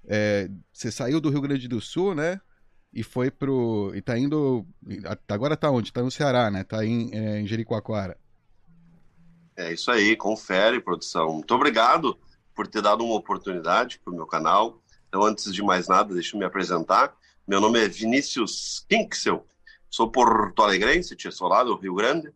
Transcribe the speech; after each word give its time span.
É, 0.07 0.47
você 0.71 0.91
saiu 0.91 1.19
do 1.19 1.31
Rio 1.31 1.41
Grande 1.41 1.67
do 1.67 1.81
Sul, 1.81 2.13
né? 2.13 2.39
E 2.93 3.01
foi 3.01 3.31
pro. 3.31 3.91
E 3.95 4.01
tá 4.01 4.15
indo. 4.17 4.63
Agora 5.27 5.57
tá 5.57 5.71
onde? 5.71 5.91
Tá 5.91 6.03
no 6.03 6.11
Ceará, 6.11 6.51
né? 6.51 6.63
Tá 6.63 6.85
em, 6.85 7.09
é, 7.11 7.39
em 7.39 7.47
Jericoacoara. 7.47 8.15
É 9.57 9.73
isso 9.73 9.89
aí, 9.89 10.15
confere, 10.15 10.79
produção. 10.79 11.33
Muito 11.33 11.55
obrigado 11.55 12.17
por 12.53 12.67
ter 12.67 12.83
dado 12.83 13.03
uma 13.03 13.15
oportunidade 13.15 13.99
pro 13.99 14.13
meu 14.13 14.27
canal. 14.27 14.79
Então, 15.07 15.23
antes 15.23 15.51
de 15.51 15.63
mais 15.63 15.87
nada, 15.87 16.13
deixa 16.13 16.35
eu 16.35 16.39
me 16.39 16.45
apresentar. 16.45 17.15
Meu 17.47 17.59
nome 17.59 17.83
é 17.83 17.87
Vinícius 17.87 18.85
Kinksel. 18.87 19.45
Sou 19.95 20.11
porto-alegrense, 20.11 21.15
sou 21.31 21.47
lá 21.47 21.63
do 21.63 21.77
Rio 21.77 21.95
Grande, 21.95 22.29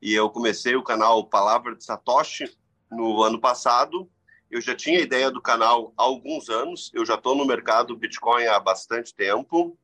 e 0.00 0.14
eu 0.14 0.30
comecei 0.30 0.76
o 0.76 0.82
canal 0.84 1.24
Palavra 1.24 1.74
de 1.74 1.82
Satoshi 1.82 2.48
no 2.88 3.24
ano 3.24 3.40
passado. 3.40 4.08
Eu 4.48 4.60
já 4.60 4.76
tinha 4.76 5.00
ideia 5.00 5.28
do 5.28 5.42
canal 5.42 5.92
há 5.98 6.04
alguns 6.04 6.48
anos, 6.48 6.88
eu 6.94 7.04
já 7.04 7.16
estou 7.16 7.34
no 7.34 7.44
mercado 7.44 7.96
Bitcoin 7.96 8.46
há 8.46 8.60
bastante 8.60 9.12
tempo. 9.12 9.76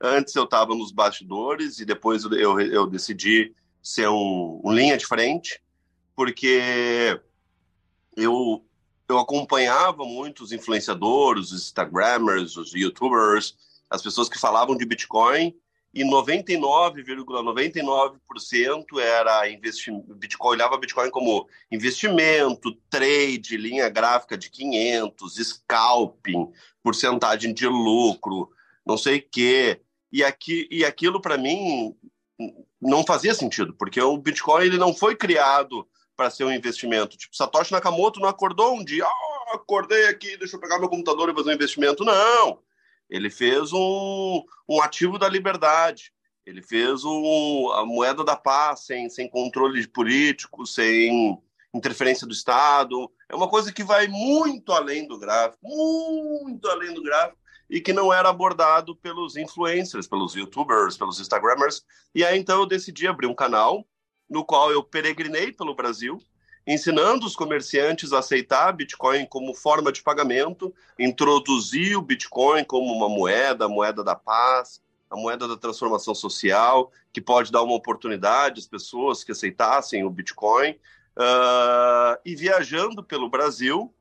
Antes 0.00 0.34
eu 0.34 0.42
estava 0.42 0.74
nos 0.74 0.90
bastidores 0.90 1.78
e 1.78 1.84
depois 1.84 2.24
eu, 2.24 2.60
eu 2.60 2.88
decidi 2.88 3.54
ser 3.80 4.08
um, 4.08 4.60
um 4.64 4.72
linha 4.72 4.96
de 4.96 5.06
frente, 5.06 5.62
porque 6.16 7.20
eu, 8.16 8.64
eu 9.08 9.18
acompanhava 9.20 10.04
muitos 10.04 10.50
influenciadores, 10.50 11.52
os 11.52 11.62
Instagrammers, 11.62 12.56
os 12.56 12.74
YouTubers, 12.74 13.56
as 13.88 14.02
pessoas 14.02 14.28
que 14.28 14.40
falavam 14.40 14.76
de 14.76 14.84
Bitcoin 14.84 15.54
e 15.94 16.04
99,99% 16.04 17.24
,99 17.28 19.00
era 19.00 19.48
investimento. 19.48 20.14
Bitcoin 20.14 20.50
olhava 20.50 20.76
Bitcoin 20.76 21.08
como 21.10 21.48
investimento, 21.70 22.74
trade, 22.90 23.56
linha 23.56 23.88
gráfica 23.88 24.36
de 24.36 24.50
500, 24.50 25.36
scalping, 25.36 26.50
porcentagem 26.82 27.54
de 27.54 27.68
lucro, 27.68 28.50
não 28.84 28.98
sei 28.98 29.18
o 29.18 29.28
quê. 29.30 29.80
E, 30.12 30.24
aqui, 30.24 30.66
e 30.70 30.84
aquilo 30.84 31.20
para 31.20 31.38
mim 31.38 31.94
não 32.80 33.04
fazia 33.04 33.34
sentido, 33.34 33.72
porque 33.74 34.00
o 34.00 34.18
Bitcoin 34.18 34.64
ele 34.64 34.78
não 34.78 34.92
foi 34.92 35.14
criado 35.14 35.86
para 36.16 36.30
ser 36.30 36.44
um 36.44 36.52
investimento. 36.52 37.16
Tipo, 37.16 37.36
Satoshi 37.36 37.72
Nakamoto 37.72 38.20
não 38.20 38.28
acordou 38.28 38.74
um 38.74 38.84
dia, 38.84 39.06
oh, 39.06 39.56
acordei 39.56 40.06
aqui, 40.06 40.36
deixa 40.36 40.56
eu 40.56 40.60
pegar 40.60 40.78
meu 40.78 40.88
computador 40.88 41.30
e 41.30 41.34
fazer 41.34 41.50
um 41.50 41.54
investimento. 41.54 42.04
Não! 42.04 42.58
Ele 43.08 43.30
fez 43.30 43.72
um, 43.72 44.42
um 44.68 44.80
ativo 44.80 45.18
da 45.18 45.28
liberdade. 45.28 46.12
Ele 46.46 46.62
fez 46.62 47.04
um, 47.04 47.70
a 47.72 47.86
moeda 47.86 48.22
da 48.22 48.36
paz, 48.36 48.86
sem, 48.86 49.08
sem 49.08 49.28
controle 49.28 49.86
político, 49.88 50.66
sem 50.66 51.38
interferência 51.74 52.26
do 52.26 52.32
Estado. 52.32 53.10
É 53.28 53.34
uma 53.34 53.48
coisa 53.48 53.72
que 53.72 53.82
vai 53.82 54.06
muito 54.06 54.72
além 54.72 55.08
do 55.08 55.18
gráfico, 55.18 55.66
muito 55.66 56.68
além 56.68 56.94
do 56.94 57.02
gráfico, 57.02 57.38
e 57.68 57.80
que 57.80 57.92
não 57.92 58.12
era 58.12 58.28
abordado 58.28 58.94
pelos 58.96 59.36
influencers, 59.36 60.06
pelos 60.06 60.34
youtubers, 60.34 60.96
pelos 60.96 61.18
instagramers. 61.18 61.82
E 62.14 62.24
aí 62.24 62.38
então 62.38 62.60
eu 62.60 62.66
decidi 62.66 63.08
abrir 63.08 63.26
um 63.26 63.34
canal 63.34 63.86
no 64.28 64.44
qual 64.44 64.70
eu 64.70 64.82
peregrinei 64.82 65.52
pelo 65.52 65.74
Brasil, 65.74 66.18
ensinando 66.66 67.26
os 67.26 67.36
comerciantes 67.36 68.12
a 68.12 68.20
aceitar 68.20 68.72
Bitcoin 68.72 69.26
como 69.26 69.54
forma 69.54 69.92
de 69.92 70.02
pagamento, 70.02 70.74
introduzir 70.98 71.96
o 71.96 72.02
Bitcoin 72.02 72.64
como 72.64 72.92
uma 72.92 73.08
moeda, 73.08 73.66
a 73.66 73.68
moeda 73.68 74.02
da 74.02 74.14
paz, 74.14 74.82
a 75.10 75.16
moeda 75.16 75.46
da 75.46 75.56
transformação 75.56 76.14
social, 76.14 76.90
que 77.12 77.20
pode 77.20 77.52
dar 77.52 77.62
uma 77.62 77.74
oportunidade 77.74 78.60
às 78.60 78.66
pessoas 78.66 79.22
que 79.22 79.32
aceitassem 79.32 80.04
o 80.04 80.10
Bitcoin. 80.10 80.72
Uh, 81.16 82.18
e 82.24 82.34
viajando 82.34 83.04
pelo 83.04 83.28
Brasil, 83.28 83.94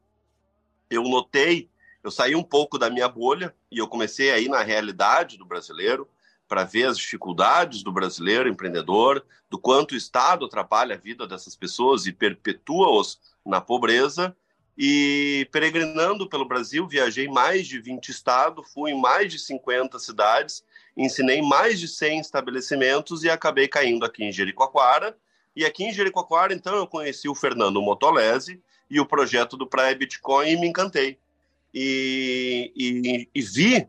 eu 0.90 1.04
notei, 1.04 1.70
eu 2.04 2.10
saí 2.10 2.36
um 2.36 2.44
pouco 2.44 2.80
da 2.80 2.90
minha 2.90 3.08
bolha 3.08 3.54
e 3.72 3.78
eu 3.78 3.88
comecei 3.88 4.32
aí 4.32 4.48
na 4.48 4.64
realidade 4.64 5.38
do 5.38 5.46
brasileiro, 5.46 6.08
para 6.48 6.64
ver 6.64 6.86
as 6.86 6.98
dificuldades 6.98 7.84
do 7.84 7.92
brasileiro 7.92 8.50
empreendedor, 8.50 9.26
do 9.50 9.58
quanto 9.58 9.94
o 9.94 9.98
Estado 9.98 10.46
atrapalha 10.46 10.96
a 10.96 11.00
vida 11.00 11.28
dessas 11.28 11.56
pessoas 11.56 12.06
e 12.06 12.12
perpetua-os 12.12 13.20
na 13.46 13.62
pobreza. 13.62 14.36
E 14.78 15.48
peregrinando 15.52 16.28
pelo 16.28 16.48
Brasil, 16.48 16.88
viajei 16.88 17.28
mais 17.28 17.68
de 17.68 17.80
20 17.80 18.10
estados, 18.10 18.72
fui 18.74 18.92
em 18.92 19.00
mais 19.00 19.32
de 19.32 19.38
50 19.38 20.00
cidades, 20.00 20.64
ensinei 20.98 21.42
mais 21.42 21.80
de 21.80 21.88
100 21.88 22.20
estabelecimentos 22.20 23.24
e 23.24 23.30
acabei 23.30 23.68
caindo 23.68 24.04
aqui 24.04 24.24
em 24.24 24.32
Jericoacoara. 24.32 25.16
E 25.56 25.64
aqui 25.64 25.84
em 25.84 25.94
Jericoacoara, 25.94 26.54
então, 26.54 26.76
eu 26.76 26.88
conheci 26.88 27.30
o 27.30 27.36
Fernando 27.36 27.82
Motolese 27.82 28.60
e 28.90 29.00
o 29.00 29.06
projeto 29.06 29.56
do 29.56 29.68
Praia 29.68 29.96
Bitcoin 29.96 30.50
e 30.50 30.58
me 30.58 30.68
encantei. 30.68 31.20
E, 31.74 32.72
e, 32.76 33.30
e 33.34 33.42
vi 33.42 33.88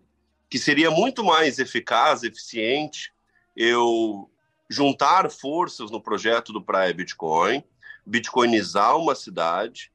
que 0.48 0.58
seria 0.58 0.90
muito 0.90 1.24
mais 1.24 1.58
eficaz, 1.58 2.22
eficiente 2.22 3.12
eu 3.56 4.30
juntar 4.68 5.30
forças 5.30 5.90
no 5.90 6.00
projeto 6.00 6.52
do 6.52 6.62
Praia 6.62 6.92
Bitcoin, 6.92 7.62
bitcoinizar 8.04 8.96
uma 8.96 9.14
cidade, 9.14 9.92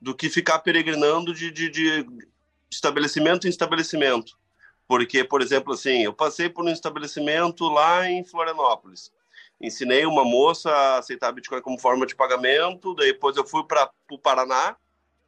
do 0.00 0.14
que 0.14 0.28
ficar 0.28 0.60
peregrinando 0.60 1.34
de, 1.34 1.50
de, 1.50 1.68
de 1.68 2.06
estabelecimento 2.70 3.46
em 3.46 3.50
estabelecimento. 3.50 4.38
Porque, 4.88 5.22
por 5.22 5.42
exemplo, 5.42 5.74
assim, 5.74 6.02
eu 6.02 6.12
passei 6.12 6.48
por 6.48 6.64
um 6.64 6.70
estabelecimento 6.70 7.68
lá 7.68 8.08
em 8.08 8.24
Florianópolis. 8.24 9.12
Ensinei 9.60 10.06
uma 10.06 10.24
moça 10.24 10.70
a 10.70 10.98
aceitar 10.98 11.32
Bitcoin 11.32 11.60
como 11.60 11.78
forma 11.78 12.06
de 12.06 12.16
pagamento, 12.16 12.94
depois 12.94 13.36
eu 13.36 13.46
fui 13.46 13.62
para 13.64 13.90
o 14.10 14.18
Paraná, 14.18 14.76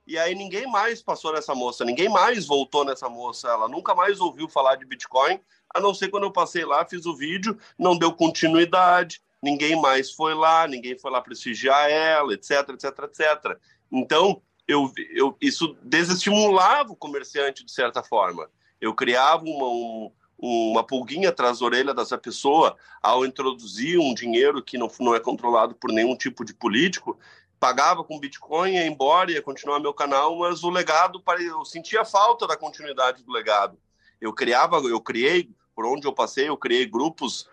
e 0.07 0.19
aí 0.19 0.35
ninguém 0.35 0.67
mais 0.67 1.03
passou 1.03 1.33
nessa 1.33 1.55
moça, 1.55 1.85
ninguém 1.85 2.09
mais 2.09 2.47
voltou 2.47 2.85
nessa 2.85 3.09
moça, 3.09 3.49
ela 3.49 3.69
nunca 3.69 3.95
mais 3.95 4.21
ouviu 4.21 4.49
falar 4.49 4.77
de 4.77 4.85
Bitcoin, 4.85 5.41
a 5.73 5.81
não 5.81 5.95
ser 5.95 6.09
quando 6.09 6.25
eu 6.25 6.33
passei 6.33 6.65
lá, 6.65 6.85
fiz 6.85 7.07
o 7.07 7.17
vídeo, 7.17 7.57
não 7.79 7.97
deu 7.97 8.13
continuidade, 8.13 9.23
ninguém 9.43 9.81
mais 9.81 10.11
foi 10.11 10.35
lá, 10.35 10.67
ninguém 10.67 10.99
foi 10.99 11.11
lá 11.11 11.21
prestigiar 11.21 11.89
ela, 11.89 12.35
etc, 12.35 12.69
etc, 12.71 12.99
etc. 13.05 13.59
Então, 13.91 14.43
eu, 14.67 14.91
eu, 15.11 15.37
isso 15.41 15.77
desestimulava 15.83 16.93
o 16.93 16.97
comerciante 16.97 17.65
de 17.65 17.73
certa 17.73 18.03
forma. 18.03 18.49
Eu 18.81 18.95
criava 18.95 19.45
uma, 19.45 19.67
um, 19.67 20.13
uma 20.39 20.85
pulguinha 20.85 21.29
atrás 21.29 21.59
da 21.59 21.67
orelha 21.67 21.95
dessa 21.95 22.19
pessoa 22.19 22.77
ao 23.03 23.25
introduzir 23.25 23.99
um 23.99 24.15
dinheiro 24.15 24.63
que 24.63 24.79
não, 24.79 24.91
não 25.01 25.15
é 25.15 25.21
controlado 25.21 25.75
por 25.75 25.93
nenhum 25.93 26.17
tipo 26.17 26.45
de 26.45 26.55
político 26.55 27.19
pagava 27.63 28.03
com 28.03 28.19
Bitcoin, 28.19 28.73
ia 28.73 28.85
embora, 28.85 29.31
ia 29.31 29.41
continuar 29.41 29.79
meu 29.79 29.95
canal, 29.95 30.37
mas 30.37 30.65
o 30.65 30.69
legado, 30.69 31.23
eu 31.39 31.65
sentia 31.65 32.05
falta 32.05 32.45
da 32.45 32.57
continuidade 32.57 33.23
do 33.23 33.31
legado. 33.31 33.79
Eu 34.21 34.33
criava, 34.33 34.79
eu 34.79 35.01
criei, 35.01 35.49
por 35.73 35.87
onde 35.87 36.05
eu 36.05 36.13
passei, 36.13 36.49
eu 36.49 36.57
criei 36.57 36.85
grupos 36.85 37.49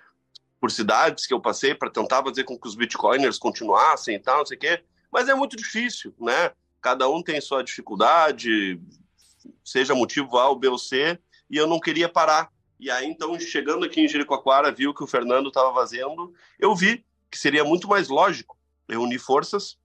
por 0.59 0.71
cidades 0.71 1.27
que 1.27 1.33
eu 1.33 1.39
passei 1.39 1.75
para 1.75 1.91
tentar 1.91 2.23
fazer 2.23 2.43
com 2.43 2.57
que 2.57 2.67
os 2.67 2.73
bitcoiners 2.73 3.37
continuassem 3.37 4.15
e 4.15 4.19
tal, 4.19 4.39
não 4.39 4.45
sei 4.47 4.57
o 4.57 4.59
quê, 4.59 4.83
mas 5.11 5.29
é 5.29 5.35
muito 5.35 5.55
difícil, 5.55 6.11
né? 6.19 6.53
Cada 6.81 7.07
um 7.07 7.21
tem 7.21 7.39
sua 7.39 7.63
dificuldade, 7.63 8.81
seja 9.63 9.93
motivo 9.93 10.39
A 10.39 10.49
ou 10.49 10.57
B 10.57 10.69
ou 10.69 10.79
C, 10.79 11.19
e 11.47 11.55
eu 11.55 11.67
não 11.67 11.79
queria 11.79 12.09
parar. 12.09 12.51
E 12.79 12.89
aí, 12.89 13.05
então, 13.05 13.39
chegando 13.39 13.85
aqui 13.85 14.01
em 14.01 14.07
Jericoacoara, 14.07 14.71
viu 14.71 14.91
que 14.91 15.03
o 15.03 15.07
Fernando 15.07 15.49
estava 15.49 15.71
fazendo, 15.71 16.33
eu 16.57 16.75
vi 16.75 17.05
que 17.29 17.37
seria 17.37 17.63
muito 17.63 17.87
mais 17.87 18.07
lógico 18.07 18.57
reunir 18.89 19.19
forças, 19.19 19.77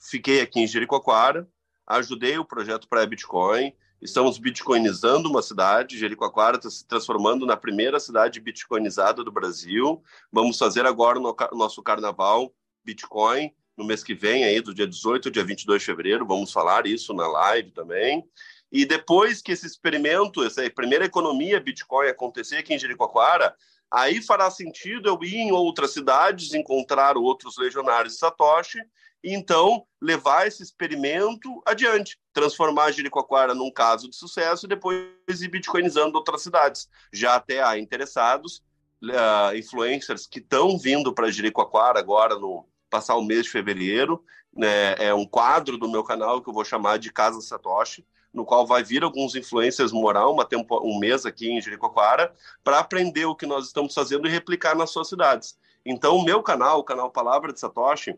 fiquei 0.00 0.40
aqui 0.40 0.60
em 0.60 0.66
Jericoacoara, 0.66 1.48
ajudei 1.86 2.38
o 2.38 2.44
projeto 2.44 2.88
para 2.88 3.06
Bitcoin, 3.06 3.72
estamos 4.00 4.38
bitcoinizando 4.38 5.28
uma 5.28 5.42
cidade, 5.42 5.98
Jericoacoara 5.98 6.56
está 6.56 6.70
se 6.70 6.86
transformando 6.86 7.44
na 7.44 7.56
primeira 7.56 8.00
cidade 8.00 8.40
bitcoinizada 8.40 9.22
do 9.22 9.30
Brasil. 9.30 10.02
Vamos 10.32 10.56
fazer 10.56 10.86
agora 10.86 11.18
o 11.18 11.22
no 11.22 11.36
nosso 11.58 11.82
carnaval 11.82 12.54
Bitcoin 12.82 13.52
no 13.80 13.86
mês 13.86 14.04
que 14.04 14.14
vem, 14.14 14.44
aí, 14.44 14.60
do 14.60 14.74
dia 14.74 14.86
18 14.86 15.28
ao 15.28 15.32
dia 15.32 15.44
22 15.44 15.80
de 15.80 15.86
fevereiro, 15.86 16.26
vamos 16.26 16.52
falar 16.52 16.86
isso 16.86 17.14
na 17.14 17.26
live 17.26 17.70
também. 17.70 18.22
E 18.70 18.84
depois 18.84 19.40
que 19.40 19.52
esse 19.52 19.66
experimento, 19.66 20.44
essa 20.44 20.68
primeira 20.70 21.06
economia 21.06 21.58
Bitcoin 21.58 22.08
acontecer 22.08 22.58
aqui 22.58 22.74
em 22.74 22.78
Jericoacoara, 22.78 23.54
aí 23.90 24.22
fará 24.22 24.50
sentido 24.50 25.08
eu 25.08 25.18
ir 25.24 25.36
em 25.36 25.50
outras 25.50 25.92
cidades, 25.92 26.52
encontrar 26.52 27.16
outros 27.16 27.56
legionários 27.56 28.18
Satoshi 28.18 28.78
e 29.22 29.34
então 29.34 29.86
levar 30.00 30.46
esse 30.46 30.62
experimento 30.62 31.62
adiante, 31.66 32.18
transformar 32.32 32.90
Jericoacoara 32.90 33.54
num 33.54 33.70
caso 33.70 34.08
de 34.08 34.16
sucesso 34.16 34.66
e 34.66 34.68
depois 34.68 35.06
ir 35.40 35.48
bitcoinizando 35.48 36.16
outras 36.16 36.42
cidades. 36.42 36.88
Já 37.12 37.34
até 37.34 37.62
há 37.62 37.78
interessados, 37.78 38.62
uh, 39.04 39.56
influencers 39.56 40.26
que 40.26 40.38
estão 40.38 40.78
vindo 40.78 41.12
para 41.12 41.30
Jericoacoara 41.30 41.98
agora 41.98 42.36
no 42.36 42.66
passar 42.88 43.16
o 43.16 43.22
mês 43.22 43.44
de 43.44 43.50
fevereiro, 43.50 44.24
né, 44.52 44.94
é 44.98 45.14
um 45.14 45.24
quadro 45.24 45.78
do 45.78 45.88
meu 45.88 46.02
canal 46.02 46.42
que 46.42 46.48
eu 46.48 46.54
vou 46.54 46.64
chamar 46.64 46.98
de 46.98 47.12
Casa 47.12 47.40
Satoshi, 47.40 48.04
no 48.32 48.44
qual 48.44 48.66
vai 48.66 48.82
vir 48.82 49.02
alguns 49.02 49.34
influencers 49.34 49.92
morar 49.92 50.28
uma 50.28 50.44
tempo, 50.44 50.80
um 50.84 50.98
mês 50.98 51.26
aqui 51.26 51.50
em 51.50 51.60
Jericoacoara 51.60 52.34
para 52.62 52.78
aprender 52.78 53.26
o 53.26 53.34
que 53.34 53.46
nós 53.46 53.66
estamos 53.66 53.94
fazendo 53.94 54.26
e 54.26 54.30
replicar 54.30 54.76
nas 54.76 54.90
suas 54.90 55.08
cidades. 55.08 55.58
Então, 55.84 56.16
o 56.16 56.24
meu 56.24 56.42
canal, 56.42 56.78
o 56.78 56.84
canal 56.84 57.10
Palavra 57.10 57.52
de 57.52 57.60
Satoshi, 57.60 58.16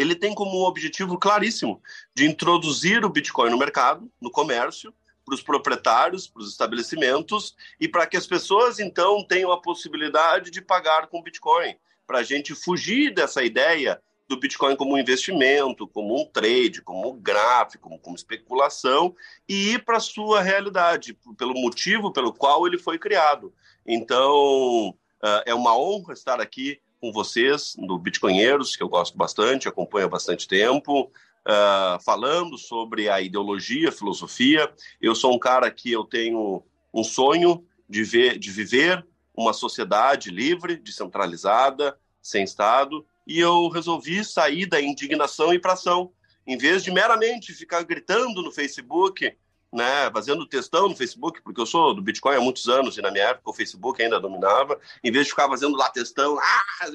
ele 0.00 0.14
tem 0.14 0.34
como 0.34 0.66
objetivo 0.66 1.18
claríssimo 1.18 1.82
de 2.14 2.26
introduzir 2.26 3.04
o 3.04 3.10
Bitcoin 3.10 3.50
no 3.50 3.58
mercado, 3.58 4.10
no 4.20 4.30
comércio, 4.30 4.94
para 5.24 5.34
os 5.34 5.42
proprietários, 5.42 6.26
para 6.26 6.42
os 6.42 6.50
estabelecimentos 6.50 7.54
e 7.78 7.86
para 7.86 8.06
que 8.06 8.16
as 8.16 8.26
pessoas 8.26 8.78
então 8.80 9.22
tenham 9.24 9.52
a 9.52 9.60
possibilidade 9.60 10.50
de 10.50 10.60
pagar 10.60 11.06
com 11.06 11.22
Bitcoin, 11.22 11.76
para 12.06 12.18
a 12.18 12.22
gente 12.22 12.54
fugir 12.54 13.14
dessa 13.14 13.42
ideia 13.42 14.00
do 14.26 14.38
Bitcoin 14.38 14.76
como 14.76 14.94
um 14.94 14.98
investimento, 14.98 15.86
como 15.88 16.20
um 16.20 16.24
trade, 16.24 16.82
como 16.82 17.10
um 17.10 17.20
gráfico, 17.20 17.82
como, 17.88 17.98
como 17.98 18.16
especulação 18.16 19.14
e 19.48 19.72
ir 19.72 19.84
para 19.84 19.96
a 19.96 20.00
sua 20.00 20.40
realidade, 20.40 21.16
pelo 21.36 21.54
motivo 21.54 22.12
pelo 22.12 22.32
qual 22.32 22.66
ele 22.66 22.78
foi 22.78 22.98
criado. 22.98 23.52
Então, 23.84 24.90
uh, 24.90 25.42
é 25.44 25.52
uma 25.52 25.76
honra 25.76 26.12
estar 26.12 26.40
aqui 26.40 26.80
com 27.00 27.10
vocês 27.12 27.74
no 27.78 27.98
Bitcoinheiros, 27.98 28.76
que 28.76 28.82
eu 28.82 28.88
gosto 28.88 29.16
bastante, 29.16 29.66
acompanho 29.66 30.06
há 30.06 30.10
bastante 30.10 30.46
tempo, 30.46 31.04
uh, 31.04 32.02
falando 32.04 32.58
sobre 32.58 33.08
a 33.08 33.20
ideologia, 33.20 33.90
filosofia. 33.90 34.70
Eu 35.00 35.14
sou 35.14 35.34
um 35.34 35.38
cara 35.38 35.70
que 35.70 35.90
eu 35.90 36.04
tenho 36.04 36.62
um 36.92 37.02
sonho 37.02 37.64
de, 37.88 38.04
ver, 38.04 38.38
de 38.38 38.50
viver 38.50 39.04
uma 39.34 39.52
sociedade 39.52 40.30
livre, 40.30 40.76
descentralizada, 40.76 41.98
sem 42.20 42.44
Estado, 42.44 43.06
e 43.26 43.40
eu 43.40 43.68
resolvi 43.68 44.22
sair 44.24 44.66
da 44.66 44.80
indignação 44.80 45.54
e 45.54 45.58
para 45.58 45.72
ação. 45.72 46.12
Em 46.46 46.58
vez 46.58 46.82
de 46.82 46.90
meramente 46.90 47.54
ficar 47.54 47.82
gritando 47.82 48.42
no 48.42 48.52
Facebook, 48.52 49.34
né, 49.72 50.10
fazendo 50.12 50.46
textão 50.46 50.88
no 50.88 50.96
Facebook, 50.96 51.40
porque 51.42 51.60
eu 51.60 51.66
sou 51.66 51.94
do 51.94 52.02
Bitcoin 52.02 52.36
há 52.36 52.40
muitos 52.40 52.68
anos 52.68 52.98
e 52.98 53.02
na 53.02 53.10
minha 53.10 53.28
época 53.28 53.50
o 53.50 53.54
Facebook 53.54 54.02
ainda 54.02 54.20
dominava, 54.20 54.78
em 55.02 55.12
vez 55.12 55.26
de 55.26 55.30
ficar 55.30 55.48
fazendo 55.48 55.76
lá 55.76 55.88
textão, 55.90 56.38
ah, 56.38 56.86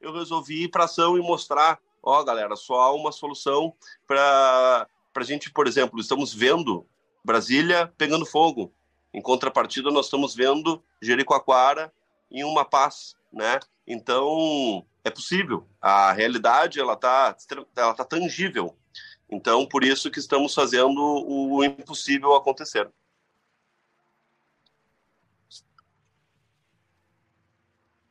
eu 0.00 0.12
resolvi 0.12 0.64
ir 0.64 0.68
para 0.68 0.84
ação 0.84 1.16
e 1.16 1.20
mostrar, 1.20 1.78
ó, 2.02 2.22
galera, 2.24 2.56
só 2.56 2.80
há 2.80 2.92
uma 2.92 3.12
solução 3.12 3.74
para 4.06 4.86
a 5.14 5.22
gente, 5.24 5.50
por 5.50 5.66
exemplo, 5.66 6.00
estamos 6.00 6.34
vendo 6.34 6.86
Brasília 7.24 7.92
pegando 7.96 8.26
fogo. 8.26 8.72
Em 9.14 9.20
contrapartida, 9.20 9.90
nós 9.90 10.06
estamos 10.06 10.34
vendo 10.34 10.82
Jericoacoara 11.00 11.92
em 12.30 12.44
uma 12.44 12.64
paz, 12.64 13.14
né? 13.32 13.60
Então, 13.86 14.84
é 15.04 15.10
possível. 15.10 15.66
A 15.80 16.12
realidade 16.12 16.80
ela 16.80 16.94
está 16.94 17.36
ela 17.76 17.94
tá 17.94 18.04
tangível. 18.04 18.76
Então, 19.32 19.66
por 19.66 19.82
isso 19.82 20.10
que 20.10 20.18
estamos 20.18 20.54
fazendo 20.54 21.00
o 21.00 21.64
impossível 21.64 22.34
acontecer. 22.34 22.86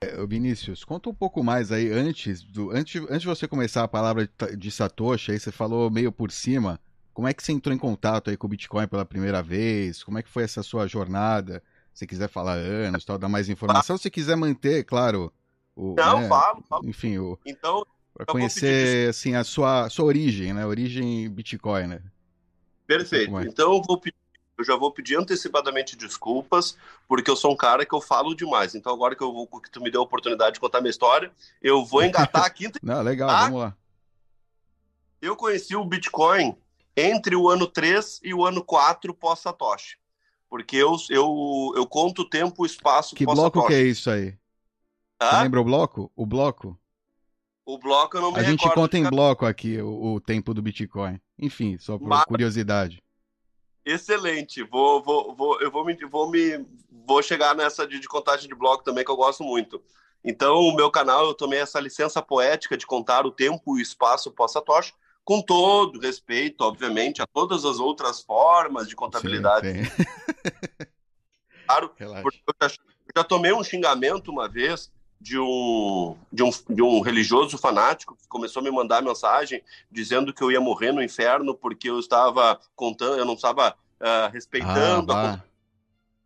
É, 0.04 0.26
Vinícius, 0.26 0.84
conta 0.84 1.12
um 1.12 1.14
pouco 1.14 1.44
mais 1.44 1.72
aí 1.72 1.92
antes 1.92 2.42
do 2.42 2.72
antes, 2.72 3.00
antes 3.04 3.22
de 3.22 3.28
você 3.28 3.48
começar 3.48 3.84
a 3.84 3.88
palavra 3.88 4.28
de 4.58 4.72
Satoshi, 4.72 5.32
aí 5.32 5.40
você 5.40 5.52
falou 5.52 5.92
meio 5.92 6.12
por 6.12 6.32
cima. 6.32 6.80
Como 7.14 7.28
é 7.28 7.34
que 7.36 7.44
você 7.44 7.52
entrou 7.52 7.76
em 7.76 7.78
contato 7.78 8.32
aí 8.32 8.36
com 8.38 8.48
o 8.48 8.50
Bitcoin 8.50 8.88
pela 8.88 9.06
primeira 9.06 9.44
vez? 9.44 10.04
Como 10.04 10.18
é 10.18 10.24
que 10.24 10.30
foi 10.30 10.42
essa 10.42 10.64
sua 10.64 10.88
jornada? 10.88 11.62
Se 11.94 12.08
quiser 12.08 12.30
falar 12.30 12.54
anos, 12.54 13.06
tal, 13.06 13.20
dar 13.20 13.30
mais 13.30 13.48
informação. 13.48 13.96
Se 13.96 14.10
quiser 14.10 14.36
manter, 14.36 14.86
claro, 14.86 15.32
o, 15.76 15.94
Não, 15.94 16.22
né? 16.22 16.28
falo, 16.28 16.64
falo. 16.68 16.90
Enfim, 16.90 17.20
o, 17.20 17.38
então, 17.46 17.86
para 18.14 18.26
conhecer 18.26 19.10
assim 19.10 19.36
a 19.36 19.44
sua, 19.44 19.90
sua 19.90 20.06
origem, 20.06 20.54
né? 20.54 20.66
Origem 20.66 21.30
Bitcoin, 21.30 21.88
né? 21.88 22.02
Perfeito. 22.86 23.38
É. 23.40 23.44
Então 23.44 23.74
eu 23.74 23.82
vou 23.82 23.98
pedir, 23.98 24.18
eu 24.58 24.64
já 24.64 24.76
vou 24.76 24.92
pedir 24.92 25.18
antecipadamente 25.18 25.96
desculpas, 25.96 26.78
porque 27.08 27.32
eu 27.32 27.36
sou 27.36 27.52
um 27.54 27.56
cara 27.56 27.86
que 27.86 27.94
eu 27.94 28.02
falo 28.02 28.36
demais. 28.36 28.76
Então 28.76 28.94
agora 28.94 29.16
que 29.16 29.24
eu 29.24 29.32
vou 29.32 29.48
que 29.48 29.72
tu 29.72 29.82
me 29.82 29.90
deu 29.90 30.02
a 30.02 30.04
oportunidade 30.04 30.56
de 30.56 30.60
contar 30.60 30.82
minha 30.82 30.92
história, 30.92 31.32
eu 31.62 31.86
vou 31.86 32.04
engatar 32.04 32.44
a 32.44 32.50
quinta. 32.50 32.80
Não, 32.84 33.02
legal, 33.02 33.30
ah, 33.30 33.44
vamos 33.44 33.60
lá. 33.62 33.78
Eu 35.22 35.36
conheci 35.36 35.76
o 35.76 35.86
Bitcoin 35.86 36.56
entre 36.96 37.36
o 37.36 37.48
ano 37.48 37.68
3 37.68 38.22
e 38.24 38.34
o 38.34 38.46
ano 38.46 38.64
4 38.64 39.14
pós 39.14 39.40
Satoshi. 39.40 39.98
Porque 40.50 40.76
eu, 40.76 40.98
eu, 41.10 41.74
eu 41.78 41.88
conto 41.88 42.24
o 42.24 42.30
tempo 42.30 42.64
e 42.64 42.64
o 42.64 42.66
espaço 42.66 43.16
que 43.16 43.24
pós 43.24 43.38
Satoshi. 43.38 43.52
Que 43.52 43.54
bloco 43.54 43.68
que 43.68 43.74
é 43.74 43.82
isso 43.84 44.10
aí? 44.10 44.38
Você 45.22 45.44
lembra 45.44 45.62
o 45.62 45.64
bloco? 45.64 46.12
O 46.16 46.26
bloco? 46.26 46.78
O 47.66 47.78
bloco 47.78 48.18
eu 48.18 48.22
não 48.22 48.32
me 48.32 48.40
A 48.40 48.44
gente 48.44 48.68
conta 48.74 48.98
em 48.98 49.04
bloco 49.04 49.46
aqui 49.46 49.80
o, 49.80 50.14
o, 50.14 50.22
tempo 50.22 50.54
do 50.54 50.62
Bitcoin. 50.62 51.20
Enfim, 51.38 51.78
só 51.78 51.98
por 51.98 52.08
Mas... 52.08 52.26
curiosidade. 52.26 53.02
Excelente. 53.86 54.64
Vou, 54.64 55.02
vou, 55.02 55.36
vou, 55.36 55.62
eu 55.62 55.72
vou 55.72 55.86
me, 55.86 55.96
vou 56.06 56.30
me 56.30 56.66
vou 57.06 57.22
chegar 57.22 57.56
nessa 57.56 57.86
de, 57.88 58.00
de, 58.00 58.08
contagem 58.08 58.48
de 58.48 58.56
bloco 58.56 58.84
também 58.84 59.04
que 59.04 59.12
eu 59.12 59.16
gosto 59.16 59.44
muito. 59.44 59.82
Então, 60.24 60.60
o 60.60 60.76
meu 60.76 60.92
canal 60.92 61.26
eu 61.26 61.34
tomei 61.34 61.60
essa 61.60 61.80
licença 61.80 62.22
poética 62.22 62.78
de 62.78 62.86
contar 62.86 63.26
o 63.26 63.32
tempo 63.32 63.78
e 63.78 63.80
o 63.80 63.82
espaço 63.82 64.32
pós-Satoshi, 64.32 64.94
com 65.24 65.42
todo 65.42 66.00
respeito, 66.00 66.62
obviamente, 66.62 67.22
a 67.22 67.28
todas 67.28 67.66
as 67.66 67.80
outras 67.80 68.22
formas 68.22 68.88
de 68.88 68.96
contabilidade. 68.96 69.68
Sim, 69.68 69.92
claro, 71.66 71.90
porque 72.22 72.42
eu 72.48 72.70
já, 72.70 72.76
eu 72.76 73.12
já 73.18 73.24
tomei 73.24 73.52
um 73.52 73.64
xingamento 73.64 74.32
uma 74.32 74.48
vez 74.48 74.92
de 75.22 75.38
um, 75.38 76.18
de, 76.34 76.42
um, 76.42 76.50
de 76.68 76.82
um 76.82 77.00
religioso 77.00 77.56
fanático 77.56 78.16
que 78.16 78.28
começou 78.28 78.60
a 78.60 78.64
me 78.64 78.72
mandar 78.72 79.04
mensagem 79.04 79.62
dizendo 79.90 80.34
que 80.34 80.44
eu 80.44 80.52
ia 80.52 80.60
morrer 80.60 80.92
no 80.92 81.02
inferno 81.02 81.54
porque 81.54 81.90
eu 81.90 82.00
estava 82.00 82.60
contando, 82.76 83.20
eu 83.20 83.26
não 83.26 83.36
estava 83.36 83.76
uh, 84.00 84.32
respeitando 84.34 85.14
ah, 85.14 85.44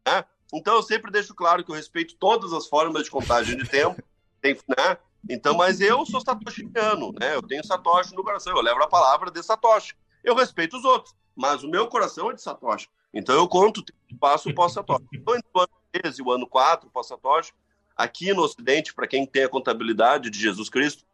a... 0.06 0.12
né? 0.12 0.26
Então 0.54 0.76
eu 0.76 0.82
sempre 0.82 1.12
deixo 1.12 1.36
claro 1.36 1.62
que 1.62 1.70
eu 1.70 1.76
respeito 1.76 2.16
todas 2.16 2.54
as 2.54 2.68
formas 2.68 3.04
de 3.04 3.12
contagem 3.12 3.58
de 3.58 3.68
tempo, 3.68 4.02
tem, 4.42 4.58
né? 4.66 4.98
Então, 5.30 5.58
mas 5.58 5.82
eu 5.82 6.06
sou 6.06 6.22
satoshiano, 6.22 7.12
né? 7.20 7.36
Eu 7.36 7.42
tenho 7.42 7.66
Satoshi 7.66 8.16
no 8.16 8.24
coração, 8.24 8.56
eu 8.56 8.62
levo 8.62 8.82
a 8.82 8.88
palavra 8.88 9.30
de 9.30 9.44
Satoshi. 9.44 9.94
Eu 10.24 10.36
respeito 10.36 10.78
os 10.78 10.86
outros, 10.86 11.14
mas 11.36 11.64
o 11.64 11.68
meu 11.68 11.88
coração 11.88 12.32
é 12.32 12.34
de 12.34 12.42
Satoshi. 12.42 12.88
Então 13.14 13.36
eu 13.36 13.48
conto, 13.48 13.84
passo 14.20 14.54
pós-Satoshi. 14.54 15.04
Então, 15.14 15.36
entre 15.36 15.50
o 15.54 15.60
ano 15.60 15.70
13 15.92 16.22
e 16.22 16.24
o 16.24 16.32
ano 16.32 16.48
4 16.48 16.90
pós-Satoshi, 16.92 17.54
aqui 17.96 18.34
no 18.34 18.44
Ocidente, 18.44 18.94
para 18.94 19.08
quem 19.08 19.26
tem 19.26 19.44
a 19.44 19.50
contabilidade 19.50 20.30
de 20.30 20.40
Jesus 20.40 20.70
Cristo, 20.70 21.06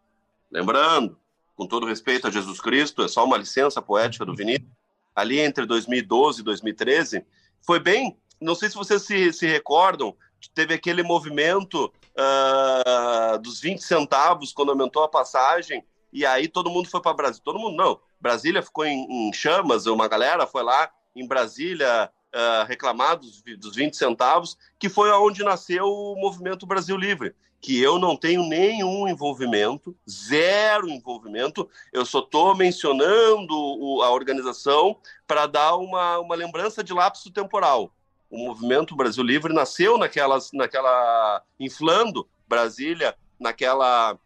lembrando, 0.50 1.18
com 1.56 1.68
todo 1.68 1.86
respeito 1.86 2.28
a 2.28 2.32
Jesus 2.32 2.60
Cristo, 2.60 3.04
é 3.04 3.08
só 3.08 3.24
uma 3.24 3.38
licença 3.38 3.82
poética 3.82 4.26
do 4.26 4.36
Vinícius, 4.36 4.70
ali 5.16 5.40
entre 5.40 5.66
2012 5.66 6.42
e 6.42 6.44
2013, 6.44 7.26
foi 7.62 7.80
bem, 7.80 8.18
não 8.40 8.56
sei 8.56 8.70
se 8.70 8.76
vocês 8.76 9.04
se, 9.04 9.32
se 9.34 9.46
recordam, 9.46 10.16
teve 10.56 10.74
aquele 10.74 11.04
movimento 11.04 11.94
uh, 12.16 13.38
dos 13.40 13.60
20 13.60 13.80
centavos 13.80 14.52
quando 14.52 14.72
aumentou 14.72 15.04
a 15.04 15.10
passagem, 15.10 15.84
e 16.12 16.26
aí 16.26 16.48
todo 16.48 16.70
mundo 16.70 16.90
foi 16.90 17.02
para 17.02 17.14
Brasília. 17.14 17.44
Todo 17.44 17.60
mundo 17.60 17.78
não. 17.78 18.00
Brasília 18.20 18.62
ficou 18.62 18.86
em, 18.86 19.30
em 19.30 19.34
chamas, 19.34 19.86
uma 19.86 20.08
galera 20.08 20.46
foi 20.46 20.64
lá 20.64 20.92
em 21.16 21.26
Brasília 21.26 22.12
uh, 22.34 22.66
reclamar 22.68 23.18
dos, 23.18 23.42
dos 23.58 23.76
20 23.76 23.96
centavos, 23.96 24.58
que 24.80 24.90
foi 24.90 25.10
aonde 25.10 25.44
nasceu 25.44 25.86
o 25.86 26.16
Movimento 26.20 26.66
Brasil 26.66 26.98
Livre, 26.98 27.36
que 27.62 27.80
eu 27.80 28.00
não 28.00 28.18
tenho 28.18 28.44
nenhum 28.44 29.08
envolvimento, 29.08 29.96
zero 30.10 30.90
envolvimento, 30.90 31.70
eu 31.94 32.06
só 32.06 32.20
estou 32.20 32.56
mencionando 32.56 33.54
o, 33.54 34.02
a 34.02 34.10
organização 34.10 34.98
para 35.28 35.46
dar 35.46 35.76
uma, 35.76 36.18
uma 36.20 36.36
lembrança 36.36 36.84
de 36.84 36.92
lapso 36.92 37.32
temporal. 37.32 37.94
O 38.30 38.38
Movimento 38.38 38.96
Brasil 38.96 39.24
Livre 39.24 39.54
nasceu 39.54 39.98
naquelas, 39.98 40.52
naquela, 40.54 41.44
inflando 41.60 42.28
Brasília, 42.48 43.16
naquela 43.40 44.18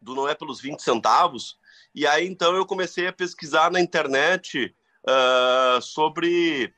do 0.00 0.14
Não 0.14 0.28
é 0.28 0.34
pelos 0.34 0.60
20 0.60 0.80
centavos. 0.80 1.58
E 1.94 2.06
aí 2.06 2.26
então 2.26 2.54
eu 2.56 2.66
comecei 2.66 3.06
a 3.06 3.12
pesquisar 3.12 3.70
na 3.70 3.80
internet 3.80 4.74
uh, 5.06 5.80
sobre 5.80 6.74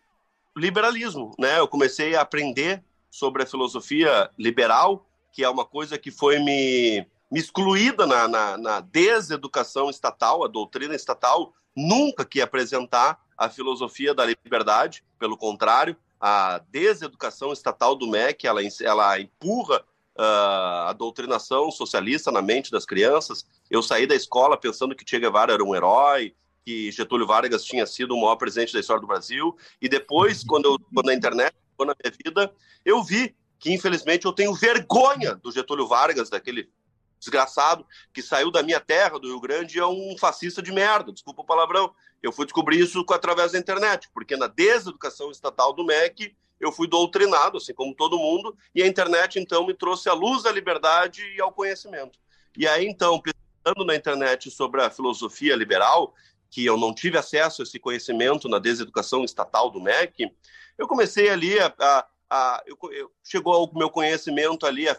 liberalismo, 0.56 1.34
né? 1.38 1.58
Eu 1.58 1.68
comecei 1.68 2.14
a 2.14 2.20
aprender 2.20 2.82
sobre 3.10 3.42
a 3.42 3.46
filosofia 3.46 4.30
liberal, 4.38 5.06
que 5.32 5.42
é 5.42 5.48
uma 5.48 5.64
coisa 5.64 5.98
que 5.98 6.10
foi 6.10 6.38
me, 6.38 7.06
me 7.30 7.40
excluída 7.40 8.06
na, 8.06 8.28
na, 8.28 8.56
na 8.56 8.80
deseducação 8.80 9.90
estatal, 9.90 10.44
a 10.44 10.48
doutrina 10.48 10.94
estatal 10.94 11.52
nunca 11.76 12.24
que 12.24 12.40
apresentar 12.40 13.20
a 13.36 13.48
filosofia 13.48 14.14
da 14.14 14.24
liberdade, 14.24 15.04
pelo 15.18 15.36
contrário, 15.36 15.96
a 16.20 16.60
deseducação 16.70 17.52
estatal 17.52 17.96
do 17.96 18.08
MEC, 18.08 18.46
ela, 18.46 18.60
ela 18.82 19.20
empurra 19.20 19.84
uh, 20.16 20.88
a 20.88 20.92
doutrinação 20.92 21.70
socialista 21.70 22.30
na 22.30 22.40
mente 22.40 22.70
das 22.70 22.86
crianças. 22.86 23.44
Eu 23.70 23.82
saí 23.82 24.06
da 24.06 24.14
escola 24.14 24.56
pensando 24.56 24.94
que 24.94 25.04
Che 25.08 25.18
Guevara 25.18 25.52
era 25.52 25.64
um 25.64 25.74
herói, 25.74 26.34
que 26.64 26.90
Getúlio 26.90 27.26
Vargas 27.26 27.64
tinha 27.64 27.86
sido 27.86 28.14
o 28.14 28.20
maior 28.20 28.36
presidente 28.36 28.72
da 28.72 28.80
história 28.80 29.00
do 29.00 29.06
Brasil. 29.06 29.56
E 29.80 29.88
depois, 29.88 30.42
quando 30.42 30.66
eu 30.66 30.78
quando 30.94 31.10
a 31.10 31.14
internet 31.14 31.54
na 31.78 31.94
minha 32.02 32.14
vida, 32.24 32.54
eu 32.84 33.02
vi 33.02 33.34
que 33.58 33.72
infelizmente 33.72 34.26
eu 34.26 34.32
tenho 34.32 34.54
vergonha 34.54 35.34
do 35.34 35.50
Getúlio 35.50 35.86
Vargas, 35.86 36.30
daquele 36.30 36.70
desgraçado 37.18 37.86
que 38.12 38.22
saiu 38.22 38.50
da 38.50 38.62
minha 38.62 38.80
terra, 38.80 39.18
do 39.18 39.28
Rio 39.28 39.40
Grande, 39.40 39.76
e 39.76 39.80
é 39.80 39.86
um 39.86 40.16
fascista 40.18 40.62
de 40.62 40.70
merda, 40.70 41.12
desculpa 41.12 41.42
o 41.42 41.46
palavrão. 41.46 41.92
Eu 42.22 42.32
fui 42.32 42.44
descobrir 42.44 42.78
isso 42.78 43.04
através 43.10 43.52
da 43.52 43.58
internet, 43.58 44.08
porque 44.12 44.36
na 44.36 44.46
deseducação 44.46 45.30
estatal 45.30 45.72
do 45.72 45.84
MEC 45.84 46.34
eu 46.60 46.70
fui 46.70 46.86
doutrinado, 46.86 47.58
assim 47.58 47.74
como 47.74 47.94
todo 47.94 48.18
mundo, 48.18 48.56
e 48.74 48.82
a 48.82 48.86
internet 48.86 49.38
então 49.38 49.66
me 49.66 49.74
trouxe 49.74 50.08
a 50.08 50.12
luz 50.12 50.42
da 50.42 50.52
liberdade 50.52 51.22
e 51.34 51.40
ao 51.40 51.52
conhecimento. 51.52 52.18
E 52.56 52.68
aí 52.68 52.86
então, 52.86 53.20
pesquisando 53.20 53.84
na 53.84 53.96
internet 53.96 54.50
sobre 54.50 54.82
a 54.82 54.90
filosofia 54.90 55.56
liberal, 55.56 56.14
que 56.54 56.64
eu 56.64 56.76
não 56.76 56.94
tive 56.94 57.18
acesso 57.18 57.62
a 57.62 57.64
esse 57.64 57.80
conhecimento 57.80 58.48
na 58.48 58.60
deseducação 58.60 59.24
estatal 59.24 59.70
do 59.70 59.80
MEC, 59.80 60.30
eu 60.78 60.86
comecei 60.86 61.28
ali 61.28 61.58
a, 61.58 61.74
a, 61.80 62.06
a 62.30 62.62
eu, 62.64 62.78
eu, 62.92 63.10
chegou 63.24 63.52
ao 63.52 63.74
meu 63.74 63.90
conhecimento 63.90 64.64
ali 64.64 64.88
a, 64.88 64.96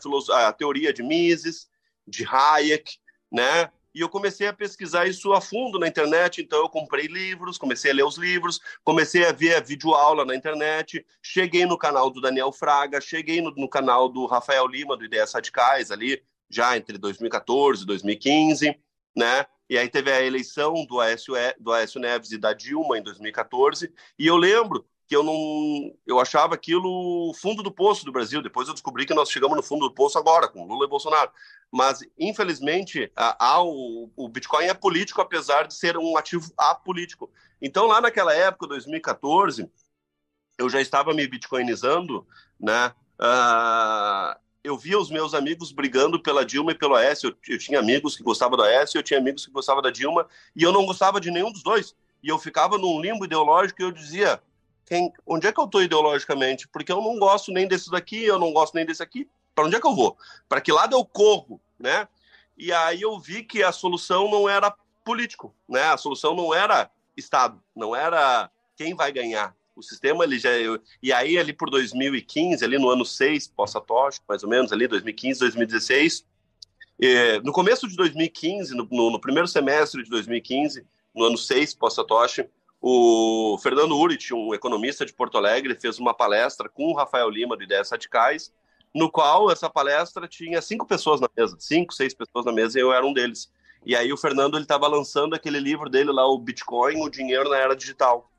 a 0.47 0.51
teoria 0.51 0.91
de 0.91 1.01
Mises, 1.01 1.69
de 2.05 2.27
Hayek, 2.29 2.97
né? 3.31 3.71
E 3.93 4.01
eu 4.01 4.09
comecei 4.09 4.47
a 4.47 4.51
pesquisar 4.51 5.07
isso 5.07 5.31
a 5.31 5.39
fundo 5.39 5.79
na 5.79 5.87
internet, 5.87 6.41
então 6.41 6.59
eu 6.59 6.67
comprei 6.67 7.07
livros, 7.07 7.57
comecei 7.57 7.91
a 7.91 7.93
ler 7.93 8.03
os 8.03 8.17
livros, 8.17 8.59
comecei 8.83 9.25
a 9.25 9.31
ver 9.31 9.55
a 9.55 9.61
videoaula 9.61 10.25
na 10.25 10.35
internet, 10.35 11.05
cheguei 11.21 11.65
no 11.65 11.77
canal 11.77 12.09
do 12.09 12.19
Daniel 12.19 12.51
Fraga, 12.51 12.99
cheguei 12.99 13.39
no, 13.39 13.51
no 13.51 13.69
canal 13.69 14.09
do 14.09 14.25
Rafael 14.25 14.67
Lima, 14.67 14.97
do 14.97 15.05
Ideias 15.05 15.31
Radicais, 15.31 15.89
ali, 15.89 16.21
já 16.49 16.75
entre 16.75 16.97
2014 16.97 17.83
e 17.83 17.85
2015, 17.85 18.77
né? 19.15 19.45
E 19.69 19.77
aí 19.77 19.89
teve 19.89 20.11
a 20.11 20.21
eleição 20.21 20.85
do 20.85 20.99
Aécio, 20.99 21.33
do 21.59 21.71
Aécio 21.71 21.99
Neves 21.99 22.31
e 22.31 22.37
da 22.37 22.53
Dilma 22.53 22.97
em 22.97 23.03
2014, 23.03 23.91
e 24.17 24.27
eu 24.27 24.37
lembro 24.37 24.87
que 25.07 25.15
eu 25.15 25.23
não 25.23 25.95
eu 26.05 26.19
achava 26.19 26.55
aquilo 26.55 27.33
fundo 27.35 27.61
do 27.61 27.71
poço 27.71 28.05
do 28.05 28.11
Brasil. 28.11 28.41
Depois 28.41 28.67
eu 28.67 28.73
descobri 28.73 29.05
que 29.05 29.13
nós 29.13 29.29
chegamos 29.29 29.55
no 29.55 29.63
fundo 29.63 29.87
do 29.87 29.93
poço 29.93 30.17
agora 30.17 30.47
com 30.47 30.65
Lula 30.65 30.85
e 30.85 30.89
Bolsonaro. 30.89 31.31
Mas 31.71 31.99
infelizmente 32.17 33.11
a, 33.15 33.53
a, 33.53 33.63
o, 33.63 34.11
o, 34.15 34.27
Bitcoin 34.27 34.65
é 34.65 34.73
político 34.73 35.21
apesar 35.21 35.67
de 35.67 35.75
ser 35.75 35.97
um 35.97 36.17
ativo 36.17 36.51
apolítico. 36.57 37.31
Então 37.61 37.85
lá 37.85 38.01
naquela 38.01 38.33
época, 38.33 38.67
2014, 38.67 39.69
eu 40.57 40.69
já 40.69 40.81
estava 40.81 41.13
me 41.13 41.27
bitcoinizando, 41.27 42.25
né? 42.59 42.93
Uh, 43.19 44.44
eu 44.65 44.77
via 44.77 44.97
os 44.97 45.11
meus 45.11 45.33
amigos 45.33 45.71
brigando 45.71 46.19
pela 46.19 46.43
Dilma 46.43 46.71
e 46.71 46.75
pelo 46.75 46.95
Aécio. 46.95 47.29
Eu, 47.29 47.53
eu 47.53 47.59
tinha 47.59 47.79
amigos 47.79 48.17
que 48.17 48.23
gostavam 48.23 48.57
do 48.57 48.63
Aécio, 48.63 48.97
eu 48.97 49.03
tinha 49.03 49.19
amigos 49.19 49.45
que 49.45 49.51
gostavam 49.51 49.81
da 49.81 49.91
Dilma, 49.91 50.27
e 50.55 50.63
eu 50.63 50.71
não 50.71 50.85
gostava 50.85 51.21
de 51.21 51.29
nenhum 51.29 51.51
dos 51.51 51.61
dois. 51.61 51.95
E 52.23 52.29
eu 52.29 52.39
ficava 52.39 52.77
num 52.77 52.99
limbo 52.99 53.25
ideológico 53.25 53.81
e 53.81 53.85
eu 53.85 53.91
dizia, 53.91 54.41
quem, 54.85 55.13
onde 55.25 55.45
é 55.45 55.51
que 55.51 55.59
eu 55.59 55.65
estou 55.65 55.83
ideologicamente? 55.83 56.67
Porque 56.67 56.91
eu 56.91 57.01
não 57.01 57.19
gosto 57.19 57.51
nem 57.51 57.67
desse 57.67 57.91
daqui, 57.91 58.23
eu 58.23 58.39
não 58.39 58.51
gosto 58.51 58.73
nem 58.73 58.85
desse 58.85 59.03
aqui. 59.03 59.29
Para 59.53 59.65
onde 59.65 59.75
é 59.75 59.79
que 59.79 59.87
eu 59.87 59.95
vou? 59.95 60.17
Para 60.49 60.59
que 60.59 60.71
lado 60.71 60.95
eu 60.95 61.05
corro, 61.05 61.61
né? 61.79 62.07
E 62.57 62.73
aí 62.73 63.01
eu 63.01 63.19
vi 63.19 63.43
que 63.43 63.61
a 63.61 63.71
solução 63.71 64.29
não 64.29 64.49
era 64.49 64.73
político, 65.03 65.53
né? 65.69 65.83
A 65.83 65.97
solução 65.97 66.35
não 66.35 66.53
era 66.53 66.89
Estado, 67.15 67.61
não 67.75 67.95
era 67.95 68.49
quem 68.75 68.95
vai 68.95 69.11
ganhar. 69.11 69.55
O 69.75 69.83
sistema 69.83 70.23
ele 70.23 70.39
já 70.39 70.51
e 71.03 71.11
aí 71.11 71.37
ali 71.37 71.51
por 71.51 71.69
2015, 71.69 72.63
ali 72.63 72.79
no 72.79 72.89
ano 72.89 73.05
6 73.05 73.49
pós-Satoshi, 73.49 74.21
mais 74.27 74.41
ou 74.43 74.49
menos 74.49 74.71
ali 74.71 74.87
2015, 74.87 75.39
2016, 75.41 76.25
eh, 77.01 77.41
no 77.41 77.51
começo 77.51 77.87
de 77.87 77.95
2015, 77.97 78.73
no, 78.73 78.87
no, 78.89 79.11
no 79.11 79.19
primeiro 79.19 79.47
semestre 79.47 80.01
de 80.01 80.09
2015, 80.09 80.85
no 81.13 81.25
ano 81.25 81.37
6 81.37 81.75
pós-Satoshi, 81.75 82.47
o 82.81 83.57
Fernando 83.61 83.97
Urit, 83.97 84.33
um 84.33 84.53
economista 84.53 85.05
de 85.05 85.13
Porto 85.13 85.37
Alegre, 85.37 85.75
fez 85.75 85.99
uma 85.99 86.13
palestra 86.13 86.69
com 86.69 86.91
o 86.91 86.95
Rafael 86.95 87.29
Lima 87.29 87.57
do 87.57 87.63
Ideias 87.63 87.89
Radicais, 87.89 88.53
no 88.93 89.11
qual 89.11 89.51
essa 89.51 89.69
palestra 89.69 90.27
tinha 90.27 90.61
cinco 90.61 90.85
pessoas 90.85 91.19
na 91.19 91.27
mesa, 91.35 91.57
cinco, 91.59 91.93
seis 91.93 92.13
pessoas 92.13 92.45
na 92.45 92.51
mesa, 92.51 92.79
e 92.79 92.81
eu 92.81 92.93
era 92.93 93.05
um 93.05 93.11
deles. 93.11 93.51
E 93.85 93.95
aí 93.95 94.13
o 94.13 94.17
Fernando 94.17 94.55
ele 94.55 94.63
estava 94.63 94.87
lançando 94.87 95.35
aquele 95.35 95.59
livro 95.59 95.89
dele 95.89 96.11
lá, 96.11 96.25
o 96.25 96.37
Bitcoin, 96.37 97.01
o 97.01 97.09
dinheiro 97.09 97.49
na 97.49 97.57
era 97.57 97.75
digital. 97.75 98.31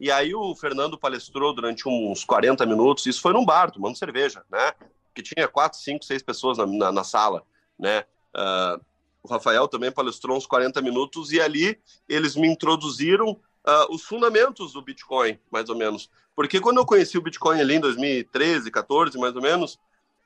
E 0.00 0.10
aí 0.10 0.34
o 0.34 0.54
Fernando 0.56 0.98
palestrou 0.98 1.54
durante 1.54 1.86
uns 1.86 2.24
40 2.24 2.64
minutos, 2.64 3.04
isso 3.04 3.20
foi 3.20 3.34
num 3.34 3.44
bar, 3.44 3.70
tomando 3.70 3.98
cerveja, 3.98 4.42
né? 4.50 4.72
Que 5.14 5.22
tinha 5.22 5.46
quatro, 5.46 5.78
cinco, 5.78 6.04
seis 6.04 6.22
pessoas 6.22 6.56
na, 6.56 6.66
na, 6.66 6.90
na 6.90 7.04
sala, 7.04 7.44
né? 7.78 8.04
Uh, 8.34 8.82
o 9.22 9.28
Rafael 9.28 9.68
também 9.68 9.92
palestrou 9.92 10.38
uns 10.38 10.46
40 10.46 10.80
minutos 10.80 11.32
e 11.32 11.40
ali 11.40 11.78
eles 12.08 12.34
me 12.34 12.48
introduziram 12.48 13.32
uh, 13.32 13.94
os 13.94 14.02
fundamentos 14.02 14.72
do 14.72 14.80
Bitcoin, 14.80 15.38
mais 15.50 15.68
ou 15.68 15.76
menos. 15.76 16.10
Porque 16.34 16.60
quando 16.60 16.78
eu 16.78 16.86
conheci 16.86 17.18
o 17.18 17.22
Bitcoin 17.22 17.60
ali 17.60 17.74
em 17.74 17.80
2013, 17.80 18.70
14, 18.70 19.18
mais 19.18 19.36
ou 19.36 19.42
menos, 19.42 19.78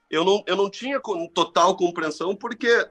eu 0.09 0.25
não, 0.25 0.45
eu 0.47 0.55
não 0.55 0.71
tinha 0.71 1.01
total 1.35 1.77
compreensão 1.77 2.37
porque 2.37 2.89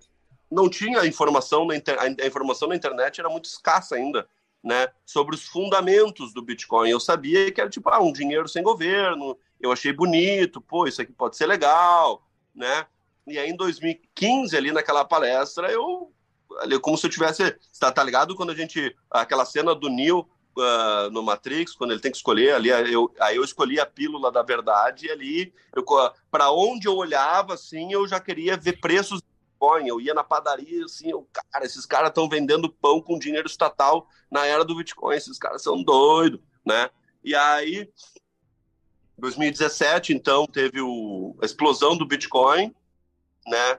não 0.51 0.69
tinha 0.69 1.05
informação 1.05 1.65
na 1.65 1.75
a 1.75 2.27
informação 2.27 2.67
na 2.67 2.75
internet 2.75 3.19
era 3.19 3.29
muito 3.29 3.45
escassa 3.45 3.95
ainda, 3.95 4.27
né, 4.63 4.87
sobre 5.05 5.35
os 5.35 5.43
fundamentos 5.43 6.33
do 6.33 6.41
Bitcoin. 6.41 6.89
Eu 6.89 6.99
sabia 6.99 7.51
que 7.51 7.59
era 7.59 7.69
tipo 7.69 7.89
ah, 7.89 8.01
um 8.01 8.13
dinheiro 8.13 8.47
sem 8.47 8.63
governo. 8.63 9.37
Eu 9.59 9.71
achei 9.71 9.91
bonito, 9.91 10.61
pô, 10.61 10.87
isso 10.87 11.01
aqui 11.01 11.11
pode 11.11 11.35
ser 11.35 11.45
legal, 11.45 12.25
né? 12.55 12.85
E 13.27 13.37
aí 13.37 13.49
em 13.49 13.55
2015 13.55 14.55
ali 14.55 14.71
naquela 14.71 15.03
palestra 15.03 15.71
eu 15.71 16.11
ali 16.59 16.79
como 16.79 16.97
se 16.97 17.05
eu 17.05 17.09
tivesse, 17.09 17.57
tá, 17.79 17.91
tá 17.91 18.03
ligado 18.03 18.35
quando 18.35 18.51
a 18.51 18.55
gente 18.55 18.95
aquela 19.09 19.45
cena 19.45 19.73
do 19.73 19.89
Neo 19.89 20.27
uh, 20.57 21.09
no 21.11 21.23
Matrix, 21.23 21.73
quando 21.73 21.91
ele 21.91 21.99
tem 21.99 22.11
que 22.11 22.17
escolher 22.17 22.53
ali, 22.53 22.69
eu, 22.69 23.13
aí 23.19 23.35
eu 23.35 23.43
escolhi 23.43 23.79
a 23.79 23.85
pílula 23.85 24.31
da 24.31 24.43
verdade 24.43 25.07
e 25.07 25.11
ali, 25.11 25.53
para 26.29 26.51
onde 26.51 26.87
eu 26.87 26.95
olhava, 26.95 27.55
assim, 27.55 27.91
eu 27.91 28.07
já 28.07 28.19
queria 28.19 28.57
ver 28.57 28.79
preços 28.79 29.21
Bitcoin. 29.63 29.87
Eu 29.87 30.01
ia 30.01 30.13
na 30.13 30.23
padaria, 30.23 30.83
assim, 30.85 31.09
eu, 31.09 31.27
cara, 31.31 31.65
esses 31.65 31.85
caras 31.85 32.09
estão 32.09 32.27
vendendo 32.27 32.69
pão 32.69 33.01
com 33.01 33.17
dinheiro 33.17 33.47
estatal 33.47 34.07
na 34.29 34.45
era 34.45 34.65
do 34.65 34.75
Bitcoin, 34.75 35.15
esses 35.15 35.37
caras 35.37 35.61
são 35.61 35.81
doidos, 35.81 36.39
né? 36.65 36.89
E 37.23 37.33
aí, 37.33 37.89
2017, 39.17 40.13
então, 40.13 40.45
teve 40.45 40.81
o, 40.81 41.35
a 41.41 41.45
explosão 41.45 41.97
do 41.97 42.05
Bitcoin, 42.05 42.75
né? 43.47 43.73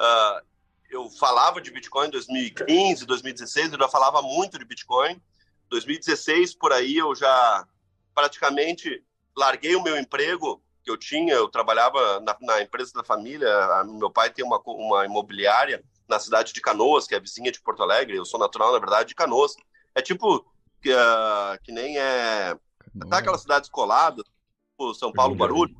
Uh, 0.00 0.48
eu 0.90 1.10
falava 1.10 1.60
de 1.60 1.70
Bitcoin 1.70 2.08
em 2.08 2.10
2015, 2.10 3.06
2016, 3.06 3.72
eu 3.72 3.78
já 3.78 3.88
falava 3.88 4.22
muito 4.22 4.58
de 4.58 4.64
Bitcoin. 4.64 5.20
2016, 5.68 6.54
por 6.54 6.72
aí, 6.72 6.96
eu 6.96 7.14
já 7.14 7.66
praticamente 8.14 9.04
larguei 9.36 9.76
o 9.76 9.82
meu 9.82 9.98
emprego 9.98 10.62
que 10.88 10.90
eu 10.90 10.96
tinha. 10.96 11.34
Eu 11.34 11.48
trabalhava 11.48 12.20
na, 12.20 12.36
na 12.40 12.62
empresa 12.62 12.92
da 12.94 13.04
família. 13.04 13.48
A, 13.48 13.84
meu 13.84 14.10
pai 14.10 14.30
tem 14.30 14.44
uma, 14.44 14.58
uma 14.64 15.04
imobiliária 15.04 15.84
na 16.08 16.18
cidade 16.18 16.54
de 16.54 16.60
Canoas, 16.60 17.06
que 17.06 17.14
é 17.14 17.20
vizinha 17.20 17.52
de 17.52 17.60
Porto 17.60 17.82
Alegre. 17.82 18.16
Eu 18.16 18.24
sou 18.24 18.40
natural, 18.40 18.72
na 18.72 18.78
verdade, 18.78 19.10
de 19.10 19.14
Canoas. 19.14 19.54
É 19.94 20.00
tipo 20.00 20.44
que, 20.80 20.92
uh, 20.92 21.62
que 21.62 21.70
nem 21.70 21.98
é. 21.98 22.56
Tá 23.10 23.18
aquelas 23.18 23.42
cidades 23.42 23.68
coladas, 23.68 24.24
tipo 24.70 24.94
São 24.94 25.12
Paulo, 25.12 25.34
Barulho, 25.34 25.76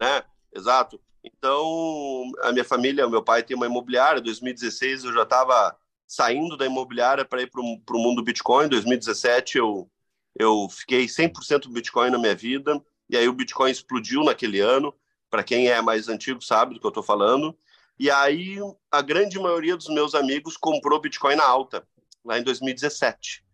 né? 0.00 0.22
Exato. 0.54 1.00
Então, 1.24 2.24
a 2.42 2.52
minha 2.52 2.64
família, 2.64 3.08
meu 3.08 3.22
pai 3.22 3.42
tem 3.42 3.56
uma 3.56 3.66
imobiliária. 3.66 4.20
Em 4.20 4.22
2016 4.22 5.04
eu 5.04 5.12
já 5.12 5.22
estava 5.22 5.76
saindo 6.06 6.56
da 6.56 6.64
imobiliária 6.66 7.24
para 7.24 7.42
ir 7.42 7.50
para 7.50 7.60
o 7.60 7.98
mundo 7.98 8.22
Bitcoin. 8.22 8.66
Em 8.66 8.70
2017 8.70 9.58
eu, 9.58 9.90
eu 10.38 10.68
fiquei 10.70 11.06
100% 11.06 11.70
Bitcoin 11.72 12.10
na 12.10 12.18
minha 12.18 12.34
vida, 12.34 12.80
e 13.12 13.16
aí 13.16 13.28
o 13.28 13.32
Bitcoin 13.32 13.70
explodiu 13.70 14.24
naquele 14.24 14.58
ano. 14.58 14.94
Para 15.30 15.44
quem 15.44 15.68
é 15.68 15.80
mais 15.82 16.08
antigo 16.08 16.42
sabe 16.42 16.72
do 16.72 16.80
que 16.80 16.86
eu 16.86 16.88
estou 16.88 17.02
falando. 17.02 17.56
E 17.98 18.10
aí 18.10 18.56
a 18.90 19.02
grande 19.02 19.38
maioria 19.38 19.76
dos 19.76 19.88
meus 19.88 20.14
amigos 20.14 20.56
comprou 20.56 21.00
Bitcoin 21.00 21.36
na 21.36 21.44
alta, 21.44 21.86
lá 22.24 22.38
em 22.38 22.42
2017. 22.42 23.44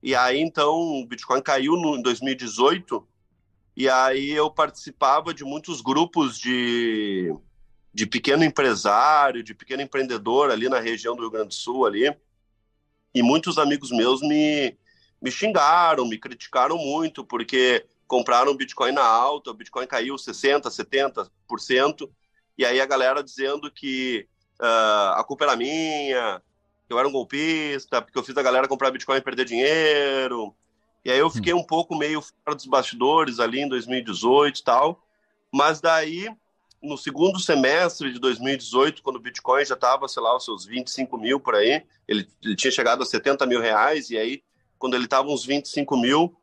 E 0.00 0.14
aí 0.14 0.40
então 0.40 1.00
o 1.00 1.06
Bitcoin 1.06 1.42
caiu 1.42 1.76
no, 1.76 1.96
em 1.96 2.02
2018, 2.02 3.06
e 3.76 3.88
aí 3.88 4.30
eu 4.30 4.48
participava 4.50 5.34
de 5.34 5.44
muitos 5.44 5.80
grupos 5.80 6.38
de 6.38 7.34
de 7.94 8.06
pequeno 8.06 8.42
empresário, 8.42 9.42
de 9.42 9.52
pequeno 9.52 9.82
empreendedor 9.82 10.50
ali 10.50 10.68
na 10.68 10.80
região 10.80 11.14
do 11.14 11.22
Rio 11.22 11.30
Grande 11.30 11.48
do 11.48 11.54
Sul 11.54 11.84
ali. 11.84 12.14
E 13.14 13.22
muitos 13.22 13.58
amigos 13.58 13.90
meus 13.90 14.22
me, 14.22 14.74
me 15.20 15.30
xingaram, 15.30 16.08
me 16.08 16.16
criticaram 16.16 16.78
muito, 16.78 17.22
porque 17.22 17.84
compraram 18.12 18.54
Bitcoin 18.54 18.92
na 18.92 19.02
alta, 19.02 19.50
o 19.50 19.54
Bitcoin 19.54 19.86
caiu 19.86 20.16
60%, 20.16 20.64
70%, 20.64 22.10
e 22.58 22.62
aí 22.66 22.78
a 22.78 22.84
galera 22.84 23.24
dizendo 23.24 23.70
que 23.70 24.28
uh, 24.60 25.16
a 25.16 25.24
culpa 25.26 25.46
era 25.46 25.56
minha, 25.56 26.42
que 26.86 26.92
eu 26.92 26.98
era 26.98 27.08
um 27.08 27.12
golpista, 27.12 28.02
porque 28.02 28.18
eu 28.18 28.22
fiz 28.22 28.36
a 28.36 28.42
galera 28.42 28.68
comprar 28.68 28.90
Bitcoin 28.90 29.16
e 29.16 29.22
perder 29.22 29.46
dinheiro. 29.46 30.54
E 31.02 31.10
aí 31.10 31.18
eu 31.18 31.30
fiquei 31.30 31.54
um 31.54 31.64
pouco 31.64 31.96
meio 31.96 32.20
fora 32.20 32.54
dos 32.54 32.66
bastidores 32.66 33.40
ali 33.40 33.60
em 33.60 33.68
2018 33.68 34.60
e 34.60 34.62
tal, 34.62 35.02
mas 35.50 35.80
daí 35.80 36.28
no 36.82 36.98
segundo 36.98 37.40
semestre 37.40 38.12
de 38.12 38.18
2018, 38.18 39.02
quando 39.02 39.16
o 39.16 39.20
Bitcoin 39.20 39.64
já 39.64 39.74
estava, 39.74 40.06
sei 40.06 40.22
lá, 40.22 40.36
os 40.36 40.44
seus 40.44 40.66
25 40.66 41.16
mil 41.16 41.40
por 41.40 41.54
aí, 41.54 41.82
ele, 42.06 42.28
ele 42.42 42.56
tinha 42.56 42.70
chegado 42.70 43.02
a 43.02 43.06
70 43.06 43.46
mil 43.46 43.58
reais, 43.58 44.10
e 44.10 44.18
aí, 44.18 44.42
quando 44.78 44.96
ele 44.96 45.04
estava 45.04 45.28
uns 45.28 45.46
25 45.46 45.96
mil, 45.96 46.36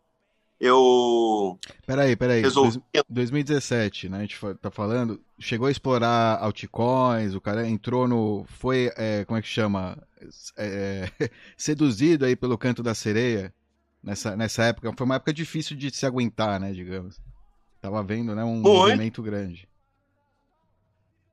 eu. 0.59 1.57
Peraí, 1.85 2.15
peraí. 2.15 2.41
Resolvi... 2.41 2.81
2017, 3.07 4.09
né? 4.09 4.17
A 4.17 4.21
gente 4.21 4.37
tá 4.61 4.69
falando. 4.69 5.21
Chegou 5.39 5.67
a 5.67 5.71
explorar 5.71 6.37
altcoins, 6.41 7.33
o 7.33 7.39
cara 7.39 7.65
entrou 7.67 8.07
no. 8.07 8.45
Foi. 8.47 8.91
É, 8.97 9.23
como 9.23 9.37
é 9.37 9.41
que 9.41 9.47
chama? 9.47 9.97
É, 10.57 11.09
seduzido 11.55 12.25
aí 12.25 12.35
pelo 12.35 12.57
canto 12.57 12.83
da 12.83 12.93
sereia 12.93 13.53
nessa, 14.03 14.35
nessa 14.35 14.63
época. 14.63 14.93
Foi 14.97 15.05
uma 15.05 15.15
época 15.15 15.31
difícil 15.31 15.77
de 15.77 15.95
se 15.95 16.05
aguentar, 16.05 16.59
né? 16.59 16.73
Digamos. 16.73 17.21
Tava 17.81 18.03
vendo, 18.03 18.35
né? 18.35 18.43
Um 18.43 18.55
Muito. 18.55 18.67
movimento 18.67 19.23
grande. 19.23 19.69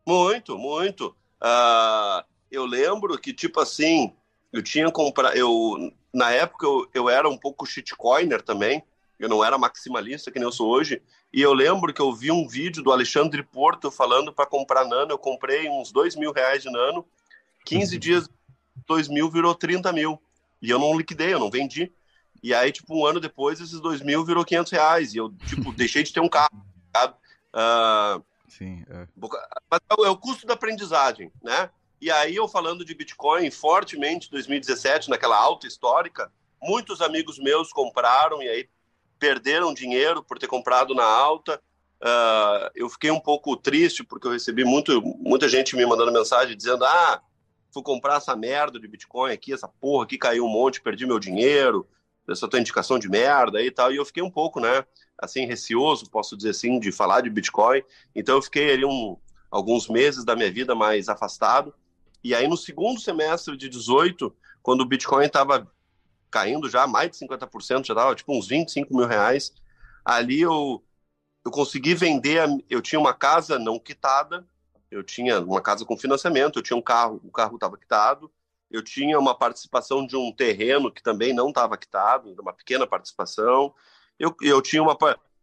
Muito, 0.07 0.57
muito. 0.57 1.17
Uh, 1.43 2.23
eu 2.49 2.65
lembro 2.65 3.19
que, 3.19 3.33
tipo 3.33 3.59
assim, 3.59 4.15
eu 4.53 4.63
tinha 4.63 4.89
comprado. 4.93 5.37
Eu, 5.37 5.93
na 6.15 6.31
época 6.31 6.65
eu, 6.65 6.89
eu 6.95 7.09
era 7.11 7.29
um 7.29 7.37
pouco 7.37 7.67
shitcoiner 7.67 8.41
também. 8.41 8.85
Eu 9.19 9.29
não 9.29 9.45
era 9.45 9.59
maximalista 9.59 10.31
que 10.31 10.39
nem 10.39 10.47
eu 10.47 10.53
sou 10.53 10.69
hoje. 10.69 11.03
E 11.33 11.41
eu 11.41 11.53
lembro 11.53 11.93
que 11.93 12.01
eu 12.01 12.13
vi 12.13 12.31
um 12.31 12.47
vídeo 12.47 12.83
do 12.83 12.93
Alexandre 12.93 13.43
Porto 13.43 13.91
falando 13.91 14.33
para 14.33 14.47
comprar 14.47 14.85
nano. 14.85 15.13
Eu 15.13 15.19
comprei 15.19 15.69
uns 15.69 15.91
dois 15.91 16.15
mil 16.15 16.33
reais 16.33 16.63
de 16.63 16.71
nano. 16.71 17.05
15 17.65 17.95
uhum. 17.95 18.01
dias, 18.01 18.31
dois 18.87 19.09
mil 19.09 19.31
virou 19.31 19.55
30 19.55 19.93
mil. 19.93 20.21
E 20.61 20.71
eu 20.71 20.79
não 20.79 20.97
liquidei, 20.97 21.33
eu 21.33 21.39
não 21.39 21.51
vendi. 21.51 21.93
E 22.43 22.55
aí, 22.55 22.71
tipo, 22.71 22.95
um 22.95 23.07
ano 23.07 23.19
depois, 23.19 23.61
esses 23.61 23.81
dois 23.81 24.01
mil 24.03 24.25
virou 24.25 24.45
500 24.45 24.73
reais. 24.73 25.15
E 25.15 25.19
eu, 25.19 25.33
tipo, 25.47 25.73
deixei 25.75 26.03
de 26.03 26.13
ter 26.13 26.21
um 26.21 26.29
carro. 26.29 26.65
Sabe? 26.95 27.15
Uh, 27.55 28.23
Sim. 28.49 28.85
É. 28.89 29.07
Mas 29.71 29.81
é, 29.91 30.07
é 30.07 30.11
o 30.11 30.17
custo 30.17 30.47
da 30.47 30.55
aprendizagem, 30.55 31.33
né? 31.43 31.71
E 32.01 32.11
aí 32.11 32.37
eu 32.37 32.47
falando 32.47 32.85
de 32.85 32.95
Bitcoin 32.95 33.51
fortemente 33.51 34.31
2017, 34.31 35.09
naquela 35.09 35.37
alta 35.37 35.67
histórica, 35.67 36.31
muitos 36.63 37.01
amigos 37.01 37.39
meus 37.39 37.73
compraram 37.73 38.43
e 38.43 38.49
aí 38.49 38.69
perderam 39.19 39.75
dinheiro 39.75 40.23
por 40.23 40.39
ter 40.39 40.47
comprado 40.47 40.95
na 40.95 41.05
alta. 41.05 41.61
Uh, 42.03 42.71
eu 42.75 42.89
fiquei 42.91 43.11
um 43.11 43.21
pouco 43.21 43.57
triste 43.57 44.05
porque 44.05 44.27
eu 44.27 44.33
recebi 44.33 44.65
muito, 44.65 45.01
muita 45.01 45.49
gente 45.49 45.75
me 45.75 45.87
mandando 45.87 46.13
mensagem 46.13 46.57
dizendo: 46.57 46.85
ah, 46.85 47.23
fui 47.73 47.83
comprar 47.83 48.17
essa 48.17 48.37
merda 48.37 48.79
de 48.79 48.87
Bitcoin 48.87 49.33
aqui, 49.33 49.53
essa 49.53 49.69
porra 49.69 50.05
aqui 50.05 50.19
caiu 50.19 50.45
um 50.45 50.49
monte, 50.49 50.83
perdi 50.83 51.07
meu 51.07 51.19
dinheiro, 51.19 51.89
essa 52.29 52.49
tua 52.49 52.61
indicação 52.61 52.99
de 52.99 53.09
merda 53.09 53.63
e 53.63 53.71
tal. 53.71 53.93
E 53.93 53.97
eu 53.97 54.05
fiquei 54.05 54.23
um 54.23 54.31
pouco, 54.31 54.61
né? 54.61 54.85
assim 55.19 55.47
receoso, 55.47 56.11
posso 56.11 56.37
dizer 56.37 56.51
assim, 56.51 56.79
de 56.79 56.93
falar 56.93 57.23
de 57.23 57.31
Bitcoin. 57.31 57.83
Então 58.15 58.37
eu 58.37 58.43
fiquei 58.43 58.73
ali 58.73 58.85
um, 58.85 59.17
alguns 59.51 59.89
meses 59.89 60.25
da 60.25 60.37
minha 60.37 60.51
vida 60.51 60.75
mais 60.75 61.09
afastado. 61.09 61.75
E 62.23 62.35
aí 62.35 62.47
no 62.47 62.57
segundo 62.57 63.01
semestre 63.01 63.57
de 63.57 63.69
18, 63.69 64.35
quando 64.63 64.83
o 64.83 64.87
Bitcoin 64.87 65.27
estava 65.27 65.71
caindo 66.37 66.69
já 66.69 66.87
mais 66.87 67.11
de 67.11 67.17
50%, 67.17 67.87
já 67.87 67.95
estava 67.95 68.15
tipo 68.15 68.37
uns 68.37 68.47
25 68.47 68.95
mil 68.95 69.07
reais, 69.07 69.55
ali 70.05 70.43
eu, 70.43 70.85
eu 71.43 71.51
consegui 71.51 71.95
vender, 71.95 72.47
eu 72.69 72.83
tinha 72.83 73.01
uma 73.01 73.15
casa 73.15 73.59
não 73.59 73.79
quitada, 73.79 74.47
eu 74.91 75.03
tinha 75.03 75.41
uma 75.41 75.63
casa 75.63 75.87
com 75.87 75.97
financiamento, 75.97 76.59
eu 76.59 76.63
tinha 76.63 76.77
um 76.77 76.83
carro, 76.83 77.19
o 77.25 77.31
carro 77.31 77.55
estava 77.55 77.79
quitado, 77.79 78.31
eu 78.71 78.83
tinha 78.83 79.19
uma 79.19 79.35
participação 79.35 80.07
de 80.07 80.15
um 80.15 80.31
terreno 80.31 80.93
que 80.93 81.03
também 81.03 81.33
não 81.33 81.49
estava 81.49 81.79
quitado, 81.79 82.37
uma 82.39 82.53
pequena 82.53 82.87
participação, 82.87 83.73
eu, 84.19 84.37
eu 84.43 84.61
tinha 84.61 84.83
uma. 84.83 84.95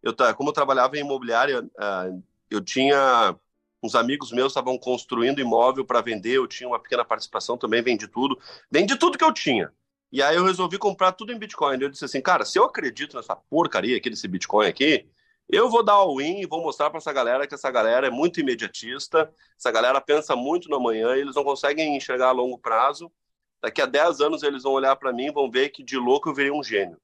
Eu, 0.04 0.14
como 0.36 0.50
eu 0.50 0.54
trabalhava 0.54 0.96
em 0.96 1.02
imobiliária, 1.02 1.68
ah, 1.76 2.06
eu 2.52 2.62
tinha. 2.62 3.36
Uns 3.82 3.96
amigos 3.96 4.32
meus 4.32 4.52
estavam 4.52 4.78
construindo 4.78 5.42
imóvel 5.42 5.84
para 5.84 6.02
vender, 6.02 6.38
eu 6.38 6.48
tinha 6.48 6.70
uma 6.70 6.80
pequena 6.80 7.04
participação 7.04 7.58
também, 7.58 7.82
vendi 7.82 8.08
tudo. 8.08 8.40
Vendi 8.72 8.96
tudo 8.96 9.18
que 9.18 9.24
eu 9.26 9.34
tinha. 9.34 9.74
E 10.14 10.22
aí 10.22 10.36
eu 10.36 10.46
resolvi 10.46 10.78
comprar 10.78 11.12
tudo 11.14 11.34
em 11.34 11.40
Bitcoin. 11.40 11.82
Eu 11.82 11.90
disse 11.90 12.06
assim, 12.06 12.22
cara, 12.22 12.46
se 12.46 12.60
eu 12.60 12.66
acredito 12.66 13.18
nessa 13.18 13.36
porcaria 13.36 13.98
aqui 13.98 14.12
desse 14.12 14.28
Bitcoin 14.28 14.68
aqui, 14.68 15.08
eu 15.50 15.72
vou 15.72 15.84
dar 15.84 15.94
all-in 15.94 16.40
e 16.40 16.46
vou 16.46 16.62
mostrar 16.62 16.92
para 16.92 17.00
essa 17.00 17.12
galera 17.12 17.48
que 17.48 17.56
essa 17.56 17.72
galera 17.72 18.06
é 18.06 18.12
muito 18.12 18.40
imediatista, 18.40 19.34
essa 19.58 19.72
galera 19.72 20.00
pensa 20.00 20.36
muito 20.36 20.70
no 20.70 20.76
amanhã, 20.76 21.16
eles 21.16 21.34
não 21.36 21.44
conseguem 21.44 21.98
enxergar 21.98 22.28
a 22.28 22.32
longo 22.32 22.60
prazo. 22.60 23.12
Daqui 23.60 23.82
a 23.82 23.88
10 23.88 24.22
anos 24.22 24.44
eles 24.44 24.62
vão 24.62 24.74
olhar 24.74 24.96
para 24.98 25.12
mim 25.12 25.26
e 25.26 25.32
vão 25.32 25.50
ver 25.50 25.70
que 25.70 25.82
de 25.82 25.98
louco 25.98 26.30
eu 26.30 26.36
virei 26.36 26.52
um 26.52 26.64
gênio. 26.64 27.00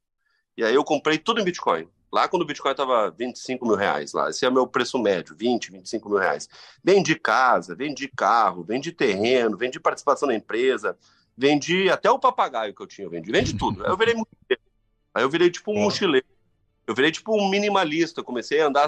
E 0.56 0.64
aí 0.64 0.76
eu 0.76 0.84
comprei 0.84 1.18
tudo 1.18 1.42
em 1.42 1.44
Bitcoin. 1.44 1.90
Lá 2.14 2.28
quando 2.28 2.44
o 2.44 2.46
Bitcoin 2.46 2.72
estava 2.74 3.10
25 3.10 3.66
mil 3.66 3.76
reais, 3.76 4.14
lá. 4.14 4.30
Esse 4.30 4.46
é 4.46 4.50
o 4.50 4.54
meu 4.54 4.68
preço 4.68 5.00
médio, 5.00 5.36
20, 5.36 5.72
25 5.72 6.08
mil 6.10 6.20
reais. 6.20 6.48
Vendi 6.84 7.16
casa, 7.16 7.74
vendi 7.74 8.08
carro, 8.08 8.64
vendi 8.64 8.92
terreno, 8.92 9.58
vendi 9.58 9.80
participação 9.80 10.28
na 10.28 10.36
empresa, 10.36 10.96
vendi 11.40 11.90
até 11.90 12.12
o 12.12 12.20
papagaio 12.20 12.76
que 12.76 12.82
eu 12.82 12.88
tinha, 12.88 13.06
eu 13.06 13.10
vendi, 13.10 13.32
vendi 13.32 13.56
tudo. 13.56 13.86
Aí 13.86 13.92
eu 13.92 13.98
virei 13.98 14.14
Aí 15.14 15.24
eu 15.24 15.30
virei 15.30 15.50
tipo 15.50 15.72
um 15.72 15.78
é. 15.78 15.84
mochileiro. 15.84 16.28
Eu 16.86 16.94
virei 16.94 17.12
tipo 17.12 17.34
um 17.34 17.50
minimalista. 17.50 18.22
Comecei 18.22 18.62
a 18.62 18.68
andar 18.68 18.88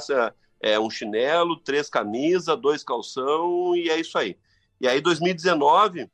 é, 0.59 0.77
um 0.77 0.89
chinelo, 0.89 1.55
três 1.55 1.89
camisas, 1.89 2.59
dois 2.59 2.83
calção 2.83 3.73
e 3.75 3.89
é 3.89 3.97
isso 3.97 4.17
aí. 4.17 4.37
E 4.81 4.87
aí, 4.87 4.99
2019, 4.99 6.09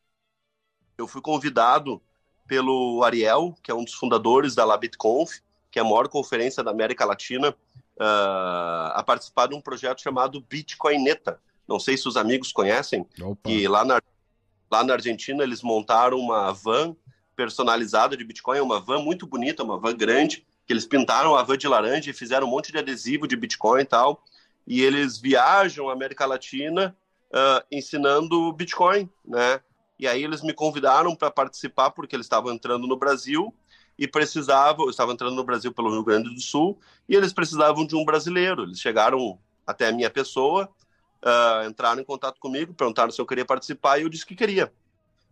eu 0.98 1.08
fui 1.08 1.22
convidado 1.22 2.02
pelo 2.48 3.04
Ariel, 3.04 3.56
que 3.64 3.72
é 3.72 3.74
um 3.74 3.84
dos 3.84 3.94
fundadores 3.94 4.54
da 4.54 4.64
LabitConf, 4.64 5.40
que 5.72 5.80
é 5.80 5.82
a 5.82 5.86
maior 5.86 6.08
conferência 6.08 6.64
da 6.64 6.72
América 6.72 7.04
Latina, 7.04 7.50
uh, 7.50 8.94
a 8.94 9.04
participar 9.06 9.48
de 9.48 9.56
um 9.56 9.62
projeto 9.62 10.02
chamado 10.02 10.42
Bitcoineta. 10.42 11.42
Não 11.68 11.80
sei 11.80 11.98
se 11.98 12.08
os 12.08 12.16
amigos 12.16 12.52
conhecem, 12.52 13.06
Opa. 13.22 13.50
que 13.50 13.68
lá 13.68 13.84
na, 13.84 14.02
lá 14.70 14.84
na 14.84 14.94
Argentina 14.94 15.44
eles 15.44 15.62
montaram 15.62 16.20
uma 16.20 16.52
van 16.52 16.96
personalizada 17.36 18.18
de 18.18 18.24
Bitcoin, 18.24 18.60
uma 18.60 18.80
van 18.80 19.02
muito 19.02 19.28
bonita, 19.28 19.64
uma 19.64 19.78
van 19.78 19.96
grande, 19.96 20.46
que 20.66 20.74
eles 20.74 20.86
pintaram 20.86 21.36
a 21.36 21.44
van 21.44 21.58
de 21.58 21.68
laranja 21.68 22.10
e 22.10 22.14
fizeram 22.14 22.48
um 22.48 22.50
monte 22.50 22.72
de 22.72 22.80
adesivo 22.80 23.28
de 23.28 23.38
Bitcoin 23.38 23.82
e 23.82 23.86
tal. 23.86 24.24
E 24.66 24.82
eles 24.82 25.18
viajam 25.18 25.90
a 25.90 25.94
América 25.94 26.26
Latina 26.26 26.96
uh, 27.32 27.66
ensinando 27.72 28.52
Bitcoin, 28.54 29.10
né? 29.24 29.62
E 30.00 30.08
aí 30.08 30.24
eles 30.24 30.44
me 30.44 30.54
convidaram 30.54 31.16
para 31.16 31.32
participar 31.32 31.92
porque 31.92 32.16
eles 32.16 32.26
estavam 32.26 32.52
entrando 32.52 32.86
no 32.86 32.98
Brasil 32.98 33.54
e 33.98 34.08
precisavam, 34.08 34.90
estavam 34.90 35.14
entrando 35.14 35.36
no 35.36 35.44
Brasil 35.44 35.72
pelo 35.72 35.90
Rio 35.90 36.04
Grande 36.04 36.34
do 36.34 36.42
Sul 36.42 36.80
e 37.10 37.16
eles 37.16 37.34
precisavam 37.34 37.86
de 37.86 37.96
um 37.96 38.06
brasileiro. 38.06 38.64
Eles 38.64 38.80
chegaram 38.80 39.40
até 39.66 39.88
a 39.88 39.92
minha 39.92 40.10
pessoa, 40.10 40.70
uh, 41.24 41.68
entraram 41.68 42.02
em 42.02 42.06
contato 42.06 42.40
comigo, 42.40 42.74
perguntaram 42.74 43.12
se 43.12 43.20
eu 43.20 43.26
queria 43.26 43.46
participar 43.46 43.98
e 43.98 44.04
eu 44.04 44.10
disse 44.10 44.26
que 44.26 44.36
queria. 44.36 44.72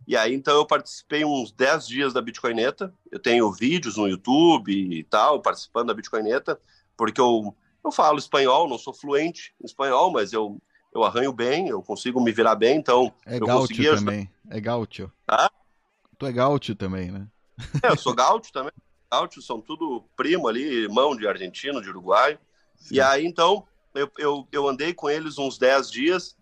E 0.06 0.16
aí 0.16 0.34
então 0.34 0.56
eu 0.56 0.66
participei 0.66 1.24
uns 1.24 1.50
10 1.52 1.86
dias 1.86 2.12
da 2.12 2.22
Bitcoineta. 2.22 2.92
Eu 3.10 3.18
tenho 3.18 3.50
vídeos 3.52 3.96
no 3.96 4.08
YouTube 4.08 4.72
e 4.72 5.02
tal, 5.04 5.40
participando 5.40 5.88
da 5.88 5.94
Bitcoineta, 5.94 6.60
porque 6.96 7.20
eu, 7.20 7.54
eu 7.84 7.90
falo 7.90 8.18
espanhol, 8.18 8.68
não 8.68 8.78
sou 8.78 8.94
fluente 8.94 9.54
em 9.60 9.66
espanhol, 9.66 10.12
mas 10.12 10.32
eu 10.32 10.60
eu 10.96 11.04
arranho 11.04 11.30
bem, 11.30 11.68
eu 11.68 11.82
consigo 11.82 12.20
me 12.20 12.32
virar 12.32 12.54
bem, 12.54 12.78
então 12.78 13.12
é 13.26 13.36
eu 13.36 13.46
gaúcho 13.46 13.96
também. 13.96 14.30
É 14.48 14.58
gaúcho. 14.58 15.12
Ah? 15.28 15.50
Tu 16.18 16.26
é 16.26 16.32
gaúcho 16.32 16.74
também, 16.74 17.10
né? 17.10 17.28
É, 17.82 17.90
eu 17.90 17.98
sou 17.98 18.14
gaúcho 18.14 18.50
também. 18.50 18.72
Gaúcho 19.12 19.42
são 19.42 19.60
tudo 19.60 20.04
primo 20.16 20.48
ali, 20.48 20.62
irmão 20.62 21.14
de 21.14 21.28
argentino, 21.28 21.82
de 21.82 21.90
uruguaio. 21.90 22.38
Sim. 22.76 22.94
E 22.94 23.00
aí, 23.00 23.26
então, 23.26 23.66
eu, 23.96 24.10
eu, 24.18 24.48
eu, 24.52 24.68
andei 24.68 24.92
com 24.94 25.08
eles 25.08 25.38
uns 25.38 25.58
10 25.58 25.90
dias. 25.90 26.36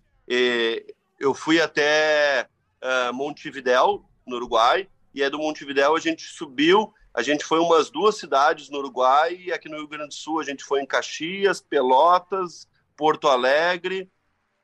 eu 1.19 1.35
fui 1.35 1.61
até 1.61 2.49
uh, 2.83 3.13
Montevidéu, 3.15 4.05
no 4.27 4.37
Uruguai, 4.37 4.89
e 5.15 5.23
é 5.23 5.31
do 5.31 5.39
Montevidéu 5.39 5.95
a 5.97 6.01
gente 6.01 6.25
subiu, 6.25 6.93
a 7.13 7.23
gente 7.23 7.45
foi 7.45 7.61
umas 7.61 7.91
duas 7.91 8.17
cidades 8.19 8.69
no 8.69 8.79
Uruguai, 8.79 9.37
e 9.37 9.53
aqui 9.53 9.69
no 9.69 9.77
Rio 9.77 9.89
Grande 9.89 10.09
do 10.09 10.15
Sul 10.15 10.41
a 10.41 10.45
gente 10.45 10.65
foi 10.65 10.81
em 10.81 10.87
Caxias, 10.87 11.61
Pelotas, 11.61 12.69
Porto 12.97 13.29
Alegre, 13.29 14.11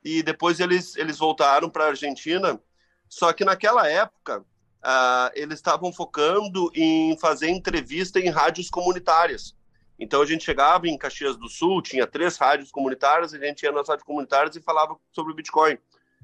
e 0.02 0.22
depois 0.22 0.60
eles, 0.60 0.96
eles 0.96 1.18
voltaram 1.18 1.68
para 1.68 1.84
a 1.84 1.88
Argentina. 1.88 2.60
Só 3.08 3.32
que 3.32 3.44
naquela 3.44 3.88
época, 3.88 4.40
uh, 4.40 5.30
eles 5.34 5.58
estavam 5.58 5.92
focando 5.92 6.70
em 6.74 7.16
fazer 7.18 7.50
entrevista 7.50 8.18
em 8.18 8.30
rádios 8.30 8.70
comunitárias. 8.70 9.54
Então 10.00 10.22
a 10.22 10.26
gente 10.26 10.44
chegava 10.44 10.88
em 10.88 10.96
Caxias 10.96 11.36
do 11.36 11.46
Sul, 11.46 11.82
tinha 11.82 12.06
três 12.06 12.38
rádios 12.38 12.70
comunitárias, 12.70 13.34
a 13.34 13.38
gente 13.38 13.62
ia 13.62 13.70
nas 13.70 13.86
rádios 13.86 14.06
comunitárias 14.06 14.56
e 14.56 14.62
falava 14.62 14.96
sobre 15.12 15.32
o 15.32 15.36
Bitcoin. 15.36 15.76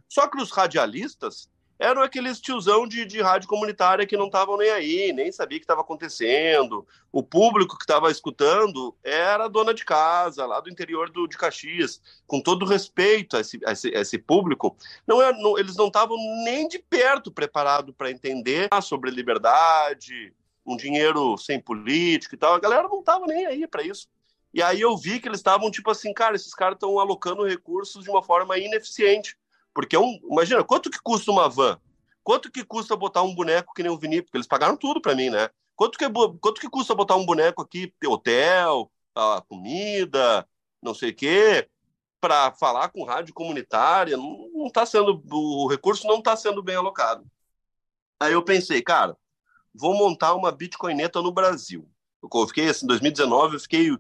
Só 0.09 0.27
que 0.27 0.41
os 0.41 0.51
radialistas 0.51 1.51
eram 1.79 2.01
aqueles 2.01 2.41
tiozão 2.41 2.87
de, 2.87 3.05
de 3.05 3.21
rádio 3.21 3.49
comunitária 3.49 4.07
que 4.07 4.17
não 4.17 4.27
estavam 4.27 4.57
nem 4.57 4.71
aí, 4.71 5.13
nem 5.13 5.31
sabia 5.31 5.59
o 5.59 5.61
que 5.61 5.65
estava 5.65 5.83
acontecendo. 5.83 6.87
O 7.13 7.23
público 7.23 7.77
que 7.77 7.85
estava 7.85 8.11
escutando 8.11 8.97
era 9.05 9.47
dona 9.47 9.75
de 9.75 9.85
casa, 9.85 10.47
lá 10.47 10.59
do 10.59 10.71
interior 10.71 11.11
do, 11.11 11.27
de 11.27 11.37
Caxias. 11.37 12.01
Com 12.27 12.41
todo 12.41 12.65
respeito 12.65 13.37
a 13.37 13.41
esse, 13.41 13.61
a 13.67 13.73
esse, 13.73 13.95
a 13.95 14.01
esse 14.01 14.19
público, 14.19 14.75
não, 15.07 15.21
é, 15.21 15.33
não 15.33 15.59
eles 15.59 15.77
não 15.77 15.89
estavam 15.89 16.17
nem 16.45 16.67
de 16.67 16.79
perto 16.79 17.31
preparados 17.31 17.95
para 17.95 18.11
entender 18.11 18.69
sobre 18.83 19.11
liberdade, 19.11 20.33
um 20.67 20.77
dinheiro 20.77 21.37
sem 21.39 21.61
política 21.61 22.35
e 22.35 22.39
tal. 22.39 22.55
A 22.55 22.61
galera 22.61 22.89
não 22.89 23.01
estava 23.01 23.27
nem 23.27 23.47
aí 23.47 23.67
para 23.67 23.83
isso. 23.83 24.09
E 24.53 24.63
aí 24.63 24.81
eu 24.81 24.97
vi 24.97 25.21
que 25.21 25.29
eles 25.29 25.39
estavam 25.39 25.71
tipo 25.71 25.91
assim, 25.91 26.13
cara, 26.13 26.35
esses 26.35 26.55
caras 26.55 26.77
estão 26.77 26.99
alocando 26.99 27.47
recursos 27.47 28.05
de 28.05 28.11
uma 28.11 28.23
forma 28.23 28.59
ineficiente 28.59 29.37
porque 29.77 29.95
é 29.95 30.01
um, 30.01 30.19
imagina, 30.33 30.65
quanto 30.65 30.91
que 30.91 30.99
custa 30.99 31.31
uma 31.31 31.51
van? 31.51 31.79
Quanto 32.25 32.51
que 32.51 32.65
custa 32.65 32.97
botar 32.97 33.23
um 33.23 33.35
boneco 33.35 33.75
que 33.75 33.83
nem 33.83 33.93
o 33.93 33.99
Vinícius? 33.99 34.25
Porque 34.25 34.39
eles 34.39 34.47
pagaram 34.47 34.75
tudo 34.75 35.03
para 35.03 35.15
mim, 35.15 35.29
né? 35.29 35.51
Quanto 35.77 35.99
que, 35.99 36.07
quanto 36.41 36.59
que 36.63 36.71
custa 36.71 36.95
botar 36.95 37.15
um 37.15 37.27
boneco 37.27 37.61
aqui, 37.61 37.93
hotel, 38.07 38.91
comida, 39.47 40.49
não 40.81 40.95
sei 40.95 41.11
o 41.11 41.15
quê, 41.15 41.69
para 42.19 42.53
falar 42.53 42.89
com 42.89 43.05
rádio 43.05 43.35
comunitária? 43.35 44.17
Não, 44.17 44.49
não 44.55 44.71
tá 44.71 44.87
sendo, 44.87 45.23
o 45.31 45.69
recurso 45.69 46.07
não 46.07 46.21
está 46.21 46.35
sendo 46.35 46.63
bem 46.63 46.77
alocado. 46.77 47.27
Aí 48.19 48.33
eu 48.33 48.43
pensei, 48.43 48.81
cara, 48.81 49.15
vou 49.77 49.95
montar 49.95 50.35
uma 50.35 50.51
Bitcoineta 50.51 51.21
no 51.21 51.31
Brasil. 51.31 51.89
Eu 52.23 52.47
fiquei 52.49 52.69
assim, 52.69 52.85
em 52.85 52.89
2019, 52.89 53.55
eu 53.55 53.61
fiquei, 53.61 53.97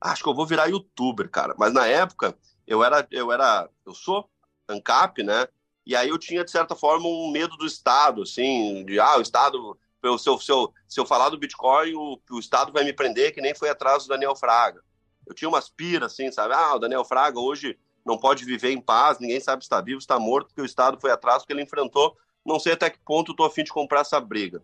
acho 0.00 0.22
que 0.22 0.28
eu 0.28 0.34
vou 0.34 0.46
virar 0.46 0.66
youtuber, 0.66 1.28
cara. 1.28 1.54
Mas 1.58 1.72
na 1.72 1.86
época, 1.86 2.36
eu 2.66 2.84
era, 2.84 3.06
eu 3.10 3.32
era, 3.32 3.68
eu 3.86 3.94
sou 3.94 4.28
ANCAP, 4.68 5.22
né? 5.22 5.48
E 5.86 5.94
aí 5.94 6.08
eu 6.08 6.18
tinha, 6.18 6.44
de 6.44 6.50
certa 6.50 6.74
forma, 6.74 7.06
um 7.06 7.30
medo 7.30 7.56
do 7.56 7.66
Estado, 7.66 8.22
assim, 8.22 8.84
de, 8.84 8.98
ah, 8.98 9.18
o 9.18 9.22
Estado, 9.22 9.78
se 10.18 10.28
eu, 10.28 10.38
se 10.38 10.52
eu, 10.52 10.72
se 10.88 11.00
eu 11.00 11.06
falar 11.06 11.28
do 11.28 11.38
Bitcoin, 11.38 11.94
o, 11.94 12.18
o 12.30 12.38
Estado 12.38 12.72
vai 12.72 12.84
me 12.84 12.92
prender, 12.92 13.34
que 13.34 13.40
nem 13.40 13.54
foi 13.54 13.68
atrás 13.68 14.04
do 14.04 14.08
Daniel 14.08 14.36
Fraga. 14.36 14.82
Eu 15.26 15.34
tinha 15.34 15.48
umas 15.48 15.68
piras, 15.68 16.12
assim, 16.12 16.30
sabe? 16.30 16.54
Ah, 16.54 16.74
o 16.74 16.78
Daniel 16.78 17.04
Fraga 17.04 17.38
hoje 17.38 17.78
não 18.04 18.18
pode 18.18 18.44
viver 18.44 18.70
em 18.70 18.80
paz, 18.80 19.18
ninguém 19.18 19.40
sabe 19.40 19.62
se 19.62 19.66
está 19.66 19.80
vivo, 19.80 20.00
se 20.00 20.04
está 20.04 20.18
morto, 20.18 20.48
porque 20.48 20.60
o 20.60 20.66
Estado 20.66 21.00
foi 21.00 21.10
atrás, 21.10 21.42
porque 21.42 21.52
ele 21.52 21.62
enfrentou, 21.62 22.16
não 22.44 22.58
sei 22.58 22.74
até 22.74 22.90
que 22.90 22.98
ponto 22.98 23.32
eu 23.32 23.36
tô 23.36 23.44
afim 23.44 23.64
de 23.64 23.72
comprar 23.72 24.00
essa 24.00 24.20
briga. 24.20 24.62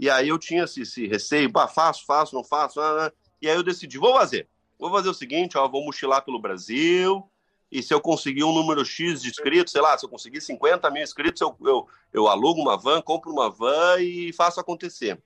E 0.00 0.08
aí 0.08 0.28
eu 0.28 0.38
tinha 0.38 0.64
esse, 0.64 0.80
esse 0.80 1.06
receio, 1.06 1.52
pá, 1.52 1.68
faço, 1.68 2.06
faço, 2.06 2.34
não 2.34 2.42
faço, 2.42 2.80
ah, 2.80 3.08
ah. 3.08 3.12
e 3.42 3.50
aí 3.50 3.54
eu 3.54 3.62
decidi, 3.62 3.98
vou 3.98 4.14
fazer. 4.14 4.48
Vou 4.78 4.90
fazer 4.90 5.10
o 5.10 5.14
seguinte, 5.14 5.58
ó, 5.58 5.68
vou 5.68 5.84
mochilar 5.84 6.24
pelo 6.24 6.40
Brasil, 6.40 7.30
e 7.70 7.82
se 7.82 7.92
eu 7.92 8.00
conseguir 8.00 8.42
um 8.42 8.52
número 8.52 8.82
X 8.82 9.20
de 9.20 9.28
inscritos, 9.28 9.72
sei 9.72 9.82
lá, 9.82 9.98
se 9.98 10.06
eu 10.06 10.08
conseguir 10.08 10.40
50 10.40 10.90
mil 10.90 11.02
inscritos, 11.02 11.42
eu, 11.42 11.54
eu, 11.60 11.86
eu 12.14 12.28
alugo 12.28 12.62
uma 12.62 12.78
van, 12.78 13.02
compro 13.02 13.30
uma 13.30 13.50
van 13.50 14.00
e 14.00 14.32
faço 14.32 14.58
acontecer. 14.58 15.22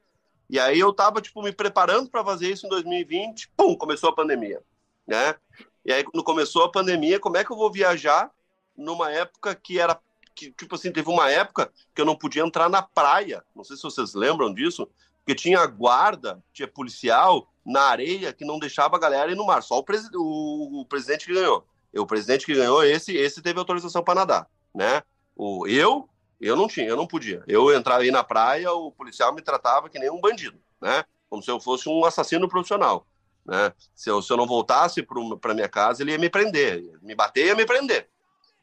E 0.51 0.59
aí 0.59 0.81
eu 0.81 0.93
tava, 0.93 1.23
tipo, 1.23 1.41
me 1.41 1.53
preparando 1.53 2.11
para 2.11 2.25
fazer 2.25 2.51
isso 2.51 2.67
em 2.67 2.69
2020, 2.69 3.53
pum, 3.57 3.77
começou 3.77 4.11
a 4.11 4.15
pandemia, 4.15 4.61
né? 5.07 5.37
E 5.85 5.93
aí, 5.93 6.03
quando 6.03 6.25
começou 6.25 6.65
a 6.65 6.71
pandemia, 6.71 7.21
como 7.21 7.37
é 7.37 7.45
que 7.45 7.53
eu 7.53 7.57
vou 7.57 7.71
viajar 7.71 8.29
numa 8.77 9.13
época 9.13 9.55
que 9.55 9.79
era, 9.79 9.97
que, 10.35 10.51
tipo 10.53 10.75
assim, 10.75 10.93
teve 10.93 11.09
uma 11.09 11.31
época 11.31 11.73
que 11.95 12.01
eu 12.01 12.05
não 12.07 12.17
podia 12.17 12.43
entrar 12.43 12.69
na 12.69 12.83
praia, 12.83 13.45
não 13.55 13.65
sei 13.65 13.77
se 13.77 13.83
vocês 13.83 14.15
lembram 14.15 14.53
disso, 14.53 14.89
porque 15.19 15.35
tinha 15.35 15.65
guarda, 15.67 16.43
tinha 16.53 16.69
policial 16.69 17.49
na 17.65 17.83
areia 17.83 18.33
que 18.33 18.45
não 18.45 18.59
deixava 18.59 18.97
a 18.97 18.99
galera 18.99 19.33
ir 19.33 19.37
no 19.37 19.47
mar, 19.47 19.63
só 19.63 19.79
o, 19.79 19.85
pres 19.85 20.11
o, 20.15 20.81
o 20.81 20.87
presidente 20.87 21.27
que 21.27 21.33
ganhou 21.33 21.67
o 22.01 22.07
presidente 22.07 22.47
que 22.47 22.55
ganhou 22.55 22.83
esse, 22.83 23.17
esse 23.17 23.43
teve 23.43 23.59
autorização 23.59 24.03
para 24.03 24.15
nadar, 24.15 24.51
né? 24.75 25.03
O 25.37 25.67
eu, 25.67 26.09
eu 26.41 26.57
não 26.57 26.67
tinha, 26.67 26.87
eu 26.87 26.97
não 26.97 27.07
podia. 27.07 27.43
Eu 27.47 27.75
entrava 27.75 28.03
aí 28.03 28.11
na 28.11 28.25
praia, 28.25 28.73
o 28.73 28.91
policial 28.91 29.35
me 29.35 29.43
tratava 29.43 29.89
que 29.89 29.99
nem 29.99 30.11
um 30.11 30.21
bandido, 30.21 30.59
né? 30.81 31.05
Como 31.29 31.43
se 31.43 31.51
eu 31.51 31.61
fosse 31.61 31.89
um 31.89 32.05
assassino 32.05 32.49
profissional, 32.49 33.07
né? 33.45 33.73
Se 33.95 34.11
eu, 34.11 34.21
se 34.23 34.33
eu 34.33 34.37
não 34.37 34.47
voltasse 34.47 35.07
para 35.41 35.55
minha 35.55 35.69
casa, 35.69 36.03
ele 36.03 36.13
ia 36.13 36.19
me 36.19 36.31
prender, 36.31 36.83
me 37.03 37.15
bater, 37.15 37.47
ia 37.47 37.55
me 37.55 37.65
prender. 37.65 38.09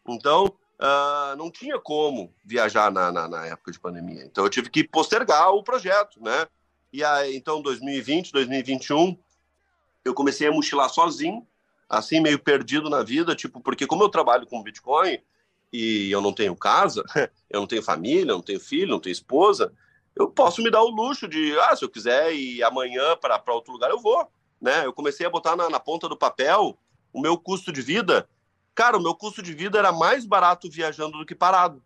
Então, 0.08 0.54
uh, 0.82 1.36
não 1.38 1.52
tinha 1.52 1.80
como 1.80 2.34
viajar 2.44 2.92
na, 2.92 3.12
na, 3.12 3.28
na, 3.28 3.46
época 3.46 3.72
de 3.72 3.80
pandemia. 3.80 4.26
Então, 4.26 4.44
eu 4.44 4.50
tive 4.50 4.70
que 4.70 4.84
postergar 4.84 5.52
o 5.54 5.64
projeto, 5.64 6.22
né? 6.22 6.48
E 6.92 7.04
aí, 7.04 7.36
então, 7.36 7.62
2020, 7.62 8.32
2021, 8.32 9.18
eu 10.04 10.14
comecei 10.14 10.48
a 10.48 10.52
mochilar 10.52 10.90
sozinho, 10.90 11.48
assim, 11.88 12.20
meio 12.20 12.40
perdido 12.40 12.90
na 12.90 13.04
vida, 13.04 13.36
tipo, 13.36 13.62
porque 13.62 13.86
como 13.86 14.04
eu 14.04 14.10
trabalho 14.10 14.48
com 14.48 14.64
Bitcoin 14.64 15.20
e 15.72 16.12
eu 16.12 16.20
não 16.20 16.34
tenho 16.34 16.56
casa, 16.56 17.04
eu 17.50 17.62
não 17.62 17.68
tenho 17.68 17.84
família, 17.84 18.34
não 18.34 18.42
tenho 18.42 18.60
filho, 18.60 18.90
não 18.90 19.00
tenho 19.00 19.14
esposa, 19.14 19.72
eu 20.16 20.30
posso 20.30 20.62
me 20.62 20.70
dar 20.70 20.82
o 20.82 20.90
luxo 20.90 21.28
de, 21.28 21.58
ah, 21.60 21.76
se 21.76 21.86
eu 21.86 21.90
quiser 21.90 22.34
ir 22.34 22.64
amanhã 22.64 23.16
para 23.16 23.54
outro 23.54 23.72
lugar, 23.72 23.90
eu 23.90 24.00
vou, 24.00 24.28
né? 24.60 24.86
Eu 24.86 24.92
comecei 24.92 25.26
a 25.26 25.30
botar 25.30 25.56
na, 25.56 25.70
na 25.70 25.80
ponta 25.80 26.10
do 26.10 26.18
papel 26.18 26.78
o 27.14 27.22
meu 27.22 27.38
custo 27.38 27.72
de 27.72 27.82
vida. 27.82 28.28
Cara, 28.74 28.98
o 28.98 29.02
meu 29.02 29.14
custo 29.14 29.42
de 29.42 29.54
vida 29.54 29.78
era 29.78 29.92
mais 29.92 30.26
barato 30.26 30.70
viajando 30.70 31.18
do 31.18 31.26
que 31.26 31.36
parado. 31.36 31.84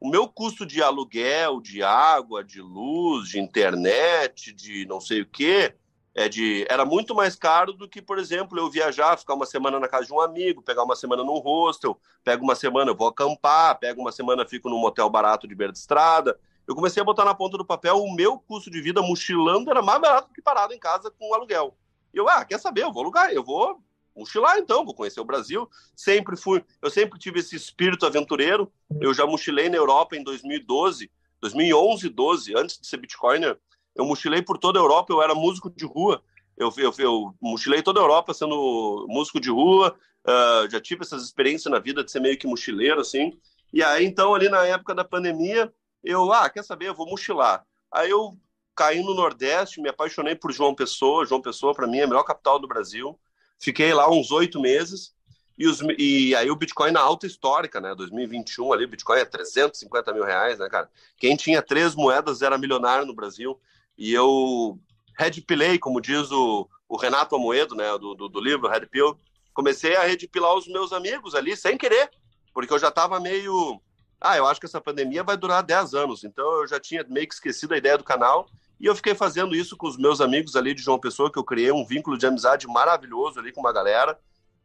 O 0.00 0.08
meu 0.08 0.28
custo 0.28 0.66
de 0.66 0.82
aluguel, 0.82 1.60
de 1.60 1.82
água, 1.82 2.42
de 2.42 2.60
luz, 2.60 3.28
de 3.28 3.38
internet, 3.38 4.52
de 4.52 4.84
não 4.86 5.00
sei 5.00 5.22
o 5.22 5.26
quê, 5.26 5.74
é 6.14 6.28
de 6.28 6.66
era 6.68 6.84
muito 6.84 7.14
mais 7.14 7.36
caro 7.36 7.72
do 7.72 7.88
que, 7.88 8.02
por 8.02 8.18
exemplo, 8.18 8.58
eu 8.58 8.70
viajar, 8.70 9.16
ficar 9.16 9.34
uma 9.34 9.46
semana 9.46 9.80
na 9.80 9.88
casa 9.88 10.06
de 10.06 10.12
um 10.12 10.20
amigo, 10.20 10.62
pegar 10.62 10.82
uma 10.82 10.96
semana 10.96 11.24
num 11.24 11.38
hostel, 11.38 11.98
pego 12.22 12.44
uma 12.44 12.54
semana, 12.54 12.90
eu 12.90 12.96
vou 12.96 13.08
acampar, 13.08 13.78
pego 13.78 14.00
uma 14.00 14.12
semana, 14.12 14.46
fico 14.46 14.68
num 14.68 14.78
motel 14.78 15.08
barato 15.08 15.48
de 15.48 15.54
beira 15.54 15.72
de 15.72 15.78
estrada. 15.78 16.38
Eu 16.66 16.74
comecei 16.74 17.00
a 17.00 17.04
botar 17.04 17.24
na 17.24 17.34
ponta 17.34 17.56
do 17.56 17.64
papel 17.64 17.96
o 17.96 18.14
meu 18.14 18.38
custo 18.38 18.70
de 18.70 18.80
vida 18.80 19.00
mochilando 19.02 19.70
era 19.70 19.82
mais 19.82 20.00
barato 20.00 20.28
do 20.28 20.34
que 20.34 20.42
parado 20.42 20.74
em 20.74 20.78
casa 20.78 21.10
com 21.10 21.32
aluguel. 21.32 21.76
Eu, 22.12 22.28
ah, 22.28 22.44
quer 22.44 22.58
saber? 22.58 22.82
Eu 22.82 22.92
vou 22.92 23.02
alugar, 23.02 23.32
eu 23.32 23.42
vou 23.42 23.82
mochilar 24.14 24.58
então, 24.58 24.84
vou 24.84 24.94
conhecer 24.94 25.20
o 25.20 25.24
Brasil. 25.24 25.68
Sempre 25.96 26.36
fui, 26.36 26.64
eu 26.80 26.90
sempre 26.90 27.18
tive 27.18 27.40
esse 27.40 27.56
espírito 27.56 28.06
aventureiro. 28.06 28.72
Eu 29.00 29.12
já 29.12 29.26
mochilei 29.26 29.68
na 29.68 29.76
Europa 29.76 30.16
em 30.16 30.22
2012, 30.22 31.10
2011, 31.40 32.08
12, 32.08 32.56
antes 32.56 32.80
de 32.80 32.86
ser 32.86 32.98
Bitcoiner 32.98 33.58
eu 33.94 34.04
mochilei 34.04 34.42
por 34.42 34.58
toda 34.58 34.78
a 34.78 34.82
Europa, 34.82 35.12
eu 35.12 35.22
era 35.22 35.34
músico 35.34 35.70
de 35.70 35.84
rua. 35.84 36.22
Eu, 36.56 36.72
eu, 36.76 36.92
eu 36.98 37.34
mochilei 37.40 37.82
toda 37.82 38.00
a 38.00 38.02
Europa 38.02 38.34
sendo 38.34 39.06
músico 39.08 39.40
de 39.40 39.50
rua, 39.50 39.94
uh, 40.26 40.70
já 40.70 40.80
tive 40.80 41.02
essas 41.02 41.22
experiências 41.22 41.70
na 41.70 41.78
vida 41.78 42.04
de 42.04 42.10
ser 42.10 42.20
meio 42.20 42.38
que 42.38 42.46
mochileiro, 42.46 43.00
assim. 43.00 43.38
E 43.72 43.82
aí, 43.82 44.04
então, 44.04 44.34
ali 44.34 44.48
na 44.48 44.64
época 44.66 44.94
da 44.94 45.04
pandemia, 45.04 45.72
eu, 46.02 46.32
ah, 46.32 46.48
quer 46.48 46.62
saber, 46.62 46.88
eu 46.88 46.94
vou 46.94 47.08
mochilar. 47.08 47.64
Aí 47.92 48.10
eu 48.10 48.36
caí 48.74 49.02
no 49.02 49.14
Nordeste, 49.14 49.80
me 49.80 49.88
apaixonei 49.88 50.34
por 50.34 50.52
João 50.52 50.74
Pessoa. 50.74 51.26
João 51.26 51.40
Pessoa, 51.40 51.74
para 51.74 51.86
mim, 51.86 51.98
é 51.98 52.04
a 52.04 52.06
melhor 52.06 52.24
capital 52.24 52.58
do 52.58 52.68
Brasil. 52.68 53.18
Fiquei 53.58 53.92
lá 53.94 54.10
uns 54.10 54.30
oito 54.30 54.60
meses. 54.60 55.14
E, 55.56 55.68
os, 55.68 55.80
e 55.98 56.34
aí 56.34 56.50
o 56.50 56.56
Bitcoin 56.56 56.90
na 56.90 57.00
alta 57.00 57.26
histórica, 57.26 57.80
né? 57.80 57.94
2021 57.94 58.72
ali, 58.72 58.84
o 58.84 58.88
Bitcoin 58.88 59.20
é 59.20 59.24
350 59.24 60.12
mil 60.12 60.24
reais, 60.24 60.58
né, 60.58 60.68
cara? 60.68 60.90
Quem 61.16 61.36
tinha 61.36 61.62
três 61.62 61.94
moedas 61.94 62.42
era 62.42 62.58
milionário 62.58 63.06
no 63.06 63.14
Brasil. 63.14 63.60
E 63.96 64.12
eu 64.12 64.78
red 65.16 65.40
pillei, 65.42 65.78
como 65.78 66.00
diz 66.00 66.30
o, 66.32 66.68
o 66.88 66.96
Renato 66.96 67.36
Amoedo, 67.36 67.74
né, 67.74 67.86
do, 67.98 68.14
do, 68.14 68.28
do 68.28 68.40
livro 68.40 68.68
Red 68.68 68.86
Pill, 68.86 69.18
comecei 69.52 69.96
a 69.96 70.02
red 70.02 70.18
pillar 70.28 70.54
os 70.54 70.66
meus 70.66 70.92
amigos 70.92 71.34
ali, 71.34 71.56
sem 71.56 71.78
querer, 71.78 72.10
porque 72.52 72.72
eu 72.72 72.78
já 72.78 72.88
estava 72.88 73.20
meio... 73.20 73.80
Ah, 74.20 74.36
eu 74.36 74.46
acho 74.46 74.58
que 74.58 74.66
essa 74.66 74.80
pandemia 74.80 75.22
vai 75.22 75.36
durar 75.36 75.62
10 75.62 75.94
anos, 75.94 76.24
então 76.24 76.60
eu 76.60 76.66
já 76.66 76.80
tinha 76.80 77.04
meio 77.08 77.28
que 77.28 77.34
esquecido 77.34 77.74
a 77.74 77.76
ideia 77.76 77.98
do 77.98 78.04
canal, 78.04 78.48
e 78.80 78.86
eu 78.86 78.94
fiquei 78.94 79.14
fazendo 79.14 79.54
isso 79.54 79.76
com 79.76 79.86
os 79.86 79.96
meus 79.96 80.20
amigos 80.20 80.56
ali 80.56 80.74
de 80.74 80.82
João 80.82 80.98
Pessoa, 80.98 81.30
que 81.30 81.38
eu 81.38 81.44
criei 81.44 81.70
um 81.70 81.84
vínculo 81.84 82.18
de 82.18 82.26
amizade 82.26 82.66
maravilhoso 82.66 83.38
ali 83.38 83.52
com 83.52 83.60
uma 83.60 83.72
galera, 83.72 84.18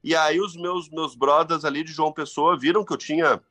e 0.03 0.15
aí 0.15 0.39
os 0.39 0.55
meus, 0.55 0.89
meus 0.89 1.15
brothers 1.15 1.65
ali 1.65 1.83
de 1.83 1.91
João 1.91 2.11
Pessoa 2.11 2.57
viram 2.57 2.83
que 2.83 2.93
eu 2.93 2.97
tinha... 2.97 3.41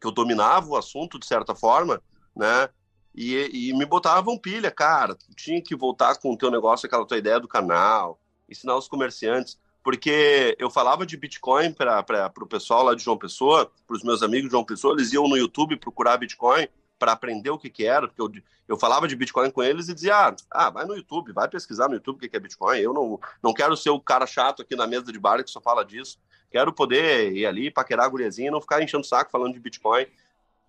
que 0.00 0.06
eu 0.06 0.10
dominava 0.10 0.68
o 0.68 0.76
assunto 0.76 1.18
de 1.18 1.26
certa 1.26 1.54
forma, 1.54 2.02
né, 2.36 2.68
e, 3.14 3.68
e 3.70 3.72
me 3.76 3.84
botavam 3.84 4.38
pilha, 4.38 4.70
cara, 4.70 5.16
tinha 5.36 5.60
que 5.60 5.74
voltar 5.74 6.16
com 6.16 6.32
o 6.32 6.36
teu 6.36 6.50
negócio, 6.50 6.86
aquela 6.86 7.06
tua 7.06 7.18
ideia 7.18 7.40
do 7.40 7.48
canal, 7.48 8.20
ensinar 8.48 8.76
os 8.76 8.88
comerciantes, 8.88 9.58
porque 9.82 10.54
eu 10.58 10.70
falava 10.70 11.06
de 11.06 11.16
Bitcoin 11.16 11.72
para 11.72 12.32
o 12.40 12.46
pessoal 12.46 12.84
lá 12.84 12.94
de 12.94 13.02
João 13.02 13.16
Pessoa, 13.16 13.70
para 13.86 13.96
os 13.96 14.02
meus 14.02 14.22
amigos 14.22 14.48
de 14.48 14.52
João 14.52 14.64
Pessoa, 14.64 14.94
eles 14.94 15.12
iam 15.12 15.26
no 15.26 15.36
YouTube 15.36 15.76
procurar 15.76 16.18
Bitcoin 16.18 16.68
para 17.00 17.12
aprender 17.12 17.50
o 17.50 17.58
que, 17.58 17.70
que 17.70 17.86
era, 17.86 18.06
porque 18.06 18.20
eu, 18.20 18.30
eu 18.68 18.76
falava 18.76 19.08
de 19.08 19.16
Bitcoin 19.16 19.50
com 19.50 19.62
eles 19.62 19.88
e 19.88 19.94
dizia, 19.94 20.14
ah, 20.14 20.36
ah, 20.50 20.70
vai 20.70 20.84
no 20.84 20.94
YouTube, 20.94 21.32
vai 21.32 21.48
pesquisar 21.48 21.88
no 21.88 21.94
YouTube 21.94 22.16
o 22.16 22.20
que, 22.20 22.28
que 22.28 22.36
é 22.36 22.40
Bitcoin, 22.40 22.78
eu 22.78 22.92
não, 22.92 23.18
não 23.42 23.54
quero 23.54 23.74
ser 23.74 23.90
o 23.90 23.98
cara 23.98 24.26
chato 24.26 24.60
aqui 24.60 24.76
na 24.76 24.86
mesa 24.86 25.10
de 25.10 25.18
bar 25.18 25.42
que 25.42 25.50
só 25.50 25.62
fala 25.62 25.82
disso, 25.82 26.18
quero 26.50 26.72
poder 26.72 27.32
ir 27.32 27.46
ali, 27.46 27.70
paquerar 27.70 28.04
a 28.04 28.08
guriazinha 28.08 28.48
e 28.48 28.50
não 28.50 28.60
ficar 28.60 28.82
enchendo 28.82 29.02
o 29.02 29.08
saco 29.08 29.30
falando 29.30 29.54
de 29.54 29.60
Bitcoin. 29.60 30.06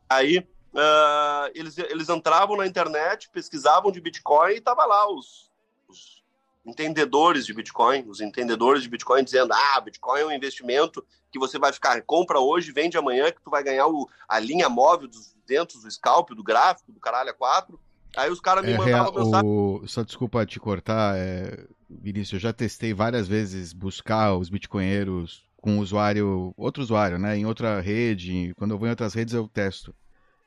Aí 0.10 0.48
Uh, 0.74 1.52
eles, 1.54 1.78
eles 1.78 2.08
entravam 2.08 2.56
na 2.56 2.66
internet, 2.66 3.30
pesquisavam 3.30 3.92
de 3.92 4.00
Bitcoin 4.00 4.54
e 4.54 4.62
tava 4.62 4.86
lá 4.86 5.06
os, 5.12 5.52
os 5.90 6.24
entendedores 6.66 7.46
de 7.46 7.54
Bitcoin, 7.54 8.06
os 8.08 8.22
entendedores 8.22 8.82
de 8.82 8.90
Bitcoin 8.90 9.22
dizendo, 9.22 9.52
ah, 9.54 9.82
Bitcoin 9.82 10.22
é 10.22 10.26
um 10.26 10.32
investimento 10.32 11.06
que 11.32 11.40
você 11.40 11.58
vai 11.58 11.72
ficar, 11.72 12.02
compra 12.04 12.40
hoje, 12.40 12.72
vende 12.72 12.98
amanhã, 12.98 13.32
que 13.32 13.42
tu 13.42 13.50
vai 13.50 13.64
ganhar 13.64 13.88
o, 13.88 14.08
a 14.28 14.40
linha 14.40 14.68
móvel 14.68 15.08
dos 15.08 15.36
dentro 15.48 15.80
do 15.80 15.92
scalp, 15.92 16.30
do 16.32 16.44
gráfico, 16.44 16.92
do 16.92 17.00
caralho 17.00 17.30
a 17.30 17.34
quatro. 17.34 17.80
Aí 18.16 18.30
os 18.30 18.40
caras 18.40 18.66
me 18.66 18.72
é, 18.72 18.78
mandavam 18.78 19.14
real, 19.14 19.26
mensagem. 19.26 19.50
O... 19.50 19.88
Só 19.88 20.04
desculpa 20.04 20.46
te 20.46 20.60
cortar, 20.60 21.18
é... 21.18 21.66
Vinícius, 21.90 22.34
eu 22.34 22.40
já 22.40 22.54
testei 22.54 22.94
várias 22.94 23.28
vezes 23.28 23.74
buscar 23.74 24.34
os 24.36 24.50
bitcoinheiros 24.50 25.46
com 25.58 25.78
usuário, 25.80 26.54
outro 26.58 26.82
usuário, 26.82 27.20
né, 27.20 27.38
em 27.38 27.46
outra 27.46 27.80
rede, 27.82 28.54
quando 28.58 28.72
eu 28.72 28.80
vou 28.80 28.88
em 28.88 28.92
outras 28.92 29.14
redes 29.14 29.34
eu 29.34 29.48
testo. 29.48 29.94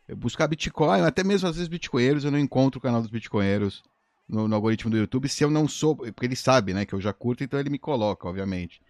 Eu 0.09 0.17
buscar 0.17 0.49
Bitcoin, 0.49 1.01
até 1.03 1.23
mesmo 1.23 1.49
às 1.49 1.55
vezes 1.55 1.69
bitcoinheiros, 1.69 2.25
eu 2.25 2.31
não 2.31 2.39
encontro 2.39 2.79
o 2.79 2.83
canal 2.83 3.01
dos 3.01 3.11
bitcoinheiros 3.11 3.83
no, 4.29 4.49
no, 4.49 4.55
algoritmo 4.55 4.91
do 4.91 4.97
YouTube 4.97 5.29
se 5.29 5.45
eu 5.45 5.51
não 5.51 5.69
sou, 5.69 5.97
porque 5.97 6.27
ele 6.27 6.37
sabe, 6.37 6.75
né, 6.75 6.85
que 6.85 6.95
eu 6.95 7.01
já 7.01 7.13
curto, 7.13 7.45
então 7.45 7.61
ele 7.61 7.71
me 7.71 7.79
coloca, 7.79 8.27
obviamente, 8.27 8.81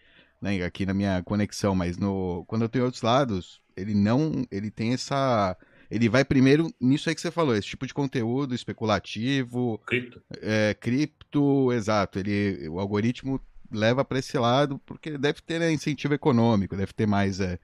né, 0.45 0.63
aqui 0.63 0.85
na 0.85 0.93
minha 0.95 1.23
conexão, 1.23 1.75
mas 1.75 1.97
no 1.97 2.45
quando 2.47 2.63
eu 2.63 2.69
tenho 2.69 2.85
outros 2.85 3.03
lados, 3.03 3.61
ele 3.77 3.95
não, 3.95 4.45
ele 4.51 4.71
tem 4.71 4.93
essa 4.93 5.57
ele 5.91 6.09
vai 6.09 6.25
primeiro 6.25 6.73
nisso 6.81 7.09
aí 7.09 7.15
que 7.15 7.21
você 7.21 7.31
falou, 7.31 7.55
esse 7.55 7.69
tipo 7.69 7.87
de 7.87 7.95
conteúdo 7.95 8.55
especulativo, 8.55 9.79
cripto, 9.87 10.23
é, 10.43 10.75
cripto, 10.75 11.73
exato, 11.73 12.19
ele 12.19 12.69
o 12.69 12.79
algoritmo 12.79 13.41
leva 13.73 14.05
para 14.05 14.19
esse 14.19 14.37
lado 14.39 14.79
porque 14.85 15.17
deve 15.17 15.41
ter 15.41 15.59
né, 15.59 15.73
incentivo 15.73 16.15
econômico, 16.15 16.77
deve 16.77 16.93
ter 16.93 17.07
mais 17.07 17.41
é, 17.41 17.59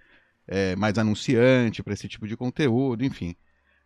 é 0.49 0.75
mais 0.77 0.97
anunciante 0.99 1.83
para 1.83 1.93
esse 1.93 2.09
tipo 2.09 2.27
de 2.27 2.37
conteúdo, 2.37 3.05
enfim 3.05 3.37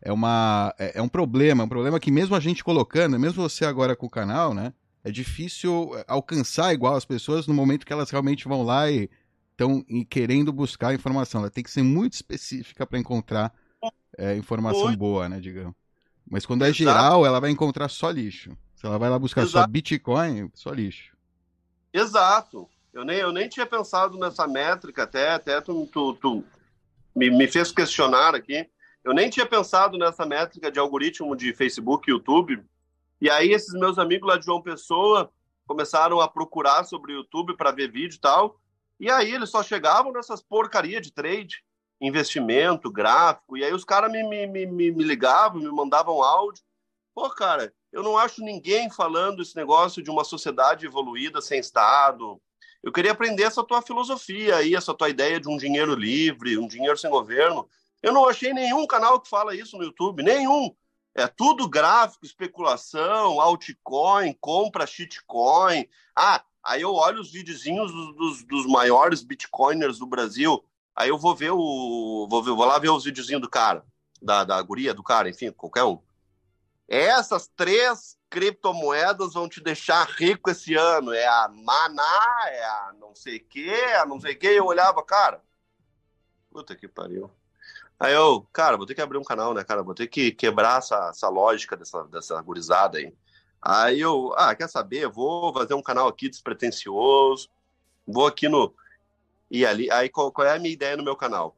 é, 0.04 0.12
uma, 0.12 0.74
é, 0.78 0.98
é, 0.98 1.02
um 1.02 1.08
problema, 1.08 1.62
é 1.62 1.66
um 1.66 1.68
problema 1.68 1.98
que 1.98 2.12
mesmo 2.12 2.36
a 2.36 2.40
gente 2.40 2.62
colocando, 2.62 3.18
mesmo 3.18 3.42
você 3.42 3.64
agora 3.64 3.96
com 3.96 4.06
o 4.06 4.10
canal, 4.10 4.52
né? 4.52 4.72
É 5.04 5.10
difícil 5.10 5.90
alcançar 6.08 6.72
igual 6.72 6.96
as 6.96 7.04
pessoas 7.04 7.46
no 7.46 7.52
momento 7.52 7.84
que 7.84 7.92
elas 7.92 8.08
realmente 8.10 8.48
vão 8.48 8.62
lá 8.62 8.90
e 8.90 9.10
estão 9.50 9.84
querendo 10.08 10.50
buscar 10.50 10.94
informação. 10.94 11.42
Ela 11.42 11.50
tem 11.50 11.62
que 11.62 11.70
ser 11.70 11.82
muito 11.82 12.14
específica 12.14 12.86
para 12.86 12.98
encontrar 12.98 13.52
é, 14.16 14.34
informação 14.34 14.86
Oi. 14.86 14.96
boa, 14.96 15.28
né, 15.28 15.38
digamos. 15.40 15.74
Mas 16.28 16.46
quando 16.46 16.62
é 16.64 16.68
Exato. 16.68 16.78
geral, 16.78 17.26
ela 17.26 17.38
vai 17.38 17.50
encontrar 17.50 17.88
só 17.88 18.10
lixo. 18.10 18.56
Se 18.74 18.86
ela 18.86 18.98
vai 18.98 19.10
lá 19.10 19.18
buscar 19.18 19.42
Exato. 19.42 19.58
só 19.58 19.66
Bitcoin, 19.66 20.50
só 20.54 20.70
lixo. 20.72 21.14
Exato. 21.92 22.68
Eu 22.92 23.04
nem, 23.04 23.18
eu 23.18 23.32
nem 23.32 23.48
tinha 23.48 23.66
pensado 23.66 24.18
nessa 24.18 24.46
métrica, 24.46 25.02
até, 25.02 25.32
até 25.32 25.60
tu, 25.60 25.86
tu, 25.92 26.14
tu 26.14 26.44
me, 27.14 27.30
me 27.30 27.46
fez 27.46 27.70
questionar 27.70 28.34
aqui. 28.34 28.66
Eu 29.04 29.12
nem 29.12 29.28
tinha 29.28 29.44
pensado 29.44 29.98
nessa 29.98 30.24
métrica 30.24 30.72
de 30.72 30.78
algoritmo 30.78 31.36
de 31.36 31.52
Facebook 31.52 32.08
e 32.08 32.12
YouTube. 32.12 32.62
E 33.24 33.30
aí 33.30 33.52
esses 33.52 33.72
meus 33.72 33.98
amigos 33.98 34.28
lá 34.28 34.36
de 34.36 34.44
João 34.44 34.60
Pessoa 34.60 35.32
começaram 35.66 36.20
a 36.20 36.28
procurar 36.28 36.84
sobre 36.84 37.14
o 37.14 37.16
YouTube 37.20 37.56
para 37.56 37.72
ver 37.72 37.90
vídeo 37.90 38.16
e 38.16 38.20
tal. 38.20 38.60
E 39.00 39.10
aí 39.10 39.32
eles 39.32 39.48
só 39.48 39.62
chegavam 39.62 40.12
nessas 40.12 40.42
porcaria 40.42 41.00
de 41.00 41.10
trade, 41.10 41.64
investimento, 41.98 42.92
gráfico. 42.92 43.56
E 43.56 43.64
aí 43.64 43.72
os 43.72 43.82
caras 43.82 44.12
me, 44.12 44.22
me, 44.22 44.46
me, 44.46 44.66
me 44.66 45.02
ligavam, 45.02 45.58
me 45.58 45.72
mandavam 45.72 46.22
áudio. 46.22 46.62
Pô, 47.14 47.30
cara, 47.30 47.72
eu 47.90 48.02
não 48.02 48.18
acho 48.18 48.44
ninguém 48.44 48.90
falando 48.90 49.40
esse 49.40 49.56
negócio 49.56 50.02
de 50.02 50.10
uma 50.10 50.22
sociedade 50.22 50.84
evoluída 50.84 51.40
sem 51.40 51.58
Estado. 51.58 52.38
Eu 52.82 52.92
queria 52.92 53.12
aprender 53.12 53.44
essa 53.44 53.64
tua 53.64 53.80
filosofia 53.80 54.56
aí, 54.56 54.74
essa 54.74 54.92
tua 54.92 55.08
ideia 55.08 55.40
de 55.40 55.48
um 55.48 55.56
dinheiro 55.56 55.94
livre, 55.94 56.58
um 56.58 56.68
dinheiro 56.68 56.98
sem 56.98 57.08
governo. 57.08 57.66
Eu 58.02 58.12
não 58.12 58.28
achei 58.28 58.52
nenhum 58.52 58.86
canal 58.86 59.18
que 59.18 59.30
fala 59.30 59.56
isso 59.56 59.78
no 59.78 59.84
YouTube, 59.84 60.22
nenhum. 60.22 60.76
É 61.14 61.28
tudo 61.28 61.68
gráfico, 61.68 62.26
especulação, 62.26 63.40
altcoin, 63.40 64.32
compra 64.40 64.86
shitcoin. 64.86 65.88
Ah, 66.14 66.42
aí 66.62 66.82
eu 66.82 66.92
olho 66.92 67.20
os 67.20 67.30
videozinhos 67.30 67.92
dos, 67.92 68.16
dos, 68.16 68.44
dos, 68.44 68.66
maiores 68.66 69.22
bitcoiners 69.22 69.98
do 69.98 70.06
Brasil. 70.06 70.64
Aí 70.94 71.08
eu 71.08 71.18
vou 71.18 71.34
ver 71.34 71.52
o. 71.52 72.26
Vou, 72.28 72.42
ver, 72.42 72.50
vou 72.50 72.64
lá 72.64 72.78
ver 72.78 72.90
os 72.90 73.04
videozinhos 73.04 73.40
do 73.40 73.48
cara, 73.48 73.84
da, 74.20 74.42
da 74.42 74.60
guria 74.60 74.92
do 74.92 75.04
cara, 75.04 75.28
enfim, 75.28 75.52
qualquer 75.52 75.84
um. 75.84 76.02
Essas 76.88 77.46
três 77.46 78.18
criptomoedas 78.28 79.34
vão 79.34 79.48
te 79.48 79.60
deixar 79.60 80.04
rico 80.06 80.50
esse 80.50 80.74
ano. 80.74 81.12
É 81.12 81.26
a 81.26 81.48
Maná, 81.48 82.48
é 82.48 82.64
a 82.64 82.94
não 82.98 83.14
sei 83.14 83.36
o 83.36 83.44
quê, 83.44 83.72
a 83.96 84.04
não 84.04 84.20
sei 84.20 84.34
o 84.34 84.38
quê. 84.38 84.48
Eu 84.48 84.66
olhava, 84.66 85.02
cara. 85.04 85.42
Puta 86.50 86.74
que 86.74 86.88
pariu. 86.88 87.30
Aí 87.98 88.12
eu, 88.12 88.46
cara, 88.52 88.76
vou 88.76 88.86
ter 88.86 88.94
que 88.94 89.00
abrir 89.00 89.18
um 89.18 89.24
canal, 89.24 89.54
né, 89.54 89.64
cara? 89.64 89.82
Vou 89.82 89.94
ter 89.94 90.06
que 90.08 90.32
quebrar 90.32 90.78
essa, 90.78 91.10
essa 91.10 91.28
lógica 91.28 91.76
dessa, 91.76 92.04
dessa 92.04 92.40
gurizada 92.42 92.98
aí. 92.98 93.14
Aí 93.62 94.00
eu, 94.00 94.34
ah, 94.36 94.54
quer 94.54 94.68
saber? 94.68 95.08
Vou 95.08 95.52
fazer 95.52 95.74
um 95.74 95.82
canal 95.82 96.08
aqui 96.08 96.28
despretensioso. 96.28 97.48
Vou 98.06 98.26
aqui 98.26 98.48
no. 98.48 98.74
E 99.50 99.64
ali, 99.64 99.90
aí 99.90 100.08
qual, 100.08 100.30
qual 100.32 100.46
é 100.46 100.56
a 100.56 100.58
minha 100.58 100.72
ideia 100.72 100.96
no 100.96 101.04
meu 101.04 101.16
canal? 101.16 101.56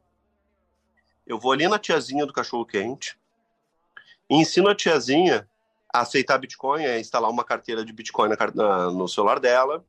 Eu 1.27 1.39
vou 1.39 1.53
ali 1.53 1.67
na 1.67 1.79
tiazinha 1.79 2.27
do 2.27 2.33
cachorro 2.33 2.65
quente 2.65 3.19
ensino 4.29 4.69
a 4.69 4.75
tiazinha 4.75 5.49
a 5.93 6.01
aceitar 6.01 6.39
Bitcoin, 6.39 6.85
a 6.85 6.99
instalar 6.99 7.31
uma 7.31 7.45
carteira 7.45 7.85
de 7.85 7.93
Bitcoin 7.93 8.29
na, 8.29 8.37
na, 8.55 8.91
no 8.91 9.09
celular 9.09 9.41
dela. 9.41 9.85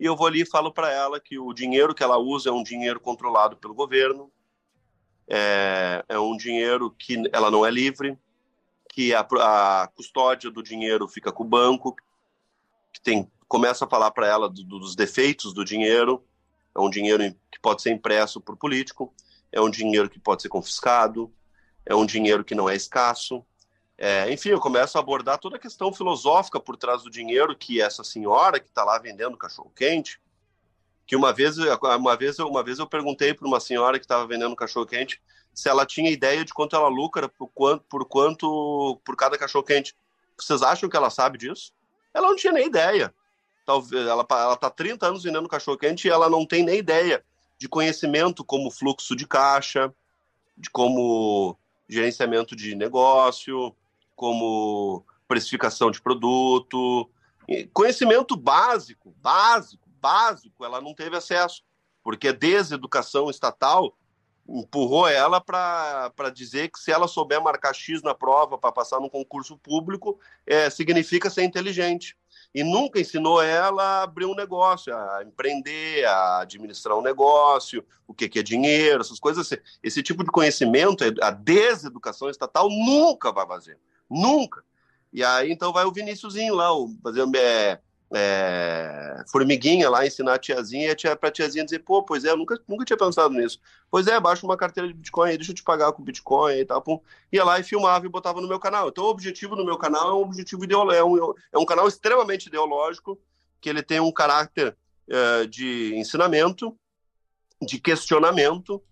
E 0.00 0.04
eu 0.04 0.16
vou 0.16 0.26
ali 0.26 0.42
e 0.42 0.46
falo 0.46 0.72
para 0.72 0.90
ela 0.90 1.20
que 1.20 1.38
o 1.38 1.52
dinheiro 1.52 1.94
que 1.94 2.02
ela 2.02 2.18
usa 2.18 2.50
é 2.50 2.52
um 2.52 2.62
dinheiro 2.62 2.98
controlado 2.98 3.56
pelo 3.56 3.74
governo, 3.74 4.30
é, 5.28 6.04
é 6.08 6.18
um 6.18 6.36
dinheiro 6.36 6.90
que 6.90 7.22
ela 7.32 7.50
não 7.50 7.64
é 7.64 7.70
livre, 7.70 8.18
que 8.90 9.14
a, 9.14 9.20
a 9.20 9.88
custódia 9.94 10.50
do 10.50 10.62
dinheiro 10.62 11.06
fica 11.06 11.30
com 11.30 11.44
o 11.44 11.48
banco, 11.48 11.94
que 12.92 13.00
tem 13.00 13.30
começa 13.46 13.86
a 13.86 13.88
falar 13.88 14.10
para 14.10 14.28
ela 14.28 14.48
do, 14.48 14.62
dos 14.62 14.94
defeitos 14.94 15.54
do 15.54 15.64
dinheiro, 15.64 16.22
é 16.76 16.80
um 16.80 16.90
dinheiro 16.90 17.34
que 17.50 17.58
pode 17.60 17.80
ser 17.80 17.90
impresso 17.90 18.40
por 18.40 18.56
político, 18.56 19.12
é 19.50 19.60
um 19.60 19.70
dinheiro 19.70 20.10
que 20.10 20.20
pode 20.20 20.42
ser 20.42 20.50
confiscado, 20.50 21.32
é 21.84 21.94
um 21.94 22.04
dinheiro 22.04 22.44
que 22.44 22.54
não 22.54 22.68
é 22.68 22.76
escasso. 22.76 23.42
É, 23.96 24.30
enfim, 24.30 24.50
eu 24.50 24.60
começo 24.60 24.96
a 24.96 25.00
abordar 25.00 25.38
toda 25.38 25.56
a 25.56 25.60
questão 25.60 25.92
filosófica 25.92 26.60
por 26.60 26.76
trás 26.76 27.02
do 27.02 27.10
dinheiro 27.10 27.56
que 27.56 27.80
essa 27.80 28.04
senhora 28.04 28.60
que 28.60 28.68
está 28.68 28.84
lá 28.84 28.98
vendendo 28.98 29.36
cachorro 29.36 29.72
quente, 29.74 30.20
que 31.08 31.16
uma 31.16 31.32
vez, 31.32 31.56
uma 31.56 32.16
vez, 32.16 32.38
uma 32.38 32.62
vez 32.62 32.78
eu 32.78 32.86
perguntei 32.86 33.32
para 33.32 33.48
uma 33.48 33.58
senhora 33.58 33.98
que 33.98 34.04
estava 34.04 34.26
vendendo 34.26 34.54
cachorro 34.54 34.84
quente 34.84 35.18
se 35.54 35.66
ela 35.66 35.86
tinha 35.86 36.10
ideia 36.10 36.44
de 36.44 36.52
quanto 36.52 36.76
ela 36.76 36.88
lucra 36.88 37.30
por 37.30 37.48
quanto, 37.48 37.82
por 37.88 38.04
quanto 38.04 39.00
por 39.02 39.16
cada 39.16 39.38
cachorro 39.38 39.64
quente. 39.64 39.96
Vocês 40.38 40.62
acham 40.62 40.86
que 40.86 40.96
ela 40.96 41.08
sabe 41.08 41.38
disso? 41.38 41.72
Ela 42.12 42.28
não 42.28 42.36
tinha 42.36 42.52
nem 42.52 42.66
ideia. 42.66 43.12
Talvez 43.64 44.06
ela 44.06 44.24
ela 44.30 44.52
está 44.52 44.68
30 44.68 45.06
anos 45.06 45.22
vendendo 45.22 45.48
cachorro 45.48 45.78
quente 45.78 46.06
e 46.06 46.10
ela 46.10 46.28
não 46.28 46.44
tem 46.44 46.62
nem 46.62 46.76
ideia 46.76 47.24
de 47.56 47.66
conhecimento 47.70 48.44
como 48.44 48.70
fluxo 48.70 49.16
de 49.16 49.26
caixa, 49.26 49.92
de 50.58 50.68
como 50.68 51.58
gerenciamento 51.88 52.54
de 52.54 52.74
negócio, 52.74 53.74
como 54.14 55.02
precificação 55.26 55.90
de 55.90 56.02
produto, 56.02 57.10
conhecimento 57.72 58.36
básico, 58.36 59.14
básico 59.22 59.87
básico 60.00 60.64
ela 60.64 60.80
não 60.80 60.94
teve 60.94 61.16
acesso, 61.16 61.62
porque 62.02 62.28
a 62.28 62.32
deseducação 62.32 63.28
estatal 63.28 63.96
empurrou 64.48 65.06
ela 65.06 65.40
para 65.40 66.30
dizer 66.32 66.70
que 66.70 66.78
se 66.78 66.90
ela 66.90 67.06
souber 67.06 67.42
marcar 67.42 67.74
X 67.74 68.02
na 68.02 68.14
prova 68.14 68.56
para 68.56 68.72
passar 68.72 68.98
num 68.98 69.08
concurso 69.08 69.58
público, 69.58 70.18
é, 70.46 70.70
significa 70.70 71.28
ser 71.28 71.44
inteligente. 71.44 72.16
E 72.54 72.64
nunca 72.64 72.98
ensinou 72.98 73.42
ela 73.42 73.82
a 73.82 74.02
abrir 74.04 74.24
um 74.24 74.34
negócio, 74.34 74.96
a 74.96 75.22
empreender, 75.22 76.06
a 76.06 76.40
administrar 76.40 76.96
um 76.96 77.02
negócio, 77.02 77.84
o 78.06 78.14
que, 78.14 78.26
que 78.26 78.38
é 78.38 78.42
dinheiro, 78.42 79.02
essas 79.02 79.20
coisas 79.20 79.46
assim. 79.46 79.60
Esse 79.82 80.02
tipo 80.02 80.24
de 80.24 80.30
conhecimento, 80.30 81.04
a 81.20 81.30
deseducação 81.30 82.30
estatal 82.30 82.70
nunca 82.70 83.30
vai 83.30 83.46
fazer. 83.46 83.78
Nunca. 84.08 84.64
E 85.12 85.22
aí, 85.22 85.52
então, 85.52 85.74
vai 85.74 85.84
o 85.84 85.92
Viníciusinho 85.92 86.54
lá, 86.54 86.72
o, 86.72 86.88
fazer, 87.02 87.26
é, 87.36 87.80
é, 88.14 89.22
formiguinha 89.30 89.90
lá, 89.90 90.06
ensinar 90.06 90.34
a 90.34 90.38
tiazinha 90.38 90.88
e 90.88 90.90
a 90.90 90.96
tia, 90.96 91.16
pra 91.16 91.30
tiazinha 91.30 91.64
dizer, 91.64 91.80
pô, 91.80 92.02
pois 92.02 92.24
é, 92.24 92.30
eu 92.30 92.36
nunca, 92.36 92.58
nunca 92.66 92.84
tinha 92.84 92.96
pensado 92.96 93.34
nisso. 93.34 93.60
Pois 93.90 94.06
é, 94.06 94.18
baixa 94.18 94.46
uma 94.46 94.56
carteira 94.56 94.88
de 94.88 94.94
Bitcoin 94.94 95.30
aí, 95.30 95.36
deixa 95.36 95.52
eu 95.52 95.56
te 95.56 95.62
pagar 95.62 95.92
com 95.92 96.02
Bitcoin 96.02 96.54
e 96.54 96.64
tal. 96.64 96.80
Pum. 96.80 97.00
Ia 97.32 97.44
lá 97.44 97.60
e 97.60 97.62
filmava 97.62 98.06
e 98.06 98.08
botava 98.08 98.40
no 98.40 98.48
meu 98.48 98.58
canal. 98.58 98.88
Então 98.88 99.04
o 99.04 99.10
objetivo 99.10 99.56
do 99.56 99.64
meu 99.64 99.76
canal 99.76 100.10
é 100.10 100.14
um 100.14 100.22
objetivo 100.22 100.64
ideológico, 100.64 101.00
é 101.00 101.04
um, 101.04 101.34
é 101.52 101.58
um 101.58 101.66
canal 101.66 101.86
extremamente 101.86 102.46
ideológico, 102.46 103.18
que 103.60 103.68
ele 103.68 103.82
tem 103.82 104.00
um 104.00 104.12
caráter 104.12 104.76
é, 105.08 105.46
de 105.46 105.94
ensinamento, 105.96 106.76
de 107.60 107.78
questionamento, 107.78 108.82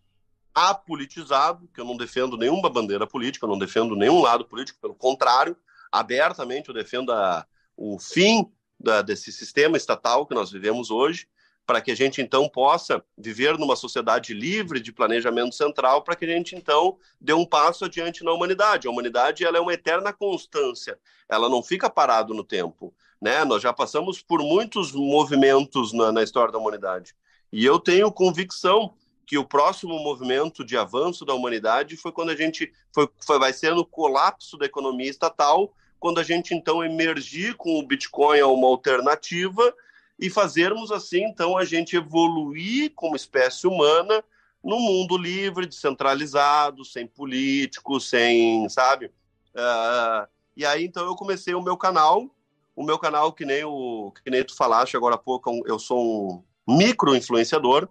apolitizado, 0.54 1.68
que 1.72 1.80
eu 1.80 1.84
não 1.84 1.96
defendo 1.96 2.36
nenhuma 2.36 2.68
bandeira 2.70 3.06
política, 3.06 3.44
eu 3.44 3.50
não 3.50 3.58
defendo 3.58 3.94
nenhum 3.94 4.20
lado 4.20 4.44
político, 4.44 4.78
pelo 4.80 4.94
contrário, 4.94 5.56
abertamente 5.92 6.68
eu 6.68 6.74
defendo 6.74 7.12
a, 7.12 7.46
o 7.76 7.98
fim 7.98 8.50
da, 8.78 9.02
desse 9.02 9.32
sistema 9.32 9.76
estatal 9.76 10.26
que 10.26 10.34
nós 10.34 10.50
vivemos 10.50 10.90
hoje, 10.90 11.28
para 11.66 11.80
que 11.80 11.90
a 11.90 11.96
gente 11.96 12.22
então 12.22 12.48
possa 12.48 13.04
viver 13.18 13.58
numa 13.58 13.74
sociedade 13.74 14.32
livre 14.32 14.78
de 14.78 14.92
planejamento 14.92 15.54
central, 15.54 16.02
para 16.02 16.14
que 16.14 16.24
a 16.24 16.28
gente 16.28 16.54
então 16.54 16.96
dê 17.20 17.32
um 17.32 17.44
passo 17.44 17.84
adiante 17.84 18.22
na 18.22 18.32
humanidade. 18.32 18.86
A 18.86 18.90
humanidade 18.90 19.44
ela 19.44 19.58
é 19.58 19.60
uma 19.60 19.74
eterna 19.74 20.12
constância, 20.12 20.96
ela 21.28 21.48
não 21.48 21.62
fica 21.62 21.90
parado 21.90 22.32
no 22.32 22.44
tempo. 22.44 22.94
Né? 23.20 23.44
Nós 23.44 23.62
já 23.62 23.72
passamos 23.72 24.22
por 24.22 24.40
muitos 24.40 24.92
movimentos 24.92 25.92
na, 25.92 26.12
na 26.12 26.22
história 26.22 26.52
da 26.52 26.58
humanidade. 26.58 27.16
E 27.52 27.64
eu 27.64 27.80
tenho 27.80 28.12
convicção 28.12 28.94
que 29.26 29.36
o 29.36 29.44
próximo 29.44 29.98
movimento 29.98 30.64
de 30.64 30.76
avanço 30.76 31.24
da 31.24 31.34
humanidade 31.34 31.96
foi 31.96 32.12
quando 32.12 32.30
a 32.30 32.36
gente 32.36 32.72
foi, 32.92 33.08
foi 33.24 33.38
vai 33.40 33.52
ser 33.52 33.74
no 33.74 33.84
colapso 33.84 34.56
da 34.56 34.66
economia 34.66 35.10
estatal, 35.10 35.74
quando 35.98 36.18
a 36.18 36.22
gente 36.22 36.54
então 36.54 36.84
emergir 36.84 37.54
com 37.54 37.78
o 37.78 37.86
Bitcoin 37.86 38.40
a 38.40 38.46
uma 38.46 38.68
alternativa 38.68 39.74
e 40.18 40.30
fazermos 40.30 40.90
assim, 40.90 41.24
então, 41.24 41.58
a 41.58 41.64
gente 41.64 41.96
evoluir 41.96 42.92
como 42.94 43.16
espécie 43.16 43.66
humana 43.66 44.24
num 44.64 44.80
mundo 44.80 45.16
livre, 45.16 45.66
descentralizado, 45.66 46.84
sem 46.84 47.06
políticos, 47.06 48.08
sem, 48.08 48.68
sabe? 48.68 49.06
Uh, 49.54 50.26
e 50.56 50.64
aí, 50.64 50.84
então, 50.84 51.04
eu 51.04 51.14
comecei 51.14 51.54
o 51.54 51.62
meu 51.62 51.76
canal, 51.76 52.28
o 52.74 52.82
meu 52.82 52.98
canal, 52.98 53.32
que 53.32 53.44
nem, 53.44 53.62
o, 53.64 54.12
que 54.24 54.30
nem 54.30 54.42
tu 54.42 54.56
falaste 54.56 54.96
agora 54.96 55.14
há 55.14 55.18
pouco, 55.18 55.50
é 55.50 55.70
eu 55.70 55.78
sou 55.78 56.42
um 56.66 56.76
micro-influenciador, 56.76 57.88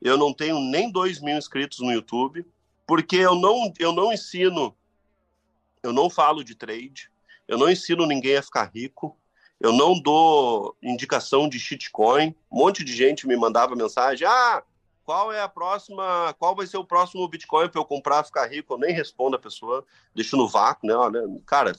eu 0.00 0.16
não 0.16 0.32
tenho 0.32 0.58
nem 0.58 0.90
dois 0.90 1.20
mil 1.20 1.36
inscritos 1.36 1.78
no 1.80 1.92
YouTube, 1.92 2.44
porque 2.86 3.16
eu 3.16 3.34
não, 3.34 3.72
eu 3.78 3.92
não 3.92 4.12
ensino, 4.12 4.74
eu 5.82 5.92
não 5.92 6.08
falo 6.08 6.42
de 6.42 6.54
trade, 6.54 7.10
eu 7.48 7.58
não 7.58 7.70
ensino 7.70 8.06
ninguém 8.06 8.36
a 8.36 8.42
ficar 8.42 8.70
rico, 8.74 9.16
eu 9.60 9.72
não 9.72 9.98
dou 9.98 10.76
indicação 10.82 11.48
de 11.48 11.58
shitcoin. 11.58 12.34
Um 12.50 12.58
monte 12.58 12.84
de 12.84 12.94
gente 12.94 13.26
me 13.26 13.36
mandava 13.36 13.74
mensagem: 13.74 14.26
ah, 14.26 14.62
qual 15.06 15.32
é 15.32 15.40
a 15.40 15.48
próxima, 15.48 16.34
qual 16.38 16.54
vai 16.54 16.66
ser 16.66 16.76
o 16.76 16.84
próximo 16.84 17.26
Bitcoin 17.28 17.68
para 17.68 17.80
eu 17.80 17.84
comprar, 17.84 18.24
ficar 18.24 18.46
rico? 18.46 18.74
Eu 18.74 18.78
nem 18.78 18.92
respondo 18.92 19.36
a 19.36 19.38
pessoa, 19.38 19.84
deixo 20.14 20.36
no 20.36 20.48
vácuo, 20.48 20.86
né? 20.86 20.94
Olha, 20.94 21.22
cara, 21.46 21.72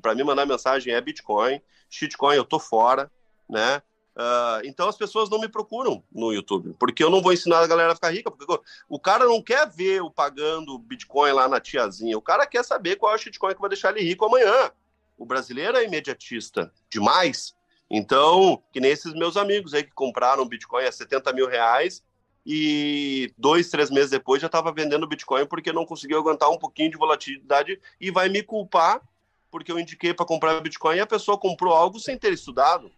para 0.00 0.14
mim 0.14 0.22
mandar 0.22 0.46
mensagem 0.46 0.94
é 0.94 1.00
Bitcoin, 1.00 1.60
shitcoin 1.88 2.36
eu 2.36 2.44
tô 2.44 2.60
fora, 2.60 3.10
né? 3.48 3.82
Uh, 4.16 4.62
então 4.64 4.88
as 4.88 4.96
pessoas 4.96 5.28
não 5.28 5.40
me 5.40 5.48
procuram 5.48 6.04
no 6.12 6.32
YouTube, 6.32 6.76
porque 6.78 7.02
eu 7.02 7.10
não 7.10 7.20
vou 7.20 7.32
ensinar 7.32 7.60
a 7.60 7.66
galera 7.66 7.92
a 7.92 7.94
ficar 7.96 8.10
rica, 8.10 8.30
porque 8.30 8.46
o 8.88 9.00
cara 9.00 9.24
não 9.24 9.42
quer 9.42 9.68
ver 9.68 10.02
o 10.02 10.10
pagando 10.10 10.78
Bitcoin 10.78 11.32
lá 11.32 11.48
na 11.48 11.58
tiazinha, 11.58 12.16
o 12.16 12.22
cara 12.22 12.46
quer 12.46 12.64
saber 12.64 12.94
qual 12.94 13.12
é 13.12 13.16
o 13.16 13.18
shitcoin 13.18 13.54
que 13.54 13.60
vai 13.60 13.70
deixar 13.70 13.90
ele 13.90 14.06
rico 14.06 14.24
amanhã 14.24 14.70
o 15.16 15.24
brasileiro 15.24 15.76
é 15.76 15.84
imediatista 15.84 16.72
demais. 16.90 17.54
Então, 17.90 18.62
que 18.72 18.80
nem 18.80 18.90
esses 18.90 19.12
meus 19.14 19.36
amigos 19.36 19.74
aí 19.74 19.84
que 19.84 19.92
compraram 19.92 20.48
Bitcoin 20.48 20.84
a 20.84 20.92
70 20.92 21.32
mil 21.32 21.48
reais 21.48 22.02
e 22.46 23.32
dois, 23.38 23.70
três 23.70 23.90
meses 23.90 24.10
depois 24.10 24.40
já 24.40 24.46
estava 24.46 24.72
vendendo 24.72 25.06
Bitcoin 25.06 25.46
porque 25.46 25.72
não 25.72 25.86
conseguiu 25.86 26.18
aguentar 26.18 26.50
um 26.50 26.58
pouquinho 26.58 26.90
de 26.90 26.96
volatilidade 26.96 27.80
e 28.00 28.10
vai 28.10 28.28
me 28.28 28.42
culpar 28.42 29.00
porque 29.54 29.70
eu 29.70 29.78
indiquei 29.78 30.12
para 30.12 30.26
comprar 30.26 30.60
Bitcoin 30.60 30.96
e 30.96 31.00
a 31.00 31.06
pessoa 31.06 31.38
comprou 31.38 31.72
algo 31.72 32.00
sem 32.00 32.18
ter 32.18 32.32
estudado, 32.32 32.90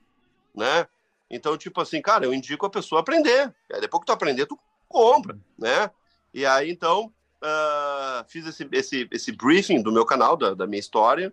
né? 0.54 0.88
Então, 1.30 1.54
tipo 1.58 1.82
assim, 1.82 2.00
cara, 2.00 2.24
eu 2.24 2.32
indico 2.32 2.64
a 2.64 2.70
pessoa 2.70 3.02
aprender. 3.02 3.54
Aí 3.70 3.78
depois 3.78 4.00
que 4.00 4.06
tu 4.06 4.12
aprender, 4.12 4.46
tu 4.46 4.58
compra, 4.88 5.38
né? 5.58 5.90
E 6.32 6.46
aí, 6.46 6.70
então, 6.70 7.12
uh, 7.42 8.24
fiz 8.26 8.46
esse, 8.46 8.66
esse, 8.72 9.08
esse 9.10 9.32
briefing 9.32 9.82
do 9.82 9.92
meu 9.92 10.06
canal, 10.06 10.34
da, 10.34 10.54
da 10.54 10.66
minha 10.66 10.80
história, 10.80 11.30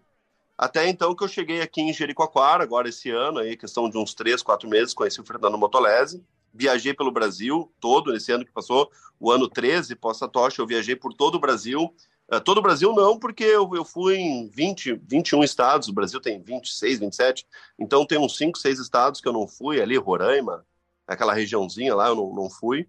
até 0.58 0.88
então 0.88 1.16
que 1.16 1.24
eu 1.24 1.28
cheguei 1.28 1.62
aqui 1.62 1.82
em 1.82 1.94
Jericoacoara, 1.94 2.64
agora 2.64 2.88
esse 2.88 3.10
ano, 3.10 3.40
aí, 3.40 3.58
questão 3.58 3.90
de 3.90 3.98
uns 3.98 4.14
três, 4.14 4.42
quatro 4.44 4.70
meses, 4.70 4.94
conheci 4.94 5.20
o 5.20 5.26
Fernando 5.26 5.58
Motolese, 5.58 6.24
viajei 6.54 6.94
pelo 6.94 7.12
Brasil 7.12 7.72
todo, 7.80 8.14
nesse 8.14 8.32
ano 8.32 8.46
que 8.46 8.52
passou, 8.52 8.90
o 9.20 9.32
ano 9.32 9.50
13, 9.50 9.96
pós-Satoshi, 9.96 10.60
eu 10.60 10.68
viajei 10.68 10.96
por 10.96 11.14
todo 11.14 11.36
o 11.36 11.40
Brasil, 11.40 11.94
uh, 12.32 12.40
todo 12.40 12.60
o 12.60 12.62
Brasil 12.62 12.94
não, 12.94 13.18
porque 13.18 13.44
eu, 13.44 13.70
eu 13.74 13.84
fui 13.84 14.16
em 14.16 14.48
20, 14.48 15.02
21 15.08 15.44
estados, 15.44 15.88
o 15.88 15.94
Brasil 15.94 16.22
tem 16.22 16.40
26, 16.40 17.00
27, 17.00 17.48
então 17.80 18.06
tem 18.06 18.20
uns 18.20 18.38
5, 18.38 18.58
6 18.60 18.80
estados 18.80 19.20
que 19.20 19.28
eu 19.28 19.34
não 19.34 19.48
fui, 19.48 19.82
ali, 19.82 19.98
Roraima, 19.98 20.64
aquela 21.08 21.34
regiãozinha 21.34 21.96
lá, 21.96 22.10
eu 22.10 22.16
não, 22.16 22.34
não 22.34 22.50
fui, 22.50 22.88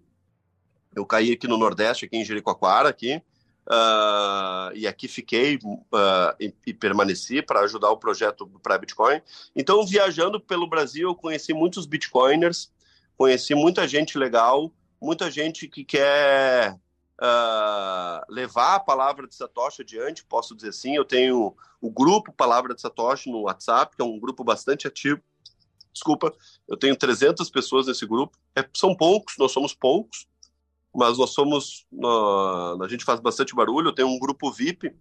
eu 0.95 1.05
caí 1.05 1.31
aqui 1.31 1.47
no 1.47 1.57
Nordeste, 1.57 2.05
aqui 2.05 2.15
em 2.15 2.23
Jericoacoara, 2.23 2.87
aqui, 2.87 3.21
Uh, 3.67 4.69
e 4.75 4.85
aqui 4.85 5.07
fiquei 5.07 5.55
uh, 5.55 6.35
e, 6.39 6.53
e, 6.67 6.73
permaneci 6.73 7.41
para 7.41 7.61
ajudar 7.61 7.89
o 7.89 7.97
projeto 7.97 8.47
para 8.61 8.77
Bitcoin. 8.77 9.19
Então, 9.55 9.83
viajando 9.85 10.39
pelo 10.39 10.69
Brasil, 10.69 11.09
eu 11.09 11.15
conheci 11.15 11.51
muitos 11.51 11.87
Bitcoiners, 11.87 12.71
conheci 13.17 13.55
muita 13.55 13.87
gente 13.87 14.19
legal, 14.19 14.71
muita 15.01 15.31
gente 15.31 15.67
que 15.67 15.83
quer 15.83 16.79
uh, 17.21 18.21
levar 18.29 18.75
a 18.75 18.79
palavra 18.79 19.27
de 19.27 19.35
Satoshi 19.35 19.81
adiante, 19.81 20.23
posso 20.23 20.55
dizer 20.55 20.69
assim. 20.69 20.95
Eu 20.95 21.05
tenho 21.05 21.55
o 21.81 21.89
grupo 21.89 22.31
Palavra 22.31 22.73
de 22.73 22.81
Satoshi 22.81 23.31
no 23.31 23.43
WhatsApp, 23.43 23.95
que 23.95 24.01
é 24.01 24.05
um 24.05 24.19
grupo 24.19 24.43
bastante 24.43 24.87
ativo. 24.87 25.21
Desculpa, 25.93 26.33
eu 26.67 26.75
tenho 26.75 26.95
300 26.95 27.49
pessoas 27.49 27.87
nesse 27.87 28.05
grupo. 28.05 28.37
É, 28.55 28.67
são 28.75 28.95
poucos, 28.95 29.35
nós 29.37 29.51
somos 29.51 29.73
poucos, 29.73 30.27
mas 30.95 31.17
nós 31.17 31.31
somos. 31.31 31.85
a 32.81 32.87
gente 32.87 33.03
faz 33.03 33.19
bastante 33.19 33.53
barulho. 33.53 33.93
Tem 33.93 34.05
um 34.05 34.17
grupo 34.17 34.51
VIP 34.51 34.95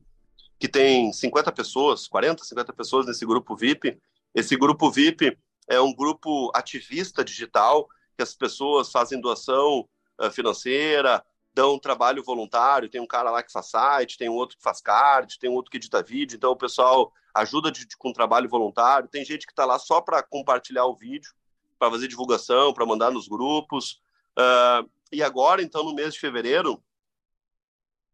que 0.59 0.69
tem 0.69 1.13
50 1.13 1.53
pessoas, 1.53 2.09
40, 2.09 2.45
50 2.45 2.73
pessoas 2.73 3.07
nesse 3.07 3.25
grupo 3.25 3.57
VIP. 3.57 3.99
Esse 4.35 4.57
grupo 4.57 4.91
VIP 4.91 5.39
é 5.69 5.81
um 5.81 5.95
grupo 5.95 6.51
ativista 6.55 7.25
digital, 7.25 7.89
que 8.17 8.23
as 8.23 8.35
pessoas 8.35 8.91
fazem 8.91 9.21
doação 9.21 9.89
uh, 10.21 10.31
financeira, 10.31 11.25
dão 11.55 11.79
trabalho 11.79 12.23
voluntário. 12.25 12.89
Tem 12.89 13.01
um 13.01 13.07
cara 13.07 13.31
lá 13.31 13.43
que 13.43 13.53
faz 13.53 13.67
site, 13.67 14.19
tem 14.19 14.29
um 14.29 14.35
outro 14.35 14.57
que 14.57 14.63
faz 14.63 14.81
card, 14.81 15.39
tem 15.39 15.49
um 15.49 15.55
outro 15.55 15.71
que 15.71 15.77
edita 15.77 16.03
vídeo. 16.03 16.37
Então 16.37 16.51
o 16.51 16.57
pessoal 16.57 17.13
ajuda 17.35 17.71
de, 17.71 17.87
de, 17.87 17.97
com 17.97 18.13
trabalho 18.13 18.49
voluntário. 18.49 19.09
Tem 19.09 19.25
gente 19.25 19.47
que 19.47 19.53
está 19.53 19.65
lá 19.65 19.79
só 19.79 20.01
para 20.01 20.23
compartilhar 20.23 20.87
o 20.87 20.95
vídeo, 20.95 21.33
para 21.79 21.91
fazer 21.91 22.09
divulgação, 22.09 22.73
para 22.73 22.87
mandar 22.87 23.11
nos 23.11 23.29
grupos. 23.29 24.01
Uh, 24.37 24.89
e 25.15 25.23
agora, 25.23 25.63
então, 25.63 25.85
no 25.85 25.95
mês 25.95 26.15
de 26.15 26.21
fevereiro, 26.21 26.83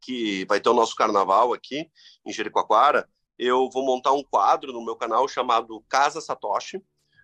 que 0.00 0.44
vai 0.46 0.60
ter 0.60 0.68
o 0.68 0.74
nosso 0.74 0.94
carnaval 0.94 1.52
aqui 1.52 1.90
em 2.24 2.32
Jericoacoara, 2.32 3.08
eu 3.38 3.70
vou 3.70 3.84
montar 3.84 4.12
um 4.12 4.22
quadro 4.22 4.72
no 4.72 4.84
meu 4.84 4.96
canal 4.96 5.26
chamado 5.26 5.82
Casa 5.88 6.20
Satoshi, 6.20 6.82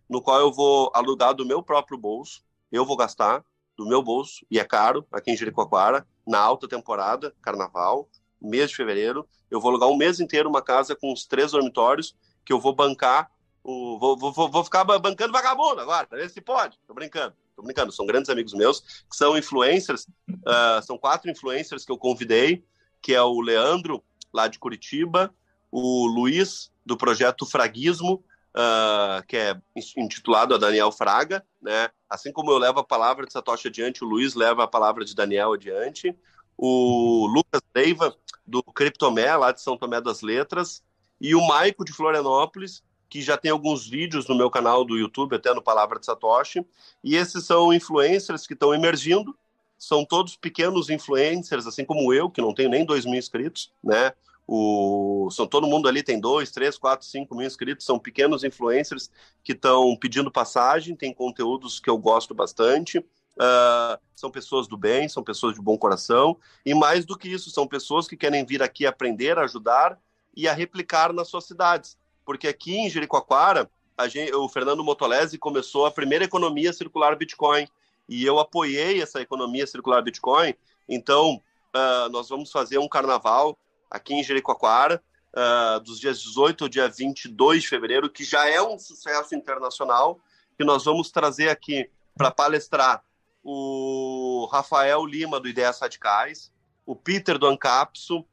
no 0.09 0.23
qual 0.23 0.41
eu 0.41 0.53
vou 0.53 0.91
alugar 0.95 1.35
do 1.35 1.45
meu 1.45 1.63
próprio 1.63 1.99
bolso, 1.99 2.43
eu 2.73 2.85
vou 2.85 2.97
gastar 2.97 3.45
do 3.77 3.87
meu 3.87 4.03
bolso, 4.03 4.47
e 4.51 4.59
é 4.59 4.65
caro, 4.65 5.07
aqui 5.13 5.31
em 5.31 5.37
Jericoacoara, 5.37 6.07
na 6.27 6.39
alta 6.39 6.67
temporada, 6.67 7.35
carnaval, 7.43 8.09
mês 8.41 8.71
de 8.71 8.77
fevereiro, 8.77 9.29
eu 9.51 9.61
vou 9.61 9.71
alugar 9.71 9.89
um 9.91 9.97
mês 9.97 10.21
inteiro 10.21 10.49
uma 10.49 10.63
casa 10.63 10.97
com 10.97 11.13
os 11.13 11.27
três 11.27 11.53
dormitórios, 11.53 12.17
que 12.45 12.53
eu 12.53 12.59
vou 12.59 12.75
bancar, 12.75 13.31
o, 13.63 13.99
vou, 13.99 14.17
vou, 14.17 14.51
vou 14.51 14.65
ficar 14.65 14.85
bancando 14.85 15.33
vagabundo 15.33 15.81
agora, 15.81 16.09
ver 16.11 16.31
se 16.31 16.41
pode, 16.41 16.79
tô 16.87 16.95
brincando. 16.95 17.35
Tô 17.57 17.63
brincando, 17.63 17.91
são 17.91 18.05
grandes 18.05 18.29
amigos 18.29 18.53
meus, 18.53 18.81
que 18.81 19.17
são 19.17 19.37
influencers, 19.37 20.07
uh, 20.29 20.83
são 20.85 20.99
quatro 20.99 21.31
influencers 21.31 21.87
que 21.87 21.91
eu 21.91 21.97
convidei, 21.97 22.63
que 23.01 23.15
é 23.15 23.23
o 23.23 23.41
Leandro, 23.41 24.05
lá 24.33 24.47
de 24.47 24.59
Curitiba, 24.59 25.35
o 25.73 26.07
Luiz, 26.07 26.71
do 26.85 26.97
projeto 26.97 27.47
Fraguismo, 27.47 28.23
uh, 28.55 29.27
que 29.27 29.37
é 29.37 29.59
intitulado 29.97 30.55
a 30.55 30.59
Daniel 30.59 30.93
Fraga, 30.93 31.45
né? 31.61 31.89
Assim 32.09 32.31
como 32.31 32.51
eu 32.51 32.59
levo 32.59 32.81
a 32.81 32.85
palavra 32.85 33.27
de 33.27 33.33
Satoshi 33.33 33.69
adiante, 33.69 34.05
o 34.05 34.07
Luiz 34.07 34.35
leva 34.35 34.65
a 34.65 34.69
palavra 34.69 35.05
de 35.05 35.15
Daniel 35.15 35.55
adiante, 35.55 36.17
o 36.57 37.27
Lucas 37.27 37.63
Leiva, 37.75 38.15
do 38.47 38.63
Criptomé, 38.63 39.35
lá 39.35 39.51
de 39.51 39.63
São 39.63 39.77
Tomé 39.77 40.01
das 40.01 40.21
Letras, 40.21 40.83
e 41.21 41.35
o 41.35 41.47
Maico 41.47 41.85
de 41.85 41.93
Florianópolis, 41.93 42.85
que 43.09 43.23
já 43.23 43.37
tem 43.37 43.51
alguns 43.51 43.87
vídeos 43.87 44.27
no 44.27 44.35
meu 44.35 44.51
canal 44.51 44.85
do 44.85 44.97
YouTube, 44.97 45.37
até 45.37 45.55
no 45.55 45.63
Palavra 45.63 45.99
de 45.99 46.07
Satoshi, 46.07 46.67
e 47.03 47.15
esses 47.17 47.45
são 47.45 47.73
influencers 47.73 48.47
que 48.47 48.55
estão 48.55 48.75
emergindo, 48.75 49.37
são 49.79 50.05
todos 50.05 50.37
pequenos 50.37 50.91
influencers, 50.91 51.67
assim 51.67 51.85
como 51.85 52.13
eu, 52.13 52.31
que 52.31 52.41
não 52.41 52.55
tenho 52.55 52.71
nem 52.71 52.85
2 52.85 53.05
mil 53.05 53.19
inscritos, 53.19 53.73
né? 53.83 54.13
O, 54.49 55.29
são 55.33 55.47
todo 55.47 55.67
mundo 55.67 55.89
ali 55.89 56.05
tem 56.05 56.21
2, 56.21 56.51
3, 56.53 56.79
4, 56.79 57.07
5 57.07 57.35
mil 57.35 57.47
inscritos, 57.47 57.85
são 57.85 57.99
pequenos 57.99 58.45
influencers 58.45 59.11
que 59.43 59.53
estão 59.53 59.97
pedindo 59.97 60.31
passagem, 60.31 60.95
tem 60.95 61.13
conteúdos 61.13 61.81
que 61.81 61.91
eu 61.91 61.99
gosto 61.99 62.33
bastante, 62.33 62.99
uh, 62.99 63.99
são 64.15 64.31
pessoas 64.31 64.69
do 64.69 64.77
bem, 64.77 65.09
são 65.09 65.23
pessoas 65.23 65.55
de 65.55 65.61
bom 65.61 65.77
coração, 65.77 66.37
e 66.65 66.75
mais 66.75 67.05
do 67.05 67.19
que 67.19 67.29
isso, 67.29 67.51
são 67.51 67.67
pessoas 67.67 68.07
que 68.07 68.17
querem 68.17 68.47
vir 68.47 68.63
aqui 68.63 68.87
aprender, 68.87 69.37
ajudar 69.37 69.99
e 70.35 70.47
a 70.47 70.53
replicar 70.53 71.13
nas 71.13 71.29
suas 71.29 71.45
cidades 71.45 71.99
porque 72.27 72.49
aqui 72.49 72.77
em 72.77 72.91
Jericoacoara, 72.91 73.71
gente, 74.11 74.35
o 74.35 74.49
Fernando 74.49 74.85
Motolese 74.85 75.39
começou 75.39 75.87
a 75.87 75.91
primeira 75.91 76.25
economia 76.25 76.73
circular 76.73 77.17
Bitcoin, 77.17 77.67
e 78.09 78.25
eu 78.27 78.39
apoiei 78.39 79.01
essa 79.01 79.23
economia 79.23 79.67
circular 79.67 80.03
Bitcoin, 80.03 80.55
então 80.89 81.41
uh, 81.75 82.09
nós 82.11 82.29
vamos 82.29 82.51
fazer 82.51 82.79
um 82.79 82.89
carnaval 82.89 83.57
aqui 83.91 84.13
em 84.13 84.23
Jericoacoara, 84.23 85.03
uh, 85.33 85.81
dos 85.81 86.01
dias 86.01 86.21
18 86.21 86.65
ao 86.65 86.69
dia 86.69 86.89
22 86.89 87.63
de 87.63 87.69
fevereiro, 87.69 88.11
que 88.11 88.25
já 88.25 88.49
é 88.51 88.61
um 88.61 88.79
sucesso 88.79 89.35
internacional, 89.35 90.19
que 90.59 90.65
nós 90.65 90.85
vamos 90.85 91.11
trazer 91.11 91.49
aqui 91.49 91.89
para 92.17 92.31
palestrar 92.31 93.05
o 93.43 94.49
Rafael 94.51 95.07
Lima, 95.07 95.39
do 95.39 95.49
Ideias 95.49 95.79
Radicais, 95.79 96.53
o 96.85 96.97
Peter 96.97 97.39
do 97.39 97.47
Ancapso, 97.47 98.25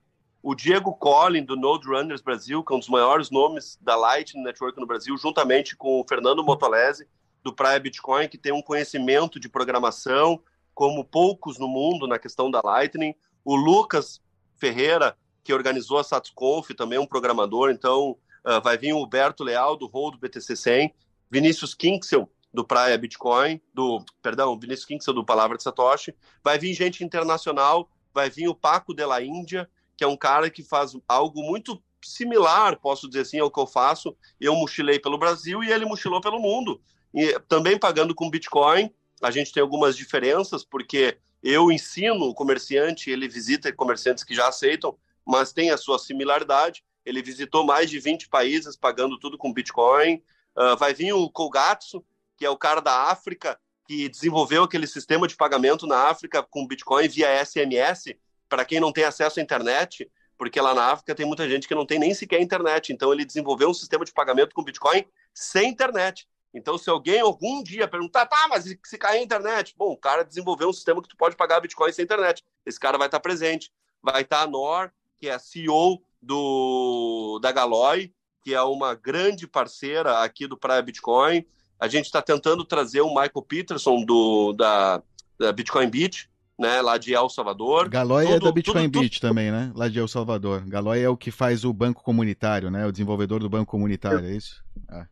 o 0.44 0.54
Diego 0.54 0.94
Collin, 0.94 1.46
do 1.46 1.56
Node 1.56 1.88
Runners 1.88 2.22
Brasil, 2.22 2.62
que 2.62 2.74
é 2.74 2.76
um 2.76 2.80
dos 2.80 2.90
maiores 2.90 3.32
nomes 3.32 3.80
da 3.82 3.96
Lightning 3.96 4.44
Network 4.44 4.78
no 4.78 4.86
Brasil, 4.86 5.18
juntamente 5.18 5.74
com 5.74 6.02
o 6.02 6.06
Fernando 6.06 6.44
Motolese, 6.44 7.08
do 7.42 7.54
Praia 7.54 7.80
Bitcoin, 7.80 8.28
que 8.28 8.38
tem 8.38 8.52
um 8.52 8.62
conhecimento 8.62 9.40
de 9.40 9.48
programação, 9.48 10.42
como 10.76 11.06
poucos 11.06 11.58
no 11.58 11.68
mundo 11.70 12.08
na 12.08 12.20
questão 12.20 12.52
da 12.52 12.62
Lightning. 12.62 13.16
O 13.46 13.56
Lucas 13.56 14.22
Ferreira, 14.58 15.18
que 15.46 15.54
organizou 15.54 15.98
a 15.98 16.04
SatsConf, 16.04 16.72
também 16.76 17.00
um 17.00 17.08
programador. 17.08 17.70
Então, 17.72 18.18
uh, 18.46 18.62
vai 18.62 18.78
vir 18.78 18.92
o 18.92 19.02
Huberto 19.02 19.46
Leal, 19.46 19.78
do 19.78 19.88
Hold 19.88 20.18
BTC 20.20 20.58
100. 20.58 20.94
Vinícius 21.32 21.74
Kinksel, 21.74 22.30
do 22.54 22.66
Praia 22.66 22.98
Bitcoin, 22.98 23.62
do, 23.74 24.04
perdão, 24.22 24.60
Vinícius 24.60 24.86
Kinksel, 24.86 25.14
do 25.14 25.26
Palavra 25.26 25.56
de 25.56 25.64
Satoshi. 25.64 26.14
Vai 26.44 26.60
vir 26.60 26.74
gente 26.74 27.02
internacional, 27.02 27.90
vai 28.14 28.30
vir 28.30 28.50
o 28.50 28.56
Paco 28.56 28.94
de 28.94 29.06
la 29.06 29.22
Índia, 29.22 29.70
que 29.98 30.04
é 30.04 30.08
um 30.08 30.18
cara 30.18 30.50
que 30.50 30.64
faz 30.64 30.96
algo 31.08 31.42
muito 31.42 31.82
similar, 32.02 32.80
posso 32.80 33.08
dizer 33.08 33.22
assim, 33.22 33.40
ao 33.40 33.52
que 33.52 33.60
eu 33.60 33.68
faço. 33.68 34.16
Eu 34.40 34.56
mochilei 34.56 35.00
pelo 35.00 35.18
Brasil 35.18 35.64
e 35.64 35.72
ele 35.72 35.86
mochilou 35.86 36.22
pelo 36.22 36.40
mundo. 36.40 36.82
E 37.14 37.40
também 37.48 37.78
pagando 37.78 38.14
com 38.16 38.30
Bitcoin. 38.30 38.92
A 39.22 39.32
gente 39.32 39.54
tem 39.54 39.62
algumas 39.62 39.96
diferenças, 39.96 40.66
porque 40.66 41.18
eu 41.42 41.72
ensino 41.72 42.26
o 42.26 42.34
comerciante, 42.34 43.10
ele 43.10 43.28
visita 43.28 43.72
comerciantes 43.72 44.24
que 44.24 44.36
já 44.36 44.48
aceitam, 44.48 44.98
mas 45.26 45.54
tem 45.54 45.72
a 45.72 45.78
sua 45.78 45.98
similaridade. 45.98 46.84
Ele 47.06 47.22
visitou 47.22 47.66
mais 47.66 47.90
de 47.90 48.00
20 48.00 48.30
países 48.30 48.76
pagando 48.76 49.18
tudo 49.18 49.38
com 49.38 49.54
Bitcoin. 49.54 50.22
Uh, 50.56 50.78
vai 50.78 50.94
vir 50.94 51.14
o 51.14 51.30
Kogatsu, 51.30 52.04
que 52.38 52.46
é 52.46 52.50
o 52.50 52.58
cara 52.58 52.82
da 52.82 53.12
África, 53.12 53.60
que 53.88 54.10
desenvolveu 54.10 54.64
aquele 54.64 54.88
sistema 54.88 55.28
de 55.28 55.36
pagamento 55.36 55.86
na 55.86 56.10
África 56.10 56.42
com 56.44 56.68
Bitcoin 56.68 57.08
via 57.08 57.44
SMS, 57.46 58.16
para 58.54 58.66
quem 58.66 58.80
não 58.80 58.94
tem 58.94 59.04
acesso 59.04 59.40
à 59.40 59.44
internet, 59.44 60.08
porque 60.38 60.62
lá 60.62 60.76
na 60.76 60.92
África 60.92 61.16
tem 61.16 61.26
muita 61.26 61.50
gente 61.50 61.68
que 61.68 61.74
não 61.74 61.88
tem 61.88 61.98
nem 61.98 62.14
sequer 62.14 62.40
internet. 62.40 62.94
Então 62.94 63.12
ele 63.12 63.26
desenvolveu 63.26 63.68
um 63.68 63.74
sistema 63.74 64.06
de 64.06 64.14
pagamento 64.14 64.54
com 64.54 64.64
Bitcoin 64.64 65.04
sem 65.34 65.72
internet. 65.72 66.28
Então, 66.54 66.78
se 66.78 66.88
alguém 66.88 67.20
algum 67.20 67.64
dia 67.64 67.88
perguntar, 67.88 68.28
tá, 68.28 68.48
mas 68.48 68.66
se 68.66 68.98
cair 69.00 69.22
a 69.22 69.24
internet? 69.24 69.74
Bom, 69.76 69.94
o 69.94 69.98
cara 69.98 70.22
desenvolveu 70.22 70.70
um 70.70 70.74
sistema 70.74 71.02
que 71.02 71.08
tu 71.08 71.18
pode 71.18 71.36
pagar 71.36 71.62
Bitcoin 71.62 71.92
sem 71.92 72.04
internet. 72.04 72.44
Esse 72.64 72.80
cara 72.80 72.96
vai 72.96 73.08
estar 73.08 73.20
presente. 73.20 73.72
Vai 74.04 74.22
estar 74.22 74.44
a 74.44 74.48
Nor, 74.48 74.92
que 75.18 75.28
é 75.28 75.34
a 75.34 75.40
CEO 75.40 76.04
do, 76.22 77.40
da 77.42 77.52
Galoi, 77.52 78.14
que 78.44 78.54
é 78.54 78.62
uma 78.62 78.94
grande 78.94 79.48
parceira 79.48 80.20
aqui 80.20 80.46
do 80.46 80.56
Praia 80.56 80.84
Bitcoin. 80.84 81.44
A 81.80 81.88
gente 81.88 82.06
está 82.06 82.22
tentando 82.22 82.64
trazer 82.64 83.02
o 83.02 83.10
Michael 83.10 83.42
Peterson 83.48 84.06
do, 84.06 84.54
da, 84.54 85.02
da 85.40 85.52
Bitcoin 85.52 85.90
Beach, 85.90 86.30
né, 86.60 86.82
lá 86.82 86.98
de 86.98 87.14
El 87.14 87.30
Salvador. 87.30 87.90
Galoi 87.90 88.28
é 88.28 88.40
da 88.40 88.52
Bitcoin 88.52 88.90
tudo, 88.90 89.02
Beach 89.02 89.20
tudo... 89.20 89.30
também, 89.30 89.52
né? 89.52 89.72
Lá 89.76 89.88
de 89.88 90.00
El 90.00 90.08
Salvador. 90.08 90.62
Galoi 90.66 91.02
é 91.02 91.10
o 91.10 91.18
que 91.18 91.32
faz 91.32 91.66
o 91.66 91.74
banco 91.74 92.04
comunitário, 92.04 92.70
né? 92.70 92.86
O 92.86 92.92
desenvolvedor 92.92 93.40
do 93.40 93.50
banco 93.50 93.72
comunitário, 93.72 94.26
é 94.26 94.36
isso? 94.36 94.64
Ah. 94.88 95.08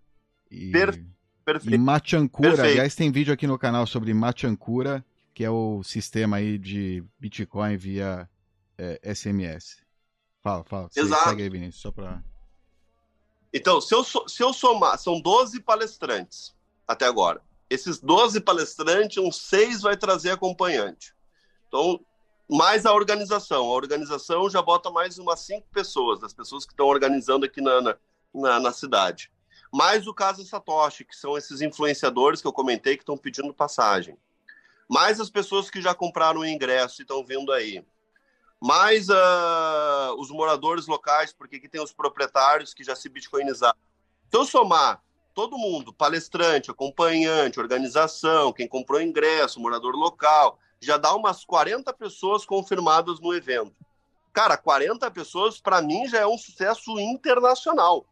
E... 0.50 0.72
Perfeito. 0.72 1.12
E 1.70 1.78
Machancura, 1.78 2.50
Perfeito. 2.50 2.72
aliás, 2.72 2.96
tem 2.96 3.12
vídeo 3.12 3.34
aqui 3.34 3.48
no 3.48 3.58
canal 3.58 3.88
sobre 3.88 4.14
Machancura, 4.14 5.04
que 5.34 5.44
é 5.44 5.50
o 5.50 5.82
sistema 5.84 6.38
aí 6.38 6.58
de 6.58 7.04
Bitcoin 7.20 7.76
via 7.78 8.30
é, 8.78 9.14
SMS. 9.14 9.78
Fala, 10.42 10.64
fala. 10.64 10.90
Exato. 10.96 11.30
Segue 11.30 11.44
aí, 11.44 11.50
Vinícius, 11.50 11.82
só. 11.82 11.94
Então, 13.54 13.82
se 13.82 13.94
eu, 13.94 14.04
se 14.04 14.44
eu 14.44 14.54
somar, 14.54 14.98
são 14.98 15.20
12 15.20 15.62
palestrantes 15.62 16.56
até 16.88 17.06
agora. 17.06 17.42
Esses 17.70 18.00
12 18.00 18.42
palestrantes, 18.42 19.18
uns 19.18 19.42
seis 19.42 19.82
vai 19.82 19.96
trazer 19.98 20.32
acompanhante. 20.32 21.14
Então, 21.72 22.00
mais 22.50 22.86
a 22.86 22.94
organização. 22.94 23.66
A 23.66 23.74
organização 23.74 24.50
já 24.50 24.62
bota 24.62 24.92
mais 24.92 25.18
umas 25.18 25.40
cinco 25.40 25.68
pessoas, 25.72 26.20
das 26.20 26.34
pessoas 26.34 26.66
que 26.66 26.74
estão 26.74 26.88
organizando 26.88 27.46
aqui 27.46 27.62
na, 27.62 27.96
na, 28.34 28.60
na 28.60 28.74
cidade 28.74 29.32
mais 29.72 30.06
o 30.06 30.14
caso 30.14 30.46
Satoshi, 30.46 31.06
que 31.06 31.16
são 31.16 31.38
esses 31.38 31.62
influenciadores 31.62 32.42
que 32.42 32.48
eu 32.48 32.52
comentei 32.52 32.98
que 32.98 33.04
estão 33.04 33.18
pedindo 33.18 33.54
passagem, 33.54 34.18
mais 34.90 35.22
as 35.22 35.30
pessoas 35.30 35.70
que 35.70 35.82
já 35.82 35.96
compraram 35.96 36.42
o 36.42 36.46
ingresso 36.46 37.02
e 37.02 37.04
estão 37.04 37.24
vindo 37.24 37.54
aí, 37.54 37.84
mais 38.60 39.08
uh, 39.08 40.14
os 40.20 40.30
moradores 40.30 40.86
locais, 40.86 41.32
porque 41.32 41.56
aqui 41.56 41.70
tem 41.70 41.82
os 41.82 41.94
proprietários 41.94 42.74
que 42.74 42.84
já 42.84 42.96
se 42.96 43.08
bitcoinizaram. 43.08 43.78
Eu 44.32 44.46
somar 44.46 45.02
todo 45.34 45.58
mundo, 45.58 45.94
palestrante, 45.94 46.70
acompanhante, 46.70 47.60
organização, 47.60 48.52
quem 48.52 48.68
comprou 48.68 49.02
ingresso, 49.02 49.62
morador 49.62 49.96
local, 49.96 50.60
já 50.82 50.98
dá 50.98 51.16
umas 51.16 51.46
40 51.46 51.94
pessoas 51.94 52.44
confirmadas 52.44 53.20
no 53.20 53.34
evento. 53.34 53.76
Cara, 54.34 54.58
40 54.58 55.10
pessoas, 55.12 55.60
para 55.60 55.82
mim, 55.82 56.08
já 56.08 56.20
é 56.20 56.28
um 56.28 56.38
sucesso 56.38 57.00
internacional. 57.00 58.06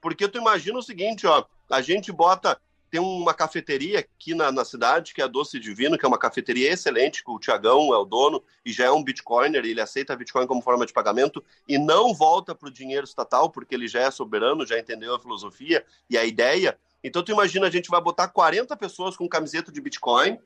Porque 0.00 0.26
tu 0.26 0.38
imagina 0.38 0.78
o 0.78 0.82
seguinte, 0.82 1.26
ó, 1.26 1.44
a 1.70 1.80
gente 1.80 2.10
bota 2.10 2.60
tem 2.90 3.00
uma 3.00 3.34
cafeteria 3.34 3.98
aqui 3.98 4.34
na, 4.34 4.52
na, 4.52 4.64
cidade, 4.64 5.12
que 5.12 5.20
é 5.20 5.24
a 5.24 5.28
Doce 5.28 5.58
Divino, 5.58 5.98
que 5.98 6.04
é 6.04 6.08
uma 6.08 6.18
cafeteria 6.18 6.72
excelente, 6.72 7.24
que 7.24 7.30
o 7.30 7.38
Tiagão 7.38 7.92
é 7.92 7.98
o 7.98 8.04
dono 8.04 8.42
e 8.64 8.72
já 8.72 8.84
é 8.84 8.90
um 8.90 9.02
Bitcoiner, 9.02 9.64
ele 9.64 9.80
aceita 9.80 10.16
Bitcoin 10.16 10.46
como 10.46 10.62
forma 10.62 10.86
de 10.86 10.92
pagamento 10.92 11.42
e 11.68 11.78
não 11.78 12.14
volta 12.14 12.54
para 12.54 12.68
o 12.68 12.72
dinheiro 12.72 13.04
estatal, 13.04 13.50
porque 13.50 13.74
ele 13.74 13.88
já 13.88 14.00
é 14.00 14.10
soberano, 14.10 14.64
já 14.64 14.78
entendeu 14.78 15.14
a 15.14 15.20
filosofia 15.20 15.84
e 16.08 16.16
a 16.16 16.24
ideia. 16.24 16.78
Então, 17.02 17.22
tu 17.22 17.32
imagina, 17.32 17.66
a 17.66 17.70
gente 17.70 17.90
vai 17.90 18.00
botar 18.00 18.28
40 18.28 18.76
pessoas 18.76 19.16
com 19.16 19.28
camiseta 19.28 19.70
de 19.72 19.80
Bitcoin, 19.80 20.38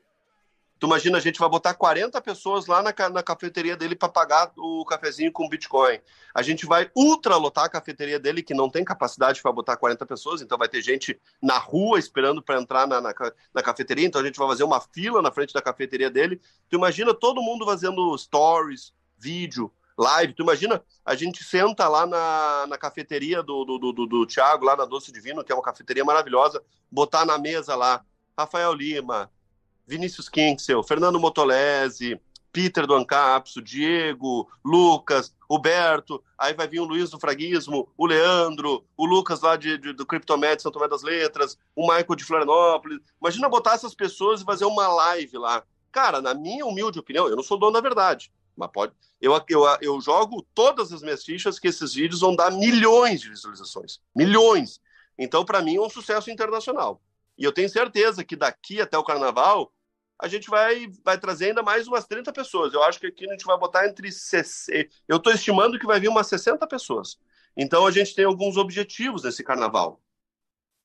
Tu 0.81 0.87
imagina, 0.87 1.19
a 1.19 1.21
gente 1.21 1.37
vai 1.37 1.47
botar 1.47 1.75
40 1.75 2.19
pessoas 2.21 2.65
lá 2.65 2.81
na, 2.81 2.91
na 3.11 3.21
cafeteria 3.21 3.77
dele 3.77 3.95
para 3.95 4.09
pagar 4.09 4.51
o 4.57 4.83
cafezinho 4.83 5.31
com 5.31 5.47
Bitcoin. 5.47 5.99
A 6.33 6.41
gente 6.41 6.65
vai 6.65 6.89
ultralotar 6.95 7.65
a 7.65 7.69
cafeteria 7.69 8.19
dele, 8.19 8.41
que 8.41 8.55
não 8.55 8.67
tem 8.67 8.83
capacidade 8.83 9.43
para 9.43 9.51
botar 9.51 9.77
40 9.77 10.03
pessoas, 10.07 10.41
então 10.41 10.57
vai 10.57 10.67
ter 10.67 10.81
gente 10.81 11.21
na 11.39 11.59
rua 11.59 11.99
esperando 11.99 12.41
para 12.41 12.59
entrar 12.59 12.87
na, 12.87 12.99
na, 12.99 13.13
na, 13.53 13.61
cafeteria, 13.61 14.07
então 14.07 14.19
a 14.19 14.25
gente 14.25 14.39
vai 14.39 14.47
fazer 14.47 14.63
uma 14.63 14.81
fila 14.81 15.21
na 15.21 15.31
frente 15.31 15.53
da 15.53 15.61
cafeteria 15.61 16.09
dele. 16.09 16.41
Tu 16.67 16.77
imagina 16.77 17.13
todo 17.13 17.43
mundo 17.43 17.63
fazendo 17.63 18.17
stories, 18.17 18.91
vídeo, 19.19 19.71
live. 19.95 20.33
Tu 20.33 20.41
imagina, 20.41 20.83
a 21.05 21.13
gente 21.13 21.43
senta 21.43 21.87
lá 21.87 22.07
na, 22.07 22.65
na 22.65 22.77
cafeteria 22.79 23.43
do, 23.43 23.63
do, 23.65 23.77
do, 23.77 24.07
do 24.07 24.25
Thiago, 24.25 24.65
lá 24.65 24.75
na 24.75 24.85
Doce 24.85 25.11
Divino, 25.11 25.43
que 25.43 25.51
é 25.51 25.55
uma 25.55 25.61
cafeteria 25.61 26.03
maravilhosa, 26.03 26.59
botar 26.91 27.23
na 27.23 27.37
mesa 27.37 27.75
lá 27.75 28.03
Rafael 28.35 28.73
Lima, 28.73 29.29
Vinícius 29.87 30.29
Kinksel, 30.29 30.83
Fernando 30.83 31.19
Motolese, 31.19 32.19
Peter 32.51 32.85
do 32.85 32.93
Ancapso, 32.93 33.61
Diego, 33.61 34.49
Lucas, 34.63 35.33
Roberto, 35.49 36.23
aí 36.37 36.53
vai 36.53 36.67
vir 36.67 36.79
o 36.79 36.85
Luiz 36.85 37.09
do 37.09 37.19
Fraguismo, 37.19 37.89
o 37.97 38.05
Leandro, 38.05 38.85
o 38.97 39.05
Lucas 39.05 39.41
lá 39.41 39.55
de, 39.55 39.77
de 39.77 39.93
do 39.93 40.05
Criptomed, 40.05 40.61
São 40.61 40.71
Tomé 40.71 40.87
das 40.87 41.01
Letras, 41.01 41.57
o 41.75 41.83
Michael 41.83 42.15
de 42.15 42.23
Florianópolis. 42.23 42.99
Imagina 43.21 43.49
botar 43.49 43.73
essas 43.73 43.95
pessoas 43.95 44.41
e 44.41 44.45
fazer 44.45 44.65
uma 44.65 44.87
live 44.87 45.37
lá. 45.37 45.63
Cara, 45.91 46.21
na 46.21 46.33
minha 46.33 46.65
humilde 46.65 46.99
opinião, 46.99 47.27
eu 47.27 47.35
não 47.35 47.43
sou 47.43 47.57
dono 47.57 47.73
da 47.73 47.81
verdade, 47.81 48.31
mas 48.55 48.69
pode. 48.71 48.93
Eu, 49.19 49.33
eu, 49.49 49.65
eu 49.81 50.01
jogo 50.01 50.45
todas 50.53 50.91
as 50.91 51.01
minhas 51.01 51.23
fichas 51.23 51.59
que 51.59 51.67
esses 51.67 51.93
vídeos 51.93 52.21
vão 52.21 52.35
dar 52.35 52.51
milhões 52.51 53.21
de 53.21 53.29
visualizações. 53.29 53.99
Milhões. 54.15 54.81
Então, 55.17 55.45
para 55.45 55.61
mim, 55.61 55.75
é 55.75 55.81
um 55.81 55.89
sucesso 55.89 56.31
internacional. 56.31 57.01
E 57.41 57.43
eu 57.43 57.51
tenho 57.51 57.67
certeza 57.67 58.23
que 58.23 58.35
daqui 58.35 58.79
até 58.79 58.95
o 58.95 59.03
carnaval 59.03 59.73
a 60.19 60.27
gente 60.27 60.47
vai, 60.47 60.85
vai 61.03 61.17
trazer 61.17 61.47
ainda 61.47 61.63
mais 61.63 61.87
umas 61.87 62.05
30 62.05 62.31
pessoas. 62.31 62.71
Eu 62.71 62.83
acho 62.83 62.99
que 62.99 63.07
aqui 63.07 63.27
a 63.27 63.31
gente 63.31 63.45
vai 63.45 63.57
botar 63.57 63.87
entre. 63.87 64.11
60, 64.11 64.87
eu 65.07 65.17
estou 65.17 65.33
estimando 65.33 65.79
que 65.79 65.87
vai 65.87 65.99
vir 65.99 66.07
umas 66.07 66.27
60 66.27 66.67
pessoas. 66.67 67.17
Então 67.57 67.87
a 67.87 67.89
gente 67.89 68.13
tem 68.13 68.25
alguns 68.25 68.57
objetivos 68.57 69.23
nesse 69.23 69.43
carnaval. 69.43 69.99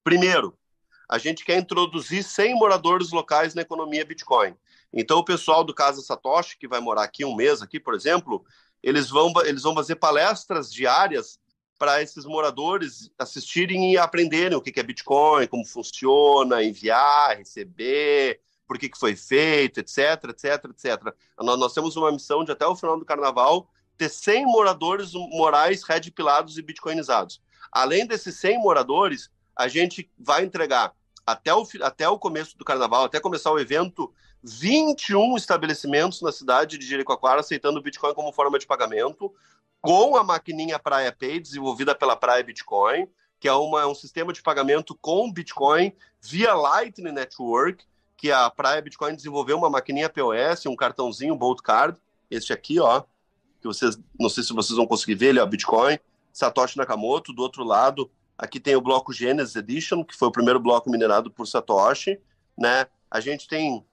Primeiro, 0.03 0.59
a 1.07 1.19
gente 1.19 1.45
quer 1.45 1.59
introduzir 1.59 2.25
100 2.25 2.55
moradores 2.55 3.11
locais 3.11 3.55
na 3.55 3.61
economia 3.61 4.07
Bitcoin. 4.07 4.57
Então 4.91 5.19
o 5.19 5.25
pessoal 5.25 5.63
do 5.63 5.75
Casa 5.75 6.01
Satoshi, 6.01 6.57
que 6.57 6.67
vai 6.67 6.81
morar 6.81 7.03
aqui 7.03 7.23
um 7.23 7.37
mês, 7.37 7.61
aqui, 7.61 7.79
por 7.79 7.95
exemplo, 7.95 8.47
eles 8.83 9.11
vão, 9.11 9.31
eles 9.45 9.63
vão 9.63 9.75
fazer 9.75 9.97
palestras 9.97 10.73
diárias 10.73 11.39
para 11.79 12.03
esses 12.03 12.25
moradores 12.25 13.11
assistirem 13.19 13.93
e 13.93 13.99
aprenderem 13.99 14.57
o 14.57 14.61
que 14.61 14.79
é 14.79 14.83
Bitcoin, 14.83 15.47
como 15.47 15.65
funciona, 15.65 16.63
enviar, 16.63 17.37
receber, 17.37 18.41
por 18.67 18.79
que, 18.79 18.89
que 18.89 18.99
foi 18.99 19.15
feito, 19.15 19.81
etc, 19.81 20.25
etc, 20.31 20.65
etc. 20.71 21.15
Nós, 21.39 21.59
nós, 21.59 21.73
temos 21.73 21.97
uma 21.97 22.11
missão 22.11 22.45
de 22.45 22.53
até 22.53 22.67
o 22.67 22.77
final 22.77 22.99
do 22.99 23.05
carnaval 23.05 23.69
ter 23.97 24.09
100 24.09 24.47
moradores 24.47 25.13
morais 25.15 25.83
red 25.83 26.11
pilados 26.11 26.59
e 26.59 26.63
bitcoinizados. 26.63 27.41
Além 27.71 28.07
desses 28.07 28.37
100 28.37 28.59
moradores, 28.59 29.31
a 29.55 29.69
gente 29.69 30.11
vai 30.19 30.45
entregar 30.45 30.95
até 31.27 31.53
o, 31.55 31.67
até 31.83 32.09
o 32.09 32.19
começo 32.19 32.57
do 32.57 32.65
carnaval, 32.65 33.05
até 33.05 33.19
começar 33.19 33.51
o 33.51 33.59
evento, 33.59 34.13
21 34.43 35.37
estabelecimentos 35.37 36.23
na 36.23 36.31
cidade 36.31 36.79
de 36.79 36.87
Jericoacoara 36.87 37.41
aceitando 37.41 37.79
o 37.79 37.83
Bitcoin 37.83 38.15
como 38.15 38.33
forma 38.33 38.59
de 38.59 38.67
pagamento, 38.67 39.35
com 39.81 40.17
a 40.17 40.25
maquininha 40.25 40.79
Praia 40.79 41.13
Pay, 41.13 41.41
desenvolvida 41.41 41.95
pela 41.95 42.17
Praia 42.17 42.43
Bitcoin, 42.43 43.09
que 43.39 43.49
é 43.49 43.53
uma, 43.53 43.87
um 43.87 43.95
sistema 43.95 44.33
de 44.33 44.43
pagamento 44.43 44.97
com 45.01 45.31
Bitcoin 45.33 45.93
via 46.21 46.55
Lightning 46.55 47.13
Network, 47.13 47.85
que 48.17 48.33
a 48.33 48.51
Praia 48.51 48.81
Bitcoin 48.81 49.15
desenvolveu 49.15 49.59
uma 49.59 49.71
maquininha 49.71 50.09
POS, 50.09 50.67
um 50.67 50.77
cartãozinho 50.77 51.37
Bolt 51.37 51.61
Card, 51.61 51.99
este 52.31 52.53
aqui, 52.53 52.81
ó, 52.81 53.03
que 53.61 53.67
vocês, 53.67 53.99
não 54.19 54.29
sei 54.29 54.43
se 54.43 54.53
vocês 54.53 54.77
vão 54.77 54.87
conseguir 54.87 55.15
ver, 55.15 55.27
ele 55.29 55.41
é 55.41 55.47
Bitcoin, 55.47 55.99
Satoshi 56.33 56.77
Nakamoto, 56.77 57.33
do 57.33 57.43
outro 57.43 57.63
lado, 57.63 58.11
aqui 58.37 58.59
tem 58.59 58.75
o 58.75 58.81
bloco 58.81 59.13
Genesis 59.13 59.57
Edition, 59.57 60.05
que 60.05 60.17
foi 60.17 60.29
o 60.29 60.33
primeiro 60.33 60.61
bloco 60.61 60.91
minerado 60.91 61.31
por 61.31 61.47
Satoshi, 61.47 62.19
né? 62.57 62.87
A 63.11 63.21
gente 63.21 63.47
tem 63.47 63.85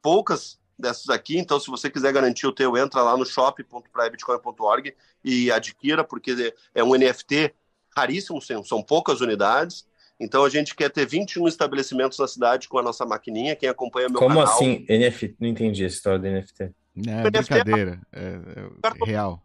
poucas 0.00 0.58
dessas 0.82 1.08
aqui, 1.08 1.38
então 1.38 1.58
se 1.58 1.68
você 1.68 1.88
quiser 1.88 2.12
garantir 2.12 2.46
o 2.46 2.52
teu, 2.52 2.76
entra 2.76 3.02
lá 3.02 3.16
no 3.16 3.24
shop.praiabitcoin.org 3.24 4.94
e 5.24 5.50
adquira, 5.50 6.04
porque 6.04 6.54
é 6.74 6.84
um 6.84 6.94
NFT 6.94 7.54
raríssimo, 7.96 8.40
são 8.42 8.82
poucas 8.82 9.20
unidades, 9.20 9.86
então 10.22 10.44
a 10.44 10.48
gente 10.48 10.74
quer 10.76 10.88
ter 10.88 11.04
21 11.04 11.48
estabelecimentos 11.48 12.16
na 12.16 12.28
cidade 12.28 12.68
com 12.68 12.78
a 12.78 12.82
nossa 12.82 13.04
maquininha. 13.04 13.56
Quem 13.56 13.68
acompanha 13.68 14.08
meu 14.08 14.20
Como 14.20 14.36
canal. 14.36 14.56
Como 14.56 14.70
assim 14.70 14.86
NFT? 14.88 15.36
Não 15.40 15.48
entendi 15.48 15.84
essa 15.84 15.96
história 15.96 16.18
do 16.20 16.28
NFT. 16.28 16.72
É, 17.08 17.30
brincadeira. 17.30 18.00
É, 18.12 18.20
é, 18.20 19.04
real. 19.04 19.42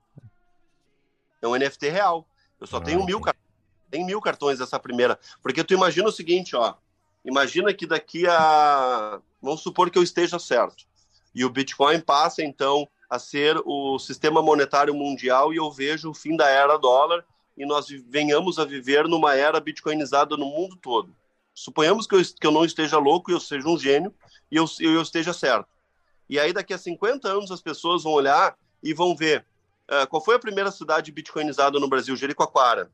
É 1.42 1.48
um 1.48 1.56
NFT 1.56 1.90
real. 1.90 2.28
Eu 2.62 2.68
só 2.68 2.78
ah, 2.78 2.82
tenho 2.82 3.04
mil 3.04 3.20
cartões. 3.20 3.48
Tem 3.90 4.06
mil 4.06 4.22
cartões 4.22 4.60
essa 4.60 4.78
primeira. 4.78 5.18
Porque 5.42 5.64
tu 5.64 5.74
imagina 5.74 6.10
o 6.10 6.12
seguinte, 6.12 6.56
ó. 6.56 6.76
Imagina 7.26 7.74
que 7.74 7.88
daqui 7.88 8.28
a. 8.28 9.20
Vamos 9.42 9.62
supor 9.62 9.90
que 9.90 9.98
eu 9.98 10.04
esteja 10.04 10.38
certo. 10.38 10.86
E 11.38 11.46
o 11.46 11.52
Bitcoin 11.52 12.00
passa, 12.00 12.44
então, 12.44 12.90
a 13.08 13.20
ser 13.20 13.62
o 13.64 14.00
sistema 14.00 14.42
monetário 14.42 14.96
mundial 14.96 15.54
e 15.54 15.58
eu 15.58 15.70
vejo 15.70 16.10
o 16.10 16.14
fim 16.14 16.36
da 16.36 16.50
era 16.50 16.78
dólar 16.78 17.24
e 17.56 17.64
nós 17.64 17.86
venhamos 18.10 18.58
a 18.58 18.66
viver 18.66 19.08
numa 19.08 19.36
era 19.36 19.60
bitcoinizada 19.60 20.36
no 20.36 20.48
mundo 20.48 20.76
todo. 20.78 21.16
Suponhamos 21.54 22.08
que 22.08 22.16
eu, 22.16 22.22
que 22.24 22.48
eu 22.48 22.50
não 22.50 22.66
esteja 22.66 22.98
louco 22.98 23.30
e 23.30 23.36
eu 23.36 23.40
seja 23.40 23.70
um 23.70 23.78
gênio 23.78 24.12
e 24.50 24.56
eu, 24.56 24.66
eu 24.80 25.00
esteja 25.00 25.32
certo. 25.32 25.70
E 26.28 26.40
aí, 26.40 26.52
daqui 26.52 26.74
a 26.74 26.78
50 26.80 27.30
anos, 27.30 27.52
as 27.52 27.62
pessoas 27.62 28.02
vão 28.02 28.14
olhar 28.14 28.58
e 28.82 28.92
vão 28.92 29.16
ver 29.16 29.46
uh, 29.92 30.08
qual 30.08 30.26
foi 30.26 30.38
a 30.38 30.40
primeira 30.40 30.72
cidade 30.72 31.12
bitcoinizada 31.12 31.80
no 31.80 31.88
Brasil, 31.88 32.16
Jericoacoara. 32.16 32.92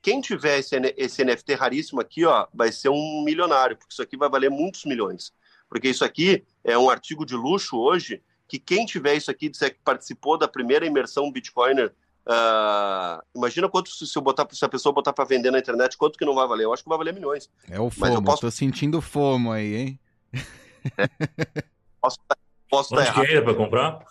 Quem 0.00 0.20
tiver 0.20 0.60
esse, 0.60 0.76
esse 0.96 1.24
NFT 1.24 1.54
raríssimo 1.54 2.00
aqui, 2.00 2.24
ó, 2.24 2.46
vai 2.54 2.70
ser 2.70 2.88
um 2.88 3.24
milionário, 3.24 3.76
porque 3.76 3.92
isso 3.92 4.02
aqui 4.02 4.16
vai 4.16 4.30
valer 4.30 4.48
muitos 4.48 4.84
milhões. 4.84 5.32
Porque 5.70 5.88
isso 5.88 6.04
aqui 6.04 6.44
é 6.62 6.76
um 6.76 6.90
artigo 6.90 7.24
de 7.24 7.34
luxo 7.34 7.78
hoje, 7.78 8.20
que 8.46 8.58
quem 8.58 8.84
tiver 8.84 9.14
isso 9.14 9.30
aqui, 9.30 9.48
disser 9.48 9.72
que 9.72 9.80
participou 9.82 10.36
da 10.36 10.48
primeira 10.48 10.84
imersão 10.84 11.32
Bitcoiner 11.32 11.94
Uh, 12.26 13.22
imagina 13.34 13.68
quanto 13.68 13.90
se, 13.90 14.16
eu 14.16 14.22
botar, 14.22 14.46
se 14.52 14.64
a 14.64 14.68
pessoa 14.68 14.92
botar 14.92 15.12
para 15.12 15.24
vender 15.24 15.50
na 15.50 15.58
internet, 15.58 15.96
quanto 15.96 16.18
que 16.18 16.24
não 16.24 16.34
vai 16.34 16.46
valer? 16.46 16.64
Eu 16.64 16.72
acho 16.72 16.82
que 16.82 16.88
vai 16.88 16.98
valer 16.98 17.14
milhões. 17.14 17.50
É 17.68 17.80
o 17.80 17.90
FOMO, 17.90 18.06
Mas 18.06 18.14
eu 18.14 18.22
posso... 18.22 18.40
tô 18.42 18.50
sentindo 18.50 19.00
FOMO 19.00 19.50
aí, 19.50 19.74
hein? 19.74 20.00
É. 20.32 20.40
Posso, 22.00 22.18
posso 22.70 22.96
Onde 22.96 23.12
que 23.12 23.20
é 23.20 23.42
para 23.42 23.54
comprar? 23.54 24.06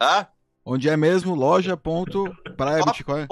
Ah? 0.00 0.26
Onde 0.64 0.88
é 0.88 0.96
mesmo? 0.96 1.36
Loja.praia 1.36 2.84
Bitcoin? 2.84 3.28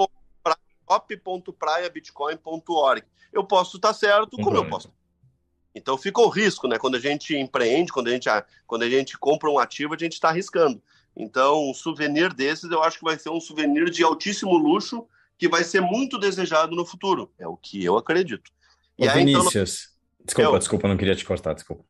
shop.praiabitcoin.org. 0.89 3.03
Eu 3.33 3.43
posso 3.43 3.75
estar 3.75 3.93
certo, 3.93 4.37
como 4.37 4.55
eu 4.55 4.69
posso. 4.69 4.89
Então 5.73 5.97
fica 5.97 6.21
o 6.21 6.29
risco, 6.29 6.67
né? 6.67 6.77
Quando 6.77 6.95
a 6.95 6.99
gente 6.99 7.35
empreende, 7.35 7.91
quando 7.91 8.07
a 8.07 8.11
gente, 8.11 8.29
quando 8.67 8.83
a 8.83 8.89
gente 8.89 9.17
compra 9.17 9.49
um 9.49 9.57
ativo, 9.57 9.93
a 9.93 9.97
gente 9.97 10.13
está 10.13 10.29
arriscando. 10.29 10.81
Então, 11.15 11.69
um 11.69 11.73
souvenir 11.73 12.33
desses 12.33 12.69
eu 12.71 12.81
acho 12.83 12.97
que 12.97 13.03
vai 13.03 13.17
ser 13.17 13.29
um 13.29 13.39
souvenir 13.39 13.89
de 13.89 14.03
altíssimo 14.03 14.57
luxo 14.57 15.05
que 15.37 15.47
vai 15.47 15.63
ser 15.63 15.81
muito 15.81 16.19
desejado 16.19 16.75
no 16.75 16.85
futuro. 16.85 17.31
É 17.37 17.47
o 17.47 17.57
que 17.57 17.83
eu 17.83 17.97
acredito. 17.97 18.51
E 18.97 19.07
Ô, 19.07 19.09
aí, 19.09 19.19
Vinícius, 19.19 19.89
então... 20.15 20.25
desculpa, 20.25 20.51
eu... 20.51 20.59
desculpa, 20.59 20.87
não 20.87 20.97
queria 20.97 21.15
te 21.15 21.25
cortar, 21.25 21.53
desculpa. 21.53 21.83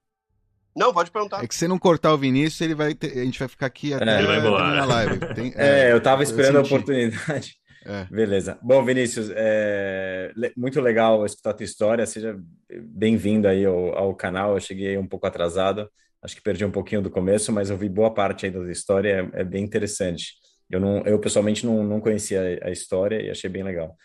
Não, 0.75 0.93
pode 0.93 1.11
perguntar. 1.11 1.43
É 1.43 1.47
que 1.47 1.53
se 1.53 1.67
não 1.67 1.77
cortar 1.77 2.13
o 2.13 2.17
Vinícius, 2.17 2.61
ele 2.61 2.75
vai 2.75 2.95
ter... 2.95 3.11
a 3.19 3.25
gente 3.25 3.37
vai 3.37 3.47
ficar 3.47 3.65
aqui 3.65 3.93
até 3.93 4.09
é, 4.09 4.17
ele 4.19 4.27
vai 4.27 4.39
embora. 4.39 4.85
live. 4.85 5.19
Tem... 5.33 5.53
É, 5.57 5.89
é, 5.89 5.91
eu 5.91 6.01
tava 6.01 6.23
esperando 6.23 6.55
eu 6.55 6.61
a 6.61 6.63
oportunidade. 6.63 7.57
É. 7.85 8.05
Beleza. 8.05 8.59
Bom, 8.61 8.83
Vinícius, 8.83 9.31
é 9.33 10.31
muito 10.55 10.79
legal 10.79 11.25
escutar 11.25 11.51
a 11.51 11.53
tua 11.53 11.63
história. 11.63 12.05
Seja 12.05 12.39
bem-vindo 12.69 13.47
aí 13.47 13.65
ao, 13.65 13.97
ao, 13.97 14.15
canal. 14.15 14.53
Eu 14.53 14.59
cheguei 14.59 14.97
um 14.97 15.07
pouco 15.07 15.25
atrasado. 15.25 15.89
Acho 16.21 16.35
que 16.35 16.41
perdi 16.41 16.63
um 16.63 16.71
pouquinho 16.71 17.01
do 17.01 17.09
começo, 17.09 17.51
mas 17.51 17.69
eu 17.69 17.77
vi 17.77 17.89
boa 17.89 18.13
parte 18.13 18.45
aí 18.45 18.51
da 18.51 18.71
história, 18.71 19.29
é, 19.33 19.41
é 19.41 19.43
bem 19.43 19.63
interessante. 19.63 20.35
Eu, 20.69 20.79
não, 20.79 20.99
eu 21.05 21.19
pessoalmente 21.19 21.65
não, 21.65 21.83
não 21.83 21.99
conhecia 21.99 22.59
a, 22.61 22.69
história 22.69 23.21
e 23.21 23.29
achei 23.29 23.49
bem 23.49 23.63
legal. 23.63 23.97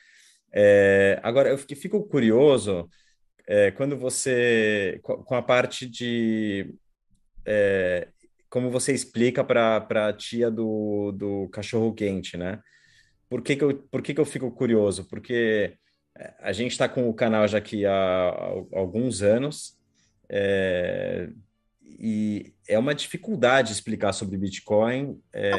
É, 0.53 1.21
agora, 1.23 1.51
eu 1.51 1.59
fico 1.59 2.03
curioso 2.09 2.89
é, 3.47 3.71
quando 3.71 3.97
você, 3.97 4.99
com 5.03 5.35
a 5.35 5.43
parte 5.43 5.87
de 5.87 6.75
é, 7.45 8.09
como 8.49 8.71
você 8.71 8.93
explica 8.93 9.45
para 9.45 10.09
a 10.09 10.13
tia 10.13 10.51
do, 10.51 11.13
do 11.13 11.49
cachorro 11.51 11.93
quente, 11.93 12.37
né? 12.37 12.59
Por 13.29 13.43
que, 13.43 13.57
que, 13.57 13.65
eu, 13.65 13.75
por 13.91 14.03
que, 14.03 14.15
que 14.15 14.21
eu 14.21 14.25
fico 14.25 14.51
curioso? 14.51 15.05
Porque 15.09 15.75
é, 16.17 16.35
a 16.41 16.53
gente 16.53 16.73
está 16.73 16.89
com 16.89 17.09
o 17.09 17.15
canal 17.15 17.47
já 17.49 17.59
aqui 17.59 17.85
há, 17.85 17.93
há 17.93 18.79
alguns 18.79 19.23
anos, 19.23 19.77
é, 20.29 21.29
e 21.83 22.53
é 22.69 22.79
uma 22.79 22.95
dificuldade 22.95 23.73
explicar 23.73 24.13
sobre 24.13 24.37
Bitcoin 24.37 25.21
é, 25.33 25.51
é 25.51 25.59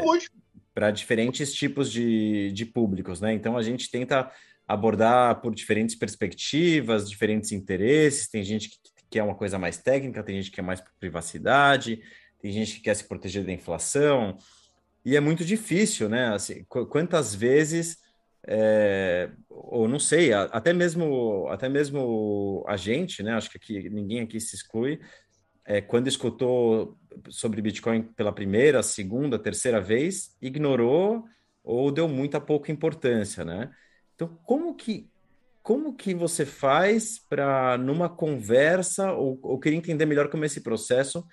para 0.74 0.92
diferentes 0.92 1.54
tipos 1.54 1.92
de, 1.92 2.52
de 2.52 2.66
públicos, 2.66 3.20
né? 3.20 3.34
Então 3.34 3.58
a 3.58 3.64
gente 3.64 3.90
tenta 3.90 4.32
abordar 4.68 5.42
por 5.42 5.56
diferentes 5.56 5.96
perspectivas, 5.96 7.10
diferentes 7.10 7.52
interesses. 7.52 8.28
Tem 8.28 8.44
gente 8.44 8.70
que 8.70 8.78
quer 9.10 9.24
uma 9.24 9.34
coisa 9.34 9.58
mais 9.58 9.78
técnica, 9.78 10.22
tem 10.22 10.36
gente 10.36 10.50
que 10.52 10.58
quer 10.58 10.62
mais 10.62 10.84
privacidade, 11.00 12.02
tem 12.40 12.52
gente 12.52 12.76
que 12.76 12.82
quer 12.82 12.96
se 12.96 13.06
proteger 13.06 13.44
da 13.44 13.52
inflação. 13.52 14.38
E 15.08 15.16
é 15.16 15.22
muito 15.22 15.46
difícil, 15.46 16.10
né? 16.10 16.34
Assim, 16.34 16.66
quantas 16.66 17.34
vezes, 17.34 17.98
é, 18.46 19.30
ou 19.50 19.88
não 19.88 20.00
sei, 20.00 20.34
até 20.34 20.74
mesmo, 20.74 21.48
até 21.48 21.70
mesmo 21.70 22.66
a 22.68 22.76
gente, 22.76 23.24
né? 23.24 23.32
Acho 23.32 23.50
que 23.50 23.56
aqui, 23.58 23.90
ninguém 23.90 24.20
aqui 24.20 24.38
se 24.38 24.54
exclui, 24.54 25.00
é, 25.64 25.80
quando 25.80 26.10
escutou 26.10 26.98
sobre 27.30 27.62
Bitcoin 27.62 28.02
pela 28.18 28.34
primeira, 28.34 28.84
segunda, 28.84 29.40
terceira 29.40 29.80
vez, 29.80 30.36
ignorou 30.42 31.24
ou 31.64 31.90
deu 31.90 32.10
muita 32.10 32.42
pouca 32.42 32.70
importância, 32.70 33.46
né? 33.46 33.72
Então, 34.14 34.38
como 34.44 34.76
que 34.76 35.10
como 35.64 35.96
que 35.96 36.14
você 36.14 36.46
faz 36.46 37.18
para 37.18 37.78
numa 37.78 38.10
conversa 38.10 39.14
ou, 39.14 39.40
ou 39.42 39.58
queria 39.58 39.78
entender 39.78 40.06
melhor 40.06 40.30
como 40.30 40.44
é 40.44 40.48
esse 40.48 40.60
processo 40.60 41.26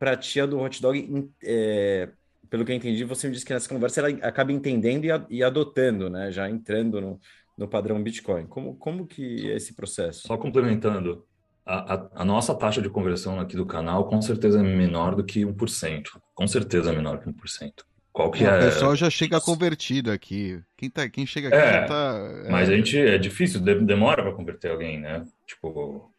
para 0.00 0.12
a 0.12 0.16
tia 0.16 0.48
do 0.48 0.58
hot 0.58 0.82
dog 0.82 1.30
é, 1.44 2.08
pelo 2.50 2.64
que 2.64 2.72
eu 2.72 2.76
entendi 2.76 3.04
você 3.04 3.28
me 3.28 3.32
disse 3.32 3.46
que 3.46 3.54
nessa 3.54 3.68
conversa 3.68 4.00
ela 4.00 4.10
acaba 4.22 4.52
entendendo 4.52 5.04
e, 5.04 5.12
a, 5.12 5.24
e 5.30 5.42
adotando 5.42 6.10
né 6.10 6.30
já 6.30 6.50
entrando 6.50 7.00
no, 7.00 7.20
no 7.56 7.68
padrão 7.68 8.02
Bitcoin 8.02 8.46
como 8.46 8.74
como 8.74 9.06
que 9.06 9.50
é 9.50 9.56
esse 9.56 9.74
processo 9.74 10.26
só 10.26 10.36
complementando 10.36 11.24
a, 11.70 12.08
a, 12.22 12.24
nossa 12.24 12.54
taxa 12.54 12.82
de 12.82 12.88
conversão 12.88 13.38
aqui 13.38 13.56
do 13.56 13.64
canal 13.64 14.08
com 14.08 14.20
certeza 14.20 14.58
é 14.58 14.62
menor 14.62 15.14
do 15.14 15.22
que 15.22 15.44
1%. 15.44 16.02
Com 16.34 16.46
certeza 16.48 16.90
é 16.90 16.96
menor 16.96 17.20
que 17.20 17.30
1%. 17.30 17.72
Qual 18.12 18.30
que 18.30 18.44
é? 18.44 18.58
O 18.58 18.60
pessoal 18.60 18.96
já 18.96 19.08
chega 19.08 19.40
convertido 19.40 20.10
aqui. 20.10 20.60
Quem, 20.76 20.90
tá, 20.90 21.08
quem 21.08 21.24
chega 21.24 21.48
aqui 21.48 21.56
é, 21.56 21.72
já 21.72 21.86
tá. 21.86 22.42
É... 22.46 22.50
Mas 22.50 22.68
a 22.68 22.74
gente 22.74 22.98
é 22.98 23.16
difícil, 23.16 23.60
demora 23.60 24.22
para 24.22 24.32
converter 24.32 24.72
alguém, 24.72 24.98
né? 24.98 25.24
Tipo, 25.46 26.12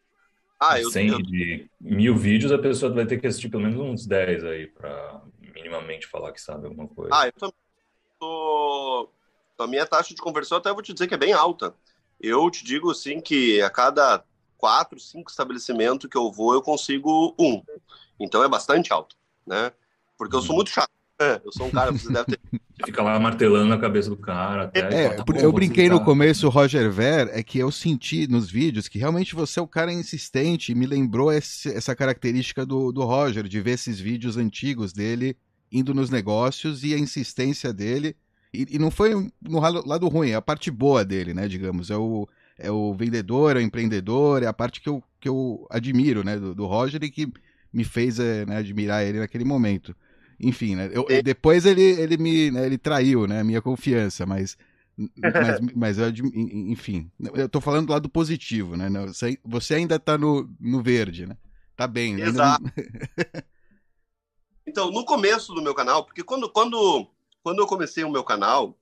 ah, 0.59 0.79
eu, 0.79 0.89
100 0.89 1.07
eu... 1.09 1.21
de 1.21 1.69
mil 1.81 2.15
vídeos, 2.15 2.51
a 2.51 2.57
pessoa 2.57 2.93
vai 2.93 3.05
ter 3.05 3.19
que 3.19 3.27
assistir 3.27 3.49
pelo 3.49 3.63
menos 3.63 3.77
uns 3.77 4.07
10 4.07 4.45
aí 4.45 4.67
para 4.67 5.21
minimamente 5.61 6.07
falar 6.07 6.31
que 6.31 6.41
sabe 6.41 6.67
alguma 6.67 6.87
coisa. 6.87 7.11
Ah, 7.13 7.27
eu 7.27 7.33
também 7.33 7.55
tô... 8.19 9.09
A 9.59 9.67
minha 9.67 9.85
taxa 9.85 10.15
de 10.15 10.21
conversão 10.21 10.57
até 10.57 10.73
vou 10.73 10.81
te 10.81 10.91
dizer 10.91 11.07
que 11.07 11.13
é 11.13 11.17
bem 11.17 11.33
alta. 11.33 11.75
Eu 12.19 12.49
te 12.49 12.63
digo 12.63 12.89
assim 12.89 13.21
que 13.21 13.61
a 13.61 13.69
cada 13.69 14.23
quatro, 14.57 14.99
cinco 14.99 15.29
estabelecimentos 15.29 16.09
que 16.09 16.17
eu 16.17 16.31
vou, 16.31 16.53
eu 16.53 16.61
consigo 16.61 17.35
um. 17.37 17.61
Então 18.19 18.43
é 18.43 18.47
bastante 18.47 18.91
alto, 18.91 19.15
né? 19.45 19.71
Porque 20.17 20.35
eu 20.35 20.41
sou 20.41 20.51
uhum. 20.51 20.57
muito 20.57 20.69
chato. 20.69 20.89
Né? 21.19 21.39
Eu 21.45 21.51
sou 21.51 21.67
um 21.67 21.71
cara, 21.71 21.91
você 21.91 22.11
deve 22.11 22.25
ter. 22.25 22.39
Você 22.81 22.85
fica 22.87 23.03
lá 23.03 23.19
martelando 23.19 23.67
na 23.67 23.77
cabeça 23.77 24.09
do 24.09 24.17
cara. 24.17 24.63
Até 24.63 24.79
é, 24.79 25.09
tá 25.13 25.23
eu 25.39 25.51
brinquei 25.51 25.87
no 25.87 26.03
começo, 26.03 26.49
Roger 26.49 26.89
Ver, 26.91 27.29
é 27.31 27.43
que 27.43 27.59
eu 27.59 27.69
senti 27.69 28.25
nos 28.27 28.49
vídeos 28.49 28.87
que 28.87 28.97
realmente 28.97 29.35
você 29.35 29.59
é 29.59 29.61
o 29.61 29.67
cara 29.67 29.93
insistente. 29.93 30.73
Me 30.73 30.87
lembrou 30.87 31.31
esse, 31.31 31.69
essa 31.69 31.95
característica 31.95 32.65
do, 32.65 32.91
do 32.91 33.03
Roger, 33.03 33.47
de 33.47 33.61
ver 33.61 33.73
esses 33.73 33.99
vídeos 33.99 34.35
antigos 34.35 34.93
dele 34.93 35.37
indo 35.71 35.93
nos 35.93 36.09
negócios 36.09 36.83
e 36.83 36.93
a 36.93 36.97
insistência 36.97 37.71
dele. 37.71 38.15
E, 38.53 38.67
e 38.71 38.79
não 38.79 38.91
foi 38.91 39.13
no 39.41 39.59
lado 39.59 40.07
ruim, 40.07 40.31
é 40.31 40.35
a 40.35 40.41
parte 40.41 40.69
boa 40.69 41.05
dele, 41.05 41.33
né? 41.33 41.47
Digamos. 41.47 41.89
É 41.89 41.95
o, 41.97 42.27
é 42.57 42.69
o 42.69 42.93
vendedor, 42.93 43.55
é 43.55 43.59
o 43.59 43.63
empreendedor, 43.63 44.43
é 44.43 44.47
a 44.47 44.53
parte 44.53 44.81
que 44.81 44.89
eu, 44.89 45.03
que 45.19 45.27
eu 45.27 45.65
admiro, 45.69 46.23
né, 46.23 46.37
do, 46.37 46.53
do 46.53 46.65
Roger 46.65 47.03
e 47.03 47.09
que 47.09 47.31
me 47.73 47.83
fez 47.83 48.19
é, 48.19 48.45
né, 48.45 48.57
admirar 48.57 49.03
ele 49.03 49.19
naquele 49.19 49.43
momento. 49.45 49.95
Enfim, 50.39 50.75
né, 50.75 50.89
eu, 50.91 51.05
depois 51.23 51.65
ele, 51.65 51.81
ele 51.81 52.17
me 52.17 52.51
né, 52.51 52.65
ele 52.65 52.77
traiu, 52.77 53.27
né, 53.27 53.39
a 53.39 53.43
minha 53.43 53.61
confiança, 53.61 54.25
mas 54.25 54.57
mas, 54.97 55.59
mas 55.75 55.97
eu, 55.97 56.09
enfim, 56.33 57.09
eu 57.33 57.47
tô 57.47 57.61
falando 57.61 57.87
do 57.87 57.93
lado 57.93 58.09
positivo, 58.09 58.75
né? 58.75 58.87
Você, 59.45 59.73
ainda 59.73 59.97
tá 59.97 60.17
no, 60.17 60.49
no 60.59 60.83
verde, 60.83 61.25
né? 61.25 61.37
tá 61.75 61.87
bem. 61.87 62.15
Né? 62.15 62.27
Exato. 62.27 62.63
então, 64.65 64.91
no 64.91 65.03
começo 65.05 65.53
do 65.53 65.61
meu 65.61 65.73
canal, 65.73 66.05
porque 66.05 66.23
quando, 66.23 66.49
quando, 66.49 67.07
quando 67.43 67.59
eu 67.59 67.67
comecei 67.67 68.03
o 68.03 68.11
meu 68.11 68.23
canal, 68.23 68.77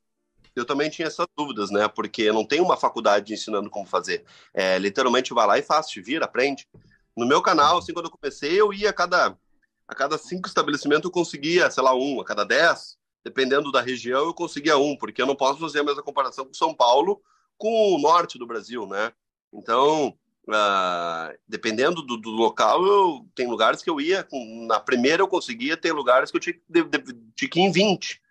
eu 0.56 0.66
também 0.66 0.90
tinha 0.90 1.08
essas 1.08 1.28
dúvidas, 1.38 1.72
né? 1.72 1.88
Porque 1.88 2.32
não 2.32 2.46
tenho 2.46 2.64
uma 2.64 2.78
faculdade 2.78 3.34
ensinando 3.34 3.70
como 3.70 3.86
fazer. 3.86 4.26
É, 4.54 4.78
literalmente 4.78 5.34
vai 5.34 5.48
lá 5.48 5.58
e 5.58 5.62
faz, 5.62 5.88
te 5.88 6.02
vira, 6.02 6.26
aprende. 6.26 6.68
No 7.16 7.26
meu 7.26 7.42
canal, 7.42 7.78
assim, 7.78 7.94
quando 7.94 8.06
eu 8.06 8.12
comecei, 8.12 8.60
eu 8.60 8.74
ia 8.74 8.90
a 8.90 8.94
cada, 8.94 9.38
a 9.88 9.96
cada 9.96 10.18
cinco 10.18 10.48
estabelecimentos, 10.48 11.06
eu 11.06 11.12
conseguia, 11.12 11.70
sei 11.72 11.84
lá, 11.84 11.96
um, 11.96 12.20
a 12.20 12.26
cada 12.26 12.44
dez, 12.44 12.98
dependendo 13.24 13.72
da 13.72 13.82
região, 13.82 14.26
eu 14.26 14.34
conseguia 14.34 14.78
um, 14.78 14.96
porque 14.96 15.22
eu 15.22 15.26
não 15.26 15.36
posso 15.36 15.60
fazer 15.60 15.80
a 15.80 15.84
mesma 15.84 16.04
comparação 16.04 16.46
com 16.46 16.54
São 16.54 16.74
Paulo 16.74 17.22
com 17.58 17.96
o 17.96 18.00
norte 18.00 18.38
do 18.38 18.48
Brasil, 18.48 18.88
né? 18.88 19.12
Então, 19.54 20.18
uh, 20.50 21.38
dependendo 21.48 22.02
do, 22.02 22.18
do, 22.18 22.30
local, 22.30 22.86
eu, 22.86 23.26
tem 23.36 23.48
lugares 23.48 23.82
que 23.82 23.90
eu 23.90 24.02
ia, 24.02 24.24
com, 24.24 24.66
na 24.68 24.80
primeira 24.80 25.22
eu 25.22 25.28
conseguia, 25.28 25.78
tem 25.78 25.92
lugares 25.92 26.32
que 26.32 26.38
eu 26.38 26.42
tinha, 26.42 26.56
de, 26.68 26.84
de, 26.84 27.00
tinha 27.36 27.50
que 27.50 27.60
ir 27.60 27.64
em 27.64 27.72
20. 27.72 28.22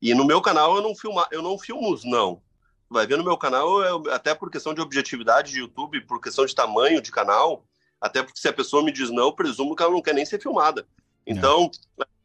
E 0.00 0.14
no 0.14 0.24
meu 0.24 0.40
canal 0.40 0.76
eu 0.76 0.82
não 0.82 0.94
filmo, 0.94 1.24
eu 1.30 1.42
não 1.42 1.58
filmo 1.58 1.98
não. 2.04 2.42
Vai 2.88 3.06
ver 3.06 3.18
no 3.18 3.24
meu 3.24 3.36
canal, 3.36 3.82
eu, 3.82 4.02
até 4.12 4.34
por 4.34 4.50
questão 4.50 4.74
de 4.74 4.80
objetividade 4.80 5.52
de 5.52 5.60
YouTube, 5.60 6.00
por 6.02 6.20
questão 6.20 6.46
de 6.46 6.54
tamanho 6.54 7.00
de 7.00 7.10
canal, 7.10 7.66
até 8.00 8.22
porque 8.22 8.38
se 8.38 8.48
a 8.48 8.52
pessoa 8.52 8.82
me 8.82 8.92
diz 8.92 9.10
não, 9.10 9.24
eu 9.24 9.32
presumo 9.32 9.74
que 9.74 9.82
ela 9.82 9.92
não 9.92 10.02
quer 10.02 10.14
nem 10.14 10.24
ser 10.26 10.40
filmada. 10.40 10.86
Então, 11.26 11.70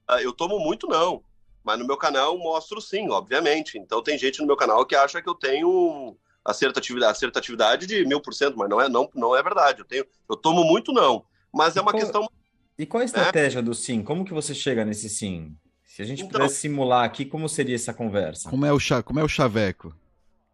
é. 0.10 0.26
eu 0.26 0.34
tomo 0.34 0.60
muito 0.60 0.88
não. 0.88 1.24
Mas 1.64 1.78
no 1.78 1.86
meu 1.86 1.98
canal 1.98 2.34
eu 2.34 2.40
mostro 2.40 2.82
sim, 2.82 3.10
obviamente. 3.10 3.78
Então 3.78 4.02
tem 4.02 4.18
gente 4.18 4.40
no 4.40 4.48
meu 4.48 4.58
canal 4.58 4.86
que 4.86 4.96
acha 4.96 5.22
que 5.22 5.30
eu 5.30 5.36
tenho 5.36 6.18
acertatividade, 6.50 7.12
acertatividade 7.12 7.86
de 7.86 8.06
mil 8.06 8.22
por 8.22 8.34
cento, 8.34 8.58
mas 8.58 8.70
não 8.70 8.82
é, 8.82 8.90
não, 8.90 9.10
não 9.16 9.36
é 9.36 9.42
verdade. 9.44 9.80
Eu, 9.80 9.86
tenho, 9.86 10.06
eu 10.30 10.36
tomo 10.36 10.64
muito 10.64 10.92
não. 10.92 11.24
Mas 11.54 11.76
é 11.76 11.82
uma 11.82 11.92
qual, 11.92 12.02
questão. 12.02 12.30
E 12.78 12.86
qual 12.86 13.00
a 13.00 13.04
né? 13.04 13.06
estratégia 13.06 13.62
do 13.62 13.74
sim? 13.74 14.04
Como 14.04 14.26
que 14.26 14.34
você 14.34 14.54
chega 14.54 14.86
nesse 14.86 15.10
sim? 15.10 15.56
Se 15.84 16.02
a 16.02 16.06
gente 16.06 16.24
então, 16.24 16.40
pudesse 16.40 16.62
simular 16.62 17.04
aqui, 17.04 17.26
como 17.26 17.50
seria 17.50 17.76
essa 17.76 17.94
conversa? 17.94 18.50
Como 18.50 18.66
é 18.66 18.72
o, 18.72 18.80
cha, 18.80 19.04
como 19.04 19.20
é 19.20 19.24
o 19.24 19.28
chaveco? 19.28 19.94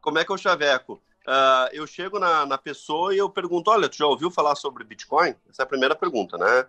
Como 0.01 0.17
é 0.17 0.25
que 0.25 0.31
é 0.31 0.35
o 0.35 0.37
chaveco? 0.37 1.01
Uh, 1.27 1.69
eu 1.73 1.87
chego 1.87 2.19
na, 2.19 2.45
na 2.45 2.57
pessoa 2.57 3.13
e 3.13 3.17
eu 3.17 3.29
pergunto: 3.29 3.71
olha, 3.71 3.89
tu 3.89 3.97
já 3.97 4.05
ouviu 4.05 4.29
falar 4.29 4.55
sobre 4.55 4.83
Bitcoin? 4.83 5.35
Essa 5.49 5.61
é 5.61 5.63
a 5.63 5.67
primeira 5.67 5.95
pergunta, 5.95 6.37
né? 6.37 6.67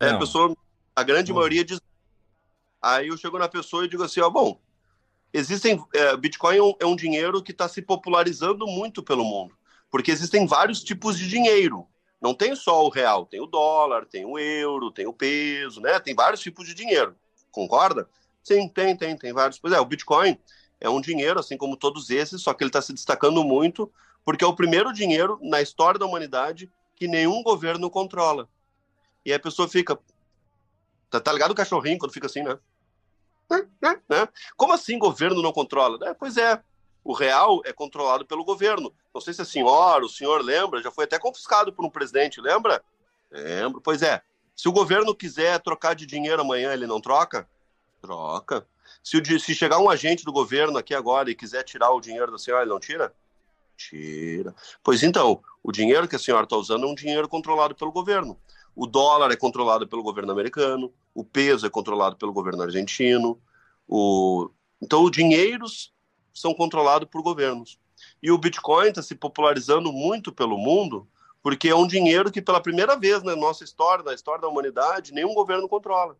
É, 0.00 0.10
a 0.10 0.18
pessoa, 0.18 0.54
a 0.94 1.02
grande 1.02 1.30
não. 1.30 1.36
maioria 1.36 1.64
diz. 1.64 1.80
Aí 2.82 3.08
eu 3.08 3.16
chego 3.16 3.38
na 3.38 3.48
pessoa 3.48 3.84
e 3.84 3.88
digo 3.88 4.02
assim: 4.02 4.20
ó, 4.20 4.28
bom, 4.28 4.60
existem. 5.34 5.84
É, 5.92 6.16
Bitcoin 6.16 6.56
é 6.56 6.62
um, 6.62 6.74
é 6.80 6.86
um 6.86 6.96
dinheiro 6.96 7.42
que 7.42 7.52
está 7.52 7.68
se 7.68 7.82
popularizando 7.82 8.66
muito 8.66 9.02
pelo 9.02 9.24
mundo, 9.24 9.54
porque 9.90 10.10
existem 10.10 10.46
vários 10.46 10.82
tipos 10.82 11.18
de 11.18 11.28
dinheiro. 11.28 11.86
Não 12.22 12.32
tem 12.32 12.56
só 12.56 12.82
o 12.82 12.88
real, 12.88 13.26
tem 13.26 13.40
o 13.42 13.46
dólar, 13.46 14.06
tem 14.06 14.24
o 14.24 14.38
euro, 14.38 14.90
tem 14.90 15.06
o 15.06 15.12
peso, 15.12 15.80
né? 15.82 16.00
Tem 16.00 16.14
vários 16.14 16.40
tipos 16.40 16.66
de 16.66 16.72
dinheiro. 16.72 17.14
Concorda? 17.50 18.08
Sim, 18.42 18.66
tem, 18.68 18.96
tem, 18.96 19.14
tem 19.16 19.32
vários. 19.32 19.58
Pois 19.58 19.74
é, 19.74 19.80
o 19.80 19.84
Bitcoin 19.84 20.38
é 20.80 20.88
um 20.88 21.02
dinheiro, 21.02 21.38
assim 21.38 21.58
como 21.58 21.76
todos 21.76 22.08
esses, 22.08 22.40
só 22.40 22.54
que 22.54 22.64
ele 22.64 22.70
está 22.70 22.80
se 22.80 22.94
destacando 22.94 23.44
muito 23.44 23.92
porque 24.24 24.44
é 24.44 24.46
o 24.46 24.56
primeiro 24.56 24.92
dinheiro 24.92 25.38
na 25.42 25.60
história 25.60 25.98
da 25.98 26.06
humanidade 26.06 26.72
que 26.96 27.06
nenhum 27.06 27.42
governo 27.42 27.90
controla. 27.90 28.48
E 29.24 29.32
a 29.32 29.38
pessoa 29.38 29.68
fica. 29.68 29.98
Tá, 31.10 31.20
tá 31.20 31.32
ligado 31.32 31.50
o 31.50 31.54
cachorrinho 31.54 31.98
quando 31.98 32.12
fica 32.12 32.26
assim, 32.26 32.42
né? 32.42 32.58
Né? 33.50 33.98
Como 34.56 34.72
assim 34.72 34.98
governo 34.98 35.42
não 35.42 35.52
controla? 35.52 35.98
É, 36.08 36.14
pois 36.14 36.36
é, 36.36 36.62
o 37.02 37.12
real 37.12 37.60
é 37.64 37.72
controlado 37.72 38.24
pelo 38.24 38.44
governo. 38.44 38.92
Não 39.12 39.20
sei 39.20 39.34
se 39.34 39.42
a 39.42 39.44
senhora, 39.44 40.04
o 40.04 40.08
senhor 40.08 40.42
lembra, 40.42 40.82
já 40.82 40.90
foi 40.90 41.04
até 41.04 41.18
confiscado 41.18 41.72
por 41.72 41.84
um 41.84 41.90
presidente, 41.90 42.40
lembra? 42.40 42.82
Lembro. 43.30 43.80
Pois 43.80 44.02
é, 44.02 44.22
se 44.56 44.68
o 44.68 44.72
governo 44.72 45.14
quiser 45.14 45.60
trocar 45.60 45.94
de 45.94 46.06
dinheiro 46.06 46.40
amanhã, 46.40 46.72
ele 46.72 46.86
não 46.86 47.00
troca? 47.00 47.48
Troca. 48.00 48.66
Se, 49.02 49.18
o, 49.18 49.40
se 49.40 49.54
chegar 49.54 49.78
um 49.78 49.90
agente 49.90 50.24
do 50.24 50.32
governo 50.32 50.78
aqui 50.78 50.94
agora 50.94 51.30
e 51.30 51.34
quiser 51.34 51.62
tirar 51.62 51.90
o 51.90 52.00
dinheiro 52.00 52.32
da 52.32 52.38
senhora, 52.38 52.62
ele 52.62 52.70
não 52.70 52.80
tira? 52.80 53.14
Tira. 53.76 54.54
Pois 54.82 55.02
então, 55.02 55.42
o 55.62 55.72
dinheiro 55.72 56.08
que 56.08 56.16
a 56.16 56.18
senhora 56.18 56.44
está 56.44 56.56
usando 56.56 56.84
é 56.84 56.88
um 56.88 56.94
dinheiro 56.94 57.28
controlado 57.28 57.74
pelo 57.74 57.92
governo. 57.92 58.38
O 58.74 58.86
dólar 58.86 59.30
é 59.30 59.36
controlado 59.36 59.86
pelo 59.86 60.02
governo 60.02 60.32
americano, 60.32 60.92
o 61.14 61.24
peso 61.24 61.66
é 61.66 61.70
controlado 61.70 62.16
pelo 62.16 62.32
governo 62.32 62.62
argentino. 62.62 63.40
O... 63.86 64.50
Então, 64.82 65.04
os 65.04 65.10
dinheiros 65.10 65.92
são 66.32 66.52
controlados 66.52 67.08
por 67.08 67.22
governos. 67.22 67.78
E 68.22 68.30
o 68.30 68.38
Bitcoin 68.38 68.88
está 68.88 69.02
se 69.02 69.14
popularizando 69.14 69.92
muito 69.92 70.32
pelo 70.32 70.58
mundo 70.58 71.08
porque 71.44 71.68
é 71.68 71.76
um 71.76 71.86
dinheiro 71.86 72.32
que 72.32 72.40
pela 72.40 72.58
primeira 72.58 72.96
vez 72.96 73.22
na 73.22 73.36
nossa 73.36 73.62
história, 73.64 74.02
na 74.02 74.14
história 74.14 74.40
da 74.40 74.48
humanidade, 74.48 75.12
nenhum 75.12 75.34
governo 75.34 75.68
controla. 75.68 76.16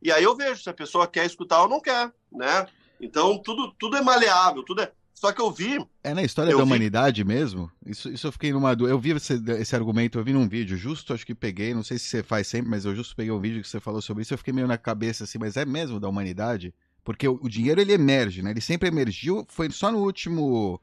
E 0.00 0.12
aí 0.12 0.22
eu 0.22 0.36
vejo 0.36 0.62
se 0.62 0.70
a 0.70 0.72
pessoa 0.72 1.04
quer 1.08 1.26
escutar 1.26 1.62
ou 1.62 1.68
não 1.68 1.80
quer, 1.80 2.12
né? 2.30 2.64
Então 3.00 3.36
tudo, 3.36 3.72
tudo 3.72 3.96
é 3.96 4.00
maleável, 4.00 4.62
tudo 4.62 4.82
é. 4.82 4.92
Só 5.18 5.32
que 5.32 5.40
eu 5.40 5.50
vi. 5.50 5.84
É 6.04 6.14
na 6.14 6.22
história 6.22 6.52
da 6.52 6.56
vi... 6.56 6.62
humanidade 6.62 7.24
mesmo? 7.24 7.68
Isso, 7.84 8.08
isso 8.08 8.28
eu 8.28 8.30
fiquei 8.30 8.52
numa 8.52 8.72
dúvida. 8.72 8.94
Eu 8.94 9.00
vi 9.00 9.10
esse, 9.10 9.34
esse 9.58 9.74
argumento, 9.74 10.16
eu 10.16 10.22
vi 10.22 10.32
num 10.32 10.48
vídeo, 10.48 10.76
justo 10.76 11.12
acho 11.12 11.26
que 11.26 11.34
peguei, 11.34 11.74
não 11.74 11.82
sei 11.82 11.98
se 11.98 12.04
você 12.04 12.22
faz 12.22 12.46
sempre, 12.46 12.70
mas 12.70 12.84
eu 12.84 12.94
justo 12.94 13.16
peguei 13.16 13.32
um 13.32 13.40
vídeo 13.40 13.60
que 13.60 13.68
você 13.68 13.80
falou 13.80 14.00
sobre 14.00 14.22
isso, 14.22 14.32
eu 14.32 14.38
fiquei 14.38 14.52
meio 14.52 14.68
na 14.68 14.78
cabeça 14.78 15.24
assim, 15.24 15.36
mas 15.36 15.56
é 15.56 15.64
mesmo 15.64 15.98
da 15.98 16.08
humanidade? 16.08 16.72
Porque 17.02 17.26
o, 17.26 17.36
o 17.42 17.48
dinheiro 17.48 17.80
ele 17.80 17.92
emerge, 17.92 18.42
né? 18.42 18.52
Ele 18.52 18.60
sempre 18.60 18.86
emergiu, 18.86 19.44
foi 19.48 19.68
só 19.72 19.90
no 19.90 19.98
último. 19.98 20.80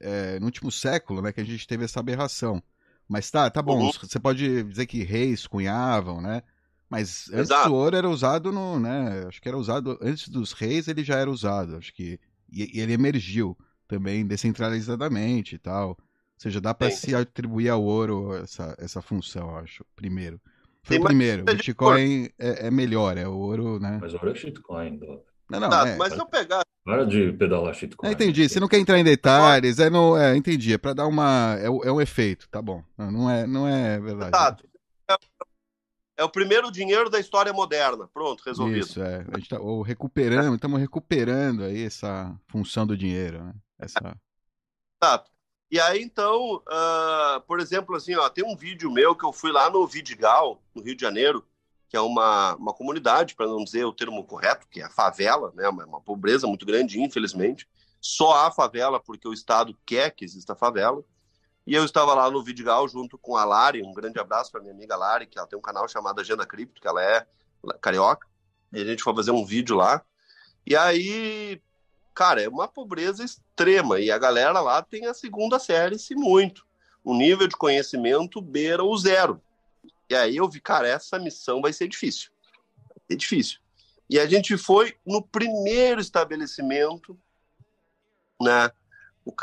É, 0.00 0.40
no 0.40 0.46
último 0.46 0.72
século, 0.72 1.20
né, 1.20 1.30
que 1.30 1.40
a 1.40 1.44
gente 1.44 1.66
teve 1.66 1.84
essa 1.84 2.00
aberração. 2.00 2.62
Mas 3.06 3.30
tá, 3.30 3.50
tá 3.50 3.60
bom. 3.60 3.84
Uhum. 3.84 3.92
Você 3.92 4.18
pode 4.18 4.62
dizer 4.64 4.86
que 4.86 5.02
reis 5.02 5.46
cunhavam, 5.46 6.22
né? 6.22 6.42
Mas 6.88 7.28
antes 7.28 7.50
Exato. 7.50 7.68
do 7.68 7.74
ouro 7.74 7.96
era 7.96 8.08
usado 8.08 8.50
no, 8.50 8.80
né? 8.80 9.26
Acho 9.28 9.42
que 9.42 9.48
era 9.48 9.58
usado 9.58 9.98
antes 10.00 10.28
dos 10.28 10.52
reis, 10.52 10.88
ele 10.88 11.04
já 11.04 11.16
era 11.16 11.30
usado. 11.30 11.76
Acho 11.76 11.92
que 11.92 12.18
e, 12.50 12.78
e 12.78 12.80
ele 12.80 12.92
emergiu 12.92 13.56
também 13.86 14.26
descentralizadamente 14.26 15.54
e 15.54 15.58
tal. 15.58 15.90
Ou 15.90 15.96
seja, 16.36 16.60
dá 16.60 16.74
para 16.74 16.90
se 16.90 17.14
atribuir 17.14 17.68
ao 17.68 17.82
ouro 17.82 18.34
essa, 18.36 18.74
essa 18.78 19.00
função, 19.00 19.56
acho. 19.56 19.84
Primeiro. 19.94 20.40
Foi 20.82 20.96
Tem 20.96 21.04
o 21.04 21.06
primeiro. 21.06 21.42
O 21.42 21.44
Bitcoin 21.44 22.28
é, 22.38 22.66
é, 22.66 22.70
melhor, 22.70 23.16
é 23.16 23.26
o 23.26 23.34
ouro, 23.34 23.80
né? 23.80 23.98
Mas 24.00 24.12
o 24.12 24.16
ouro 24.16 24.30
é 24.30 24.34
shitcoin, 24.34 25.00
não, 25.48 25.60
não, 25.60 25.70
tá, 25.70 25.88
é, 25.88 25.96
mas 25.96 26.12
se 26.12 26.18
eu 26.18 26.26
pegar. 26.26 26.64
Para 26.84 27.04
de 27.04 27.32
pedalar 27.32 27.74
shitcoin. 27.74 28.08
É, 28.08 28.12
entendi. 28.12 28.48
Você 28.48 28.58
não 28.58 28.68
quer 28.68 28.78
entrar 28.78 28.98
em 28.98 29.04
detalhes, 29.04 29.78
é, 29.78 29.88
no, 29.88 30.16
é 30.16 30.36
entendi. 30.36 30.72
É 30.72 30.78
para 30.78 30.94
dar 30.94 31.06
uma. 31.06 31.56
É, 31.58 31.66
é 31.66 31.92
um 31.92 32.00
efeito, 32.00 32.48
tá 32.48 32.60
bom. 32.60 32.82
Não, 32.96 33.10
não, 33.10 33.30
é, 33.30 33.46
não 33.46 33.68
é 33.68 34.00
verdade. 34.00 34.32
Tá. 34.32 34.56
É, 35.10 35.16
é 36.18 36.24
o 36.24 36.28
primeiro 36.28 36.70
dinheiro 36.70 37.10
da 37.10 37.20
história 37.20 37.52
moderna. 37.52 38.08
Pronto, 38.12 38.42
resolvido. 38.44 38.84
Isso, 38.84 39.02
é. 39.02 39.24
A 39.32 39.38
gente 39.38 39.48
tá 39.48 39.58
ou 39.58 39.82
recuperando, 39.82 40.54
estamos 40.54 40.80
recuperando 40.80 41.64
aí 41.64 41.82
essa 41.82 42.34
função 42.48 42.86
do 42.86 42.96
dinheiro, 42.96 43.42
né? 43.42 43.54
Essa... 43.84 44.16
Exato. 45.02 45.30
E 45.70 45.80
aí, 45.80 46.02
então, 46.02 46.56
uh, 46.56 47.40
por 47.46 47.58
exemplo, 47.58 47.96
assim, 47.96 48.14
ó, 48.14 48.28
tem 48.28 48.44
um 48.44 48.56
vídeo 48.56 48.90
meu 48.90 49.16
que 49.16 49.24
eu 49.24 49.32
fui 49.32 49.50
lá 49.50 49.68
no 49.70 49.86
Vidigal, 49.86 50.62
no 50.74 50.82
Rio 50.82 50.94
de 50.94 51.02
Janeiro, 51.02 51.44
que 51.88 51.96
é 51.96 52.00
uma, 52.00 52.54
uma 52.56 52.72
comunidade, 52.72 53.34
para 53.34 53.46
não 53.46 53.62
dizer 53.64 53.84
o 53.84 53.92
termo 53.92 54.24
correto, 54.24 54.66
que 54.68 54.80
é 54.80 54.84
a 54.84 54.90
favela, 54.90 55.52
né, 55.54 55.68
uma, 55.68 55.84
uma 55.84 56.00
pobreza 56.00 56.46
muito 56.46 56.64
grande, 56.64 57.00
infelizmente. 57.00 57.68
Só 58.00 58.46
há 58.46 58.50
favela 58.50 59.00
porque 59.00 59.26
o 59.26 59.32
Estado 59.32 59.76
quer 59.86 60.10
que 60.10 60.24
exista 60.24 60.54
favela. 60.54 61.02
E 61.66 61.74
eu 61.74 61.84
estava 61.84 62.12
lá 62.14 62.30
no 62.30 62.42
Vidigal 62.42 62.86
junto 62.86 63.16
com 63.16 63.36
a 63.36 63.44
Lari, 63.44 63.82
um 63.82 63.94
grande 63.94 64.18
abraço 64.18 64.52
para 64.52 64.60
minha 64.60 64.74
amiga 64.74 64.96
Lari, 64.96 65.26
que 65.26 65.38
ela 65.38 65.48
tem 65.48 65.58
um 65.58 65.62
canal 65.62 65.88
chamado 65.88 66.20
Agenda 66.20 66.44
Cripto, 66.44 66.80
que 66.80 66.86
ela 66.86 67.02
é 67.02 67.26
carioca. 67.80 68.28
E 68.72 68.80
a 68.80 68.84
gente 68.84 69.02
foi 69.02 69.14
fazer 69.14 69.30
um 69.30 69.44
vídeo 69.44 69.74
lá. 69.74 70.04
E 70.66 70.76
aí, 70.76 71.62
cara, 72.14 72.42
é 72.42 72.48
uma 72.48 72.68
pobreza 72.68 73.24
extrema. 73.24 74.00
E 74.00 74.10
a 74.10 74.18
galera 74.18 74.60
lá 74.60 74.80
tem 74.82 75.06
a 75.06 75.14
segunda 75.14 75.58
série, 75.58 75.98
se 75.98 76.14
muito. 76.14 76.64
O 77.02 77.14
nível 77.14 77.46
de 77.46 77.56
conhecimento 77.56 78.40
beira 78.40 78.82
o 78.84 78.96
zero. 78.96 79.42
E 80.08 80.14
aí 80.14 80.36
eu 80.36 80.48
vi, 80.48 80.60
cara, 80.60 80.88
essa 80.88 81.18
missão 81.18 81.60
vai 81.60 81.72
ser 81.72 81.88
difícil. 81.88 82.30
Vai 82.88 82.98
ser 83.10 83.16
difícil. 83.16 83.58
E 84.08 84.18
a 84.18 84.26
gente 84.26 84.56
foi 84.56 84.96
no 85.04 85.22
primeiro 85.22 86.00
estabelecimento, 86.00 87.18
né? 88.40 88.70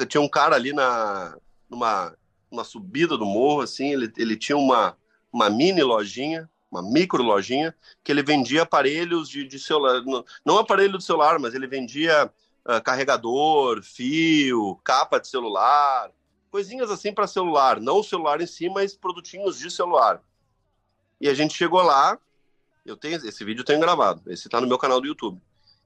Tinha 0.08 0.22
um 0.22 0.30
cara 0.30 0.56
ali 0.56 0.72
na 0.72 1.36
numa, 1.72 2.16
numa 2.52 2.64
subida 2.66 3.18
do 3.18 3.26
morro, 3.26 3.62
assim, 3.62 3.94
ele, 3.94 4.12
ele 4.18 4.36
tinha 4.36 4.58
uma, 4.58 4.98
uma 5.32 5.50
mini 5.50 5.82
lojinha, 5.82 6.50
uma 6.70 6.82
micro 6.82 7.24
lojinha, 7.24 7.74
que 8.04 8.12
ele 8.12 8.22
vendia 8.22 8.64
aparelhos 8.64 9.30
de, 9.30 9.46
de 9.46 9.58
celular, 9.58 10.04
não, 10.04 10.26
não 10.46 10.58
aparelho 10.58 10.98
de 10.98 11.04
celular, 11.04 11.40
mas 11.40 11.54
ele 11.54 11.66
vendia 11.66 12.32
uh, 12.66 12.82
carregador, 12.84 13.82
fio, 13.84 14.80
capa 14.84 15.20
de 15.20 15.28
celular, 15.28 16.12
coisinhas 16.50 16.92
assim 16.92 17.14
para 17.14 17.28
celular, 17.28 17.80
não 17.80 18.00
o 18.00 18.04
celular 18.04 18.42
em 18.42 18.48
si, 18.48 18.70
mas 18.70 18.96
produtinhos 18.96 19.58
de 19.58 19.72
celular. 19.72 20.22
E 21.20 21.30
a 21.30 21.34
gente 21.34 21.54
chegou 21.54 21.82
lá, 21.82 22.18
eu 22.86 22.98
tenho 22.98 23.16
esse 23.16 23.44
vídeo 23.44 23.62
eu 23.62 23.66
tenho 23.66 23.80
gravado, 23.80 24.22
esse 24.32 24.48
está 24.48 24.60
no 24.60 24.68
meu 24.68 24.78
canal 24.78 25.00
do 25.00 25.08
YouTube. 25.08 25.42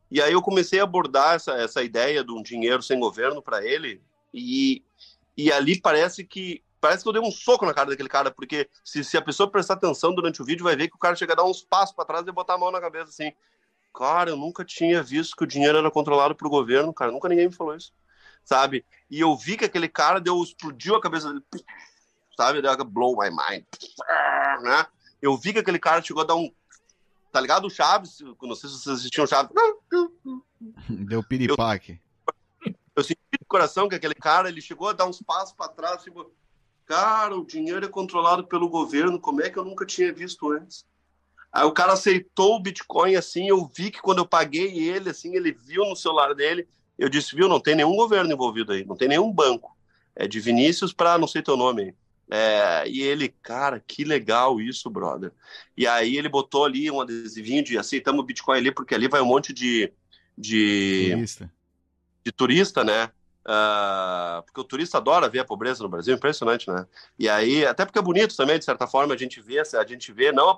E 0.09 0.21
aí 0.21 0.33
eu 0.33 0.41
comecei 0.41 0.79
a 0.79 0.83
abordar 0.83 1.35
essa, 1.35 1.53
essa 1.53 1.83
ideia 1.83 2.23
de 2.23 2.31
um 2.31 2.41
dinheiro 2.41 2.81
sem 2.81 2.99
governo 2.99 3.41
para 3.41 3.65
ele, 3.65 4.01
e, 4.33 4.83
e 5.37 5.51
ali 5.51 5.79
parece 5.79 6.23
que 6.23 6.63
parece 6.85 7.01
que 7.01 7.09
eu 7.09 7.13
dei 7.13 7.21
um 7.21 7.31
soco 7.31 7.65
na 7.65 7.73
cara 7.73 7.89
daquele 7.89 8.09
cara, 8.09 8.29
porque 8.29 8.69
se, 8.83 9.03
se 9.03 9.17
a 9.17 9.21
pessoa 9.21 9.49
prestar 9.49 9.73
atenção 9.73 10.13
durante 10.13 10.39
o 10.39 10.45
vídeo, 10.45 10.63
vai 10.63 10.75
ver 10.75 10.87
que 10.87 10.95
o 10.95 10.99
cara 10.99 11.15
chega 11.15 11.33
a 11.33 11.35
dar 11.35 11.43
uns 11.43 11.63
passos 11.63 11.95
para 11.95 12.05
trás 12.05 12.27
e 12.27 12.31
botar 12.31 12.53
a 12.53 12.57
mão 12.59 12.69
na 12.71 12.79
cabeça 12.79 13.09
assim. 13.09 13.33
Cara, 13.95 14.29
eu 14.29 14.35
nunca 14.35 14.65
tinha 14.65 15.01
visto 15.01 15.37
que 15.37 15.43
o 15.45 15.47
dinheiro 15.47 15.77
era 15.77 15.89
controlado 15.89 16.35
por 16.35 16.49
governo, 16.49 16.93
cara. 16.93 17.11
Nunca 17.11 17.29
ninguém 17.29 17.47
me 17.47 17.55
falou 17.55 17.75
isso, 17.75 17.93
sabe? 18.43 18.85
E 19.09 19.21
eu 19.21 19.35
vi 19.37 19.55
que 19.55 19.63
aquele 19.63 19.87
cara 19.87 20.19
deu, 20.19 20.43
explodiu 20.43 20.95
a 20.95 21.01
cabeça 21.01 21.29
dele, 21.29 21.45
sabe? 22.35 22.61
Deu 22.61 22.83
blow 22.83 23.17
my 23.17 23.29
mind, 23.29 23.63
né? 24.61 24.85
Eu 25.21 25.37
vi 25.37 25.53
que 25.53 25.59
aquele 25.59 25.79
cara 25.79 26.01
chegou 26.01 26.23
a 26.23 26.25
dar 26.25 26.35
um. 26.35 26.53
Tá 27.31 27.39
ligado? 27.39 27.67
O 27.67 27.69
Chaves, 27.69 28.19
não 28.41 28.55
sei 28.55 28.69
se 28.69 28.79
vocês 28.79 28.99
assistiam 28.99 29.25
Chaves. 29.25 29.51
Deu 30.89 31.23
piripaque. 31.23 31.99
Eu, 32.65 32.73
eu 32.97 33.03
senti 33.03 33.19
no 33.39 33.47
coração 33.47 33.87
que 33.87 33.95
aquele 33.95 34.15
cara, 34.15 34.49
ele 34.49 34.61
chegou 34.61 34.89
a 34.89 34.93
dar 34.93 35.05
uns 35.05 35.21
passos 35.21 35.55
para 35.55 35.71
trás, 35.71 36.03
tipo, 36.03 36.29
cara, 36.85 37.35
o 37.37 37.45
dinheiro 37.45 37.85
é 37.85 37.89
controlado 37.89 38.45
pelo 38.45 38.67
governo, 38.67 39.19
como 39.19 39.41
é 39.41 39.49
que 39.49 39.57
eu 39.57 39.63
nunca 39.63 39.85
tinha 39.85 40.13
visto 40.13 40.51
antes? 40.51 40.85
Aí 41.55 41.63
o 41.63 41.71
cara 41.71 41.93
aceitou 41.93 42.57
o 42.57 42.59
Bitcoin 42.59 43.15
assim, 43.15 43.47
eu 43.47 43.65
vi 43.65 43.89
que 43.89 44.01
quando 44.01 44.17
eu 44.17 44.27
paguei 44.27 44.77
ele, 44.89 45.09
assim, 45.09 45.37
ele 45.37 45.53
viu 45.53 45.85
no 45.85 45.95
celular 45.95 46.35
dele, 46.35 46.67
eu 46.99 47.07
disse, 47.07 47.33
viu, 47.33 47.47
não 47.47 47.61
tem 47.61 47.75
nenhum 47.75 47.95
governo 47.95 48.29
envolvido 48.29 48.73
aí, 48.73 48.83
não 48.83 48.97
tem 48.97 49.07
nenhum 49.07 49.31
banco. 49.31 49.73
É 50.13 50.27
de 50.27 50.37
Vinícius 50.41 50.91
para 50.91 51.17
não 51.17 51.29
sei 51.29 51.41
teu 51.41 51.55
nome. 51.55 51.95
É, 52.29 52.83
e 52.89 53.01
ele, 53.01 53.29
cara, 53.41 53.79
que 53.79 54.03
legal 54.03 54.59
isso, 54.59 54.89
brother. 54.89 55.31
E 55.77 55.87
aí 55.87 56.17
ele 56.17 56.27
botou 56.27 56.65
ali 56.65 56.91
um 56.91 56.99
adesivinho 56.99 57.63
de 57.63 57.77
aceitamos 57.77 58.21
o 58.21 58.25
Bitcoin 58.25 58.57
ali, 58.57 58.71
porque 58.73 58.93
ali 58.93 59.07
vai 59.07 59.21
um 59.21 59.25
monte 59.25 59.53
de. 59.53 59.93
de 60.37 61.11
turista, 61.13 61.51
de 62.25 62.31
turista 62.33 62.83
né? 62.83 63.09
Uh, 63.47 64.41
porque 64.41 64.59
o 64.59 64.63
turista 64.63 64.97
adora 64.97 65.29
ver 65.29 65.37
a 65.37 65.45
pobreza 65.45 65.83
no 65.83 65.89
Brasil, 65.89 66.15
impressionante, 66.15 66.67
né? 66.67 66.87
E 67.17 67.29
aí, 67.29 67.63
até 67.63 67.85
porque 67.85 67.99
é 67.99 68.01
bonito 68.01 68.35
também, 68.35 68.57
de 68.57 68.65
certa 68.65 68.87
forma, 68.87 69.13
a 69.13 69.17
gente 69.17 69.39
vê, 69.39 69.59
a 69.59 69.85
gente 69.85 70.11
vê, 70.11 70.31
não 70.31 70.49
a, 70.49 70.57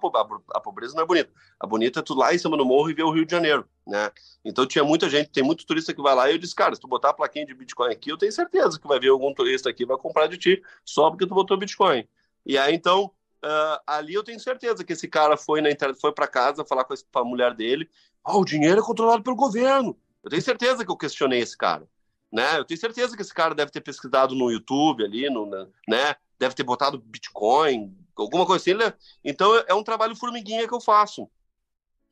a, 0.55 0.61
pobreza 0.61 0.95
não 0.95 1.03
é 1.03 1.05
bonita, 1.05 1.29
a 1.59 1.67
bonita 1.67 1.99
é 1.99 2.01
tu 2.01 2.13
lá 2.13 2.33
em 2.33 2.37
cima 2.37 2.55
do 2.55 2.65
morro 2.65 2.89
e 2.89 2.93
ver 2.93 3.03
o 3.03 3.11
Rio 3.11 3.25
de 3.25 3.31
Janeiro, 3.31 3.67
né? 3.85 4.09
Então 4.43 4.65
tinha 4.65 4.85
muita 4.85 5.09
gente, 5.09 5.29
tem 5.31 5.43
muito 5.43 5.65
turista 5.65 5.93
que 5.93 6.01
vai 6.01 6.15
lá 6.15 6.29
e 6.29 6.35
eu 6.35 6.37
disse, 6.37 6.55
cara, 6.55 6.73
se 6.75 6.79
tu 6.79 6.87
botar 6.87 7.09
a 7.09 7.13
plaquinha 7.13 7.45
de 7.45 7.53
Bitcoin 7.53 7.91
aqui, 7.91 8.09
eu 8.09 8.17
tenho 8.17 8.31
certeza 8.31 8.79
que 8.79 8.87
vai 8.87 9.01
vir 9.01 9.09
algum 9.09 9.33
turista 9.33 9.69
aqui 9.69 9.85
vai 9.85 9.97
comprar 9.97 10.27
de 10.27 10.37
ti 10.37 10.63
só 10.85 11.09
porque 11.09 11.27
tu 11.27 11.35
botou 11.35 11.57
Bitcoin. 11.57 12.07
E 12.45 12.57
aí, 12.57 12.73
então, 12.73 13.11
uh, 13.43 13.81
ali 13.85 14.13
eu 14.13 14.23
tenho 14.23 14.39
certeza 14.39 14.85
que 14.85 14.93
esse 14.93 15.09
cara 15.09 15.35
foi 15.35 15.59
na 15.59 15.69
internet, 15.69 15.99
foi 15.99 16.13
para 16.13 16.25
casa 16.25 16.63
falar 16.63 16.85
com 16.85 16.93
a 16.93 17.25
mulher 17.25 17.53
dele, 17.53 17.89
oh, 18.25 18.39
o 18.39 18.45
dinheiro 18.45 18.79
é 18.79 18.83
controlado 18.83 19.23
pelo 19.23 19.35
governo. 19.35 19.97
Eu 20.23 20.29
tenho 20.29 20.41
certeza 20.41 20.85
que 20.85 20.91
eu 20.91 20.95
questionei 20.95 21.41
esse 21.41 21.57
cara 21.57 21.85
né? 22.31 22.57
Eu 22.57 22.65
tenho 22.65 22.79
certeza 22.79 23.15
que 23.15 23.21
esse 23.21 23.33
cara 23.33 23.55
deve 23.55 23.71
ter 23.71 23.81
pesquisado 23.81 24.35
no 24.35 24.51
YouTube 24.51 25.03
ali, 25.03 25.29
no, 25.29 25.45
né? 25.87 26.15
Deve 26.39 26.55
ter 26.55 26.63
botado 26.63 26.99
Bitcoin, 26.99 27.95
alguma 28.15 28.45
coisa 28.45 28.61
assim, 28.61 28.73
né? 28.73 28.93
Então 29.23 29.55
é 29.67 29.73
um 29.73 29.83
trabalho 29.83 30.15
formiguinha 30.15 30.67
que 30.67 30.73
eu 30.73 30.81
faço. 30.81 31.29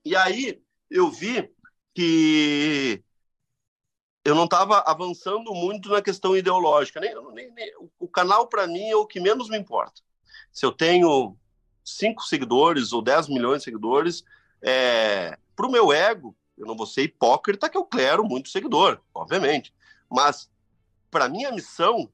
E 0.03 0.15
aí 0.15 0.61
eu 0.89 1.09
vi 1.09 1.51
que 1.93 3.03
eu 4.23 4.33
não 4.33 4.45
estava 4.45 4.79
avançando 4.79 5.53
muito 5.53 5.89
na 5.89 6.01
questão 6.01 6.35
ideológica. 6.35 6.99
Nem, 6.99 7.13
nem, 7.33 7.51
nem 7.51 7.71
o 7.99 8.07
canal, 8.07 8.47
para 8.47 8.65
mim, 8.65 8.89
é 8.89 8.95
o 8.95 9.05
que 9.05 9.19
menos 9.19 9.49
me 9.49 9.57
importa. 9.57 10.01
Se 10.51 10.65
eu 10.65 10.71
tenho 10.71 11.37
5 11.83 12.23
seguidores 12.23 12.91
ou 12.91 13.03
10 13.03 13.29
milhões 13.29 13.59
de 13.59 13.65
seguidores, 13.65 14.23
é, 14.63 15.37
para 15.55 15.67
o 15.67 15.71
meu 15.71 15.93
ego, 15.93 16.35
eu 16.57 16.65
não 16.65 16.75
vou 16.75 16.87
ser 16.87 17.03
hipócrita 17.03 17.69
que 17.69 17.77
eu 17.77 17.85
quero 17.85 18.23
muito 18.23 18.49
seguidor, 18.49 18.99
obviamente. 19.13 19.73
Mas, 20.09 20.49
para 21.09 21.29
minha 21.29 21.51
missão, 21.51 22.09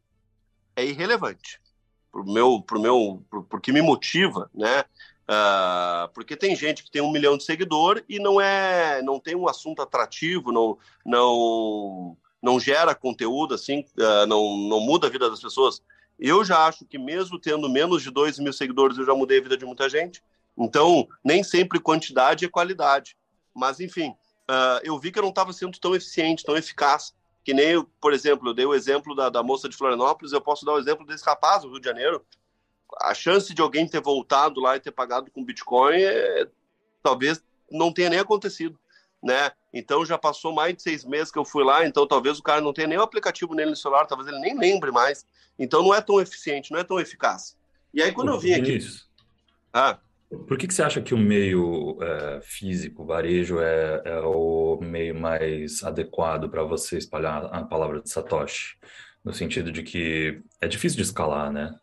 é 0.75 0.85
irrelevante. 0.85 1.59
Pro 2.11 2.25
meu, 2.25 2.61
pro 2.61 2.79
meu, 2.79 3.23
porque 3.49 3.71
me 3.71 3.81
motiva, 3.81 4.49
né? 4.53 4.83
Uh, 5.31 6.11
porque 6.13 6.35
tem 6.35 6.55
gente 6.55 6.83
que 6.83 6.91
tem 6.91 7.01
um 7.01 7.11
milhão 7.11 7.37
de 7.37 7.45
seguidor 7.45 8.03
e 8.09 8.19
não 8.19 8.41
é, 8.41 9.01
não 9.01 9.17
tem 9.17 9.33
um 9.33 9.47
assunto 9.47 9.81
atrativo, 9.81 10.51
não, 10.51 10.77
não, 11.05 12.17
não 12.41 12.59
gera 12.59 12.93
conteúdo 12.93 13.53
assim, 13.53 13.85
uh, 13.97 14.25
não, 14.27 14.57
não 14.57 14.81
muda 14.81 15.07
a 15.07 15.09
vida 15.09 15.29
das 15.29 15.39
pessoas. 15.39 15.81
Eu 16.19 16.43
já 16.43 16.67
acho 16.67 16.85
que 16.85 16.97
mesmo 16.97 17.39
tendo 17.39 17.69
menos 17.69 18.03
de 18.03 18.11
dois 18.11 18.37
mil 18.39 18.51
seguidores, 18.51 18.97
eu 18.97 19.05
já 19.05 19.15
mudei 19.15 19.39
a 19.39 19.43
vida 19.43 19.55
de 19.55 19.65
muita 19.65 19.87
gente. 19.87 20.21
Então, 20.57 21.07
nem 21.23 21.43
sempre 21.43 21.79
quantidade 21.79 22.43
é 22.43 22.49
qualidade. 22.49 23.15
Mas, 23.53 23.79
enfim, 23.79 24.09
uh, 24.09 24.81
eu 24.83 24.99
vi 24.99 25.13
que 25.13 25.19
eu 25.19 25.23
não 25.23 25.29
estava 25.29 25.53
sendo 25.53 25.79
tão 25.79 25.95
eficiente, 25.95 26.43
tão 26.43 26.57
eficaz 26.57 27.13
que 27.43 27.53
nem, 27.53 27.83
por 27.99 28.13
exemplo, 28.13 28.49
eu 28.49 28.53
dei 28.53 28.65
o 28.65 28.73
exemplo 28.73 29.15
da, 29.15 29.29
da 29.29 29.41
moça 29.41 29.67
de 29.67 29.75
Florianópolis, 29.75 30.31
eu 30.31 30.41
posso 30.41 30.65
dar 30.65 30.73
o 30.73 30.79
exemplo 30.79 31.05
desse 31.05 31.25
rapaz 31.25 31.61
do 31.61 31.69
Rio 31.69 31.79
de 31.79 31.85
Janeiro. 31.85 32.23
A 33.01 33.13
chance 33.13 33.53
de 33.53 33.61
alguém 33.61 33.87
ter 33.87 34.01
voltado 34.01 34.59
lá 34.59 34.75
e 34.75 34.79
ter 34.79 34.91
pagado 34.91 35.31
com 35.31 35.43
Bitcoin 35.43 36.01
é, 36.01 36.47
talvez 37.01 37.43
não 37.71 37.91
tenha 37.91 38.09
nem 38.09 38.19
acontecido, 38.19 38.77
né? 39.23 39.51
Então 39.73 40.05
já 40.05 40.17
passou 40.17 40.53
mais 40.53 40.75
de 40.75 40.81
seis 40.81 41.05
meses 41.05 41.31
que 41.31 41.39
eu 41.39 41.45
fui 41.45 41.63
lá, 41.63 41.85
então 41.85 42.05
talvez 42.05 42.37
o 42.37 42.43
cara 42.43 42.59
não 42.59 42.73
tenha 42.73 42.87
nem 42.87 42.97
o 42.97 43.01
aplicativo 43.01 43.55
nele 43.55 43.71
no 43.71 43.75
celular, 43.75 44.05
talvez 44.05 44.27
ele 44.29 44.39
nem 44.39 44.57
lembre 44.57 44.91
mais. 44.91 45.25
Então 45.57 45.81
não 45.81 45.93
é 45.93 46.01
tão 46.01 46.19
eficiente, 46.19 46.71
não 46.71 46.79
é 46.79 46.83
tão 46.83 46.99
eficaz. 46.99 47.57
E 47.93 48.01
aí 48.01 48.11
quando 48.11 48.31
eu 48.31 48.39
vim 48.39 48.53
aqui... 48.53 48.79
Ah, 49.73 49.97
por 50.47 50.57
que, 50.57 50.67
que 50.67 50.73
você 50.73 50.82
acha 50.82 51.01
que 51.01 51.13
o 51.13 51.17
meio 51.17 51.97
é, 52.01 52.41
físico, 52.41 53.05
varejo, 53.05 53.59
é, 53.59 54.01
é, 54.05 54.19
o 54.21 54.79
meio 54.82 55.13
mais 55.13 55.84
adequado 55.84 56.49
para 56.49 56.63
você 56.63 56.97
espalhar 56.97 57.45
a 57.45 57.63
palavra 57.63 58.01
de 58.01 58.09
Satoshi? 58.09 58.77
No 59.23 59.34
sentido 59.34 59.71
de 59.71 59.84
que 59.84 60.41
é 60.59 60.67
difícil 60.67 60.97
de 60.97 61.03
escalar, 61.03 61.51
né? 61.51 61.75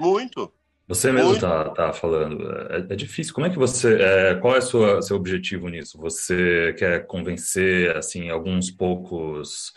Muito. 0.00 0.52
Você 0.88 1.10
mesmo 1.10 1.32
está 1.32 1.70
tá 1.70 1.92
falando, 1.92 2.48
é, 2.70 2.86
é, 2.92 2.96
difícil. 2.96 3.34
Como 3.34 3.46
é 3.46 3.50
que 3.50 3.58
você, 3.58 4.00
é, 4.00 4.34
qual 4.36 4.54
é 4.54 4.58
o 4.58 5.02
seu 5.02 5.16
objetivo 5.16 5.68
nisso? 5.68 5.98
Você 5.98 6.74
quer 6.78 7.06
convencer, 7.06 7.96
assim, 7.96 8.30
alguns 8.30 8.70
poucos 8.70 9.72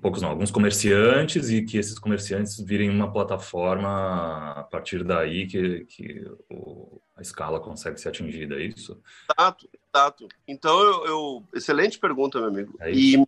poucos 0.00 0.22
não, 0.22 0.30
alguns 0.30 0.50
comerciantes 0.50 1.50
e 1.50 1.62
que 1.62 1.78
esses 1.78 1.98
comerciantes 1.98 2.58
virem 2.60 2.90
uma 2.90 3.10
plataforma 3.10 4.52
a 4.52 4.62
partir 4.64 5.04
daí 5.04 5.46
que, 5.46 5.84
que 5.86 6.24
o, 6.50 7.00
a 7.16 7.22
escala 7.22 7.60
consegue 7.60 8.00
ser 8.00 8.08
atingida, 8.08 8.56
é 8.56 8.64
isso? 8.64 9.00
Exato, 9.30 9.68
exato. 9.72 10.28
Então, 10.46 10.78
eu, 10.80 11.06
eu 11.06 11.44
excelente 11.54 11.98
pergunta, 11.98 12.38
meu 12.38 12.48
amigo. 12.48 12.74
É 12.80 12.92
e 12.92 13.24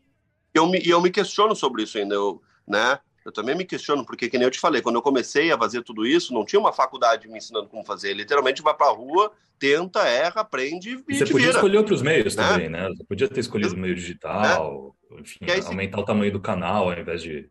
eu 0.53 0.67
me, 0.67 0.81
eu 0.87 1.01
me 1.01 1.11
questiono 1.11 1.55
sobre 1.55 1.83
isso 1.83 1.99
ainda, 1.99 2.15
eu, 2.15 2.43
né? 2.67 2.99
Eu 3.25 3.33
também 3.33 3.57
me 3.57 3.65
questiono, 3.65 4.07
porque, 4.07 4.29
que 4.29 4.39
nem 4.39 4.47
eu 4.47 4.51
te 4.53 4.61
falei, 4.61 4.81
quando 4.81 4.95
eu 4.95 5.03
comecei 5.03 5.51
a 5.51 5.59
fazer 5.59 5.83
tudo 5.83 6.07
isso, 6.07 6.33
não 6.33 6.45
tinha 6.45 6.61
uma 6.61 6.73
faculdade 6.73 7.27
me 7.27 7.39
ensinando 7.39 7.69
como 7.69 7.85
fazer. 7.85 8.15
Literalmente 8.15 8.63
vai 8.63 8.73
para 8.73 8.87
a 8.87 8.95
rua, 8.95 9.33
tenta, 9.59 10.07
erra, 10.07 10.43
aprende 10.43 11.03
e, 11.09 11.17
Você 11.17 11.25
podia 11.25 11.49
vira. 11.49 11.51
escolher 11.51 11.79
outros 11.79 12.03
meios 12.03 12.37
né? 12.37 12.49
também, 12.49 12.69
né? 12.69 12.89
Você 12.89 13.05
podia 13.05 13.29
ter 13.29 13.41
escolhido 13.41 13.75
o 13.75 13.79
meio 13.79 13.97
digital, 13.97 14.95
é. 14.95 14.96
Enfim, 15.13 15.39
aí, 15.43 15.61
aumentar 15.61 15.99
se... 15.99 16.03
o 16.03 16.07
tamanho 16.07 16.33
do 16.33 16.41
canal 16.41 16.91
ao 16.91 16.99
invés 16.99 17.23
de, 17.23 17.49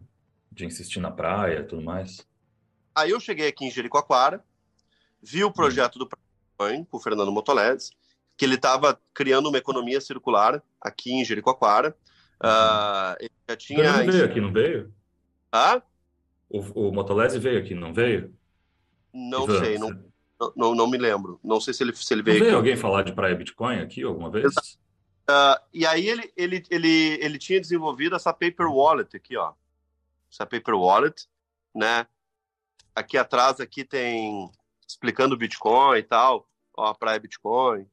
de 0.51 0.65
insistir 0.65 0.99
na 0.99 1.11
praia 1.11 1.59
e 1.59 1.63
tudo 1.63 1.81
mais. 1.81 2.25
Aí 2.93 3.11
eu 3.11 3.19
cheguei 3.19 3.47
aqui 3.47 3.65
em 3.65 3.71
Jericoacoara, 3.71 4.43
vi 5.21 5.43
o 5.43 5.51
projeto 5.51 5.95
hum. 5.97 5.99
do 5.99 6.09
com 6.57 6.97
o 6.97 6.99
Fernando 6.99 7.31
Motoledes, 7.31 7.91
que 8.37 8.45
ele 8.45 8.55
estava 8.55 8.99
criando 9.13 9.49
uma 9.49 9.57
economia 9.57 9.99
circular 9.99 10.63
aqui 10.79 11.11
em 11.11 11.25
Jericoacoara. 11.25 11.95
Uhum. 12.41 12.49
Uh, 12.49 13.15
ele 13.19 13.31
já 13.49 13.55
tinha... 13.55 14.01
Ele 14.01 14.11
veio 14.11 14.25
aqui, 14.25 14.41
não 14.41 14.53
veio? 14.53 14.93
Ah? 15.51 15.81
O, 16.49 16.87
o 16.87 16.91
Motolese 16.93 17.39
veio 17.39 17.59
aqui, 17.59 17.75
não 17.75 17.93
veio? 17.93 18.33
Não 19.13 19.43
Ivan, 19.43 19.59
sei, 19.59 19.77
não, 19.77 20.03
não, 20.55 20.75
não 20.75 20.89
me 20.89 20.97
lembro. 20.97 21.39
Não 21.43 21.59
sei 21.59 21.73
se 21.73 21.83
ele, 21.83 21.95
se 21.95 22.13
ele 22.13 22.21
veio. 22.21 22.43
Veio 22.43 22.57
alguém 22.57 22.75
falar 22.75 23.03
de 23.03 23.13
praia 23.13 23.35
Bitcoin 23.35 23.79
aqui 23.79 24.03
alguma 24.03 24.29
vez? 24.29 24.53
Uh, 25.29 25.59
e 25.73 25.85
aí 25.85 26.07
ele, 26.07 26.31
ele, 26.37 26.63
ele, 26.69 27.19
ele 27.21 27.39
tinha 27.39 27.59
desenvolvido 27.59 28.15
essa 28.15 28.31
paper 28.31 28.67
wallet 28.67 29.15
aqui, 29.15 29.35
ó. 29.35 29.53
Essa 30.31 30.45
paper 30.45 30.75
wallet, 30.75 31.27
né? 31.73 32.07
Aqui 32.95 33.17
atrás 33.17 33.59
aqui 33.59 33.83
tem 33.83 34.51
explicando 34.87 35.37
Bitcoin 35.37 35.97
e 35.97 36.03
tal, 36.03 36.47
ó, 36.75 36.87
a 36.87 36.95
praia 36.95 37.19
Bitcoin. 37.19 37.89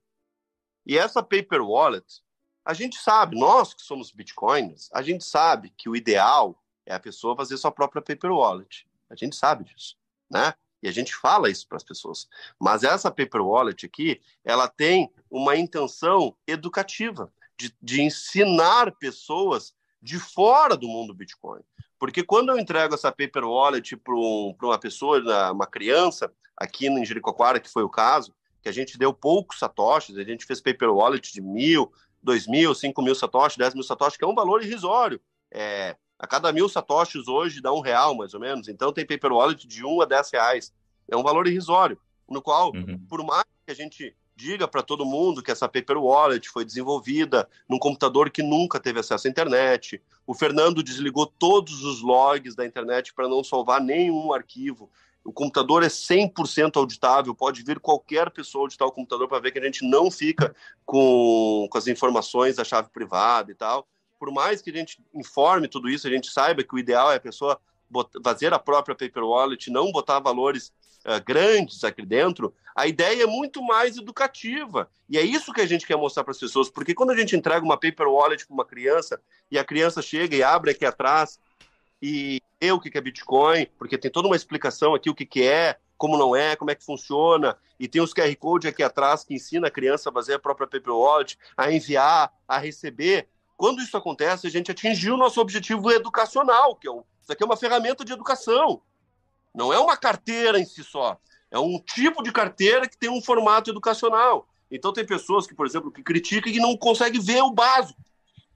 E 0.85 0.99
essa 0.99 1.23
paper 1.23 1.63
wallet, 1.63 2.23
a 2.65 2.75
gente 2.75 2.97
sabe, 2.97 3.39
nós 3.39 3.73
que 3.75 3.83
somos 3.83 4.13
bitcoiners, 4.13 4.89
a 4.93 5.03
gente 5.03 5.25
sabe 5.25 5.71
que 5.71 5.89
o 5.89 5.97
ideal 5.97 6.61
é 6.85 6.95
a 6.95 7.01
pessoa 7.01 7.37
fazer 7.37 7.57
sua 7.57 7.73
própria 7.73 8.03
paper 8.03 8.31
wallet. 8.33 8.87
A 9.09 9.15
gente 9.15 9.37
sabe 9.37 9.65
disso, 9.65 9.97
né? 10.31 10.55
E 10.83 10.89
a 10.89 10.93
gente 10.93 11.15
fala 11.15 11.49
isso 11.49 11.67
para 11.69 11.77
as 11.77 11.85
pessoas. 11.85 12.29
Mas 12.59 12.83
essa 12.83 13.11
paper 13.11 13.43
wallet 13.43 13.87
aqui, 13.87 14.21
ela 14.45 14.67
tem 14.69 15.11
uma 15.31 15.57
intenção 15.57 16.37
educativa 16.47 17.33
de, 17.57 17.75
de 17.81 18.03
ensinar 18.03 18.93
pessoas 18.93 19.75
de 20.03 20.19
fora 20.19 20.77
do 20.77 20.89
mundo 20.89 21.15
Bitcoin. 21.15 21.61
Porque 21.99 22.25
quando 22.25 22.49
eu 22.49 22.59
entrego 22.59 22.95
essa 22.95 23.13
paper 23.13 23.45
wallet 23.45 23.97
para 23.97 24.15
um, 24.15 24.57
uma 24.61 24.79
pessoa, 24.79 25.53
uma 25.53 25.67
criança, 25.67 26.33
aqui 26.57 26.89
em 26.89 27.05
Jericoacoara, 27.05 27.61
que 27.61 27.71
foi 27.71 27.85
o 27.85 27.89
caso, 27.89 28.35
que 28.61 28.69
a 28.69 28.73
gente 28.73 28.99
deu 28.99 29.13
poucos 29.13 29.61
satoshis, 29.61 30.19
a 30.19 30.25
gente 30.25 30.45
fez 30.45 30.61
paper 30.61 30.91
wallet 30.91 31.33
de 31.33 31.41
mil, 31.41 31.93
dois 32.21 32.49
mil, 32.49 32.75
cinco 32.75 33.03
mil 33.03 33.15
satoshis, 33.15 33.57
dez 33.57 33.75
mil 33.75 33.85
satoshis, 33.85 34.17
que 34.17 34.25
é 34.25 34.29
um 34.29 34.35
valor 34.35 34.63
irrisório. 34.63 35.21
É, 35.53 35.97
A 36.23 36.27
cada 36.29 36.53
mil 36.53 36.69
satoshis 36.69 37.27
hoje 37.27 37.61
dá 37.61 37.73
um 37.73 37.81
real, 37.81 38.15
mais 38.15 38.33
ou 38.33 38.39
menos. 38.39 38.69
Então 38.69 38.93
tem 38.93 39.05
paper 39.05 39.33
wallet 39.33 39.67
de 39.67 39.85
1 39.85 40.03
a 40.03 40.05
10 40.05 40.31
reais. 40.31 40.73
É 41.11 41.17
um 41.17 41.23
valor 41.23 41.49
irrisório, 41.49 41.99
no 42.31 42.41
qual, 42.41 42.73
uhum. 42.73 42.97
por 43.09 43.25
mais 43.25 43.45
que 43.67 43.73
a 43.73 43.75
gente 43.75 44.15
diga 44.37 44.69
para 44.69 44.85
todo 44.85 45.05
mundo 45.05 45.43
que 45.43 45.51
essa 45.51 45.69
paper 45.69 45.99
wallet 45.99 46.49
foi 46.49 46.65
desenvolvida 46.65 47.49
num 47.69 47.77
computador 47.77 48.31
que 48.31 48.41
nunca 48.41 48.79
teve 48.79 49.01
acesso 49.01 49.27
à 49.27 49.31
internet. 49.31 50.01
O 50.25 50.33
Fernando 50.33 50.81
desligou 50.81 51.27
todos 51.27 51.83
os 51.83 52.01
logs 52.03 52.55
da 52.55 52.65
internet 52.65 53.13
para 53.13 53.29
não 53.29 53.43
salvar 53.43 53.81
nenhum 53.81 54.33
arquivo. 54.33 54.89
O 55.25 55.33
computador 55.33 55.83
é 55.83 55.89
100% 55.89 56.77
auditável, 56.77 57.35
pode 57.35 57.65
vir 57.65 57.81
qualquer 57.81 58.31
pessoa 58.31 58.63
auditar 58.63 58.87
o 58.87 58.93
computador 58.93 59.27
para 59.27 59.41
ver 59.41 59.51
que 59.51 59.59
a 59.59 59.65
gente 59.65 59.85
não 59.85 60.09
fica 60.09 60.55
com, 60.87 61.67
com 61.69 61.79
as 61.79 61.89
informações 61.89 62.55
da 62.55 62.65
chave 62.65 62.91
privada 62.91 63.51
e 63.51 63.57
tal 63.57 63.89
por 64.23 64.31
mais 64.31 64.63
que 64.63 64.71
a 64.71 64.73
gente 64.73 65.05
informe 65.13 65.67
tudo 65.67 65.91
isso, 65.91 66.07
a 66.07 66.11
gente 66.11 66.31
saiba 66.31 66.63
que 66.63 66.73
o 66.73 66.79
ideal 66.79 67.11
é 67.11 67.17
a 67.17 67.21
pessoa 67.21 67.61
fazer 68.23 68.55
a 68.55 68.59
própria 68.59 68.95
paper 68.95 69.25
wallet, 69.25 69.69
não 69.69 69.91
botar 69.91 70.21
valores 70.21 70.73
uh, 71.05 71.21
grandes 71.27 71.83
aqui 71.83 72.07
dentro, 72.07 72.55
a 72.73 72.87
ideia 72.87 73.25
é 73.25 73.27
muito 73.27 73.61
mais 73.61 73.97
educativa. 73.97 74.89
E 75.11 75.19
é 75.19 75.23
isso 75.23 75.53
que 75.53 75.61
a 75.61 75.67
gente 75.67 75.85
quer 75.85 75.97
mostrar 75.97 76.23
para 76.23 76.31
as 76.31 76.39
pessoas, 76.39 76.71
porque 76.71 76.95
quando 76.95 77.11
a 77.11 77.17
gente 77.17 77.35
entrega 77.35 77.65
uma 77.65 77.77
paper 77.77 78.07
wallet 78.07 78.47
para 78.47 78.55
uma 78.55 78.65
criança 78.65 79.21
e 79.51 79.59
a 79.59 79.65
criança 79.65 80.01
chega 80.01 80.37
e 80.37 80.43
abre 80.45 80.71
aqui 80.71 80.87
atrás 80.87 81.41
e 82.01 82.41
vê 82.61 82.71
o 82.71 82.79
que 82.79 82.97
é 82.97 83.01
Bitcoin, 83.01 83.67
porque 83.77 83.99
tem 83.99 84.09
toda 84.09 84.29
uma 84.29 84.37
explicação 84.37 84.95
aqui 84.95 85.11
o 85.11 85.17
que 85.17 85.43
é, 85.43 85.79
como 85.99 86.17
não 86.17 86.37
é, 86.37 86.55
como 86.55 86.71
é 86.71 86.77
que 86.77 86.85
funciona, 86.85 87.57
e 87.77 87.89
tem 87.89 88.01
os 88.01 88.15
QR 88.15 88.37
Code 88.37 88.69
aqui 88.69 88.85
atrás 88.85 89.25
que 89.25 89.35
ensina 89.35 89.67
a 89.67 89.71
criança 89.71 90.11
a 90.11 90.13
fazer 90.13 90.35
a 90.35 90.39
própria 90.39 90.69
paper 90.69 90.95
wallet, 90.95 91.37
a 91.57 91.73
enviar, 91.73 92.33
a 92.47 92.59
receber. 92.59 93.27
Quando 93.63 93.81
isso 93.81 93.97
acontece, 93.97 94.49
a 94.49 94.51
gente 94.51 94.73
atingiu 94.73 95.15
o 95.15 95.17
nosso 95.17 95.41
objetivo 95.41 95.89
educacional, 95.93 96.75
que 96.75 96.89
é 96.89 96.91
isso 96.91 97.31
aqui 97.31 97.45
é 97.45 97.47
uma 97.47 97.57
ferramenta 97.57 98.05
de 98.05 98.13
educação. 98.13 98.83
Não 99.55 99.73
é 99.73 99.79
uma 99.79 99.97
carteira 99.97 100.59
em 100.59 100.65
si 100.65 100.83
só. 100.83 101.17
É 101.49 101.61
um 101.61 101.79
tipo 101.79 102.25
de 102.25 102.33
carteira 102.33 102.89
que 102.89 102.99
tem 102.99 103.09
um 103.09 103.23
formato 103.23 103.71
educacional. 103.71 104.49
Então 104.69 104.93
tem 104.93 105.07
pessoas 105.07 105.47
que, 105.47 105.55
por 105.55 105.65
exemplo, 105.65 105.93
que 105.93 106.03
criticam 106.03 106.53
e 106.53 106.59
não 106.59 106.77
conseguem 106.77 107.21
ver 107.21 107.41
o 107.41 107.53
básico, 107.53 108.03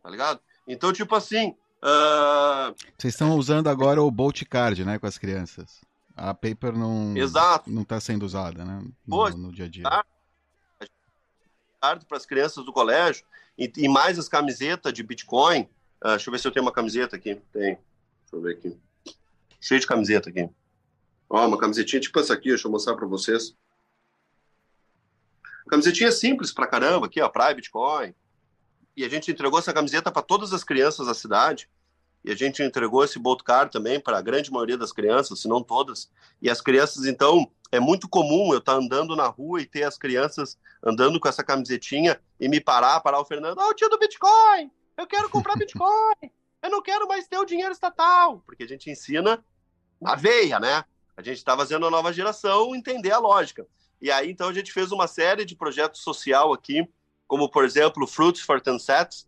tá 0.03 0.11
ligado? 0.11 0.41
Então, 0.67 0.93
tipo 0.93 1.15
assim... 1.15 1.51
Uh... 1.81 2.75
Vocês 2.99 3.15
estão 3.15 3.37
usando 3.37 3.69
agora 3.69 4.03
o 4.03 4.11
Bolt 4.11 4.43
Card, 4.51 4.85
né, 4.85 4.99
com 4.99 5.07
as 5.07 5.19
crianças. 5.19 5.83
A 6.17 6.35
paper 6.35 6.77
não 6.77 7.17
Exato. 7.17 7.71
não 7.71 7.83
está 7.83 8.01
sendo 8.01 8.27
usada, 8.27 8.65
né, 8.65 8.85
no, 9.07 9.29
no 9.29 9.53
dia 9.53 9.67
a 9.67 9.69
dia. 9.69 9.85
Para 11.79 12.03
as 12.11 12.27
crianças 12.27 12.65
do 12.65 12.73
colégio, 12.73 13.25
e, 13.59 13.73
e 13.77 13.89
mais 13.89 14.19
as 14.19 14.29
camisetas 14.29 14.93
de 14.93 15.03
Bitcoin. 15.03 15.63
Uh, 16.05 16.11
deixa 16.11 16.29
eu 16.29 16.33
ver 16.33 16.39
se 16.39 16.47
eu 16.47 16.53
tenho 16.53 16.65
uma 16.65 16.73
camiseta 16.73 17.17
aqui. 17.17 17.37
Tem. 17.53 17.75
Deixa 17.75 18.33
eu 18.33 18.41
ver 18.41 18.55
aqui. 18.55 18.77
Cheio 19.61 19.81
de 19.81 19.87
camiseta 19.87 20.29
aqui. 20.29 20.49
Ó, 21.29 21.47
uma 21.47 21.59
camisetinha 21.59 22.01
tipo 22.01 22.19
essa 22.21 22.35
aqui, 22.35 22.51
deixa 22.51 22.67
eu 22.67 22.71
mostrar 22.71 22.95
para 22.95 23.07
vocês. 23.07 23.57
Camisetinha 25.69 26.13
simples 26.13 26.53
pra 26.53 26.67
caramba 26.67 27.07
aqui, 27.07 27.21
ó, 27.21 27.29
Praia 27.29 27.55
Bitcoin. 27.55 28.15
E 28.97 29.05
a 29.05 29.09
gente 29.09 29.31
entregou 29.31 29.59
essa 29.59 29.73
camiseta 29.73 30.13
para 30.13 30.23
todas 30.23 30.53
as 30.53 30.63
crianças 30.63 31.07
da 31.07 31.15
cidade. 31.15 31.69
E 32.27 32.33
a 32.33 32.35
gente 32.35 32.61
entregou 32.61 33.05
esse 33.05 33.20
Bolt 33.20 33.45
Car 33.45 33.70
também 33.70 34.01
para 34.01 34.18
a 34.18 34.20
grande 34.20 34.51
maioria 34.51 34.77
das 34.77 34.93
crianças, 34.93 35.41
se 35.41 35.47
não 35.47 35.62
todas. 35.62 36.11
E 36.43 36.51
as 36.51 36.61
crianças, 36.61 37.07
então, 37.07 37.49
é 37.70 37.79
muito 37.79 38.09
comum 38.09 38.53
eu 38.53 38.59
estar 38.59 38.72
tá 38.72 38.79
andando 38.79 39.14
na 39.14 39.29
rua 39.29 39.62
e 39.62 39.64
ter 39.64 39.85
as 39.85 39.97
crianças 39.97 40.59
andando 40.85 41.20
com 41.20 41.29
essa 41.29 41.45
camisetinha 41.45 42.20
e 42.41 42.49
me 42.49 42.61
parar, 42.61 42.99
parar 42.99 43.20
o 43.20 43.24
Fernando, 43.24 43.59
ó, 43.59 43.68
oh, 43.68 43.74
tio 43.74 43.89
do 43.89 43.97
Bitcoin, 43.97 44.72
eu 44.97 45.07
quero 45.07 45.31
comprar 45.31 45.55
Bitcoin, 45.55 46.33
eu 46.64 46.68
não 46.68 46.83
quero 46.83 47.07
mais 47.07 47.29
ter 47.29 47.39
o 47.39 47.45
dinheiro 47.45 47.70
estatal, 47.70 48.43
porque 48.45 48.64
a 48.64 48.68
gente 48.68 48.91
ensina 48.91 49.45
na 50.01 50.16
veia, 50.16 50.59
né? 50.59 50.85
A 51.16 51.22
gente 51.22 51.37
está 51.37 51.57
fazendo 51.57 51.87
a 51.87 51.91
nova 51.91 52.12
geração 52.12 52.74
entender 52.74 53.12
a 53.12 53.18
lógica. 53.18 53.64
E 54.03 54.11
aí, 54.11 54.29
então, 54.29 54.49
a 54.49 54.53
gente 54.53 54.72
fez 54.72 54.91
uma 54.91 55.07
série 55.07 55.45
de 55.45 55.55
projetos 55.55 56.03
social 56.03 56.53
aqui, 56.53 56.87
como, 57.29 57.49
por 57.49 57.64
exemplo, 57.64 58.05
Fruits 58.05 58.43
for 58.43 58.61
Ten 58.61 58.81
Sets, 58.81 59.27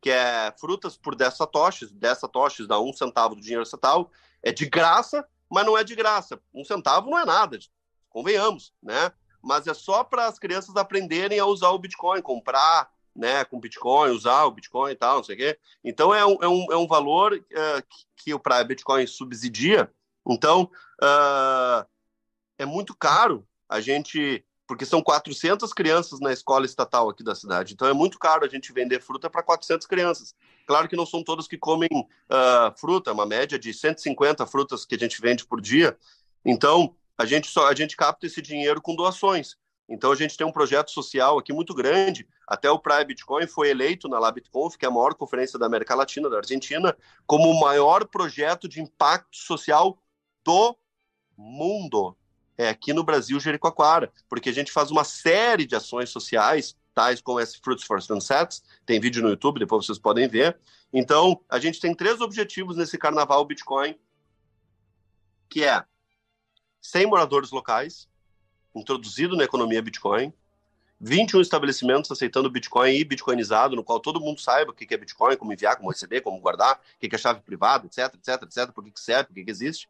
que 0.00 0.10
é 0.10 0.52
frutas 0.58 0.96
por 0.96 1.14
10 1.14 1.36
satoshis, 1.36 1.90
10 1.90 2.18
satoshis 2.18 2.66
dá 2.66 2.80
um 2.80 2.92
centavo 2.92 3.34
do 3.34 3.40
dinheiro 3.40 3.62
estatal, 3.62 4.10
é 4.42 4.52
de 4.52 4.66
graça, 4.66 5.26
mas 5.50 5.66
não 5.66 5.76
é 5.76 5.84
de 5.84 5.94
graça. 5.94 6.40
Um 6.54 6.64
centavo 6.64 7.10
não 7.10 7.18
é 7.18 7.24
nada, 7.24 7.58
convenhamos, 8.08 8.72
né? 8.82 9.12
Mas 9.42 9.66
é 9.66 9.74
só 9.74 10.04
para 10.04 10.26
as 10.26 10.38
crianças 10.38 10.76
aprenderem 10.76 11.38
a 11.38 11.46
usar 11.46 11.70
o 11.70 11.78
Bitcoin, 11.78 12.20
comprar 12.20 12.90
né, 13.14 13.44
com 13.44 13.60
Bitcoin, 13.60 14.10
usar 14.10 14.44
o 14.44 14.50
Bitcoin 14.50 14.92
e 14.92 14.96
tal, 14.96 15.16
não 15.16 15.24
sei 15.24 15.34
o 15.34 15.38
quê. 15.38 15.58
Então 15.84 16.14
é 16.14 16.24
um, 16.24 16.38
é 16.42 16.48
um, 16.48 16.66
é 16.72 16.76
um 16.76 16.86
valor 16.86 17.32
uh, 17.34 17.82
que, 18.16 18.32
que 18.32 18.34
o 18.34 18.40
Bitcoin 18.66 19.06
subsidia. 19.06 19.90
Então 20.28 20.70
uh, 21.02 21.86
é 22.58 22.64
muito 22.64 22.94
caro 22.94 23.46
a 23.68 23.80
gente, 23.80 24.44
porque 24.70 24.86
são 24.86 25.02
400 25.02 25.72
crianças 25.72 26.20
na 26.20 26.32
escola 26.32 26.64
estatal 26.64 27.10
aqui 27.10 27.24
da 27.24 27.34
cidade. 27.34 27.74
Então 27.74 27.88
é 27.88 27.92
muito 27.92 28.20
caro 28.20 28.44
a 28.44 28.48
gente 28.48 28.72
vender 28.72 29.02
fruta 29.02 29.28
para 29.28 29.42
400 29.42 29.84
crianças. 29.84 30.32
Claro 30.64 30.88
que 30.88 30.94
não 30.94 31.04
são 31.04 31.24
todos 31.24 31.48
que 31.48 31.58
comem 31.58 31.88
uh, 31.92 32.78
fruta, 32.78 33.12
uma 33.12 33.26
média 33.26 33.58
de 33.58 33.74
150 33.74 34.46
frutas 34.46 34.86
que 34.86 34.94
a 34.94 34.98
gente 34.98 35.20
vende 35.20 35.44
por 35.44 35.60
dia. 35.60 35.98
Então 36.44 36.94
a 37.18 37.24
gente 37.24 37.48
só 37.48 37.66
a 37.66 37.74
gente 37.74 37.96
capta 37.96 38.26
esse 38.26 38.40
dinheiro 38.40 38.80
com 38.80 38.94
doações. 38.94 39.56
Então 39.88 40.12
a 40.12 40.14
gente 40.14 40.36
tem 40.36 40.46
um 40.46 40.52
projeto 40.52 40.92
social 40.92 41.36
aqui 41.36 41.52
muito 41.52 41.74
grande. 41.74 42.24
Até 42.46 42.70
o 42.70 42.78
Praia 42.78 43.04
Bitcoin 43.04 43.48
foi 43.48 43.70
eleito 43.70 44.08
na 44.08 44.20
LabitConf, 44.20 44.76
que 44.76 44.84
é 44.84 44.88
a 44.88 44.92
maior 44.92 45.14
conferência 45.14 45.58
da 45.58 45.66
América 45.66 45.96
Latina, 45.96 46.30
da 46.30 46.36
Argentina, 46.36 46.96
como 47.26 47.50
o 47.50 47.58
maior 47.58 48.06
projeto 48.06 48.68
de 48.68 48.80
impacto 48.80 49.36
social 49.36 49.98
do 50.44 50.76
mundo. 51.36 52.16
É 52.60 52.68
aqui 52.68 52.92
no 52.92 53.02
Brasil, 53.02 53.40
Jericoacoara, 53.40 54.12
porque 54.28 54.50
a 54.50 54.52
gente 54.52 54.70
faz 54.70 54.90
uma 54.90 55.02
série 55.02 55.64
de 55.64 55.74
ações 55.74 56.10
sociais, 56.10 56.76
tais 56.94 57.18
como 57.18 57.40
esse 57.40 57.58
Fruits 57.58 57.86
for 57.86 58.02
Sunsets, 58.02 58.62
tem 58.84 59.00
vídeo 59.00 59.22
no 59.22 59.30
YouTube, 59.30 59.58
depois 59.58 59.86
vocês 59.86 59.98
podem 59.98 60.28
ver. 60.28 60.58
Então, 60.92 61.40
a 61.48 61.58
gente 61.58 61.80
tem 61.80 61.94
três 61.94 62.20
objetivos 62.20 62.76
nesse 62.76 62.98
carnaval 62.98 63.42
Bitcoin, 63.46 63.98
que 65.48 65.64
é 65.64 65.82
100 66.82 67.06
moradores 67.06 67.50
locais, 67.50 68.06
introduzido 68.74 69.38
na 69.38 69.44
economia 69.44 69.80
Bitcoin, 69.80 70.30
21 71.00 71.40
estabelecimentos 71.40 72.10
aceitando 72.10 72.50
Bitcoin 72.50 72.94
e 72.94 73.04
Bitcoinizado, 73.04 73.74
no 73.74 73.82
qual 73.82 74.00
todo 74.00 74.20
mundo 74.20 74.38
saiba 74.38 74.72
o 74.72 74.74
que 74.74 74.92
é 74.92 74.98
Bitcoin, 74.98 75.34
como 75.38 75.50
enviar, 75.54 75.76
como 75.76 75.88
receber, 75.88 76.20
como 76.20 76.38
guardar, 76.38 76.78
o 76.78 77.08
que 77.08 77.16
é 77.16 77.18
chave 77.18 77.40
privada, 77.40 77.86
etc, 77.86 78.14
etc, 78.16 78.42
etc, 78.42 78.70
por 78.70 78.84
que 78.84 79.00
serve, 79.00 79.32
por 79.32 79.42
que 79.42 79.50
existe. 79.50 79.88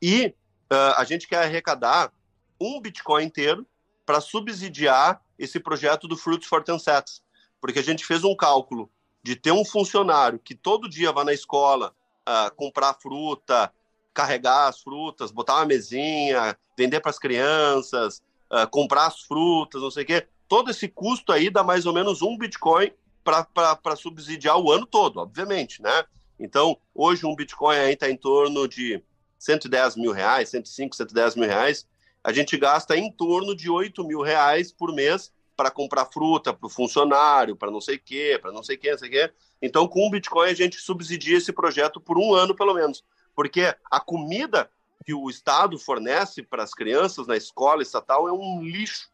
E 0.00 0.32
uh, 0.72 0.94
a 0.96 1.04
gente 1.04 1.26
quer 1.26 1.44
arrecadar 1.44 2.12
um 2.60 2.80
Bitcoin 2.80 3.24
inteiro 3.24 3.66
para 4.04 4.20
subsidiar 4.20 5.22
esse 5.38 5.58
projeto 5.58 6.06
do 6.06 6.16
Fruits 6.16 6.48
for 6.48 6.62
Sets, 6.78 7.22
porque 7.60 7.78
a 7.78 7.82
gente 7.82 8.04
fez 8.04 8.24
um 8.24 8.34
cálculo 8.34 8.90
de 9.22 9.36
ter 9.36 9.52
um 9.52 9.64
funcionário 9.64 10.38
que 10.38 10.54
todo 10.54 10.88
dia 10.88 11.12
vai 11.12 11.24
na 11.24 11.32
escola 11.32 11.94
uh, 12.28 12.54
comprar 12.54 12.94
fruta, 12.94 13.72
carregar 14.12 14.68
as 14.68 14.80
frutas, 14.80 15.30
botar 15.30 15.56
uma 15.56 15.66
mesinha, 15.66 16.56
vender 16.76 17.00
para 17.00 17.10
as 17.10 17.18
crianças, 17.18 18.22
uh, 18.50 18.68
comprar 18.70 19.06
as 19.06 19.20
frutas, 19.20 19.82
não 19.82 19.90
sei 19.90 20.04
o 20.04 20.06
quê. 20.06 20.26
Todo 20.48 20.70
esse 20.70 20.88
custo 20.88 21.32
aí 21.32 21.50
dá 21.50 21.62
mais 21.62 21.86
ou 21.86 21.92
menos 21.92 22.22
um 22.22 22.36
Bitcoin 22.36 22.92
para 23.22 23.96
subsidiar 23.96 24.58
o 24.58 24.72
ano 24.72 24.86
todo, 24.86 25.18
obviamente, 25.20 25.80
né? 25.82 26.04
Então, 26.38 26.76
hoje 26.94 27.26
um 27.26 27.36
Bitcoin 27.36 27.76
aí 27.76 27.92
está 27.92 28.10
em 28.10 28.16
torno 28.16 28.66
de 28.66 29.02
110 29.40 29.96
mil 29.96 30.12
reais, 30.12 30.50
105, 30.50 30.94
110 30.94 31.34
mil 31.34 31.48
reais. 31.48 31.88
A 32.22 32.32
gente 32.32 32.56
gasta 32.56 32.96
em 32.96 33.10
torno 33.10 33.56
de 33.56 33.68
8 33.68 34.04
mil 34.04 34.20
reais 34.20 34.70
por 34.70 34.94
mês 34.94 35.32
para 35.56 35.70
comprar 35.70 36.06
fruta 36.06 36.52
para 36.52 36.66
o 36.66 36.70
funcionário, 36.70 37.56
para 37.56 37.70
não 37.70 37.80
sei 37.80 37.96
o 37.96 38.00
quê, 38.00 38.38
para 38.40 38.52
não 38.52 38.62
sei 38.62 38.76
quê, 38.76 38.92
não 38.92 38.98
sei 38.98 39.08
o 39.08 39.12
quê. 39.12 39.32
Então, 39.60 39.88
com 39.88 40.06
o 40.06 40.10
Bitcoin, 40.10 40.50
a 40.50 40.54
gente 40.54 40.76
subsidia 40.76 41.38
esse 41.38 41.52
projeto 41.52 42.00
por 42.00 42.18
um 42.18 42.34
ano, 42.34 42.54
pelo 42.54 42.74
menos 42.74 43.02
porque 43.34 43.74
a 43.90 43.98
comida 43.98 44.70
que 45.04 45.14
o 45.14 45.30
Estado 45.30 45.78
fornece 45.78 46.42
para 46.42 46.62
as 46.62 46.74
crianças 46.74 47.26
na 47.26 47.36
escola 47.36 47.82
estatal 47.82 48.28
é 48.28 48.32
um 48.32 48.62
lixo. 48.62 49.08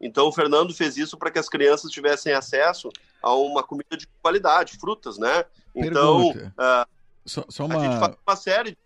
Então, 0.00 0.28
o 0.28 0.32
Fernando 0.32 0.72
fez 0.72 0.96
isso 0.96 1.16
para 1.16 1.30
que 1.30 1.38
as 1.38 1.48
crianças 1.48 1.90
tivessem 1.90 2.32
acesso 2.32 2.90
a 3.20 3.34
uma 3.34 3.62
comida 3.62 3.96
de 3.96 4.06
qualidade, 4.20 4.78
frutas, 4.78 5.18
né? 5.18 5.44
Então, 5.74 6.30
uh, 6.30 6.86
só, 7.24 7.44
só 7.48 7.64
uma... 7.64 7.76
a 7.76 7.80
gente 7.80 7.98
faz 7.98 8.16
uma 8.26 8.36
série 8.36 8.78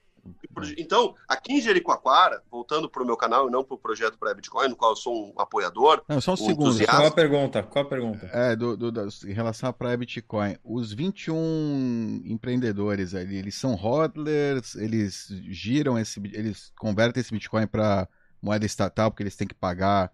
então, 0.78 1.14
aqui 1.28 1.54
em 1.54 1.60
Jericoacoara, 1.60 2.42
voltando 2.50 2.88
para 2.88 3.02
o 3.02 3.06
meu 3.06 3.16
canal 3.16 3.48
e 3.48 3.50
não 3.50 3.64
para 3.64 3.74
o 3.74 3.78
projeto 3.78 4.18
pré 4.18 4.34
Bitcoin, 4.34 4.68
no 4.68 4.76
qual 4.76 4.92
eu 4.92 4.96
sou 4.96 5.34
um 5.34 5.40
apoiador. 5.40 6.02
Não, 6.08 6.20
só 6.20 6.32
um, 6.32 6.34
um 6.34 6.36
segundo. 6.36 6.68
Entusiasta... 6.68 6.96
Qual 6.96 7.06
a 7.06 7.10
pergunta? 7.10 7.62
Qual 7.62 7.84
a 7.84 7.88
pergunta? 7.88 8.30
É, 8.32 8.56
do, 8.56 8.76
do, 8.76 8.90
do, 8.90 9.08
em 9.26 9.32
relação 9.32 9.68
à 9.68 9.72
pré 9.72 9.96
Bitcoin, 9.96 10.56
os 10.64 10.92
21 10.92 12.22
empreendedores 12.24 13.14
ali, 13.14 13.36
eles 13.36 13.54
são 13.54 13.74
hodlers, 13.74 14.74
eles 14.74 15.28
giram 15.48 15.98
esse, 15.98 16.20
eles 16.32 16.72
convertem 16.78 17.20
esse 17.20 17.32
Bitcoin 17.32 17.66
para 17.66 18.08
moeda 18.40 18.64
estatal 18.64 19.10
porque 19.10 19.22
eles 19.22 19.36
têm 19.36 19.48
que 19.48 19.54
pagar 19.54 20.12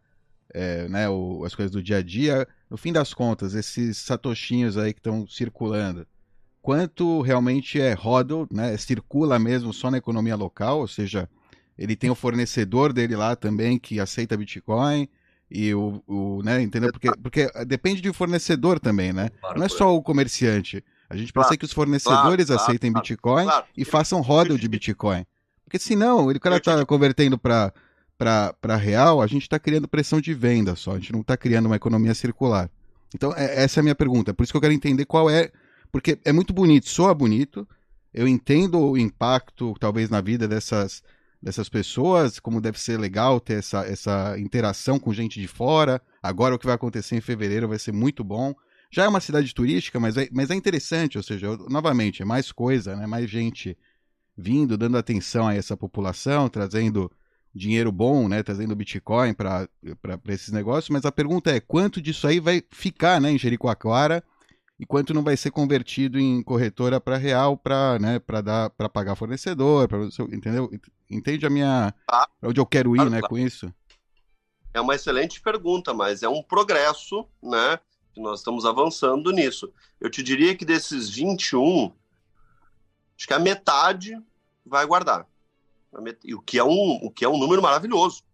é, 0.55 0.89
né, 0.89 1.09
o, 1.09 1.45
as 1.45 1.55
coisas 1.55 1.73
do 1.73 1.83
dia 1.83 1.99
a 1.99 2.03
dia. 2.03 2.47
No 2.69 2.77
fim 2.77 2.93
das 2.93 3.13
contas, 3.13 3.55
esses 3.55 3.99
satoshinhos 3.99 4.77
aí 4.77 4.93
que 4.93 5.01
estão 5.01 5.27
circulando, 5.27 6.07
quanto 6.63 7.21
realmente 7.21 7.81
é 7.81 7.93
hodl, 7.93 8.47
né? 8.51 8.77
Circula 8.77 9.39
mesmo 9.39 9.73
só 9.73 9.91
na 9.91 9.99
economia 9.99 10.37
local, 10.37 10.81
ou 10.81 10.89
seja, 10.89 11.29
ele 11.77 11.97
tem 11.97 12.09
o 12.09 12.15
fornecedor 12.15 12.93
dele 12.93 13.17
lá 13.17 13.35
também 13.35 13.79
que 13.79 13.99
aceita 13.99 14.37
Bitcoin 14.37 15.09
e 15.51 15.75
o, 15.75 16.03
o 16.07 16.43
né, 16.43 16.63
entendeu? 16.63 16.91
Porque, 16.93 17.11
porque 17.21 17.51
depende 17.67 18.01
de 18.01 18.13
fornecedor 18.13 18.79
também, 18.79 19.13
né? 19.13 19.29
Claro, 19.41 19.59
Não 19.59 19.67
é 19.67 19.69
só 19.69 19.95
o 19.95 20.03
comerciante. 20.03 20.83
A 21.11 21.17
gente 21.17 21.33
precisa 21.33 21.49
claro, 21.49 21.59
que 21.59 21.65
os 21.67 21.73
fornecedores 21.73 22.47
claro, 22.47 22.63
aceitem 22.63 22.93
Bitcoin 22.93 23.47
e 23.77 23.85
façam 23.85 24.21
hodl 24.21 24.57
de 24.57 24.69
Bitcoin. 24.69 25.27
Porque 25.65 25.79
senão, 25.79 26.31
ele, 26.31 26.39
o 26.39 26.41
cara 26.41 26.57
está 26.57 26.85
convertendo 26.87 27.37
para 27.37 27.73
para 28.17 28.77
real, 28.77 29.21
a 29.21 29.27
gente 29.27 29.43
está 29.43 29.59
criando 29.59 29.89
pressão 29.89 30.21
de 30.21 30.33
venda 30.33 30.77
só, 30.77 30.93
a 30.93 30.99
gente 30.99 31.13
não 31.13 31.23
está 31.23 31.37
criando 31.37 31.67
uma 31.67 31.75
economia 31.75 32.15
circular. 32.15 32.71
Então, 33.13 33.35
é, 33.37 33.65
essa 33.65 33.81
é 33.81 33.81
a 33.81 33.83
minha 33.83 33.97
pergunta. 33.97 34.33
Por 34.33 34.45
isso 34.45 34.53
que 34.53 34.57
eu 34.57 34.61
quero 34.61 34.73
entender 34.73 35.05
qual 35.05 35.29
é. 35.29 35.51
Porque 35.93 36.19
é 36.25 36.33
muito 36.33 36.55
bonito, 36.55 36.89
soa 36.89 37.15
bonito, 37.15 37.69
eu 38.13 38.27
entendo 38.27 38.81
o 38.81 38.97
impacto, 38.97 39.75
talvez, 39.79 40.09
na 40.09 40.23
vida 40.23 40.49
dessas, 40.49 41.03
dessas 41.41 41.69
pessoas, 41.69 42.41
como 42.41 42.63
deve 42.63 42.81
ser 42.81 42.99
legal 42.99 43.39
ter 43.39 43.59
essa, 43.59 43.87
essa 43.87 44.39
interação 44.39 44.99
com 44.99 45.13
gente 45.13 45.39
de 45.39 45.47
fora. 45.47 46.01
Agora, 46.23 46.55
o 46.55 46.59
que 46.59 46.67
vai 46.67 46.75
acontecer 46.75 47.17
em 47.17 47.21
fevereiro 47.21 47.69
vai 47.69 47.79
ser 47.79 47.93
muito 47.93 48.25
bom. 48.25 48.55
Já 48.91 49.05
é 49.05 49.09
uma 49.09 49.21
cidade 49.21 49.55
turística, 49.55 50.01
mas 50.01 50.17
é, 50.17 50.29
mas 50.33 50.51
é 50.51 50.55
interessante, 50.55 51.19
ou 51.19 51.23
seja, 51.23 51.57
novamente, 51.69 52.23
é 52.23 52.25
mais 52.25 52.51
coisa, 52.51 52.97
né? 52.97 53.07
mais 53.07 53.29
gente 53.29 53.77
vindo, 54.37 54.79
dando 54.79 54.97
atenção 54.97 55.47
a 55.47 55.55
essa 55.55 55.77
população, 55.77 56.49
trazendo 56.49 57.11
dinheiro 57.55 57.93
bom, 57.93 58.29
né, 58.29 58.43
trazendo 58.43 58.75
Bitcoin 58.75 59.35
para 59.35 59.69
esses 60.29 60.51
negócios, 60.51 60.89
mas 60.89 61.05
a 61.05 61.13
pergunta 61.13 61.51
é 61.51 61.61
quanto 61.61 62.01
disso 62.01 62.27
aí 62.27 62.41
vai 62.41 62.63
ficar 62.71 63.21
né, 63.21 63.31
em 63.31 63.39
Jericoacoara 63.39 64.25
e 64.83 64.85
quanto 64.85 65.15
não 65.15 65.23
vai 65.23 65.37
ser 65.37 65.53
convertido 65.53 66.19
em 66.19 66.43
corretora 66.43 67.01
para 67.01 67.17
real 67.17 67.57
para 67.57 68.01
né, 68.01 68.21
dar 68.43 68.69
para 68.71 68.89
pagar 68.89 69.15
fornecedor, 69.15 69.87
pra, 69.87 70.01
entendeu? 70.33 70.69
Entende 71.09 71.47
a 71.47 71.51
minha 71.51 71.95
ah, 72.11 72.29
onde 72.43 72.59
eu 72.59 72.67
quero 72.67 72.97
ir, 72.97 72.99
claro, 72.99 73.11
né, 73.11 73.21
claro. 73.21 73.33
com 73.33 73.39
isso? 73.39 73.73
É 74.75 74.81
uma 74.81 74.97
excelente 74.97 75.41
pergunta, 75.41 75.95
mas 75.95 76.25
é 76.25 76.29
um 76.29 76.43
progresso, 76.43 77.25
né? 77.41 77.79
Que 78.13 78.21
nós 78.21 78.41
estamos 78.41 78.67
avançando 78.67 79.31
nisso. 79.31 79.73
Eu 80.01 80.11
te 80.11 80.21
diria 80.21 80.57
que 80.57 80.65
desses 80.65 81.09
21, 81.09 81.93
acho 83.17 83.29
que 83.29 83.35
a 83.35 83.39
metade 83.39 84.21
vai 84.67 84.85
guardar 84.85 85.29
o 85.93 86.41
que 86.41 86.59
é 86.59 86.65
um, 86.65 86.99
o 87.05 87.09
que 87.09 87.25
é 87.25 87.29
um 87.29 87.39
número 87.39 87.63
maravilhoso. 87.63 88.25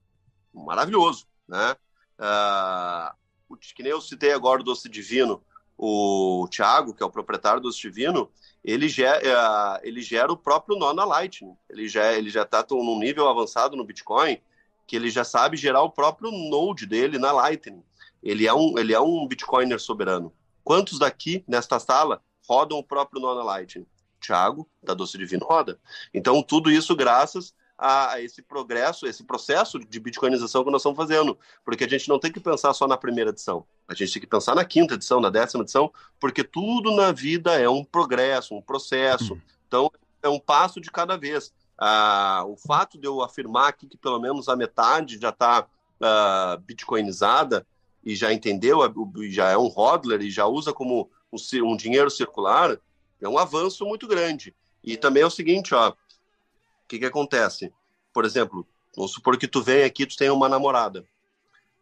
Maravilhoso, 0.54 1.26
né? 1.46 1.76
Uh, 2.18 3.56
que 3.74 3.82
nem 3.82 3.92
eu 3.92 4.00
citei 4.00 4.32
agora 4.32 4.62
o 4.62 4.64
Doce 4.64 4.88
Divino, 4.88 5.42
o 5.78 6.48
Thiago, 6.50 6.92
que 6.92 7.02
é 7.02 7.06
o 7.06 7.10
proprietário 7.10 7.60
do 7.60 7.70
Divino, 7.70 8.28
ele, 8.64 8.88
gera, 8.88 9.20
uh, 9.20 9.80
ele 9.84 10.02
gera 10.02 10.32
o 10.32 10.36
próprio 10.36 10.76
nó 10.76 10.92
na 10.92 11.04
Lightning. 11.04 11.56
Ele 11.70 11.86
já 11.88 12.12
ele 12.12 12.28
já 12.28 12.42
está 12.42 12.66
num 12.70 12.98
nível 12.98 13.28
avançado 13.28 13.76
no 13.76 13.84
Bitcoin 13.84 14.40
que 14.86 14.96
ele 14.96 15.10
já 15.10 15.22
sabe 15.22 15.56
gerar 15.56 15.82
o 15.82 15.90
próprio 15.90 16.32
node 16.32 16.86
dele 16.86 17.18
na 17.18 17.30
Lightning. 17.30 17.82
Ele 18.22 18.46
é 18.46 18.54
um, 18.54 18.78
ele 18.78 18.92
é 18.92 19.00
um 19.00 19.26
Bitcoiner 19.28 19.78
soberano. 19.78 20.32
Quantos 20.64 20.98
daqui, 20.98 21.44
nesta 21.46 21.78
sala, 21.78 22.22
rodam 22.48 22.78
o 22.78 22.82
próprio 22.82 23.20
nó 23.20 23.34
na 23.34 23.44
Lightning? 23.44 23.86
Thiago, 24.20 24.68
da 24.82 24.94
Doce 24.94 25.16
Divino 25.16 25.46
Roda. 25.46 25.78
Então, 26.12 26.42
tudo 26.42 26.70
isso 26.70 26.96
graças 26.96 27.54
a 27.78 28.20
esse 28.20 28.42
progresso, 28.42 29.06
esse 29.06 29.22
processo 29.22 29.78
de 29.78 30.00
bitcoinização 30.00 30.64
que 30.64 30.70
nós 30.70 30.80
estamos 30.80 30.96
fazendo. 30.96 31.38
Porque 31.64 31.84
a 31.84 31.88
gente 31.88 32.08
não 32.08 32.18
tem 32.18 32.32
que 32.32 32.40
pensar 32.40 32.74
só 32.74 32.88
na 32.88 32.96
primeira 32.96 33.30
edição. 33.30 33.64
A 33.86 33.94
gente 33.94 34.12
tem 34.12 34.20
que 34.20 34.26
pensar 34.26 34.54
na 34.54 34.64
quinta 34.64 34.94
edição, 34.94 35.20
na 35.20 35.30
décima 35.30 35.62
edição, 35.62 35.92
porque 36.18 36.42
tudo 36.42 36.90
na 36.96 37.12
vida 37.12 37.54
é 37.54 37.68
um 37.68 37.84
progresso, 37.84 38.54
um 38.54 38.60
processo. 38.60 39.34
Uhum. 39.34 39.40
Então, 39.68 39.92
é 40.22 40.28
um 40.28 40.40
passo 40.40 40.80
de 40.80 40.90
cada 40.90 41.16
vez. 41.16 41.52
Ah, 41.78 42.44
o 42.48 42.56
fato 42.56 42.98
de 42.98 43.06
eu 43.06 43.22
afirmar 43.22 43.68
aqui 43.68 43.86
que 43.86 43.96
pelo 43.96 44.18
menos 44.18 44.48
a 44.48 44.56
metade 44.56 45.16
já 45.16 45.28
está 45.28 45.64
ah, 46.00 46.58
bitcoinizada 46.64 47.64
e 48.04 48.16
já 48.16 48.32
entendeu, 48.32 48.80
já 49.30 49.50
é 49.50 49.56
um 49.56 49.68
hodler 49.68 50.22
e 50.22 50.30
já 50.30 50.46
usa 50.46 50.72
como 50.72 51.08
um, 51.32 51.36
um 51.64 51.76
dinheiro 51.76 52.10
circular, 52.10 52.76
é 53.20 53.28
um 53.28 53.38
avanço 53.38 53.86
muito 53.86 54.08
grande. 54.08 54.54
E 54.82 54.96
também 54.96 55.22
é 55.22 55.26
o 55.26 55.30
seguinte, 55.30 55.74
ó, 55.74 55.92
que 56.88 56.98
que 56.98 57.04
acontece? 57.04 57.72
Por 58.12 58.24
exemplo, 58.24 58.66
vamos 58.96 59.12
supor 59.12 59.36
que 59.36 59.46
tu 59.46 59.62
vem 59.62 59.84
aqui, 59.84 60.06
tu 60.06 60.16
tem 60.16 60.30
uma 60.30 60.48
namorada. 60.48 61.04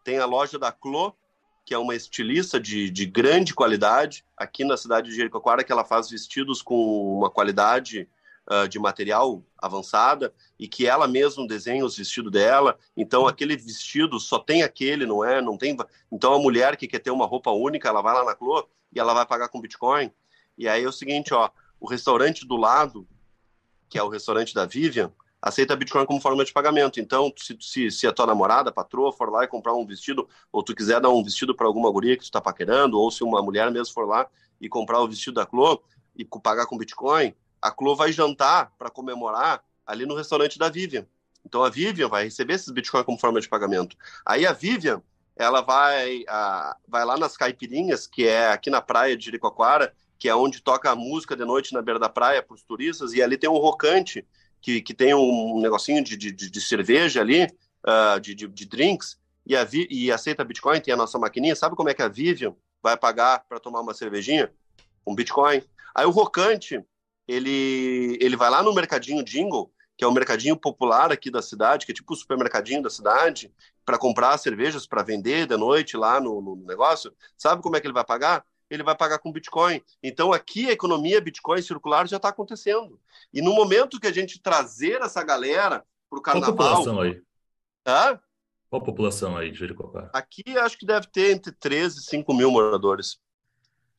Tem 0.04 0.18
a 0.18 0.26
loja 0.26 0.58
da 0.58 0.72
Clo, 0.72 1.16
que 1.64 1.72
é 1.72 1.78
uma 1.78 1.94
estilista 1.94 2.60
de, 2.60 2.90
de 2.90 3.06
grande 3.06 3.54
qualidade, 3.54 4.24
aqui 4.36 4.64
na 4.64 4.76
cidade 4.76 5.08
de 5.08 5.16
Jericoacoara, 5.16 5.64
que 5.64 5.72
ela 5.72 5.84
faz 5.84 6.10
vestidos 6.10 6.60
com 6.60 7.18
uma 7.18 7.30
qualidade 7.30 8.08
uh, 8.50 8.68
de 8.68 8.78
material 8.78 9.42
avançada 9.58 10.32
e 10.58 10.68
que 10.68 10.86
ela 10.86 11.08
mesma 11.08 11.46
desenha 11.46 11.84
os 11.84 11.96
vestidos 11.96 12.30
dela. 12.30 12.78
Então 12.96 13.26
aquele 13.26 13.56
vestido 13.56 14.20
só 14.20 14.38
tem 14.38 14.62
aquele, 14.62 15.06
não 15.06 15.24
é? 15.24 15.40
Não 15.40 15.56
tem. 15.56 15.76
Então 16.10 16.34
a 16.34 16.38
mulher 16.38 16.76
que 16.76 16.86
quer 16.86 17.00
ter 17.00 17.10
uma 17.10 17.26
roupa 17.26 17.50
única, 17.50 17.88
ela 17.88 18.02
vai 18.02 18.14
lá 18.14 18.24
na 18.24 18.34
Clo 18.34 18.68
e 18.92 19.00
ela 19.00 19.14
vai 19.14 19.26
pagar 19.26 19.48
com 19.48 19.60
Bitcoin. 19.60 20.12
E 20.56 20.68
aí 20.68 20.84
é 20.84 20.88
o 20.88 20.92
seguinte, 20.92 21.34
ó, 21.34 21.50
o 21.80 21.88
restaurante 21.88 22.46
do 22.46 22.56
lado, 22.56 23.06
que 23.88 23.98
é 23.98 24.02
o 24.02 24.08
restaurante 24.08 24.54
da 24.54 24.64
Vivian, 24.64 25.12
aceita 25.40 25.76
Bitcoin 25.76 26.06
como 26.06 26.20
forma 26.20 26.44
de 26.44 26.52
pagamento. 26.52 27.00
Então, 27.00 27.32
se, 27.36 27.56
se, 27.60 27.90
se 27.90 28.06
a 28.06 28.12
tua 28.12 28.26
namorada, 28.26 28.72
patroa, 28.72 29.12
for 29.12 29.30
lá 29.30 29.44
e 29.44 29.48
comprar 29.48 29.74
um 29.74 29.86
vestido, 29.86 30.28
ou 30.50 30.62
tu 30.62 30.74
quiser 30.74 31.00
dar 31.00 31.10
um 31.10 31.22
vestido 31.22 31.54
para 31.54 31.66
alguma 31.66 31.90
guria 31.90 32.16
que 32.16 32.22
tu 32.22 32.26
está 32.26 32.40
paquerando, 32.40 32.98
ou 32.98 33.10
se 33.10 33.22
uma 33.22 33.42
mulher 33.42 33.70
mesmo 33.70 33.94
for 33.94 34.06
lá 34.06 34.26
e 34.60 34.68
comprar 34.68 35.00
o 35.00 35.08
vestido 35.08 35.34
da 35.34 35.46
Clo 35.46 35.82
e 36.16 36.24
pagar 36.24 36.66
com 36.66 36.78
Bitcoin, 36.78 37.34
a 37.60 37.70
Clo 37.70 37.94
vai 37.94 38.12
jantar 38.12 38.72
para 38.78 38.90
comemorar 38.90 39.62
ali 39.86 40.04
no 40.06 40.14
restaurante 40.14 40.58
da 40.58 40.68
Vivian. 40.68 41.06
Então, 41.44 41.62
a 41.62 41.70
Vivian 41.70 42.08
vai 42.08 42.24
receber 42.24 42.54
esses 42.54 42.70
Bitcoin 42.70 43.04
como 43.04 43.18
forma 43.18 43.40
de 43.40 43.48
pagamento. 43.48 43.96
Aí 44.24 44.44
a 44.44 44.52
Vivian, 44.52 45.00
ela 45.36 45.60
vai, 45.60 46.24
a, 46.26 46.76
vai 46.88 47.04
lá 47.04 47.16
nas 47.16 47.36
caipirinhas, 47.36 48.06
que 48.06 48.26
é 48.26 48.48
aqui 48.48 48.68
na 48.68 48.80
praia 48.80 49.16
de 49.16 49.26
Jericoacoara, 49.26 49.94
que 50.18 50.28
é 50.28 50.34
onde 50.34 50.62
toca 50.62 50.90
a 50.90 50.96
música 50.96 51.36
de 51.36 51.44
noite 51.44 51.72
na 51.72 51.82
beira 51.82 51.98
da 51.98 52.08
praia 52.08 52.42
para 52.42 52.54
os 52.54 52.62
turistas, 52.62 53.12
e 53.12 53.22
ali 53.22 53.36
tem 53.36 53.50
um 53.50 53.58
rocante, 53.58 54.26
que, 54.60 54.80
que 54.80 54.94
tem 54.94 55.14
um 55.14 55.60
negocinho 55.60 56.02
de, 56.02 56.16
de, 56.16 56.32
de 56.32 56.60
cerveja 56.60 57.20
ali, 57.20 57.44
uh, 57.44 58.18
de, 58.20 58.34
de, 58.34 58.48
de, 58.48 58.66
drinks, 58.66 59.18
e, 59.46 59.54
a, 59.54 59.66
e 59.88 60.10
aceita 60.10 60.44
Bitcoin, 60.44 60.80
tem 60.80 60.92
a 60.92 60.96
nossa 60.96 61.18
maquininha. 61.18 61.54
Sabe 61.54 61.76
como 61.76 61.88
é 61.88 61.94
que 61.94 62.02
a 62.02 62.08
Vivian 62.08 62.54
vai 62.82 62.96
pagar 62.96 63.44
para 63.48 63.60
tomar 63.60 63.80
uma 63.80 63.94
cervejinha? 63.94 64.52
Um 65.06 65.14
Bitcoin. 65.14 65.62
Aí 65.94 66.04
o 66.04 66.10
rocante, 66.10 66.82
ele, 67.28 68.18
ele 68.20 68.36
vai 68.36 68.50
lá 68.50 68.62
no 68.62 68.74
mercadinho 68.74 69.22
Jingle, 69.22 69.70
que 69.96 70.04
é 70.04 70.06
o 70.06 70.12
mercadinho 70.12 70.56
popular 70.56 71.12
aqui 71.12 71.30
da 71.30 71.40
cidade, 71.40 71.86
que 71.86 71.92
é 71.92 71.94
tipo 71.94 72.12
o 72.12 72.16
supermercadinho 72.16 72.82
da 72.82 72.90
cidade, 72.90 73.52
para 73.84 73.96
comprar 73.96 74.36
cervejas 74.36 74.86
para 74.86 75.02
vender 75.02 75.46
de 75.46 75.56
noite 75.56 75.96
lá 75.96 76.20
no, 76.20 76.42
no 76.42 76.56
negócio. 76.56 77.14
Sabe 77.38 77.62
como 77.62 77.76
é 77.76 77.80
que 77.80 77.86
ele 77.86 77.94
vai 77.94 78.04
pagar? 78.04 78.44
Ele 78.70 78.82
vai 78.82 78.96
pagar 78.96 79.18
com 79.18 79.32
Bitcoin. 79.32 79.82
Então, 80.02 80.32
aqui 80.32 80.68
a 80.68 80.72
economia 80.72 81.20
Bitcoin 81.20 81.62
circular 81.62 82.06
já 82.06 82.16
está 82.16 82.28
acontecendo. 82.28 83.00
E 83.32 83.40
no 83.40 83.54
momento 83.54 84.00
que 84.00 84.06
a 84.06 84.12
gente 84.12 84.40
trazer 84.40 85.00
essa 85.02 85.22
galera 85.22 85.84
para 86.08 86.18
o 86.18 86.22
carnaval. 86.22 86.54
Qual 86.54 86.68
a 86.68 86.72
população 86.72 87.00
aí? 87.00 87.22
Hã? 87.86 88.20
Qual 88.68 88.82
a 88.82 88.84
população 88.84 89.36
aí 89.36 89.50
de 89.50 89.58
Jericoacoara? 89.58 90.10
Aqui 90.12 90.42
acho 90.58 90.76
que 90.76 90.86
deve 90.86 91.06
ter 91.06 91.32
entre 91.32 91.52
13 91.52 91.98
e 91.98 92.02
5 92.02 92.34
mil 92.34 92.50
moradores. 92.50 93.18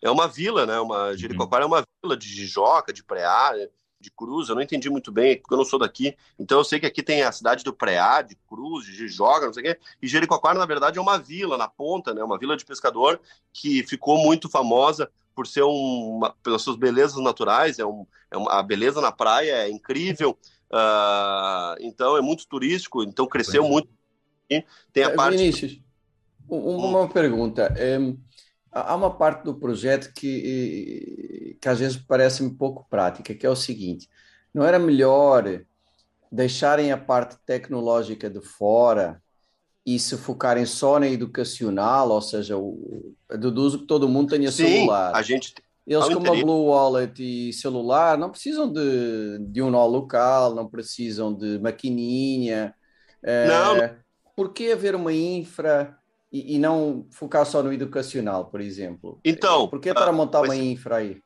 É 0.03 0.11
uma 0.11 0.28
vila, 0.28 0.65
né? 0.65 0.80
Uma, 0.80 1.15
Jericoacoara 1.15 1.65
uhum. 1.65 1.74
é 1.74 1.78
uma 1.78 1.86
vila 2.03 2.18
de 2.18 2.28
Jijoca, 2.28 2.93
de 2.93 3.03
Preá, 3.03 3.53
de 4.00 4.12
Cruz, 4.12 4.50
eu 4.50 4.56
não 4.56 4.62
entendi 4.62 4.89
muito 4.89 5.12
bem, 5.12 5.38
porque 5.38 5.54
eu 5.54 5.58
não 5.58 5.66
sou 5.66 5.80
daqui. 5.80 6.16
Então 6.38 6.60
eu 6.60 6.64
sei 6.64 6.80
que 6.80 6.86
aqui 6.86 7.02
tem 7.02 7.24
a 7.24 7.32
cidade 7.32 7.64
do 7.64 7.74
Preá, 7.74 8.22
de 8.22 8.36
Cruz, 8.48 8.86
de 8.86 8.95
Jijoga, 8.95 9.48
não 9.48 9.54
sei 9.54 9.64
o 9.64 9.66
quê. 9.66 9.80
E 10.02 10.08
Jericoacoara, 10.08 10.60
na 10.60 10.66
verdade, 10.66 11.00
é 11.00 11.02
uma 11.02 11.18
vila 11.18 11.58
na 11.58 11.68
ponta, 11.68 12.14
né? 12.14 12.24
Uma 12.24 12.38
vila 12.38 12.56
de 12.56 12.66
pescador 12.66 13.20
que 13.52 13.84
ficou 13.84 14.18
muito 14.18 14.48
famosa 14.48 15.10
por 15.36 15.48
ser 15.48 15.64
uma, 15.64 16.32
pelas 16.43 16.62
suas 16.62 16.78
belezas 16.78 17.22
naturais. 17.22 17.80
É, 17.80 17.86
um, 17.86 18.06
é 18.30 18.38
uma, 18.38 18.60
a 18.60 18.64
beleza 18.64 19.02
na 19.02 19.12
praia 19.12 19.68
é 19.68 19.70
incrível. 19.70 20.38
Uh, 20.72 21.78
então 21.80 22.18
é 22.18 22.22
muito 22.22 22.48
turístico, 22.48 23.04
então 23.04 23.26
cresceu 23.26 23.66
é. 23.66 23.70
muito. 23.70 23.89
E 24.50 24.64
tem 24.93 25.04
a 25.04 25.10
é, 25.10 25.16
parte. 25.16 25.38
Vinícius, 25.38 25.80
uma 26.48 27.02
hum. 27.02 27.08
pergunta. 27.08 27.74
É, 27.76 27.98
há 28.82 28.96
uma 28.96 29.16
parte 29.16 29.44
do 29.44 29.56
projeto 29.56 30.12
que, 30.14 31.58
que 31.62 31.70
às 31.70 31.80
vezes 31.80 31.98
parece 31.98 32.44
um 32.44 32.54
pouco 32.54 32.86
prática, 32.90 33.34
que 33.34 33.46
é 33.46 33.50
o 33.50 33.56
seguinte: 33.56 34.10
não 34.54 34.64
era 34.64 34.78
melhor 34.80 35.64
deixarem 36.32 36.92
a 36.92 36.98
parte 36.98 37.38
tecnológica 37.46 38.30
de 38.30 38.42
fora 38.42 39.22
e 39.86 39.98
se 39.98 40.18
focarem 40.18 40.66
só 40.66 41.00
na 41.00 41.08
educacional, 41.08 42.10
ou 42.10 42.22
seja, 42.22 42.58
o, 42.58 43.16
deduzo 43.30 43.80
que 43.80 43.86
todo 43.86 44.10
mundo 44.10 44.32
tenha 44.32 44.52
Sim, 44.52 44.68
celular. 44.68 45.16
A 45.16 45.22
gente 45.22 45.54
eles 45.88 46.06
como 46.10 46.28
a 46.28 46.36
Blue 46.36 46.66
Wallet 46.66 47.24
e 47.24 47.54
celular 47.54 48.18
não 48.18 48.30
precisam 48.30 48.70
de, 48.70 49.40
de 49.40 49.62
um 49.62 49.70
nó 49.70 49.86
local, 49.86 50.54
não 50.54 50.68
precisam 50.68 51.34
de 51.34 51.58
maquininha. 51.60 52.76
Não, 53.24 53.78
é, 53.78 53.96
Por 54.36 54.52
que 54.52 54.70
haver 54.74 54.96
uma 54.96 55.14
infra 55.14 55.98
e, 56.40 56.56
e, 56.56 56.60
não 56.60 57.06
focar 57.12 57.46
só 57.46 57.64
no 57.64 57.72
educacional, 57.72 58.46
por 58.46 58.62
exemplo? 58.62 59.20
Então. 59.24 59.68
Por 59.68 59.80
que 59.80 59.90
estar 59.90 60.08
a 60.08 60.12
montar 60.12 60.42
uma 60.42 60.56
infra 60.56 60.98
aí? 60.98 61.22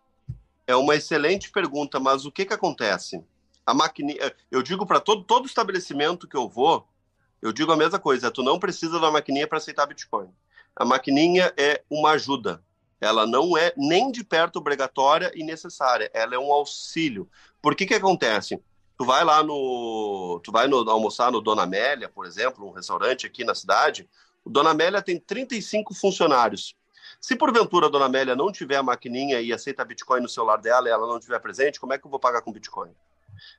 é 0.72 0.76
uma 0.76 0.96
excelente 0.96 1.52
pergunta, 1.52 2.00
mas 2.00 2.26
o 2.26 2.32
que 2.32 2.46
que 2.46 2.54
acontece? 2.54 3.24
A 3.66 3.74
maquininha, 3.74 4.34
eu 4.50 4.64
digo 4.64 4.86
para 4.86 5.00
todo 5.00 5.24
todo 5.24 5.46
estabelecimento 5.46 6.28
que 6.28 6.36
eu 6.36 6.50
vou, 6.50 6.88
eu 7.42 7.52
digo 7.52 7.72
a 7.72 7.78
mesma 7.78 8.00
coisa, 8.00 8.32
tu 8.32 8.42
não 8.44 8.60
precisa 8.60 9.00
da 9.00 9.12
maquininha 9.12 9.48
para 9.48 9.58
aceitar 9.58 9.86
Bitcoin. 9.86 10.30
A 10.76 10.86
maquininha 10.86 11.54
é 11.58 11.84
uma 11.90 12.12
ajuda. 12.12 12.64
Ela 13.00 13.26
não 13.26 13.58
é 13.58 13.74
nem 13.76 14.12
de 14.12 14.24
perto 14.24 14.58
obrigatória 14.58 15.32
e 15.36 15.44
necessária. 15.44 16.10
Ela 16.14 16.36
é 16.36 16.40
um 16.40 16.52
auxílio. 16.52 17.28
Por 17.62 17.76
que 17.76 17.86
que 17.86 17.96
acontece? 17.96 18.62
Tu 18.98 19.04
vai 19.04 19.26
lá 19.26 19.44
no, 19.44 20.40
tu 20.44 20.52
vai 20.52 20.68
no, 20.68 20.88
almoçar 20.88 21.32
no 21.32 21.42
Dona 21.42 21.64
Amélia, 21.64 22.08
por 22.08 22.28
exemplo, 22.28 22.68
um 22.68 22.72
restaurante 22.72 23.26
aqui 23.26 23.44
na 23.44 23.56
cidade. 23.56 24.08
Dona 24.46 24.72
Amélia 24.72 25.02
tem 25.02 25.20
35 25.20 25.94
funcionários. 25.94 26.76
Se 27.20 27.36
porventura 27.36 27.88
a 27.88 27.90
Dona 27.90 28.06
Amélia 28.06 28.36
não 28.36 28.52
tiver 28.52 28.78
a 28.78 28.84
maquininha 28.84 29.42
e 29.42 29.54
aceita 29.54 29.86
Bitcoin 29.86 30.22
no 30.22 30.30
celular 30.30 30.58
dela 30.58 30.88
e 30.88 30.92
ela 30.92 31.08
não 31.08 31.18
estiver 31.18 31.40
presente, 31.40 31.80
como 31.80 31.94
é 31.94 31.98
que 31.98 32.06
eu 32.06 32.12
vou 32.12 32.20
pagar 32.20 32.42
com 32.42 32.52
Bitcoin? 32.52 32.92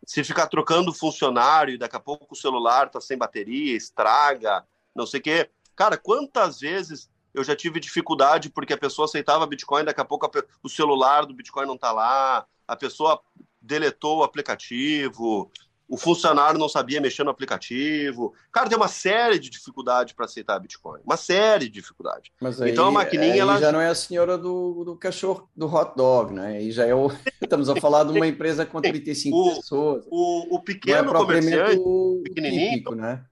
Se 0.04 0.22
ficar 0.24 0.46
trocando 0.46 0.92
funcionário 0.92 1.74
e 1.74 1.78
daqui 1.78 1.96
a 1.96 2.00
pouco 2.00 2.34
o 2.34 2.36
celular 2.36 2.88
tá 2.88 3.00
sem 3.00 3.16
bateria, 3.16 3.76
estraga, 3.76 4.64
não 4.94 5.06
sei 5.06 5.20
o 5.20 5.22
quê. 5.22 5.50
Cara, 5.74 5.96
quantas 5.96 6.60
vezes 6.60 7.10
eu 7.34 7.42
já 7.42 7.56
tive 7.56 7.80
dificuldade 7.80 8.50
porque 8.50 8.72
a 8.72 8.78
pessoa 8.78 9.06
aceitava 9.06 9.46
Bitcoin, 9.46 9.84
daqui 9.84 10.00
a 10.00 10.04
pouco 10.04 10.30
o 10.62 10.68
celular 10.68 11.24
do 11.24 11.34
Bitcoin 11.34 11.66
não 11.66 11.78
tá 11.78 11.92
lá, 11.92 12.46
a 12.66 12.76
pessoa 12.76 13.20
deletou 13.60 14.18
o 14.18 14.22
aplicativo, 14.22 15.50
o 15.92 15.98
funcionário 15.98 16.58
não 16.58 16.70
sabia 16.70 17.02
mexer 17.02 17.22
no 17.22 17.28
aplicativo. 17.28 18.32
Cara, 18.50 18.66
tem 18.66 18.78
uma 18.78 18.88
série 18.88 19.38
de 19.38 19.50
dificuldades 19.50 20.14
para 20.14 20.24
aceitar 20.24 20.58
Bitcoin. 20.58 21.02
Uma 21.04 21.18
série 21.18 21.66
de 21.66 21.72
dificuldades. 21.72 22.32
Aí, 22.62 22.70
então 22.70 22.86
a 22.86 22.90
maquininha. 22.90 23.42
Ela... 23.42 23.60
já 23.60 23.70
não 23.70 23.78
é 23.78 23.88
a 23.88 23.94
senhora 23.94 24.38
do, 24.38 24.84
do 24.84 24.96
cachorro, 24.96 25.50
do 25.54 25.66
hot 25.66 25.94
dog, 25.94 26.32
né? 26.32 26.56
Aí 26.56 26.72
já 26.72 26.86
é 26.86 26.94
o. 26.94 27.12
Estamos 27.42 27.68
a 27.68 27.76
falar 27.76 28.04
de 28.04 28.12
uma 28.12 28.26
empresa 28.26 28.64
com 28.64 28.80
35 28.80 29.36
o, 29.36 29.54
pessoas. 29.56 30.04
O, 30.10 30.56
o 30.56 30.60
pequeno 30.60 31.10
é 31.10 31.12
comerciante, 31.12 31.76
o 31.78 32.22
pequenininho. 32.24 32.70
Típico, 32.70 32.94
né? 32.94 33.22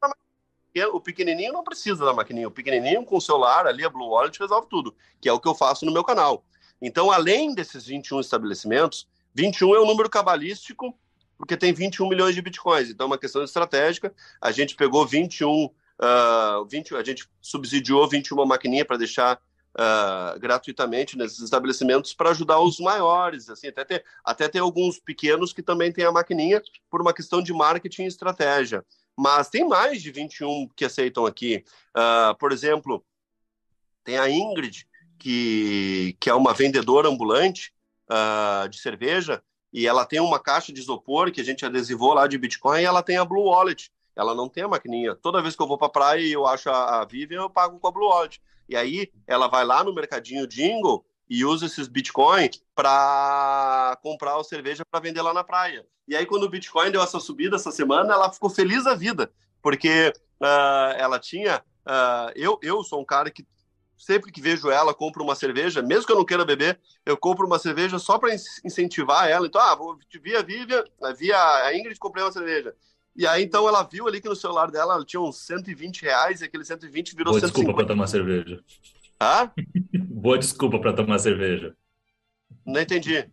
O 0.93 1.01
pequenininho 1.01 1.55
não 1.55 1.65
precisa 1.65 2.05
da 2.05 2.13
maquininha. 2.13 2.47
O 2.47 2.51
pequenininho 2.51 3.07
com 3.07 3.17
o 3.17 3.23
celular 3.23 3.67
ali, 3.67 3.87
a 3.87 3.89
Blue 3.89 4.11
Wallet, 4.11 4.39
resolve 4.39 4.69
tudo, 4.69 4.95
que 5.19 5.31
é 5.31 5.33
o 5.33 5.41
que 5.41 5.49
eu 5.49 5.55
faço 5.55 5.87
no 5.87 5.93
meu 5.93 6.05
canal. 6.05 6.45
Então, 6.83 7.11
além 7.11 7.55
desses 7.55 7.87
21 7.87 8.21
estabelecimentos, 8.21 9.09
21 9.35 9.77
é 9.77 9.81
um 9.81 9.87
número 9.87 10.11
cabalístico 10.11 10.95
porque 11.41 11.57
tem 11.57 11.73
21 11.73 12.07
milhões 12.07 12.35
de 12.35 12.43
bitcoins. 12.43 12.91
Então, 12.91 13.07
é 13.07 13.09
uma 13.09 13.19
questão 13.19 13.43
estratégica. 13.43 14.15
A 14.43 14.53
gente 14.53 14.77
pegou 14.77 15.07
21, 15.07 15.65
uh, 15.65 16.67
20, 16.69 16.95
a 16.97 17.03
gente 17.03 17.27
subsidiou 17.41 18.07
21 18.07 18.45
maquininhas 18.45 18.87
para 18.87 18.99
deixar 18.99 19.37
uh, 19.39 20.39
gratuitamente 20.39 21.17
nesses 21.17 21.41
estabelecimentos 21.41 22.13
para 22.13 22.29
ajudar 22.29 22.61
os 22.61 22.79
maiores. 22.79 23.49
Assim, 23.49 23.69
até 23.69 23.87
ter, 23.87 24.05
até 24.23 24.49
ter 24.49 24.59
alguns 24.59 25.01
pequenos 25.01 25.51
que 25.55 25.63
também 25.63 25.91
têm 25.91 26.05
a 26.05 26.13
maquininha 26.13 26.61
por 26.91 27.01
uma 27.01 27.15
questão 27.15 27.41
de 27.41 27.55
marketing 27.55 28.03
e 28.03 28.09
estratégia. 28.09 28.85
Mas 29.17 29.49
tem 29.49 29.67
mais 29.67 30.03
de 30.03 30.13
21 30.13 30.69
que 30.77 30.85
aceitam 30.85 31.25
aqui. 31.25 31.65
Uh, 31.97 32.37
por 32.39 32.53
exemplo, 32.53 33.03
tem 34.05 34.19
a 34.19 34.29
Ingrid, 34.29 34.87
que, 35.19 36.15
que 36.21 36.29
é 36.29 36.35
uma 36.35 36.53
vendedora 36.53 37.09
ambulante 37.09 37.73
uh, 38.11 38.69
de 38.69 38.79
cerveja, 38.79 39.43
e 39.73 39.87
ela 39.87 40.05
tem 40.05 40.21
uma 40.21 40.39
caixa 40.39 40.73
de 40.73 40.81
isopor 40.81 41.31
que 41.31 41.41
a 41.41 41.45
gente 41.45 41.65
adesivou 41.65 42.15
lá 42.15 42.27
de 42.27 42.39
Bitcoin 42.39 42.81
e 42.81 42.85
ela 42.85 43.03
tem 43.03 43.17
a 43.17 43.25
Blue 43.25 43.45
Wallet. 43.45 43.91
Ela 44.17 44.35
não 44.35 44.49
tem 44.49 44.65
a 44.65 44.69
maquininha. 44.69 45.15
Toda 45.15 45.41
vez 45.41 45.55
que 45.55 45.63
eu 45.63 45.69
vou 45.69 45.79
para 45.79 45.87
a 45.87 45.91
praia 45.91 46.21
e 46.21 46.33
eu 46.33 46.47
acho 46.47 46.69
a, 46.69 47.01
a 47.01 47.05
Vivian, 47.05 47.43
eu 47.43 47.51
pago 47.51 47.79
com 47.79 47.87
a 47.87 47.93
Blue 47.93 48.09
Wallet. 48.09 48.41
E 48.69 48.77
aí 48.77 49.11
ela 49.27 49.49
vai 49.49 49.65
lá 49.65 49.83
no 49.85 49.95
mercadinho 49.95 50.47
Jingle 50.47 51.05
e 51.29 51.45
usa 51.45 51.67
esses 51.67 51.87
Bitcoin 51.87 52.51
para 52.75 53.97
comprar 54.03 54.37
a 54.37 54.45
cerveja 54.45 54.83
para 54.91 55.01
vender 55.01 55.23
lá 55.23 55.33
na 55.33 55.45
praia. 55.45 55.87
E 56.09 56.17
aí, 56.17 56.27
quando 56.27 56.43
o 56.43 56.49
Bitcoin 56.49 56.91
deu 56.91 57.01
essa 57.01 57.21
subida 57.21 57.55
essa 57.55 57.71
semana, 57.71 58.13
ela 58.13 58.33
ficou 58.33 58.51
feliz 58.51 58.83
da 58.83 58.97
vida, 58.97 59.31
porque 59.63 60.13
uh, 60.41 60.97
ela 60.97 61.21
tinha. 61.21 61.63
Uh, 61.87 62.33
eu, 62.35 62.59
eu 62.63 62.83
sou 62.83 63.01
um 63.01 63.05
cara 63.05 63.31
que 63.31 63.47
sempre 64.01 64.33
que 64.33 64.41
vejo 64.41 64.71
ela, 64.71 64.95
compro 64.95 65.23
uma 65.23 65.35
cerveja, 65.35 65.83
mesmo 65.83 66.07
que 66.07 66.13
eu 66.13 66.17
não 66.17 66.25
queira 66.25 66.45
beber, 66.45 66.81
eu 67.05 67.19
compro 67.19 67.47
uma 67.47 67.59
cerveja 67.59 67.99
só 67.99 68.19
para 68.19 68.35
incentivar 68.65 69.29
ela. 69.29 69.47
Então, 69.47 69.61
ah, 69.61 69.75
vou 69.75 69.99
via 70.23 70.43
Vivian, 70.43 70.83
via 71.19 71.37
a 71.37 71.77
Ingrid, 71.77 71.99
comprei 71.99 72.25
uma 72.25 72.33
cerveja. 72.33 72.75
E 73.15 73.27
aí, 73.27 73.45
então, 73.45 73.69
ela 73.69 73.83
viu 73.83 74.09
ali 74.09 74.19
que 74.21 74.29
no 74.29 74.35
celular 74.35 74.71
dela 74.71 74.95
ela 74.95 75.05
tinha 75.05 75.21
uns 75.21 75.37
120 75.45 76.03
reais 76.03 76.41
e 76.41 76.45
aquele 76.45 76.65
120 76.65 77.15
virou 77.15 77.33
Boa 77.33 77.41
150. 77.41 77.53
desculpa 77.53 77.77
para 77.77 77.87
tomar 77.87 78.07
cerveja. 78.07 78.65
Hã? 79.21 79.53
Boa 80.09 80.39
desculpa 80.39 80.79
para 80.79 80.95
tomar 80.95 81.19
cerveja. 81.19 81.77
Não 82.65 82.81
entendi. 82.81 83.29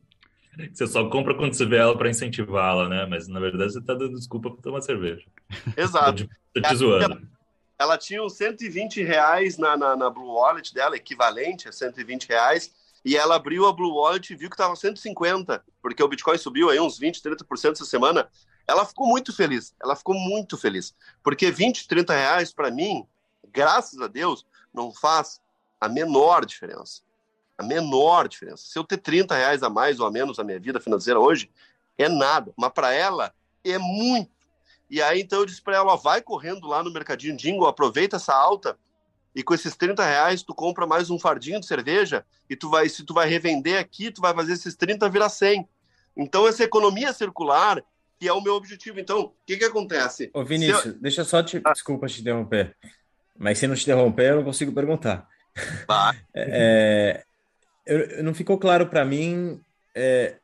Você 0.73 0.85
só 0.85 1.07
compra 1.07 1.35
quando 1.35 1.53
você 1.53 1.65
vê 1.65 1.77
ela 1.77 1.97
para 1.97 2.09
incentivá-la, 2.09 2.89
né? 2.89 3.05
Mas 3.05 3.27
na 3.27 3.39
verdade 3.39 3.71
você 3.71 3.79
está 3.79 3.93
dando 3.93 4.15
desculpa 4.15 4.49
para 4.49 4.61
tomar 4.61 4.81
cerveja. 4.81 5.23
Exato. 5.77 6.27
Tô 6.53 6.61
te, 6.61 6.75
zoando 6.75 7.36
ela 7.79 7.97
tinha 7.97 8.23
uns 8.23 8.33
120 8.33 9.03
reais 9.03 9.57
na, 9.57 9.77
na, 9.77 9.95
na, 9.95 10.09
Blue 10.09 10.33
Wallet 10.33 10.73
dela, 10.73 10.95
equivalente 10.95 11.67
a 11.67 11.71
120 11.71 12.27
reais, 12.27 12.73
e 13.05 13.15
ela 13.15 13.35
abriu 13.35 13.67
a 13.67 13.73
Blue 13.73 13.93
Wallet 13.93 14.33
e 14.33 14.35
viu 14.35 14.49
que 14.49 14.55
estava 14.55 14.75
150, 14.75 15.63
porque 15.81 16.01
o 16.01 16.07
Bitcoin 16.07 16.37
subiu 16.37 16.69
aí 16.69 16.79
uns 16.79 16.97
20, 16.97 17.21
30% 17.21 17.73
essa 17.73 17.85
semana. 17.85 18.29
Ela 18.67 18.85
ficou 18.85 19.07
muito 19.07 19.33
feliz, 19.33 19.73
ela 19.81 19.95
ficou 19.95 20.15
muito 20.15 20.57
feliz, 20.57 20.93
porque 21.23 21.51
20, 21.51 21.87
30 21.87 22.13
reais 22.13 22.51
para 22.51 22.71
mim, 22.71 23.07
graças 23.49 24.01
a 24.01 24.07
Deus, 24.07 24.45
não 24.73 24.91
faz 24.91 25.39
a 25.79 25.87
menor 25.87 26.45
diferença. 26.45 27.01
A 27.57 27.63
menor 27.63 28.27
diferença. 28.27 28.63
Se 28.67 28.77
eu 28.77 28.83
ter 28.83 28.97
30 28.97 29.35
reais 29.35 29.63
a 29.63 29.69
mais 29.69 29.99
ou 29.99 30.05
a 30.05 30.11
menos 30.11 30.37
na 30.37 30.43
minha 30.43 30.59
vida 30.59 30.79
financeira 30.79 31.19
hoje, 31.19 31.49
é 31.97 32.09
nada, 32.09 32.53
mas 32.57 32.71
para 32.71 32.93
ela 32.93 33.33
é 33.63 33.77
muito 33.77 34.36
e 34.89 35.01
aí, 35.01 35.21
então, 35.21 35.39
eu 35.39 35.45
disse 35.45 35.61
para 35.61 35.75
ela: 35.75 35.93
ó, 35.93 35.95
vai 35.97 36.21
correndo 36.21 36.67
lá 36.67 36.83
no 36.83 36.91
Mercadinho 36.91 37.35
Dingo, 37.35 37.65
aproveita 37.65 38.15
essa 38.15 38.33
alta 38.33 38.77
e 39.35 39.43
com 39.43 39.53
esses 39.53 39.75
30 39.75 40.03
reais 40.03 40.41
tu 40.41 40.53
compra 40.53 40.87
mais 40.87 41.11
um 41.11 41.19
fardinho 41.19 41.59
de 41.59 41.67
cerveja 41.67 42.25
e 42.49 42.55
tu 42.55 42.69
vai, 42.69 42.89
se 42.89 43.03
tu 43.03 43.13
vai 43.13 43.29
revender 43.29 43.79
aqui, 43.79 44.09
tu 44.09 44.19
vai 44.19 44.33
fazer 44.33 44.53
esses 44.53 44.75
30 44.75 45.07
virar 45.09 45.29
100. 45.29 45.67
Então, 46.15 46.47
essa 46.47 46.63
economia 46.63 47.13
circular, 47.13 47.83
que 48.19 48.27
é 48.27 48.33
o 48.33 48.41
meu 48.41 48.55
objetivo. 48.55 48.99
Então, 48.99 49.19
o 49.19 49.33
que 49.45 49.57
que 49.57 49.65
acontece? 49.65 50.31
Ô, 50.33 50.43
Vinícius, 50.43 50.85
eu... 50.85 50.93
deixa 50.93 51.23
só 51.23 51.43
te... 51.43 51.61
Ah. 51.63 51.73
Desculpa 51.73 52.07
te 52.07 52.21
interromper, 52.21 52.75
mas 53.37 53.59
se 53.59 53.67
não 53.67 53.75
te 53.75 53.83
interromper, 53.83 54.31
eu 54.31 54.37
não 54.37 54.43
consigo 54.43 54.71
perguntar. 54.71 55.27
é, 56.33 57.23
eu, 57.85 58.23
não 58.23 58.33
ficou 58.33 58.57
claro 58.57 58.87
para 58.87 59.05
mim 59.05 59.61
é, 59.93 60.37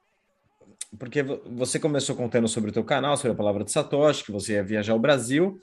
porque 0.98 1.24
você 1.24 1.80
começou 1.80 2.16
contando 2.16 2.48
sobre 2.48 2.70
o 2.70 2.74
teu 2.74 2.84
canal, 2.84 3.18
sobre 3.18 3.32
a 3.32 3.36
palavra 3.36 3.64
de 3.64 3.72
Satoshi, 3.72 4.26
que 4.26 4.32
você 4.32 4.54
ia 4.54 4.64
viajar 4.64 4.94
ao 4.94 5.00
Brasil, 5.00 5.60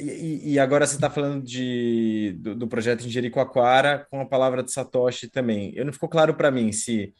e, 0.00 0.52
e 0.52 0.58
agora 0.58 0.86
você 0.86 0.94
está 0.94 1.10
falando 1.10 1.44
de, 1.44 2.34
do, 2.38 2.54
do, 2.54 2.66
projeto 2.66 3.04
em 3.04 3.10
Jericoacoara 3.10 4.06
com 4.10 4.20
a 4.20 4.26
palavra 4.26 4.62
de 4.62 4.72
Satoshi 4.72 5.28
também. 5.28 5.72
Eu 5.74 5.84
não 5.84 5.92
ficou 5.92 6.08
claro 6.08 6.34
para 6.34 6.50
mim 6.50 6.72
se 6.72 7.12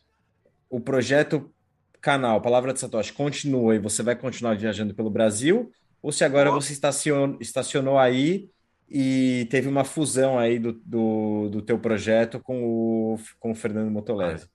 o 0.71 0.81
projeto 0.81 1.53
canal 2.01 2.41
Palavra 2.41 2.73
de 2.73 2.81
Satoshi 2.81 3.13
continua 3.13 3.75
e 3.75 3.79
você 3.79 4.03
vai 4.03 4.15
continuar 4.17 4.57
viajando 4.57 4.95
pelo 4.95 5.11
Brasil, 5.11 5.71
ou 6.01 6.13
se 6.13 6.25
agora 6.25 6.51
você 6.51 6.73
estacionou, 6.73 7.37
estacionou 7.41 7.99
aí 7.99 8.49
e 8.89 9.47
teve 9.51 9.69
uma 9.69 9.85
fusão 9.85 10.39
aí 10.39 10.59
do, 10.59 10.73
do, 10.73 11.49
do 11.51 11.63
teu 11.63 11.79
projeto 11.79 12.39
com 12.39 12.65
o, 12.65 13.19
com 13.41 13.51
o 13.51 13.55
Fernando 13.55 13.91
Motolese. 13.91 14.47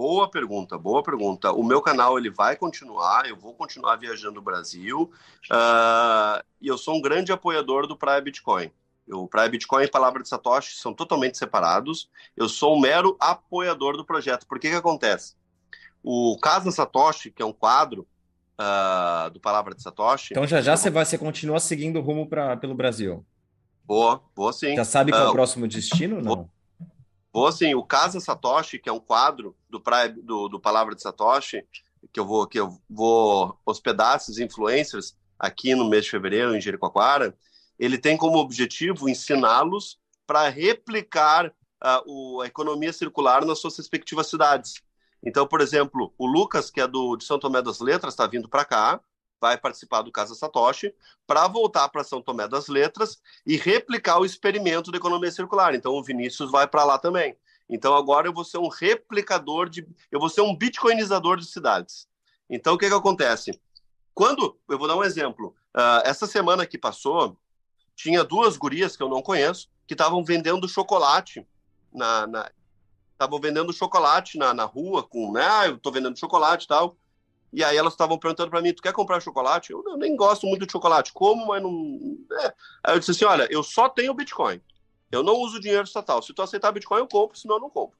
Boa 0.00 0.30
pergunta, 0.30 0.78
boa 0.78 1.02
pergunta. 1.02 1.52
O 1.52 1.62
meu 1.62 1.82
canal 1.82 2.16
ele 2.16 2.30
vai 2.30 2.56
continuar, 2.56 3.28
eu 3.28 3.36
vou 3.36 3.52
continuar 3.52 3.96
viajando 3.96 4.40
o 4.40 4.42
Brasil 4.42 5.12
uh, 5.50 6.42
e 6.58 6.68
eu 6.68 6.78
sou 6.78 6.94
um 6.94 7.02
grande 7.02 7.32
apoiador 7.32 7.86
do 7.86 7.94
Praia 7.94 8.18
Bitcoin. 8.18 8.70
O 9.12 9.28
Praia 9.28 9.50
Bitcoin 9.50 9.84
e 9.84 9.90
Palavra 9.90 10.22
de 10.22 10.28
Satoshi 10.30 10.76
são 10.76 10.94
totalmente 10.94 11.36
separados. 11.36 12.08
Eu 12.34 12.48
sou 12.48 12.78
um 12.78 12.80
mero 12.80 13.14
apoiador 13.20 13.98
do 13.98 14.02
projeto. 14.02 14.46
Por 14.46 14.58
que 14.58 14.70
que 14.70 14.74
acontece? 14.74 15.34
O 16.02 16.38
Casa 16.40 16.70
Satoshi, 16.70 17.30
que 17.30 17.42
é 17.42 17.44
um 17.44 17.52
quadro 17.52 18.08
uh, 18.58 19.28
do 19.28 19.38
Palavra 19.38 19.74
de 19.74 19.82
Satoshi. 19.82 20.28
Então 20.32 20.46
já 20.46 20.62
já 20.62 20.78
você 20.78 20.88
vai, 20.88 21.04
você 21.04 21.18
continua 21.18 21.60
seguindo 21.60 21.98
o 21.98 22.02
rumo 22.02 22.26
para 22.26 22.56
pelo 22.56 22.74
Brasil. 22.74 23.22
Boa, 23.84 24.22
boa 24.34 24.54
sim. 24.54 24.74
Já 24.76 24.84
sabe 24.86 25.12
qual 25.12 25.24
é 25.24 25.26
o 25.26 25.28
ah, 25.28 25.32
próximo 25.32 25.68
destino, 25.68 26.22
não? 26.22 26.36
Vou 26.36 26.50
assim, 27.46 27.74
o 27.74 27.84
Casa 27.84 28.20
Satoshi, 28.20 28.78
que 28.78 28.88
é 28.88 28.92
um 28.92 29.00
quadro 29.00 29.56
do, 29.68 29.82
do, 30.22 30.48
do 30.48 30.60
Palavra 30.60 30.94
de 30.94 31.02
Satoshi, 31.02 31.64
que 32.12 32.18
eu 32.18 32.26
vou 32.26 32.46
que 32.46 32.58
eu 32.58 32.78
vou 32.88 33.58
hospedar 33.64 34.16
esses 34.16 34.38
influencers 34.38 35.16
aqui 35.38 35.74
no 35.74 35.88
mês 35.88 36.04
de 36.04 36.10
fevereiro 36.10 36.54
em 36.54 36.60
Jericoacoara, 36.60 37.36
ele 37.78 37.96
tem 37.96 38.16
como 38.16 38.38
objetivo 38.38 39.08
ensiná-los 39.08 39.98
para 40.26 40.48
replicar 40.48 41.46
uh, 41.46 42.02
o, 42.06 42.40
a 42.42 42.46
economia 42.46 42.92
circular 42.92 43.44
nas 43.44 43.58
suas 43.58 43.76
respectivas 43.76 44.26
cidades. 44.26 44.74
Então, 45.22 45.46
por 45.46 45.60
exemplo, 45.60 46.12
o 46.18 46.26
Lucas, 46.26 46.70
que 46.70 46.80
é 46.80 46.86
do 46.86 47.16
de 47.16 47.24
São 47.24 47.38
Tomé 47.38 47.62
das 47.62 47.80
Letras, 47.80 48.14
está 48.14 48.26
vindo 48.26 48.48
para 48.48 48.64
cá, 48.64 49.00
vai 49.40 49.56
participar 49.56 50.02
do 50.02 50.12
Casa 50.12 50.34
Satoshi 50.34 50.94
para 51.26 51.48
voltar 51.48 51.88
para 51.88 52.04
São 52.04 52.20
Tomé 52.20 52.46
das 52.46 52.68
Letras 52.68 53.20
e 53.46 53.56
replicar 53.56 54.18
o 54.18 54.24
experimento 54.24 54.90
da 54.90 54.98
economia 54.98 55.30
circular. 55.30 55.74
Então 55.74 55.92
o 55.92 56.02
Vinícius 56.02 56.50
vai 56.50 56.66
para 56.66 56.84
lá 56.84 56.98
também. 56.98 57.36
Então 57.68 57.94
agora 57.94 58.28
eu 58.28 58.32
vou 58.32 58.44
ser 58.44 58.58
um 58.58 58.68
replicador 58.68 59.68
de. 59.68 59.86
Eu 60.10 60.20
vou 60.20 60.28
ser 60.28 60.42
um 60.42 60.54
bitcoinizador 60.54 61.38
de 61.38 61.46
cidades. 61.46 62.06
Então 62.48 62.74
o 62.74 62.78
que, 62.78 62.88
que 62.88 62.94
acontece? 62.94 63.58
Quando. 64.12 64.58
Eu 64.68 64.78
vou 64.78 64.88
dar 64.88 64.96
um 64.96 65.04
exemplo. 65.04 65.54
Uh, 65.74 66.02
essa 66.04 66.26
semana 66.26 66.66
que 66.66 66.76
passou, 66.76 67.38
tinha 67.94 68.24
duas 68.24 68.56
gurias 68.56 68.96
que 68.96 69.02
eu 69.02 69.08
não 69.08 69.22
conheço 69.22 69.70
que 69.86 69.94
estavam 69.94 70.22
vendendo 70.24 70.68
chocolate 70.68 71.46
na. 71.92 72.50
Estavam 73.12 73.38
vendendo 73.38 73.72
chocolate 73.72 74.38
na, 74.38 74.54
na 74.54 74.64
rua, 74.64 75.02
com, 75.02 75.30
né? 75.30 75.46
Ah, 75.46 75.66
eu 75.66 75.78
tô 75.78 75.92
vendendo 75.92 76.18
chocolate 76.18 76.64
e 76.64 76.68
tal. 76.68 76.96
E 77.52 77.64
aí 77.64 77.76
elas 77.76 77.94
estavam 77.94 78.18
perguntando 78.18 78.50
para 78.50 78.62
mim: 78.62 78.72
tu 78.72 78.82
quer 78.82 78.92
comprar 78.92 79.20
chocolate? 79.20 79.72
Eu, 79.72 79.82
eu, 79.86 79.96
nem 79.96 80.14
gosto 80.16 80.46
muito 80.46 80.66
de 80.66 80.72
chocolate. 80.72 81.12
Como, 81.12 81.46
mas 81.48 81.62
não. 81.62 82.18
É. 82.42 82.54
Aí 82.84 82.94
eu 82.94 82.98
disse 82.98 83.10
assim: 83.10 83.24
olha, 83.24 83.48
eu 83.50 83.62
só 83.62 83.88
tenho 83.88 84.14
Bitcoin. 84.14 84.60
Eu 85.10 85.22
não 85.22 85.34
uso 85.34 85.60
dinheiro 85.60 85.84
estatal. 85.84 86.22
Se 86.22 86.32
tu 86.32 86.42
aceitar 86.42 86.70
Bitcoin, 86.70 87.00
eu 87.00 87.08
compro, 87.08 87.36
senão 87.36 87.56
eu 87.56 87.60
não 87.60 87.70
compro. 87.70 87.98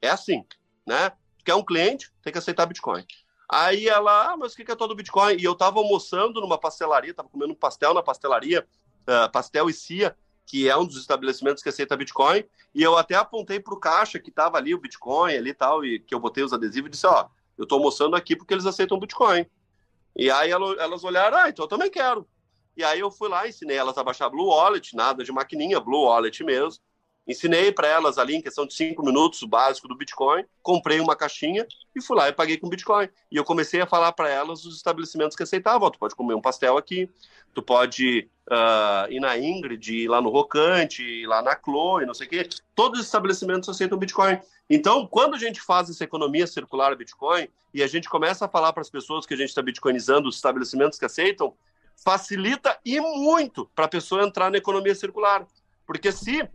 É 0.00 0.08
assim, 0.08 0.44
né? 0.86 1.10
Tu 1.38 1.44
quer 1.44 1.54
um 1.54 1.64
cliente, 1.64 2.12
tem 2.22 2.32
que 2.32 2.38
aceitar 2.38 2.66
Bitcoin. 2.66 3.04
Aí 3.48 3.88
ela, 3.88 4.32
ah, 4.32 4.36
mas 4.36 4.52
o 4.52 4.56
que 4.56 4.70
é 4.70 4.76
todo 4.76 4.94
Bitcoin? 4.94 5.36
E 5.36 5.44
eu 5.44 5.54
tava 5.54 5.78
almoçando 5.78 6.40
numa 6.40 6.58
pastelaria, 6.58 7.14
tava 7.14 7.28
comendo 7.28 7.52
um 7.52 7.56
pastel 7.56 7.94
na 7.94 8.02
pastelaria, 8.02 8.66
uh, 9.02 9.30
pastel 9.30 9.70
e 9.70 9.72
cia, 9.72 10.16
que 10.44 10.68
é 10.68 10.76
um 10.76 10.84
dos 10.84 10.96
estabelecimentos 10.96 11.62
que 11.62 11.68
aceita 11.68 11.96
Bitcoin, 11.96 12.44
e 12.74 12.82
eu 12.82 12.96
até 12.96 13.14
apontei 13.14 13.58
pro 13.60 13.78
caixa 13.78 14.18
que 14.18 14.30
tava 14.30 14.56
ali 14.58 14.74
o 14.74 14.80
Bitcoin 14.80 15.34
ali 15.34 15.50
e 15.50 15.54
tal, 15.54 15.84
e 15.84 15.98
que 16.00 16.14
eu 16.14 16.20
botei 16.20 16.42
os 16.42 16.52
adesivos 16.52 16.88
e 16.88 16.90
disse, 16.92 17.06
ó, 17.06 17.28
eu 17.56 17.66
tô 17.66 17.76
almoçando 17.76 18.16
aqui 18.16 18.36
porque 18.36 18.54
eles 18.54 18.66
aceitam 18.66 18.98
Bitcoin. 18.98 19.46
E 20.14 20.30
aí 20.30 20.50
elas 20.50 21.04
olharam, 21.04 21.36
ah, 21.38 21.48
então 21.48 21.64
eu 21.64 21.68
também 21.68 21.90
quero. 21.90 22.26
E 22.76 22.84
aí 22.84 23.00
eu 23.00 23.10
fui 23.10 23.28
lá, 23.28 23.48
ensinei 23.48 23.76
elas 23.76 23.96
a 23.96 24.04
baixar 24.04 24.28
Blue 24.28 24.48
Wallet, 24.48 24.94
nada 24.94 25.24
de 25.24 25.32
maquininha, 25.32 25.80
Blue 25.80 26.04
Wallet 26.04 26.42
mesmo. 26.44 26.82
Ensinei 27.26 27.72
para 27.72 27.88
elas 27.88 28.18
ali, 28.18 28.36
em 28.36 28.40
questão 28.40 28.66
de 28.66 28.72
cinco 28.72 29.04
minutos, 29.04 29.42
o 29.42 29.48
básico 29.48 29.88
do 29.88 29.96
Bitcoin. 29.96 30.44
Comprei 30.62 31.00
uma 31.00 31.16
caixinha 31.16 31.66
e 31.94 32.00
fui 32.00 32.16
lá 32.16 32.28
e 32.28 32.32
paguei 32.32 32.56
com 32.56 32.68
Bitcoin. 32.68 33.08
E 33.30 33.36
eu 33.36 33.44
comecei 33.44 33.80
a 33.80 33.86
falar 33.86 34.12
para 34.12 34.28
elas 34.28 34.64
os 34.64 34.76
estabelecimentos 34.76 35.36
que 35.36 35.42
aceitavam. 35.42 35.90
Tu 35.90 35.98
pode 35.98 36.14
comer 36.14 36.34
um 36.34 36.40
pastel 36.40 36.78
aqui, 36.78 37.10
tu 37.52 37.62
pode 37.62 38.30
uh, 38.48 39.10
ir 39.10 39.18
na 39.18 39.36
Ingrid, 39.36 39.92
ir 39.92 40.08
lá 40.08 40.20
no 40.20 40.28
Rocante, 40.28 41.02
ir 41.02 41.26
lá 41.26 41.42
na 41.42 41.58
Chloe, 41.58 42.06
não 42.06 42.14
sei 42.14 42.26
o 42.28 42.30
quê. 42.30 42.48
Todos 42.74 43.00
os 43.00 43.06
estabelecimentos 43.06 43.68
aceitam 43.68 43.98
Bitcoin. 43.98 44.38
Então, 44.70 45.06
quando 45.06 45.34
a 45.34 45.38
gente 45.38 45.60
faz 45.60 45.90
essa 45.90 46.04
economia 46.04 46.46
circular 46.46 46.94
Bitcoin 46.96 47.48
e 47.74 47.82
a 47.82 47.86
gente 47.86 48.08
começa 48.08 48.44
a 48.44 48.48
falar 48.48 48.72
para 48.72 48.82
as 48.82 48.90
pessoas 48.90 49.26
que 49.26 49.34
a 49.34 49.36
gente 49.36 49.48
está 49.48 49.62
bitcoinizando 49.62 50.28
os 50.28 50.36
estabelecimentos 50.36 50.98
que 50.98 51.04
aceitam, 51.04 51.54
facilita 51.96 52.78
e 52.84 53.00
muito 53.00 53.70
para 53.74 53.86
a 53.86 53.88
pessoa 53.88 54.24
entrar 54.24 54.50
na 54.50 54.58
economia 54.58 54.94
circular. 54.94 55.46
Porque 55.86 56.10
se 56.10 56.48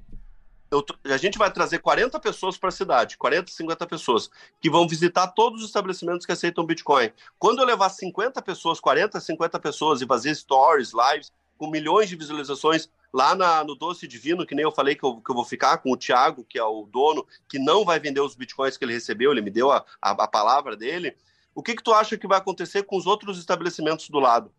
eu, 0.72 0.85
a 1.06 1.18
gente 1.18 1.38
vai 1.38 1.52
trazer 1.52 1.80
40 1.80 2.18
pessoas 2.22 2.57
para 2.57 2.69
a 2.69 2.72
cidade, 2.72 3.18
40, 3.18 3.52
50 3.52 3.85
pessoas, 3.85 4.30
que 4.61 4.69
vão 4.69 4.88
visitar 4.88 5.27
todos 5.27 5.60
os 5.61 5.68
estabelecimentos 5.68 6.26
que 6.26 6.31
aceitam 6.31 6.65
Bitcoin. 6.65 7.11
Quando 7.38 7.60
eu 7.60 7.65
levar 7.65 7.89
50 7.89 8.41
pessoas, 8.41 8.80
40, 8.80 9.19
50 9.19 9.60
pessoas 9.60 10.02
e 10.02 10.07
fazer 10.07 10.34
stories, 10.34 10.93
lives, 10.93 11.31
com 11.57 11.69
milhões 11.69 12.07
de 12.07 12.15
visualizações 12.15 12.89
lá 13.14 13.35
na, 13.35 13.64
no 13.65 13.76
Doce 13.76 14.07
Divino, 14.07 14.45
que 14.45 14.56
nem 14.56 14.64
eu 14.64 14.72
falei 14.72 14.95
que 14.95 15.03
eu, 15.03 15.18
que 15.18 15.30
eu 15.30 15.35
vou 15.35 15.43
ficar 15.43 15.77
com 15.80 15.91
o 15.91 15.98
Thiago, 15.98 16.45
que 16.45 16.57
é 16.57 16.64
o 16.64 16.88
dono, 16.89 17.27
que 17.49 17.60
não 17.60 17.84
vai 17.84 17.99
vender 17.99 18.22
os 18.22 18.34
bitcoins 18.34 18.77
que 18.77 18.85
ele 18.85 18.93
recebeu, 18.93 19.31
ele 19.31 19.41
me 19.41 19.52
deu 19.52 19.69
a, 19.69 19.85
a, 20.02 20.11
a 20.11 20.27
palavra 20.27 20.77
dele. 20.77 21.15
O 21.53 21.61
que, 21.61 21.76
que 21.76 21.84
tu 21.84 21.93
acha 21.93 22.18
que 22.18 22.27
vai 22.27 22.38
acontecer 22.38 22.84
com 22.84 22.95
os 22.95 23.06
outros 23.06 23.38
estabelecimentos 23.38 24.10
do 24.10 24.19
lado? 24.19 24.52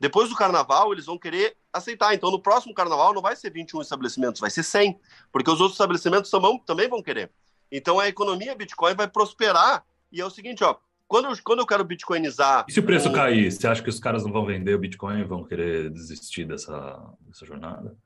Depois 0.00 0.30
do 0.30 0.34
carnaval, 0.34 0.94
eles 0.94 1.04
vão 1.04 1.18
querer 1.18 1.54
aceitar. 1.72 2.14
Então, 2.14 2.30
no 2.30 2.40
próximo 2.40 2.74
carnaval, 2.74 3.14
não 3.14 3.22
vai 3.22 3.36
ser 3.36 3.50
21 3.50 3.80
estabelecimentos, 3.80 4.40
vai 4.40 4.50
ser 4.50 4.62
100, 4.62 4.98
porque 5.32 5.50
os 5.50 5.60
outros 5.60 5.74
estabelecimentos 5.74 6.30
também 6.66 6.88
vão 6.88 7.02
querer. 7.02 7.30
Então, 7.70 8.00
a 8.00 8.08
economia 8.08 8.54
Bitcoin 8.54 8.94
vai 8.94 9.08
prosperar. 9.08 9.84
E 10.12 10.20
é 10.20 10.24
o 10.24 10.30
seguinte, 10.30 10.64
ó, 10.64 10.76
quando 11.06 11.28
eu, 11.28 11.36
quando 11.42 11.58
eu 11.60 11.66
quero 11.66 11.84
bitcoinizar. 11.84 12.64
E 12.68 12.72
se 12.72 12.80
o 12.80 12.82
preço 12.82 13.12
cair, 13.12 13.50
você 13.50 13.66
acha 13.66 13.82
que 13.82 13.88
os 13.88 14.00
caras 14.00 14.24
não 14.24 14.32
vão 14.32 14.44
vender 14.44 14.74
o 14.74 14.78
Bitcoin 14.78 15.20
e 15.20 15.24
vão 15.24 15.44
querer 15.44 15.90
desistir 15.90 16.44
dessa, 16.44 17.00
dessa 17.20 17.46
jornada? 17.46 17.96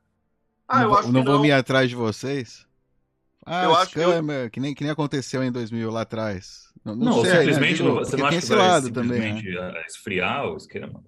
Ah, 0.68 0.82
eu 0.82 0.88
não, 0.88 0.96
acho 0.96 1.12
não 1.12 1.24
vão 1.24 1.42
vir 1.42 1.52
atrás 1.52 1.88
de 1.88 1.96
vocês? 1.96 2.66
Ah, 3.44 3.64
eu 3.64 3.76
acho 3.76 3.92
que, 3.92 4.00
eu... 4.00 4.50
que, 4.50 4.58
nem, 4.58 4.74
que 4.74 4.82
nem 4.82 4.90
aconteceu 4.90 5.42
em 5.42 5.52
2000 5.52 5.90
lá 5.90 6.00
atrás. 6.00 6.72
Não, 6.82 6.94
não, 6.94 7.16
não 7.16 7.22
sei, 7.22 7.40
simplesmente 7.40 7.82
né? 7.82 7.90
você 7.90 8.16
não 8.16 8.26
acha 8.26 8.40
que 8.40 8.46
vai 8.46 8.82
simplesmente 8.82 9.52
também, 9.52 9.72
né? 9.72 9.84
esfriar 9.86 10.46
o 10.46 10.56
esquema? 10.56 11.04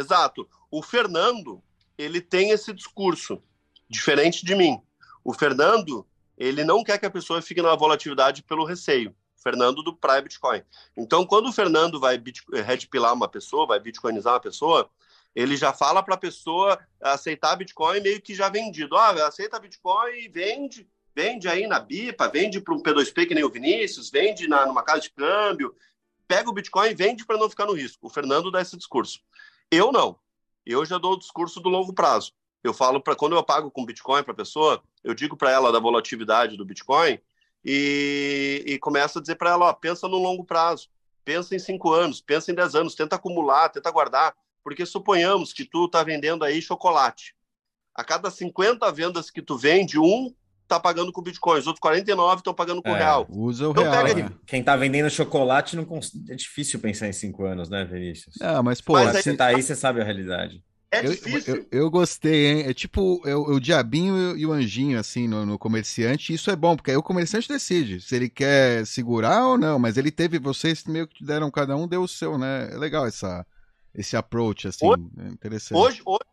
Exato. 0.00 0.48
O 0.70 0.82
Fernando, 0.82 1.62
ele 1.98 2.20
tem 2.20 2.50
esse 2.50 2.72
discurso, 2.72 3.42
diferente 3.88 4.44
de 4.44 4.54
mim. 4.54 4.80
O 5.22 5.32
Fernando, 5.32 6.06
ele 6.36 6.64
não 6.64 6.82
quer 6.82 6.98
que 6.98 7.06
a 7.06 7.10
pessoa 7.10 7.42
fique 7.42 7.60
na 7.60 7.74
volatilidade 7.74 8.42
pelo 8.42 8.64
receio. 8.64 9.14
Fernando 9.42 9.82
do 9.82 9.96
Praia 9.96 10.20
Bitcoin. 10.20 10.62
Então, 10.96 11.24
quando 11.24 11.48
o 11.48 11.52
Fernando 11.52 11.98
vai 11.98 12.22
redpilar 12.66 13.14
uma 13.14 13.28
pessoa, 13.28 13.66
vai 13.66 13.80
bitcoinizar 13.80 14.34
uma 14.34 14.40
pessoa, 14.40 14.90
ele 15.34 15.56
já 15.56 15.72
fala 15.72 16.02
para 16.02 16.14
a 16.14 16.18
pessoa 16.18 16.78
aceitar 17.00 17.56
Bitcoin 17.56 18.00
meio 18.00 18.20
que 18.20 18.34
já 18.34 18.48
vendido. 18.48 18.96
Ah, 18.96 19.26
aceita 19.26 19.58
Bitcoin 19.58 20.12
e 20.12 20.28
vende, 20.28 20.86
vende 21.14 21.48
aí 21.48 21.66
na 21.66 21.80
BIPA, 21.80 22.28
vende 22.28 22.60
para 22.60 22.74
um 22.74 22.82
P2P 22.82 23.28
que 23.28 23.34
nem 23.34 23.44
o 23.44 23.50
Vinícius, 23.50 24.10
vende 24.10 24.46
na, 24.46 24.66
numa 24.66 24.82
casa 24.82 25.02
de 25.02 25.10
câmbio, 25.10 25.74
pega 26.28 26.50
o 26.50 26.52
Bitcoin 26.52 26.90
e 26.90 26.94
vende 26.94 27.24
para 27.24 27.38
não 27.38 27.48
ficar 27.48 27.66
no 27.66 27.72
risco. 27.72 28.06
O 28.06 28.10
Fernando 28.10 28.50
dá 28.50 28.60
esse 28.60 28.76
discurso. 28.76 29.20
Eu 29.70 29.92
não. 29.92 30.18
Eu 30.66 30.84
já 30.84 30.98
dou 30.98 31.12
o 31.12 31.18
discurso 31.18 31.60
do 31.60 31.68
longo 31.68 31.92
prazo. 31.92 32.32
Eu 32.62 32.74
falo 32.74 33.00
para 33.00 33.14
quando 33.14 33.36
eu 33.36 33.42
pago 33.42 33.70
com 33.70 33.86
Bitcoin 33.86 34.22
para 34.22 34.32
a 34.32 34.36
pessoa, 34.36 34.82
eu 35.02 35.14
digo 35.14 35.36
para 35.36 35.50
ela 35.50 35.72
da 35.72 35.78
volatilidade 35.78 36.56
do 36.56 36.64
Bitcoin 36.64 37.18
e, 37.64 38.62
e 38.66 38.78
começo 38.78 39.18
a 39.18 39.20
dizer 39.20 39.36
para 39.36 39.50
ela: 39.50 39.66
ó, 39.66 39.72
pensa 39.72 40.06
no 40.08 40.18
longo 40.18 40.44
prazo, 40.44 40.90
pensa 41.24 41.54
em 41.54 41.58
cinco 41.58 41.92
anos, 41.92 42.20
pensa 42.20 42.50
em 42.50 42.54
dez 42.54 42.74
anos, 42.74 42.94
tenta 42.94 43.16
acumular, 43.16 43.68
tenta 43.70 43.90
guardar, 43.90 44.34
porque 44.62 44.84
suponhamos 44.84 45.52
que 45.52 45.64
tu 45.64 45.86
está 45.86 46.02
vendendo 46.02 46.44
aí 46.44 46.60
chocolate. 46.60 47.34
A 47.94 48.04
cada 48.04 48.30
50 48.30 48.90
vendas 48.92 49.30
que 49.30 49.40
tu 49.40 49.56
vende, 49.56 49.98
um 49.98 50.34
tá 50.70 50.80
pagando 50.80 51.12
com 51.12 51.22
Bitcoin, 51.22 51.58
os 51.58 51.66
outros 51.66 51.80
49 51.80 52.36
estão 52.36 52.54
pagando 52.54 52.82
com 52.82 52.90
é, 52.90 52.98
real. 52.98 53.26
Usa 53.30 53.68
o 53.68 53.70
então, 53.72 53.82
real. 53.82 54.04
Pega... 54.04 54.22
Né? 54.24 54.30
Quem 54.46 54.62
tá 54.62 54.76
vendendo 54.76 55.10
chocolate 55.10 55.76
não 55.76 55.84
cons... 55.84 56.12
é 56.28 56.34
difícil 56.34 56.80
pensar 56.80 57.08
em 57.08 57.12
cinco 57.12 57.44
anos, 57.44 57.68
né, 57.68 57.84
Vinícius? 57.84 58.36
Ah, 58.40 58.62
mas 58.62 58.80
pô, 58.80 58.94
mas 58.94 59.16
aí... 59.16 59.22
você 59.22 59.36
tá 59.36 59.46
aí, 59.46 59.62
você 59.62 59.74
sabe 59.74 60.00
a 60.00 60.04
realidade. 60.04 60.62
É 60.92 61.02
difícil. 61.02 61.54
Eu, 61.54 61.62
eu, 61.70 61.82
eu, 61.82 61.90
gostei, 61.90 62.46
hein? 62.46 62.64
É 62.66 62.74
tipo 62.74 63.22
é 63.24 63.34
o, 63.34 63.52
é 63.52 63.54
o 63.54 63.60
diabinho 63.60 64.36
e 64.36 64.44
o 64.44 64.52
anjinho, 64.52 64.98
assim, 64.98 65.28
no, 65.28 65.46
no, 65.46 65.56
comerciante. 65.56 66.34
Isso 66.34 66.50
é 66.50 66.56
bom, 66.56 66.74
porque 66.74 66.90
aí 66.90 66.96
o 66.96 67.02
comerciante 67.02 67.48
decide 67.48 68.00
se 68.00 68.16
ele 68.16 68.28
quer 68.28 68.84
segurar 68.84 69.46
ou 69.46 69.56
não. 69.56 69.78
Mas 69.78 69.96
ele 69.96 70.10
teve, 70.10 70.40
vocês 70.40 70.84
meio 70.84 71.06
que 71.06 71.24
deram, 71.24 71.48
cada 71.48 71.76
um 71.76 71.86
deu 71.86 72.02
o 72.02 72.08
seu, 72.08 72.36
né? 72.36 72.70
É 72.72 72.76
legal 72.76 73.06
essa, 73.06 73.46
esse 73.94 74.16
approach, 74.16 74.66
assim, 74.66 74.84
hoje, 74.84 75.06
é 75.18 75.28
interessante. 75.28 75.78
Hoje, 75.78 76.02
hoje, 76.04 76.24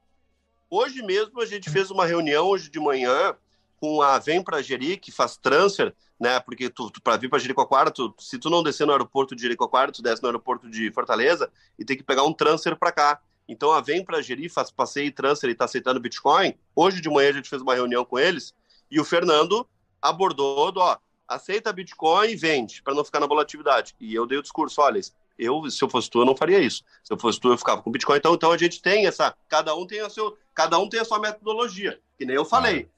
hoje 0.71 1.03
mesmo 1.03 1.39
a 1.39 1.45
gente 1.45 1.69
fez 1.69 1.91
uma 1.91 2.07
reunião, 2.07 2.47
hoje 2.47 2.71
de 2.71 2.79
manhã, 2.79 3.35
com 3.79 4.01
a 4.01 4.19
Vem 4.19 4.43
para 4.43 4.61
Jeri, 4.61 4.97
que 4.97 5.11
faz 5.11 5.37
transfer, 5.37 5.93
né? 6.19 6.39
Porque 6.39 6.69
tu, 6.69 6.89
tu 6.89 7.01
para 7.01 7.17
vir 7.17 7.29
para 7.29 7.39
Jericoacoara, 7.39 7.91
tu, 7.91 8.13
se 8.19 8.37
tu 8.37 8.49
não 8.49 8.63
descer 8.63 8.85
no 8.85 8.91
aeroporto 8.91 9.35
de 9.35 9.41
Jericoacoara, 9.41 9.91
tu 9.91 10.01
desce 10.01 10.21
no 10.21 10.27
aeroporto 10.27 10.69
de 10.69 10.91
Fortaleza 10.91 11.51
e 11.77 11.85
tem 11.85 11.95
que 11.95 12.03
pegar 12.03 12.23
um 12.23 12.33
transfer 12.33 12.75
para 12.75 12.91
cá. 12.91 13.21
Então 13.47 13.71
a 13.71 13.79
Vem 13.79 14.03
para 14.03 14.21
Gerir 14.21 14.51
faz 14.51 14.69
passeio 14.69 15.07
e 15.07 15.11
transfer 15.11 15.47
e 15.47 15.53
está 15.53 15.65
aceitando 15.65 15.99
Bitcoin. 15.99 16.53
Hoje 16.75 17.01
de 17.01 17.09
manhã 17.09 17.29
a 17.29 17.33
gente 17.33 17.49
fez 17.49 17.61
uma 17.61 17.75
reunião 17.75 18.03
com 18.03 18.19
eles 18.19 18.53
e 18.91 18.99
o 18.99 19.05
Fernando 19.05 19.67
abordou, 20.01 20.71
do, 20.71 20.79
ó, 20.79 20.97
aceita 21.27 21.71
Bitcoin 21.71 22.29
e 22.29 22.35
vende 22.35 22.81
para 22.81 22.93
não 22.93 23.05
ficar 23.05 23.19
na 23.19 23.27
volatilidade. 23.27 23.95
E 23.99 24.13
eu 24.13 24.25
dei 24.25 24.37
o 24.37 24.41
discurso, 24.41 24.81
olha, 24.81 24.99
eu 25.37 25.69
se 25.69 25.83
eu 25.83 25.89
fosse 25.89 26.09
tu 26.09 26.19
eu 26.19 26.25
não 26.25 26.35
faria 26.35 26.59
isso. 26.59 26.83
Se 27.03 27.13
eu 27.13 27.17
fosse 27.17 27.39
tu 27.39 27.49
eu 27.49 27.57
ficava 27.57 27.81
com 27.81 27.91
Bitcoin. 27.91 28.17
Então, 28.17 28.33
então 28.33 28.51
a 28.51 28.57
gente 28.57 28.81
tem 28.81 29.05
essa, 29.05 29.35
cada 29.47 29.75
um 29.75 29.85
tem 29.85 30.01
a 30.01 30.09
seu, 30.09 30.37
cada 30.53 30.77
um 30.79 30.89
tem 30.89 30.99
a 30.99 31.05
sua 31.05 31.19
metodologia. 31.19 31.99
Que 32.17 32.25
nem 32.25 32.35
eu 32.35 32.45
falei. 32.45 32.89
Ah. 32.91 32.96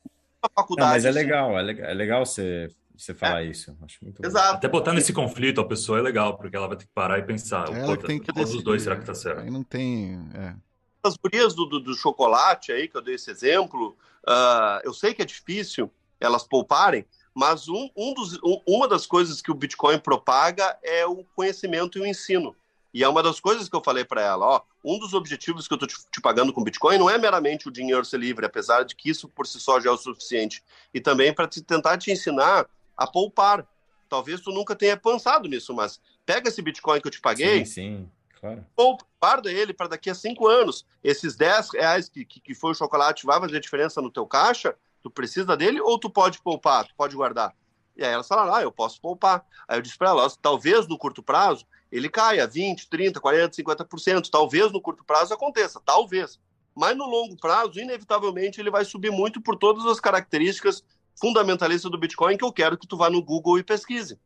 Faculdade, 0.56 0.88
não, 0.88 0.96
mas 0.96 1.06
é 1.06 1.12
legal, 1.12 1.60
é 1.60 1.62
legal, 1.62 1.90
é 1.90 1.94
legal 1.94 2.26
você 2.26 2.70
você 3.00 3.14
falar 3.14 3.44
é. 3.44 3.48
isso. 3.48 3.76
Acho 3.82 3.98
muito 4.04 4.24
Exato. 4.26 4.52
Bom. 4.52 4.58
Até 4.58 4.68
botar 4.68 4.94
nesse 4.94 5.14
conflito 5.14 5.62
a 5.62 5.66
pessoa 5.66 6.00
é 6.00 6.02
legal, 6.02 6.38
porque 6.38 6.56
ela 6.56 6.68
vai 6.68 6.76
ter 6.76 6.86
que 6.86 6.92
parar 6.94 7.18
e 7.18 7.24
pensar. 7.24 7.74
Ela 7.74 7.96
tem 7.96 8.20
que 8.20 8.34
todos 8.34 8.54
os 8.54 8.62
dois, 8.62 8.84
será 8.84 8.98
que 8.98 9.06
tá 9.06 9.16
certo? 9.16 9.42
Aí 9.42 9.50
não 9.50 9.64
tem. 9.64 10.20
É. 10.34 10.56
As 11.02 11.16
gurias 11.16 11.56
do, 11.56 11.66
do, 11.66 11.80
do, 11.80 11.96
chocolate 11.96 12.74
aí, 12.74 12.90
que 12.90 12.98
eu 12.98 13.02
dei 13.02 13.16
esse 13.16 13.32
exemplo, 13.32 13.98
uh, 14.28 14.82
eu 14.84 14.94
sei 14.94 15.14
que 15.14 15.22
é 15.22 15.26
difícil 15.26 15.90
elas 16.20 16.44
pouparem, 16.44 17.06
mas 17.34 17.70
um, 17.70 17.90
um 17.96 18.14
dos, 18.14 18.34
um, 18.44 18.62
uma 18.68 18.86
das 18.86 19.06
coisas 19.06 19.42
que 19.42 19.50
o 19.50 19.56
Bitcoin 19.56 19.98
propaga 20.00 20.78
é 20.84 21.06
o 21.06 21.24
conhecimento 21.34 21.98
e 21.98 22.02
o 22.02 22.06
ensino. 22.06 22.54
E 22.94 23.04
é 23.04 23.10
uma 23.10 23.22
das 23.22 23.40
coisas 23.40 23.70
que 23.70 23.76
eu 23.76 23.84
falei 23.84 24.04
para 24.04 24.22
ela, 24.22 24.46
ó, 24.46 24.62
um 24.84 24.98
dos 24.98 25.14
objetivos 25.14 25.68
que 25.68 25.74
eu 25.74 25.76
estou 25.76 25.88
te, 25.88 25.96
te, 26.12 26.22
pagando 26.22 26.52
com 26.52 26.64
Bitcoin 26.64 26.98
não 26.98 27.10
é 27.10 27.18
meramente 27.18 27.68
o 27.68 27.72
dinheiro 27.72 28.04
ser 28.04 28.20
livre, 28.20 28.46
apesar 28.46 28.84
de 28.84 28.96
que 28.96 29.10
isso 29.10 29.28
por 29.30 29.46
si 29.46 29.60
só 29.60 29.80
já 29.80 29.90
é 29.90 29.94
o 29.94 29.98
suficiente, 29.98 30.64
e 30.94 31.00
também 31.00 31.34
para 31.34 31.48
te, 31.48 31.62
tentar 31.62 31.98
te 31.98 32.12
ensinar 32.12 32.68
a 32.98 33.06
poupar. 33.06 33.68
Talvez 34.08 34.42
tu 34.42 34.52
nunca 34.52 34.76
tenha 34.76 34.98
pensado 34.98 35.48
nisso, 35.48 35.74
mas 35.74 36.02
pega 36.26 36.50
esse 36.50 36.62
Bitcoin 36.62 37.00
que 37.00 37.08
eu 37.08 37.12
te 37.12 37.22
paguei. 37.22 37.60
Sim, 37.60 37.66
sim, 37.66 38.12
claro. 38.40 38.66
Poupa, 38.76 39.06
guarda 39.22 39.52
ele 39.52 39.72
para 39.72 39.90
daqui 39.90 40.10
a 40.10 40.16
cinco 40.16 40.48
anos. 40.48 40.84
Esses 41.04 41.36
10 41.36 41.74
reais 41.74 42.10
que, 42.10 42.26
que, 42.26 42.40
que 42.40 42.56
foi 42.56 42.72
o 42.72 42.76
chocolate 42.76 43.26
vai 43.26 43.40
fazer 43.40 43.60
diferença 43.60 44.02
no 44.02 44.10
teu 44.10 44.26
caixa, 44.26 44.76
Tu 45.02 45.10
precisa 45.10 45.56
dele 45.56 45.80
ou 45.80 45.98
tu 45.98 46.10
pode 46.10 46.42
poupar, 46.42 46.86
tu 46.86 46.94
pode 46.96 47.16
guardar? 47.16 47.56
E 47.96 48.04
aí 48.04 48.12
elas 48.12 48.28
falaram, 48.28 48.54
ah, 48.54 48.62
eu 48.62 48.72
posso 48.72 49.00
poupar. 49.02 49.46
Aí 49.68 49.78
eu 49.78 49.82
disse 49.82 49.98
para 49.98 50.10
elas, 50.10 50.38
talvez 50.38 50.88
no 50.88 50.98
curto 50.98 51.22
prazo 51.24 51.66
ele 51.92 52.10
caia 52.10 52.48
20, 52.48 52.90
30, 52.90 53.20
40, 53.20 53.56
50%. 53.56 54.30
Talvez 54.30 54.72
no 54.72 54.82
curto 54.82 55.04
prazo 55.04 55.34
aconteça, 55.34 55.82
talvez. 55.84 56.40
Mas 56.76 56.96
no 56.96 57.06
longo 57.06 57.36
prazo, 57.36 57.80
inevitavelmente, 57.80 58.62
ele 58.62 58.70
vai 58.70 58.86
subir 58.86 59.12
muito 59.12 59.42
por 59.42 59.56
todas 59.56 59.86
as 59.86 60.00
características 60.00 60.84
fundamentalistas 61.20 61.92
do 61.92 61.98
Bitcoin 61.98 62.38
que 62.38 62.46
eu 62.46 62.54
quero 62.54 62.78
que 62.78 62.88
tu 62.88 62.96
vá 62.96 63.10
no 63.10 63.24
Google 63.24 63.60
e 63.60 63.64
pesquise. 63.64 64.20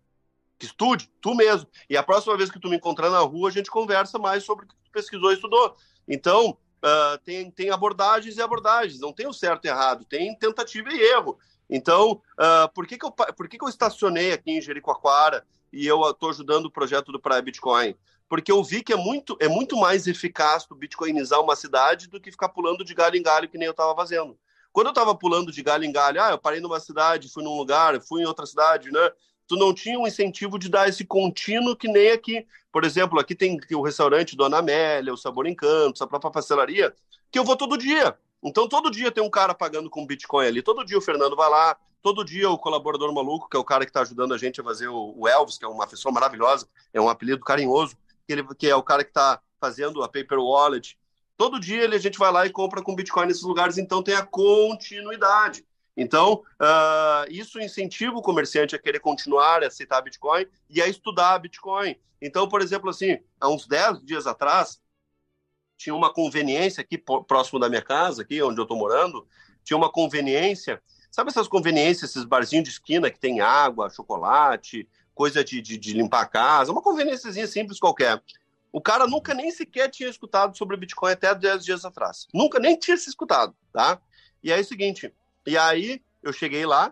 Que 0.60 0.66
estude, 0.66 1.10
tu 1.20 1.34
mesmo. 1.34 1.68
E 1.90 1.98
a 1.98 2.04
próxima 2.04 2.38
vez 2.38 2.52
que 2.52 2.60
tu 2.60 2.70
me 2.70 2.76
encontrar 2.76 3.10
na 3.10 3.20
rua, 3.20 3.50
a 3.50 3.52
gente 3.52 3.72
conversa 3.72 4.20
mais 4.20 4.44
sobre 4.44 4.66
o 4.66 4.68
que 4.68 4.76
tu 4.76 4.92
pesquisou 4.92 5.32
e 5.32 5.36
estudou. 5.36 5.76
Então, 6.08 6.58
uh, 6.84 7.18
tem, 7.24 7.50
tem 7.50 7.70
abordagens 7.72 8.38
e 8.38 8.42
abordagens. 8.42 9.00
Não 9.00 9.12
tem 9.12 9.26
o 9.26 9.34
certo 9.34 9.66
e 9.66 9.70
errado, 9.70 10.06
tem 10.06 10.38
tentativa 10.38 10.94
e 10.94 11.02
erro. 11.02 11.40
Então, 11.70 12.22
uh, 12.34 12.72
por, 12.74 12.86
que, 12.86 12.98
que, 12.98 13.06
eu, 13.06 13.12
por 13.12 13.48
que, 13.48 13.58
que 13.58 13.64
eu 13.64 13.70
estacionei 13.70 14.32
aqui 14.32 14.52
em 14.52 14.62
Jericoacoara 14.62 15.44
e 15.74 15.88
eu 15.88 16.08
estou 16.10 16.30
ajudando 16.30 16.68
o 16.68 16.72
projeto 16.72 17.12
do 17.12 17.20
Praia 17.20 17.42
Bitcoin? 17.42 17.96
Porque 18.30 18.52
eu 18.52 18.64
vi 18.64 18.84
que 18.84 18.94
é 18.94 18.96
muito, 18.96 19.36
é 19.40 19.48
muito 19.48 19.76
mais 19.76 20.08
eficaz 20.08 20.66
tu 20.66 20.76
bitcoinizar 20.76 21.42
uma 21.42 21.56
cidade 21.56 22.08
do 22.08 22.22
que 22.22 22.32
ficar 22.32 22.50
pulando 22.50 22.84
de 22.84 22.94
galho 22.94 23.18
em 23.18 23.24
galho, 23.24 23.50
que 23.50 23.58
nem 23.58 23.66
eu 23.66 23.72
estava 23.72 23.96
fazendo. 23.96 24.38
Quando 24.72 24.88
eu 24.88 24.92
estava 24.92 25.14
pulando 25.14 25.52
de 25.52 25.62
galho 25.62 25.84
em 25.84 25.92
galho, 25.92 26.22
ah, 26.22 26.32
eu 26.32 26.38
parei 26.38 26.60
numa 26.60 26.80
cidade, 26.80 27.30
fui 27.30 27.44
num 27.44 27.58
lugar, 27.58 28.00
fui 28.02 28.22
em 28.22 28.26
outra 28.26 28.46
cidade, 28.46 28.92
né? 28.92 29.12
Tu 29.48 29.56
não 29.56 29.74
tinha 29.74 30.00
um 30.00 30.08
incentivo 30.08 30.58
de 30.58 30.70
dar 30.70 30.88
esse 30.88 31.04
contínuo 31.06 31.76
que 31.76 31.88
nem 31.88 32.12
aqui. 32.12 32.46
Por 32.72 32.84
exemplo, 32.84 33.20
aqui 33.20 33.36
tem 33.36 33.60
o 33.74 33.82
restaurante 33.82 34.36
Dona 34.36 34.60
Amélia, 34.60 35.14
o 35.14 35.18
Sabor 35.18 35.46
Encanto, 35.48 36.04
a 36.04 36.08
própria 36.08 36.32
pastelaria, 36.32 36.94
que 37.32 37.38
eu 37.38 37.44
vou 37.44 37.56
todo 37.56 37.78
dia. 37.78 38.18
Então, 38.44 38.68
todo 38.68 38.92
dia 38.92 39.12
tem 39.12 39.24
um 39.24 39.30
cara 39.30 39.54
pagando 39.54 39.90
com 39.90 40.06
Bitcoin 40.06 40.48
ali. 40.48 40.62
Todo 40.62 40.86
dia 40.86 40.98
o 40.98 41.02
Fernando 41.02 41.36
vai 41.36 41.50
lá. 41.50 41.78
Todo 42.04 42.26
dia 42.26 42.50
o 42.50 42.58
colaborador 42.58 43.14
maluco, 43.14 43.48
que 43.50 43.56
é 43.56 43.60
o 43.60 43.64
cara 43.64 43.86
que 43.86 43.90
está 43.90 44.02
ajudando 44.02 44.34
a 44.34 44.38
gente 44.38 44.60
a 44.60 44.64
fazer 44.64 44.90
o 44.90 45.26
Elvis, 45.26 45.58
que 45.58 45.64
é 45.64 45.68
uma 45.70 45.88
pessoa 45.88 46.14
maravilhosa, 46.14 46.68
é 46.94 47.00
um 47.00 47.08
apelido 47.08 47.40
carinhoso, 47.40 47.96
que, 48.28 48.34
ele, 48.34 48.44
que 48.56 48.68
é 48.68 48.76
o 48.76 48.84
cara 48.84 49.06
que 49.06 49.10
está 49.10 49.42
fazendo 49.58 50.04
a 50.04 50.10
Paper 50.10 50.38
Wallet. 50.38 51.00
Todo 51.38 51.62
dia 51.62 51.82
ele, 51.82 51.96
a 51.96 52.00
gente 52.00 52.20
vai 52.20 52.30
lá 52.30 52.46
e 52.46 52.50
compra 52.50 52.82
com 52.82 52.94
Bitcoin 52.94 53.28
nesses 53.28 53.44
lugares, 53.44 53.78
então 53.78 54.04
tem 54.04 54.16
a 54.16 54.26
continuidade. 54.26 55.66
Então, 55.96 56.44
uh, 56.60 57.30
isso 57.30 57.58
incentiva 57.58 58.18
o 58.18 58.22
comerciante 58.22 58.76
a 58.76 58.80
querer 58.80 59.00
continuar 59.00 59.64
a 59.64 59.68
aceitar 59.68 60.02
Bitcoin 60.02 60.46
e 60.70 60.82
a 60.82 60.88
estudar 60.88 61.40
Bitcoin. 61.40 61.96
Então, 62.22 62.50
por 62.50 62.62
exemplo, 62.62 62.90
assim, 62.90 63.18
há 63.40 63.48
uns 63.48 63.66
10 63.66 64.04
dias 64.04 64.28
atrás, 64.28 64.82
tinha 65.78 65.96
uma 65.96 66.12
conveniência 66.12 66.82
aqui 66.82 66.98
próximo 66.98 67.60
da 67.60 67.70
minha 67.70 67.82
casa, 67.82 68.24
aqui 68.24 68.42
onde 68.42 68.60
eu 68.60 68.64
estou 68.64 68.78
morando, 68.78 69.26
tinha 69.64 69.78
uma 69.78 69.90
conveniência. 69.90 70.82
Sabe 71.14 71.30
essas 71.30 71.48
conveniências, 71.48 72.10
esses 72.10 72.24
barzinhos 72.24 72.64
de 72.64 72.72
esquina 72.72 73.12
que 73.12 73.20
tem 73.20 73.40
água, 73.40 73.88
chocolate, 73.88 74.90
coisa 75.14 75.44
de, 75.44 75.62
de, 75.62 75.78
de 75.78 75.94
limpar 75.94 76.22
a 76.22 76.26
casa, 76.26 76.72
uma 76.72 76.82
conveniênciazinha 76.82 77.46
simples 77.46 77.78
qualquer. 77.78 78.20
O 78.72 78.82
cara 78.82 79.06
nunca 79.06 79.32
nem 79.36 79.52
sequer 79.52 79.92
tinha 79.92 80.10
escutado 80.10 80.58
sobre 80.58 80.76
Bitcoin 80.76 81.12
até 81.12 81.36
10 81.36 81.64
dias 81.64 81.86
atrás. 81.86 82.28
Nunca 82.34 82.58
nem 82.58 82.76
tinha 82.76 82.98
se 82.98 83.10
escutado, 83.10 83.56
tá? 83.72 84.02
E 84.44 84.52
aí 84.52 84.58
é 84.58 84.64
o 84.64 84.66
seguinte, 84.66 85.14
e 85.46 85.56
aí 85.56 86.02
eu 86.24 86.34
cheguei 86.34 86.66
lá, 86.66 86.92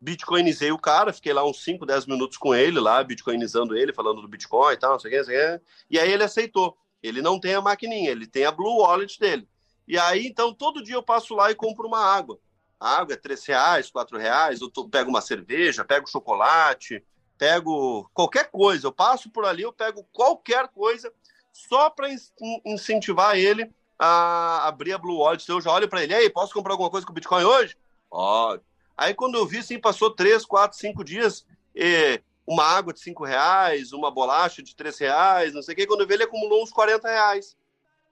bitcoinizei 0.00 0.72
o 0.72 0.78
cara, 0.78 1.12
fiquei 1.12 1.34
lá 1.34 1.46
uns 1.46 1.62
5, 1.62 1.84
10 1.84 2.06
minutos 2.06 2.38
com 2.38 2.54
ele 2.54 2.80
lá, 2.80 3.04
bitcoinizando 3.04 3.76
ele, 3.76 3.92
falando 3.92 4.22
do 4.22 4.28
Bitcoin 4.28 4.72
e 4.72 4.78
tal, 4.78 4.92
não 4.92 4.98
sei 4.98 5.10
o 5.10 5.12
que, 5.12 5.18
não 5.18 5.24
sei 5.26 5.36
o 5.36 5.58
que. 5.58 5.64
E 5.90 5.98
aí 5.98 6.10
ele 6.10 6.24
aceitou. 6.24 6.74
Ele 7.02 7.20
não 7.20 7.38
tem 7.38 7.52
a 7.52 7.60
maquininha, 7.60 8.10
ele 8.10 8.26
tem 8.26 8.46
a 8.46 8.50
Blue 8.50 8.78
Wallet 8.78 9.20
dele. 9.20 9.46
E 9.86 9.98
aí, 9.98 10.26
então, 10.26 10.54
todo 10.54 10.82
dia 10.82 10.94
eu 10.94 11.02
passo 11.02 11.34
lá 11.34 11.50
e 11.50 11.54
compro 11.54 11.86
uma 11.86 12.00
água. 12.00 12.40
A 12.80 12.98
água 12.98 13.14
é 13.14 13.16
3 13.16 13.44
reais, 13.46 13.90
4 13.90 14.18
reais, 14.18 14.60
eu 14.60 14.70
tô, 14.70 14.88
pego 14.88 15.10
uma 15.10 15.20
cerveja, 15.20 15.84
pego 15.84 16.08
chocolate, 16.08 17.04
pego 17.36 18.08
qualquer 18.14 18.50
coisa. 18.50 18.86
Eu 18.86 18.92
passo 18.92 19.30
por 19.30 19.44
ali, 19.44 19.62
eu 19.62 19.72
pego 19.72 20.06
qualquer 20.12 20.68
coisa 20.68 21.12
só 21.52 21.90
para 21.90 22.08
incentivar 22.64 23.36
ele 23.36 23.70
a 23.98 24.68
abrir 24.68 24.92
a 24.92 24.98
Blue 24.98 25.18
Wallet. 25.18 25.48
Eu 25.48 25.60
já 25.60 25.72
olho 25.72 25.88
para 25.88 26.04
ele, 26.04 26.14
aí, 26.14 26.30
posso 26.30 26.54
comprar 26.54 26.72
alguma 26.72 26.90
coisa 26.90 27.06
com 27.06 27.12
Bitcoin 27.12 27.44
hoje? 27.44 27.76
Pode. 28.08 28.62
Aí 28.96 29.14
quando 29.14 29.36
eu 29.36 29.46
vi, 29.46 29.58
assim, 29.58 29.78
passou 29.78 30.10
3, 30.10 30.44
4, 30.44 30.78
5 30.78 31.04
dias, 31.04 31.44
e 31.74 32.20
uma 32.48 32.64
água 32.64 32.94
de 32.94 33.00
cinco 33.00 33.24
reais, 33.24 33.92
uma 33.92 34.10
bolacha 34.10 34.62
de 34.62 34.74
três 34.74 34.98
reais, 34.98 35.52
não 35.52 35.62
sei 35.62 35.74
o 35.74 35.76
que. 35.76 35.86
Quando 35.86 36.00
eu 36.00 36.06
vi, 36.06 36.14
ele 36.14 36.24
acumulou 36.24 36.62
uns 36.62 36.72
40 36.72 37.06
reais. 37.06 37.54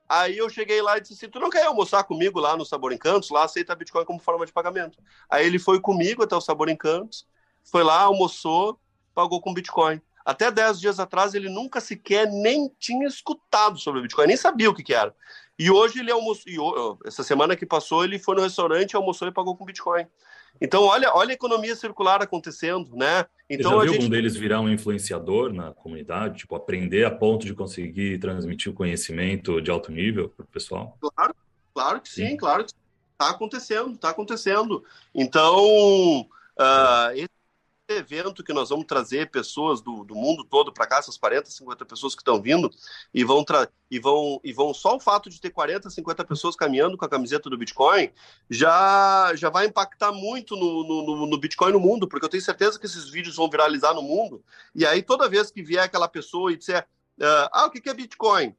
Aí 0.09 0.39
eu 0.39 0.49
cheguei 0.49 0.81
lá 0.81 0.97
e 0.97 1.01
disse 1.01 1.15
assim: 1.15 1.29
Tu 1.29 1.41
não 1.41 1.51
quer 1.51 1.67
almoçar 1.67 2.05
comigo 2.05 2.39
lá 2.39 2.57
no 2.57 2.65
Sabor 2.65 2.93
Encantos? 2.93 3.31
Lá 3.31 3.45
aceita 3.45 3.75
Bitcoin 3.75 4.05
como 4.05 4.21
forma 4.21 4.47
de 4.47 4.53
pagamento. 4.53 4.99
Aí 5.29 5.45
ele 5.47 5.59
foi 5.59 5.81
comigo 5.81 6.23
até 6.23 6.37
o 6.37 6.41
Sabor 6.41 6.69
Encantos, 6.69 7.27
foi 7.65 7.83
lá, 7.83 8.03
almoçou, 8.03 8.79
pagou 9.15 9.41
com 9.41 9.55
Bitcoin. 9.55 10.01
Até 10.25 10.51
10 10.51 10.81
dias 10.81 10.99
atrás 10.99 11.35
ele 11.35 11.49
nunca 11.49 11.81
sequer 11.81 12.27
nem 12.27 12.69
tinha 12.81 13.07
escutado 13.07 13.79
sobre 13.79 14.03
Bitcoin, 14.03 14.27
nem 14.27 14.37
sabia 14.37 14.69
o 14.69 14.75
que, 14.75 14.83
que 14.83 14.95
era. 14.95 15.15
E 15.59 15.71
hoje 15.71 16.01
ele 16.01 16.11
almoçou, 16.11 16.99
essa 17.05 17.23
semana 17.23 17.57
que 17.57 17.65
passou, 17.65 18.05
ele 18.05 18.19
foi 18.19 18.35
no 18.35 18.43
restaurante, 18.43 18.97
almoçou 18.97 19.27
e 19.27 19.33
pagou 19.33 19.57
com 19.57 19.65
Bitcoin. 19.65 20.07
Então, 20.61 20.83
olha, 20.85 21.13
olha 21.15 21.31
a 21.31 21.35
economia 21.35 21.77
circular 21.77 22.23
acontecendo, 22.23 22.95
né? 22.97 23.27
Então, 23.49 23.73
Você 23.73 23.77
já 23.77 23.83
viu 23.83 23.93
gente... 23.93 24.03
algum 24.03 24.11
deles 24.11 24.37
virar 24.37 24.61
um 24.61 24.69
influenciador 24.69 25.53
na 25.53 25.73
comunidade? 25.73 26.39
Tipo, 26.39 26.57
aprender 26.57 27.05
a 27.05 27.11
ponto 27.11 27.47
de 27.47 27.55
conseguir 27.55 28.19
transmitir 28.19 28.73
o 28.73 28.75
conhecimento 28.75 29.61
de 29.61 29.71
alto 29.71 29.93
nível 29.93 30.29
para 30.29 30.45
o 30.45 30.49
pessoal? 30.49 30.97
Claro, 31.01 31.35
claro 31.75 32.01
que 32.01 32.09
sim, 32.09 32.29
sim. 32.29 32.37
claro 32.37 32.65
que 32.65 32.73
está 33.13 33.31
acontecendo, 33.31 33.93
está 33.93 34.11
acontecendo. 34.11 34.85
Então, 35.15 36.21
uh, 36.23 37.11
esse 37.15 37.36
evento 37.95 38.43
que 38.43 38.53
nós 38.53 38.71
vamos 38.71 38.87
trazer 38.87 39.31
pessoas 39.31 39.81
do, 39.81 40.05
do 40.05 40.15
mundo 40.15 40.45
todo 40.45 40.73
para 40.73 40.87
cá, 40.87 40.99
essas 40.99 41.17
40, 41.17 41.51
50 41.51 41.85
pessoas 41.85 42.15
que 42.15 42.21
estão 42.21 42.41
vindo, 42.41 42.71
e 43.15 43.23
vão, 43.23 43.45
e, 43.91 43.99
vão, 43.99 44.41
e 44.43 44.53
vão 44.53 44.75
só 44.75 44.97
o 44.97 45.01
fato 45.01 45.31
de 45.31 45.41
ter 45.41 45.51
40, 45.51 45.89
50 45.89 46.25
pessoas 46.25 46.57
caminhando 46.57 46.97
com 46.97 47.05
a 47.05 47.09
camiseta 47.09 47.49
do 47.49 47.57
Bitcoin 47.57 48.11
já, 48.51 49.33
já 49.37 49.51
vai 49.51 49.67
impactar 49.67 50.13
muito 50.13 50.57
no, 50.57 51.05
no, 51.05 51.27
no 51.27 51.39
Bitcoin 51.39 51.73
no 51.73 51.81
mundo, 51.81 52.09
porque 52.09 52.25
eu 52.25 52.31
tenho 52.31 52.43
certeza 52.43 52.79
que 52.79 52.87
esses 52.87 53.09
vídeos 53.09 53.37
vão 53.37 53.49
viralizar 53.49 53.95
no 53.95 54.03
mundo. 54.03 54.45
E 54.75 54.85
aí, 54.85 55.03
toda 55.03 55.29
vez 55.29 55.51
que 55.51 55.63
vier 55.63 55.85
aquela 55.85 56.09
pessoa 56.09 56.53
e 56.53 56.57
disser, 56.57 56.87
uh, 57.21 57.49
ah, 57.53 57.67
o 57.67 57.71
que 57.71 57.89
é 57.89 57.95
Bitcoin? 57.95 58.55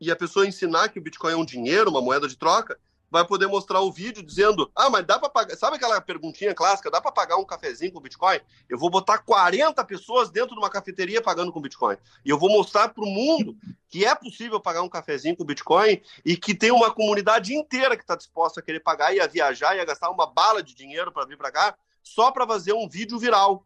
E 0.00 0.10
a 0.10 0.16
pessoa 0.16 0.46
ensinar 0.46 0.88
que 0.88 0.98
o 0.98 1.02
Bitcoin 1.02 1.32
é 1.32 1.36
um 1.36 1.44
dinheiro, 1.44 1.90
uma 1.90 2.02
moeda 2.02 2.26
de 2.26 2.36
troca, 2.36 2.78
vai 3.12 3.26
poder 3.26 3.46
mostrar 3.46 3.82
o 3.82 3.92
vídeo 3.92 4.22
dizendo: 4.22 4.72
ah, 4.74 4.88
mas 4.88 5.04
dá 5.04 5.18
para 5.18 5.28
pagar. 5.28 5.54
Sabe 5.54 5.76
aquela 5.76 6.00
perguntinha 6.00 6.54
clássica? 6.54 6.90
Dá 6.90 6.98
para 6.98 7.12
pagar 7.12 7.36
um 7.36 7.44
cafezinho 7.44 7.92
com 7.92 8.00
Bitcoin? 8.00 8.40
Eu 8.70 8.78
vou 8.78 8.88
botar 8.88 9.18
40 9.18 9.84
pessoas 9.84 10.30
dentro 10.30 10.54
de 10.54 10.58
uma 10.58 10.70
cafeteria 10.70 11.20
pagando 11.20 11.52
com 11.52 11.60
Bitcoin. 11.60 11.98
E 12.24 12.30
eu 12.30 12.38
vou 12.38 12.48
mostrar 12.48 12.88
para 12.88 13.04
o 13.04 13.06
mundo 13.06 13.54
que 13.90 14.06
é 14.06 14.14
possível 14.14 14.58
pagar 14.58 14.80
um 14.80 14.88
cafezinho 14.88 15.36
com 15.36 15.44
Bitcoin 15.44 16.00
e 16.24 16.38
que 16.38 16.54
tem 16.54 16.70
uma 16.70 16.90
comunidade 16.90 17.54
inteira 17.54 17.98
que 17.98 18.02
está 18.02 18.16
disposta 18.16 18.60
a 18.60 18.62
querer 18.62 18.80
pagar 18.80 19.14
e 19.14 19.20
a 19.20 19.26
viajar 19.26 19.76
e 19.76 19.80
a 19.80 19.84
gastar 19.84 20.08
uma 20.08 20.26
bala 20.26 20.62
de 20.62 20.74
dinheiro 20.74 21.12
para 21.12 21.26
vir 21.26 21.36
para 21.36 21.52
cá 21.52 21.76
só 22.02 22.32
para 22.32 22.46
fazer 22.46 22.72
um 22.72 22.88
vídeo 22.88 23.18
viral. 23.18 23.62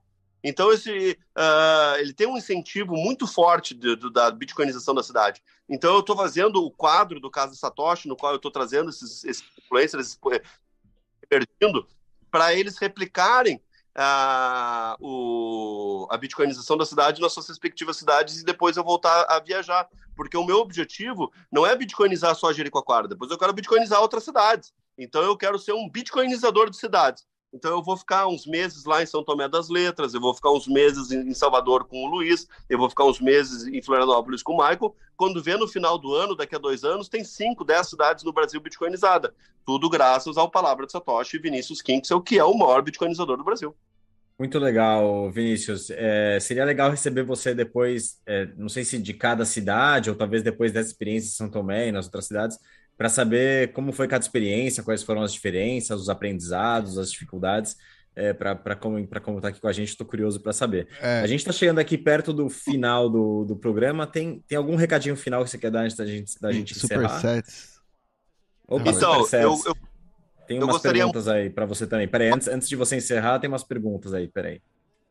Então, 0.48 0.72
esse, 0.72 1.18
uh, 1.36 1.98
ele 1.98 2.12
tem 2.12 2.28
um 2.28 2.36
incentivo 2.36 2.94
muito 2.94 3.26
forte 3.26 3.74
de, 3.74 3.96
de, 3.96 4.12
da 4.12 4.30
bitcoinização 4.30 4.94
da 4.94 5.02
cidade. 5.02 5.42
Então, 5.68 5.94
eu 5.94 5.98
estou 5.98 6.16
fazendo 6.16 6.64
o 6.64 6.70
quadro 6.70 7.18
do 7.18 7.28
caso 7.28 7.56
Satoshi, 7.56 8.06
no 8.06 8.14
qual 8.14 8.30
eu 8.30 8.36
estou 8.36 8.52
trazendo 8.52 8.90
esses, 8.90 9.24
esses 9.24 9.44
influencers, 9.58 10.06
esses, 10.06 10.20
para 12.30 12.54
eles 12.54 12.78
replicarem 12.78 13.60
uh, 13.96 15.04
o, 15.04 16.06
a 16.12 16.16
bitcoinização 16.16 16.76
da 16.76 16.86
cidade 16.86 17.20
nas 17.20 17.32
suas 17.32 17.48
respectivas 17.48 17.96
cidades 17.96 18.40
e 18.40 18.44
depois 18.44 18.76
eu 18.76 18.84
voltar 18.84 19.26
a 19.28 19.40
viajar. 19.40 19.88
Porque 20.14 20.36
o 20.36 20.46
meu 20.46 20.58
objetivo 20.58 21.32
não 21.50 21.66
é 21.66 21.74
bitcoinizar 21.74 22.36
só 22.36 22.52
Jericoacoara, 22.52 23.08
depois 23.08 23.32
eu 23.32 23.38
quero 23.38 23.52
bitcoinizar 23.52 24.00
outras 24.00 24.22
cidades. 24.22 24.72
Então, 24.96 25.22
eu 25.22 25.36
quero 25.36 25.58
ser 25.58 25.72
um 25.72 25.90
bitcoinizador 25.90 26.70
de 26.70 26.76
cidades. 26.76 27.26
Então 27.56 27.72
eu 27.72 27.82
vou 27.82 27.96
ficar 27.96 28.28
uns 28.28 28.46
meses 28.46 28.84
lá 28.84 29.02
em 29.02 29.06
São 29.06 29.24
Tomé 29.24 29.48
das 29.48 29.68
Letras, 29.68 30.12
eu 30.12 30.20
vou 30.20 30.34
ficar 30.34 30.52
uns 30.52 30.68
meses 30.68 31.10
em 31.10 31.32
Salvador 31.32 31.84
com 31.84 32.04
o 32.04 32.06
Luiz, 32.06 32.46
eu 32.68 32.78
vou 32.78 32.88
ficar 32.88 33.04
uns 33.04 33.18
meses 33.20 33.66
em 33.66 33.82
Florianópolis 33.82 34.42
com 34.42 34.52
o 34.52 34.56
Michael. 34.58 34.94
Quando 35.16 35.42
vê 35.42 35.56
no 35.56 35.66
final 35.66 35.98
do 35.98 36.14
ano, 36.14 36.36
daqui 36.36 36.54
a 36.54 36.58
dois 36.58 36.84
anos, 36.84 37.08
tem 37.08 37.24
cinco, 37.24 37.64
dez 37.64 37.88
cidades 37.88 38.22
no 38.22 38.32
Brasil 38.32 38.60
bitcoinizada. 38.60 39.34
Tudo 39.64 39.88
graças 39.88 40.36
ao 40.36 40.50
Palavra 40.50 40.86
de 40.86 40.92
Satoshi 40.92 41.38
e 41.38 41.40
Vinícius 41.40 41.80
Kinksel, 41.80 42.20
que 42.20 42.38
é 42.38 42.44
o 42.44 42.56
maior 42.56 42.82
bitcoinizador 42.82 43.36
do 43.36 43.44
Brasil. 43.44 43.74
Muito 44.38 44.58
legal, 44.58 45.30
Vinícius. 45.30 45.88
É, 45.90 46.38
seria 46.38 46.64
legal 46.66 46.90
receber 46.90 47.22
você 47.22 47.54
depois, 47.54 48.20
é, 48.26 48.46
não 48.58 48.68
sei 48.68 48.84
se 48.84 48.98
de 48.98 49.14
cada 49.14 49.46
cidade, 49.46 50.10
ou 50.10 50.16
talvez 50.16 50.42
depois 50.42 50.72
dessa 50.72 50.90
experiência 50.90 51.28
em 51.28 51.32
São 51.32 51.50
Tomé 51.50 51.88
e 51.88 51.92
nas 51.92 52.04
outras 52.04 52.26
cidades, 52.26 52.58
para 52.96 53.08
saber 53.08 53.72
como 53.72 53.92
foi 53.92 54.08
cada 54.08 54.22
experiência, 54.22 54.82
quais 54.82 55.02
foram 55.02 55.22
as 55.22 55.32
diferenças, 55.32 56.00
os 56.00 56.08
aprendizados, 56.08 56.98
as 56.98 57.10
dificuldades. 57.10 57.76
É, 58.18 58.32
para 58.32 58.74
como 58.74 59.06
para 59.06 59.20
como 59.20 59.42
tá 59.42 59.48
aqui 59.48 59.60
com 59.60 59.68
a 59.68 59.72
gente, 59.72 59.88
estou 59.88 60.06
curioso 60.06 60.40
para 60.40 60.50
saber. 60.50 60.88
É. 61.02 61.20
A 61.20 61.26
gente 61.26 61.40
está 61.40 61.52
chegando 61.52 61.80
aqui 61.80 61.98
perto 61.98 62.32
do 62.32 62.48
final 62.48 63.10
do, 63.10 63.44
do 63.44 63.54
programa. 63.54 64.06
Tem, 64.06 64.42
tem 64.48 64.56
algum 64.56 64.74
recadinho 64.74 65.14
final 65.14 65.44
que 65.44 65.50
você 65.50 65.58
quer 65.58 65.70
dar 65.70 65.80
antes 65.80 65.96
da 65.96 66.06
gente, 66.06 66.40
da 66.40 66.50
gente 66.50 66.74
super 66.74 66.96
encerrar? 66.96 67.20
Sets. 67.20 67.76
Opa, 68.66 68.90
então, 68.90 69.24
super 69.24 69.42
eu, 69.42 69.60
eu, 69.66 69.76
Tem 70.48 70.58
umas 70.58 70.68
gostaria... 70.68 71.02
perguntas 71.02 71.28
aí 71.28 71.50
para 71.50 71.66
você 71.66 71.86
também. 71.86 72.08
Peraí, 72.08 72.32
antes, 72.32 72.48
antes 72.48 72.68
de 72.68 72.74
você 72.74 72.96
encerrar, 72.96 73.38
tem 73.38 73.48
umas 73.48 73.62
perguntas 73.62 74.14
aí, 74.14 74.28
peraí. 74.28 74.62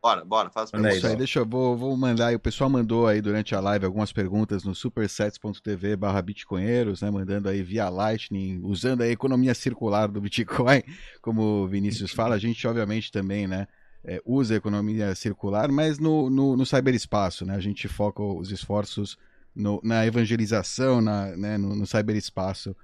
Bora, 0.06 0.24
bora, 0.24 0.52
faz 0.52 0.70
perguntas. 0.70 0.98
Isso 0.98 1.08
aí, 1.08 1.16
deixa 1.16 1.40
eu 1.40 1.46
vou, 1.48 1.76
vou 1.76 1.98
mandar 1.98 2.28
aí. 2.28 2.36
O 2.36 2.40
pessoal 2.40 2.70
mandou 2.70 3.08
aí 3.08 3.20
durante 3.22 3.56
a 3.56 3.60
live 3.60 3.86
algumas 3.86 4.14
perguntas 4.14 4.64
no 4.64 4.76
supersets.tv 4.76 5.96
barra 5.96 6.22
bitcoinheiros, 6.22 7.02
né? 7.02 7.10
Mandando 7.10 7.50
aí 7.50 7.64
via 7.64 7.90
Lightning, 7.90 8.62
usando 8.62 9.02
a 9.02 9.08
economia 9.08 9.56
circular 9.56 10.08
do 10.08 10.22
Bitcoin, 10.22 10.84
como 11.24 11.42
o 11.42 11.68
Vinícius 11.68 12.12
fala. 12.12 12.36
A 12.36 12.38
gente, 12.38 12.68
obviamente, 12.68 13.12
também, 13.12 13.48
né? 13.48 13.68
É, 14.04 14.22
usa 14.24 14.54
a 14.54 14.58
economia 14.58 15.16
circular, 15.16 15.72
mas 15.72 15.98
no, 15.98 16.30
no, 16.30 16.56
no 16.56 16.68
cyberespaço, 16.68 17.44
né? 17.44 17.56
A 17.56 17.60
gente 17.60 17.88
foca 17.88 18.22
os 18.22 18.52
esforços 18.52 19.18
no, 19.56 19.82
na 19.84 20.06
evangelização, 20.06 21.02
na, 21.02 21.36
né, 21.36 21.58
no, 21.58 21.76
no 21.76 21.88
cyberespaço. 21.88 22.76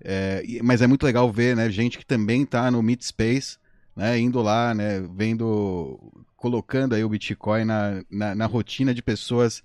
É, 0.00 0.44
mas 0.62 0.80
é 0.80 0.86
muito 0.86 1.04
legal 1.04 1.28
ver, 1.32 1.56
né? 1.56 1.68
Gente 1.70 1.98
que 1.98 2.06
também 2.06 2.44
está 2.44 2.70
no 2.70 2.80
Meetspace, 2.84 3.58
né? 3.96 4.16
Indo 4.16 4.40
lá, 4.40 4.72
né? 4.72 5.00
Vendo 5.12 5.98
colocando 6.38 6.94
aí 6.94 7.04
o 7.04 7.08
Bitcoin 7.08 7.64
na, 7.64 8.02
na, 8.08 8.34
na, 8.34 8.46
rotina 8.46 8.94
de 8.94 9.02
pessoas 9.02 9.60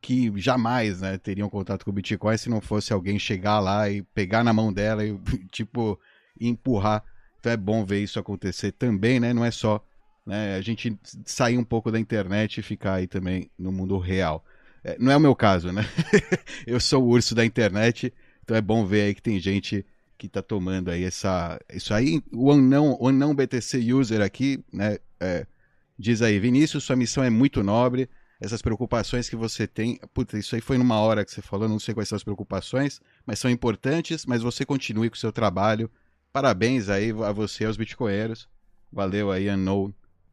que 0.00 0.32
jamais 0.36 1.02
né, 1.02 1.18
teriam 1.18 1.48
contato 1.48 1.84
com 1.84 1.90
o 1.90 1.94
Bitcoin 1.94 2.36
se 2.38 2.48
não 2.48 2.60
fosse 2.60 2.92
alguém 2.92 3.18
chegar 3.18 3.60
lá 3.60 3.88
e 3.90 4.02
pegar 4.02 4.42
na 4.42 4.52
mão 4.52 4.72
dela 4.72 5.04
e, 5.04 5.16
tipo, 5.52 6.00
empurrar. 6.40 7.04
Então 7.38 7.52
é 7.52 7.56
bom 7.56 7.84
ver 7.84 8.02
isso 8.02 8.18
acontecer 8.18 8.72
também, 8.72 9.20
né? 9.20 9.34
Não 9.34 9.44
é 9.44 9.50
só 9.50 9.84
né, 10.24 10.56
a 10.56 10.60
gente 10.62 10.98
sair 11.26 11.58
um 11.58 11.64
pouco 11.64 11.92
da 11.92 12.00
internet 12.00 12.58
e 12.58 12.62
ficar 12.62 12.94
aí 12.94 13.06
também 13.06 13.50
no 13.58 13.70
mundo 13.70 13.98
real. 13.98 14.42
É, 14.82 14.96
não 14.98 15.12
é 15.12 15.16
o 15.16 15.20
meu 15.20 15.36
caso, 15.36 15.70
né? 15.70 15.84
Eu 16.66 16.80
sou 16.80 17.04
o 17.04 17.08
urso 17.08 17.34
da 17.34 17.44
internet, 17.44 18.12
então 18.42 18.56
é 18.56 18.62
bom 18.62 18.86
ver 18.86 19.02
aí 19.02 19.14
que 19.14 19.22
tem 19.22 19.38
gente 19.38 19.84
que 20.16 20.26
está 20.26 20.40
tomando 20.40 20.90
aí 20.90 21.04
essa. 21.04 21.60
Isso 21.70 21.92
aí, 21.92 22.22
o 22.32 22.50
o 22.50 23.12
não 23.12 23.34
BTC 23.34 23.92
user 23.92 24.22
aqui, 24.22 24.64
né? 24.72 24.96
É, 25.20 25.46
Diz 25.98 26.22
aí, 26.22 26.38
Vinícius, 26.38 26.84
sua 26.84 26.96
missão 26.96 27.22
é 27.24 27.30
muito 27.30 27.62
nobre. 27.62 28.08
Essas 28.38 28.60
preocupações 28.60 29.30
que 29.30 29.36
você 29.36 29.66
tem. 29.66 29.98
Puta, 30.12 30.38
isso 30.38 30.54
aí 30.54 30.60
foi 30.60 30.76
numa 30.76 30.98
hora 31.00 31.24
que 31.24 31.30
você 31.30 31.40
falou, 31.40 31.68
não 31.68 31.78
sei 31.78 31.94
quais 31.94 32.08
são 32.08 32.16
as 32.16 32.24
preocupações, 32.24 33.00
mas 33.24 33.38
são 33.38 33.50
importantes, 33.50 34.26
mas 34.26 34.42
você 34.42 34.64
continue 34.64 35.08
com 35.08 35.16
o 35.16 35.18
seu 35.18 35.32
trabalho. 35.32 35.90
Parabéns 36.32 36.90
aí 36.90 37.10
a 37.10 37.32
você 37.32 37.64
e 37.64 37.66
aos 37.66 37.78
bitcoinheiros. 37.78 38.46
Valeu 38.92 39.30
aí, 39.30 39.48
Unknown 39.48 39.92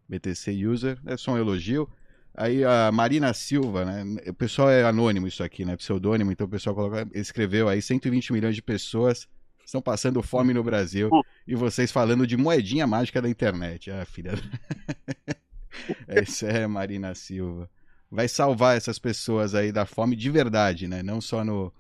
BTC 0.10 0.68
User. 0.68 1.00
É 1.06 1.16
só 1.16 1.32
um 1.32 1.38
elogio. 1.38 1.90
Aí 2.36 2.66
a 2.66 2.92
Marina 2.92 3.34
Silva, 3.34 3.86
né? 3.86 4.04
O 4.28 4.34
pessoal 4.34 4.70
é 4.70 4.84
anônimo 4.84 5.28
isso 5.28 5.44
aqui, 5.44 5.64
né? 5.64 5.78
Pseudônimo, 5.78 6.32
então 6.32 6.46
o 6.46 6.50
pessoal 6.50 6.76
coloca, 6.76 7.08
escreveu 7.14 7.70
aí 7.70 7.82
120 7.82 8.34
milhões 8.34 8.56
de 8.56 8.62
pessoas 8.62 9.28
estão 9.66 9.82
passando 9.82 10.22
fome 10.22 10.54
no 10.54 10.64
Brasil 10.64 11.10
hum. 11.12 11.22
e 11.48 11.56
vocês 11.56 11.92
falando 11.92 12.28
de 12.28 12.36
moedinha 12.36 12.86
mágica 12.86 13.22
da 13.22 13.30
internet. 13.30 13.90
Ah, 13.92 14.06
filha. 14.06 14.34
Essa 16.08 16.48
é 16.48 16.68
Marina 16.68 17.14
Silva. 17.16 17.70
Vai 18.10 18.28
salvar 18.28 18.78
essas 18.78 19.00
pessoas 19.00 19.56
aí 19.56 19.72
da 19.72 19.86
fome 19.86 20.16
de 20.16 20.30
verdade, 20.30 20.88
né? 20.88 21.02
Não 21.02 21.20
só 21.20 21.44
no. 21.44 21.74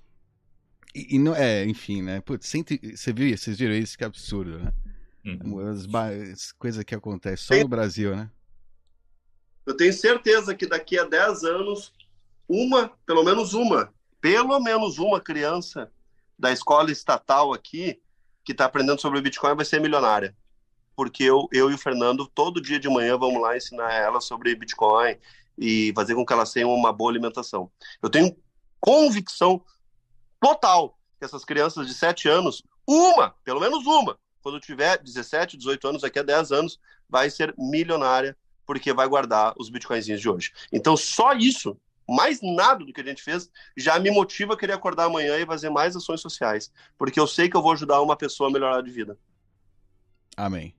E, 0.96 1.16
e 1.16 1.20
não, 1.20 1.36
é, 1.36 1.66
enfim, 1.66 2.02
né? 2.02 2.22
Putz, 2.22 2.48
sempre, 2.48 2.96
você 2.96 3.14
viu, 3.14 3.36
vocês 3.36 3.58
viram 3.58 3.74
isso? 3.74 3.98
Que 3.98 4.04
absurdo, 4.04 4.60
né? 4.60 4.74
Uhum. 5.26 5.60
As, 5.70 5.88
as 6.32 6.52
coisas 6.52 6.84
que 6.84 6.96
acontecem 6.96 7.58
só 7.58 7.62
no 7.62 7.68
Brasil, 7.68 8.16
né? 8.16 8.30
Eu 9.66 9.78
tenho 9.78 9.94
certeza 9.94 10.54
que 10.54 10.66
daqui 10.66 11.00
a 11.00 11.06
10 11.06 11.44
anos, 11.44 11.94
uma, 12.48 12.90
pelo 13.06 13.24
menos 13.24 13.54
uma, 13.54 13.94
pelo 14.20 14.60
menos 14.60 15.00
uma 15.00 15.22
criança 15.22 15.90
da 16.38 16.52
escola 16.52 16.92
estatal 16.92 17.54
aqui 17.54 18.02
que 18.44 18.52
está 18.52 18.66
aprendendo 18.66 19.00
sobre 19.00 19.20
o 19.20 19.22
Bitcoin 19.22 19.56
vai 19.56 19.64
ser 19.64 19.80
milionária 19.80 20.36
porque 20.96 21.24
eu, 21.24 21.48
eu 21.52 21.72
e 21.72 21.74
o 21.74 21.78
Fernando, 21.78 22.28
todo 22.28 22.62
dia 22.62 22.80
de 22.80 22.90
manhã, 22.90 23.18
vamos 23.18 23.42
lá 23.42 23.56
ensinar 23.58 23.94
ela 23.94 24.22
sobre 24.22 24.56
Bitcoin 24.56 25.18
e 25.58 25.92
fazer 25.96 26.16
com 26.16 26.26
que 26.26 26.34
elas 26.34 26.52
tenham 26.52 26.74
uma 26.74 26.92
boa 26.92 27.12
alimentação. 27.12 27.72
Eu 28.02 28.10
tenho 28.10 28.36
convicção 28.80 29.64
total 30.40 30.98
que 31.18 31.26
essas 31.26 31.46
crianças 31.46 31.88
de 31.88 31.94
7 31.94 32.28
anos, 32.28 32.64
uma, 32.88 33.36
pelo 33.44 33.60
menos 33.60 33.86
uma, 33.86 34.18
quando 34.42 34.60
tiver 34.60 35.02
17, 35.02 35.58
18 35.58 35.88
anos, 35.88 36.02
daqui 36.02 36.20
a 36.20 36.24
10 36.24 36.52
anos, 36.52 36.80
vai 37.10 37.30
ser 37.30 37.54
milionária 37.58 38.36
porque 38.66 38.94
vai 38.94 39.08
guardar 39.08 39.54
os 39.58 39.70
bitcoinzinhos 39.70 40.22
de 40.22 40.30
hoje. 40.30 40.52
Então, 40.72 40.98
só 40.98 41.34
isso, 41.34 41.78
mais 42.08 42.42
nada 42.42 42.84
do 42.84 42.94
que 42.94 43.02
a 43.02 43.04
gente 43.04 43.22
fez, 43.22 43.50
já 43.78 43.98
me 44.00 44.12
motiva 44.12 44.54
a 44.54 44.58
querer 44.58 44.74
acordar 44.74 45.06
amanhã 45.06 45.38
e 45.38 45.46
fazer 45.46 45.70
mais 45.70 45.96
ações 45.96 46.22
sociais, 46.22 46.72
porque 46.98 47.20
eu 47.20 47.28
sei 47.28 47.50
que 47.50 47.56
eu 47.56 47.62
vou 47.62 47.72
ajudar 47.72 48.02
uma 48.02 48.16
pessoa 48.16 48.50
a 48.50 48.54
melhorar 48.54 48.82
de 48.82 48.92
vida. 48.92 49.18
Amém. 50.36 50.76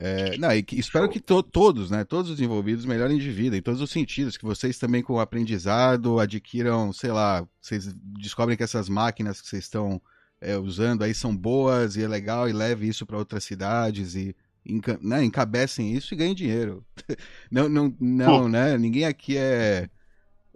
É, 0.00 0.38
não, 0.38 0.52
e 0.52 0.62
que, 0.62 0.78
espero 0.78 1.08
que 1.08 1.18
to, 1.18 1.42
todos, 1.42 1.90
né, 1.90 2.04
todos 2.04 2.30
os 2.30 2.40
envolvidos 2.40 2.84
melhorem 2.84 3.18
de 3.18 3.30
vida 3.32 3.56
em 3.56 3.62
todos 3.62 3.80
os 3.80 3.90
sentidos, 3.90 4.36
que 4.36 4.44
vocês 4.44 4.78
também 4.78 5.02
com 5.02 5.14
o 5.14 5.20
aprendizado 5.20 6.20
adquiram, 6.20 6.92
sei 6.92 7.10
lá, 7.10 7.44
vocês 7.60 7.92
descobrem 8.20 8.56
que 8.56 8.62
essas 8.62 8.88
máquinas 8.88 9.40
que 9.40 9.48
vocês 9.48 9.64
estão 9.64 10.00
é, 10.40 10.56
usando 10.56 11.02
aí 11.02 11.12
são 11.12 11.36
boas 11.36 11.96
e 11.96 12.04
é 12.04 12.06
legal 12.06 12.48
e 12.48 12.52
leve 12.52 12.86
isso 12.86 13.04
para 13.04 13.18
outras 13.18 13.42
cidades 13.42 14.14
e 14.14 14.36
enca, 14.64 14.96
né, 15.02 15.24
encabecem 15.24 15.92
isso 15.92 16.14
e 16.14 16.16
ganhem 16.16 16.34
dinheiro. 16.34 16.84
não, 17.50 17.68
não, 17.68 17.92
não, 17.98 18.48
né? 18.48 18.78
Ninguém 18.78 19.04
aqui 19.04 19.36
é, 19.36 19.90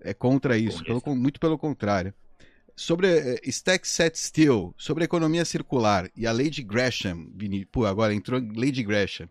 é 0.00 0.14
contra 0.14 0.56
isso, 0.56 0.84
pelo, 0.84 1.02
muito 1.16 1.40
pelo 1.40 1.58
contrário. 1.58 2.14
Sobre 2.74 3.06
uh, 3.08 3.38
Stack 3.44 3.86
Set 3.86 4.18
Steel, 4.18 4.74
sobre 4.76 5.04
economia 5.04 5.44
circular 5.44 6.10
e 6.16 6.26
a 6.26 6.32
lei 6.32 6.48
de 6.48 6.62
Gresham, 6.62 7.28
Vini, 7.34 7.64
pô, 7.66 7.84
agora 7.84 8.14
entrou 8.14 8.40
lei 8.54 8.70
de 8.70 8.82
Gresham. 8.82 9.28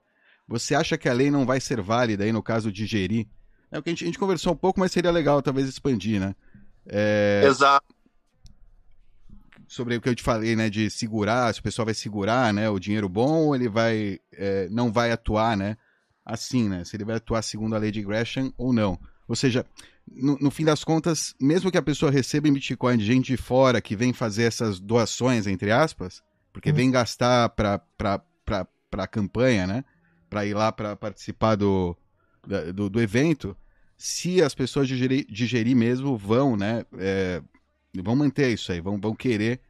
Você 0.48 0.76
acha 0.76 0.98
que 0.98 1.10
a 1.10 1.14
lei 1.14 1.32
não 1.32 1.46
vai 1.46 1.60
ser 1.60 1.82
válida 1.82 2.24
aí 2.24 2.32
no 2.32 2.44
caso 2.44 2.72
de 2.72 2.86
gerir? 2.86 3.28
É 3.72 3.80
o 3.80 3.82
que 3.84 3.90
a 3.90 3.92
gente, 3.92 4.04
a 4.04 4.08
gente 4.08 4.20
conversou 4.20 4.54
um 4.54 4.56
pouco, 4.56 4.80
mas 4.80 4.92
seria 4.92 5.12
legal 5.12 5.42
talvez 5.42 5.68
expandir, 5.68 6.20
né? 6.20 6.36
É... 6.86 7.44
Exato. 7.46 7.96
Sobre 9.68 9.96
o 9.96 10.02
que 10.02 10.10
eu 10.10 10.16
te 10.16 10.22
falei, 10.22 10.56
né, 10.56 10.70
de 10.70 10.90
segurar, 10.90 11.54
se 11.54 11.62
o 11.62 11.64
pessoal 11.64 11.86
vai 11.86 11.94
segurar, 11.94 12.54
né, 12.54 12.70
o 12.70 12.78
dinheiro 12.78 13.08
bom 13.08 13.46
ou 13.46 13.56
ele 13.56 13.70
vai, 13.70 14.20
é, 14.34 14.68
não 14.70 14.92
vai 14.92 15.14
atuar, 15.14 15.56
né, 15.56 15.78
assim, 16.26 16.68
né, 16.68 16.84
se 16.84 16.98
ele 16.98 17.06
vai 17.06 17.16
atuar 17.16 17.42
segundo 17.42 17.74
a 17.74 17.80
lei 17.80 17.90
de 17.90 18.02
Gresham 18.02 18.54
ou 18.58 18.74
não. 18.74 19.00
Ou 19.30 19.36
seja, 19.36 19.66
no, 20.16 20.38
no, 20.40 20.52
fim 20.52 20.66
das 20.66 20.84
contas, 20.84 21.34
mesmo 21.40 21.72
que 21.72 21.78
a 21.78 21.82
pessoa 21.82 22.12
receba 22.12 22.48
em 22.48 22.54
Bitcoin 22.54 22.98
de 22.98 23.06
gente 23.06 23.28
de 23.28 23.38
fora 23.38 23.82
que 23.82 23.96
vem 23.96 24.14
fazer 24.14 24.44
essas 24.44 24.80
doações, 24.80 25.48
entre 25.48 25.72
aspas, 25.72 26.22
porque 26.52 26.70
uhum. 26.70 26.76
vem 26.76 26.92
gastar 26.92 27.50
para 27.50 27.82
a 28.92 29.08
campanha, 29.08 29.66
né? 29.66 29.86
Para 30.30 30.46
ir 30.46 30.54
lá 30.54 30.72
para 30.72 30.96
participar 30.96 31.56
do, 31.56 31.96
do, 32.74 32.90
do, 32.90 33.02
evento, 33.02 33.56
se 33.98 34.42
as 34.42 34.56
pessoas 34.56 34.88
digerir, 34.88 35.26
digerir 35.30 35.76
mesmo, 35.76 36.18
vão, 36.18 36.56
né? 36.56 36.86
É, 36.98 37.42
vão 38.02 38.16
manter 38.16 38.52
isso 38.52 38.72
aí, 38.72 38.82
vão, 38.82 39.00
vão 39.00 39.16
querer. 39.16 39.62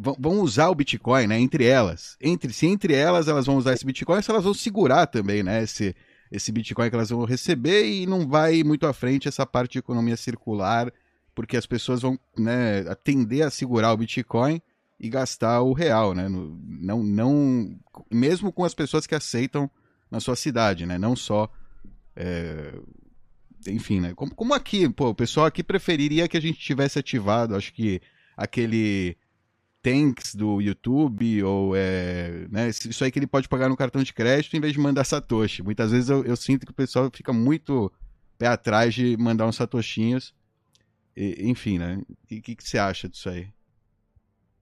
Vão, 0.00 0.16
vão 0.18 0.40
usar 0.40 0.68
o 0.68 0.74
Bitcoin, 0.74 1.26
né? 1.26 1.38
Entre 1.38 1.64
elas. 1.64 2.16
Entre, 2.20 2.52
se 2.52 2.66
entre 2.66 2.94
elas 2.94 3.28
elas 3.28 3.46
vão 3.46 3.56
usar 3.56 3.74
esse 3.74 3.84
Bitcoin, 3.84 4.22
se 4.22 4.30
elas 4.30 4.44
vão 4.44 4.54
segurar 4.54 5.06
também, 5.06 5.42
né? 5.42 5.62
Esse, 5.62 5.94
esse 6.30 6.52
Bitcoin 6.52 6.88
que 6.88 6.94
elas 6.94 7.10
vão 7.10 7.24
receber 7.24 7.84
e 7.84 8.06
não 8.06 8.28
vai 8.28 8.62
muito 8.62 8.86
à 8.86 8.92
frente 8.92 9.28
essa 9.28 9.44
parte 9.44 9.72
de 9.72 9.78
economia 9.78 10.16
circular, 10.16 10.92
porque 11.34 11.56
as 11.56 11.66
pessoas 11.66 12.02
vão 12.02 12.18
né, 12.38 12.84
tender 13.02 13.46
a 13.46 13.50
segurar 13.50 13.92
o 13.92 13.96
Bitcoin 13.96 14.60
e 14.98 15.08
gastar 15.08 15.62
o 15.62 15.72
real, 15.72 16.14
né? 16.14 16.28
Não, 16.28 17.02
não, 17.02 17.78
mesmo 18.10 18.52
com 18.52 18.64
as 18.64 18.74
pessoas 18.74 19.06
que 19.06 19.14
aceitam 19.14 19.70
na 20.10 20.20
sua 20.20 20.36
cidade, 20.36 20.84
né? 20.84 20.98
Não 20.98 21.16
só, 21.16 21.50
é, 22.14 22.74
enfim, 23.66 24.00
né? 24.00 24.12
Como, 24.14 24.34
como 24.34 24.52
aqui, 24.52 24.88
pô, 24.90 25.08
o 25.08 25.14
pessoal 25.14 25.46
aqui 25.46 25.64
preferiria 25.64 26.28
que 26.28 26.36
a 26.36 26.40
gente 26.40 26.58
tivesse 26.58 26.98
ativado, 26.98 27.56
acho 27.56 27.72
que 27.72 28.00
aquele 28.36 29.16
tanks 29.82 30.34
do 30.34 30.60
YouTube, 30.60 31.42
ou 31.42 31.74
é, 31.74 32.46
né, 32.50 32.68
isso 32.68 33.02
aí 33.02 33.10
que 33.10 33.18
ele 33.18 33.26
pode 33.26 33.48
pagar 33.48 33.68
no 33.68 33.76
cartão 33.76 34.02
de 34.02 34.12
crédito 34.12 34.56
em 34.56 34.60
vez 34.60 34.72
de 34.72 34.80
mandar 34.80 35.04
Satoshi. 35.04 35.62
Muitas 35.62 35.90
vezes 35.90 36.10
eu, 36.10 36.24
eu 36.24 36.36
sinto 36.36 36.66
que 36.66 36.72
o 36.72 36.74
pessoal 36.74 37.10
fica 37.12 37.32
muito 37.32 37.90
pé 38.38 38.46
atrás 38.46 38.94
de 38.94 39.16
mandar 39.18 39.46
uns 39.46 39.56
Satoshinhos. 39.56 40.34
E, 41.16 41.48
enfim, 41.48 41.78
né? 41.78 42.00
O 42.08 42.26
que, 42.26 42.56
que, 42.56 42.56
você 42.66 42.78
acha 42.78 43.08
disso 43.08 43.28
aí? 43.28 43.48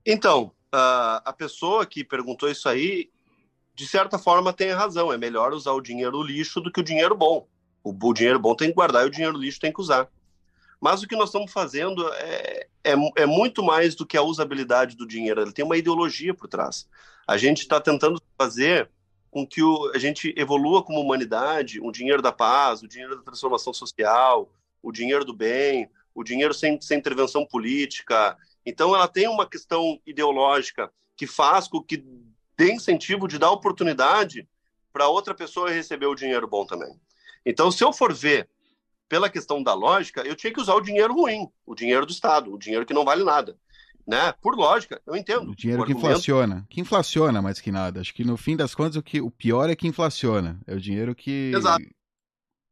Então, 0.04 0.52
uh, 0.74 1.22
a 1.24 1.32
pessoa 1.36 1.86
que 1.86 2.02
perguntou 2.02 2.50
isso 2.50 2.68
aí, 2.68 3.10
de 3.74 3.86
certa 3.86 4.18
forma, 4.18 4.52
tem 4.52 4.72
razão. 4.72 5.12
É 5.12 5.16
melhor 5.16 5.52
usar 5.52 5.72
o 5.72 5.80
dinheiro 5.80 6.22
lixo 6.22 6.60
do 6.60 6.72
que 6.72 6.80
o 6.80 6.84
dinheiro 6.84 7.16
bom. 7.16 7.46
O, 7.84 7.90
o 7.90 8.12
dinheiro 8.12 8.38
bom 8.38 8.54
tem 8.54 8.68
que 8.68 8.74
guardar 8.74 9.04
e 9.04 9.08
o 9.08 9.10
dinheiro 9.10 9.38
lixo 9.38 9.60
tem 9.60 9.72
que 9.72 9.80
usar. 9.80 10.08
Mas 10.80 11.02
o 11.02 11.08
que 11.08 11.16
nós 11.16 11.28
estamos 11.28 11.52
fazendo 11.52 12.08
é, 12.14 12.66
é, 12.84 12.92
é, 13.16 13.26
muito 13.26 13.62
mais 13.62 13.94
do 13.94 14.06
que 14.06 14.16
a 14.16 14.22
usabilidade 14.22 14.96
do 14.96 15.06
dinheiro, 15.06 15.42
ele 15.42 15.52
tem 15.52 15.64
uma 15.64 15.76
ideologia 15.76 16.32
por 16.32 16.48
trás. 16.48 16.88
A 17.26 17.36
gente 17.36 17.58
está 17.62 17.80
tentando 17.80 18.22
fazer 18.36 18.88
com 19.30 19.46
que 19.46 19.62
o, 19.62 19.90
a 19.94 19.98
gente 19.98 20.32
evolua 20.36 20.82
como 20.82 21.00
humanidade 21.00 21.80
o 21.80 21.90
dinheiro 21.90 22.22
da 22.22 22.32
paz, 22.32 22.82
o 22.82 22.88
dinheiro 22.88 23.16
da 23.16 23.22
transformação 23.22 23.72
social, 23.74 24.50
o 24.82 24.92
dinheiro 24.92 25.24
do 25.24 25.34
bem, 25.34 25.90
o 26.14 26.24
dinheiro 26.24 26.54
sem, 26.54 26.80
sem 26.80 26.98
intervenção 26.98 27.44
política. 27.44 28.36
Então, 28.64 28.94
ela 28.94 29.08
tem 29.08 29.28
uma 29.28 29.48
questão 29.48 30.00
ideológica 30.06 30.90
que 31.16 31.26
faz 31.26 31.68
com 31.68 31.82
que 31.82 32.04
dê 32.56 32.72
incentivo, 32.72 33.28
de 33.28 33.38
dar 33.38 33.50
oportunidade 33.50 34.48
para 34.92 35.08
outra 35.08 35.34
pessoa 35.34 35.70
receber 35.70 36.06
o 36.06 36.14
dinheiro 36.14 36.46
bom 36.48 36.66
também. 36.66 36.92
Então, 37.44 37.70
se 37.70 37.84
eu 37.84 37.92
for 37.92 38.12
ver 38.12 38.48
pela 39.08 39.30
questão 39.30 39.62
da 39.62 39.74
lógica, 39.74 40.22
eu 40.22 40.36
tinha 40.36 40.52
que 40.52 40.60
usar 40.60 40.74
o 40.74 40.80
dinheiro 40.80 41.14
ruim, 41.14 41.48
o 41.64 41.74
dinheiro 41.74 42.04
do 42.04 42.12
Estado, 42.12 42.52
o 42.52 42.58
dinheiro 42.58 42.84
que 42.84 42.94
não 42.94 43.04
vale 43.04 43.24
nada. 43.24 43.56
Né? 44.06 44.32
Por 44.40 44.56
lógica, 44.56 45.02
eu 45.06 45.14
entendo. 45.14 45.50
O 45.50 45.56
dinheiro 45.56 45.82
o 45.82 45.86
que 45.86 45.92
inflaciona. 45.92 46.66
Que 46.70 46.80
inflaciona 46.80 47.42
mais 47.42 47.60
que 47.60 47.70
nada. 47.70 48.00
Acho 48.00 48.14
que 48.14 48.24
no 48.24 48.38
fim 48.38 48.56
das 48.56 48.74
contas 48.74 48.96
o, 48.96 49.02
que, 49.02 49.20
o 49.20 49.30
pior 49.30 49.68
é 49.68 49.76
que 49.76 49.86
inflaciona. 49.86 50.58
É 50.66 50.74
o 50.74 50.80
dinheiro 50.80 51.14
que. 51.14 51.52
Exato. 51.54 51.84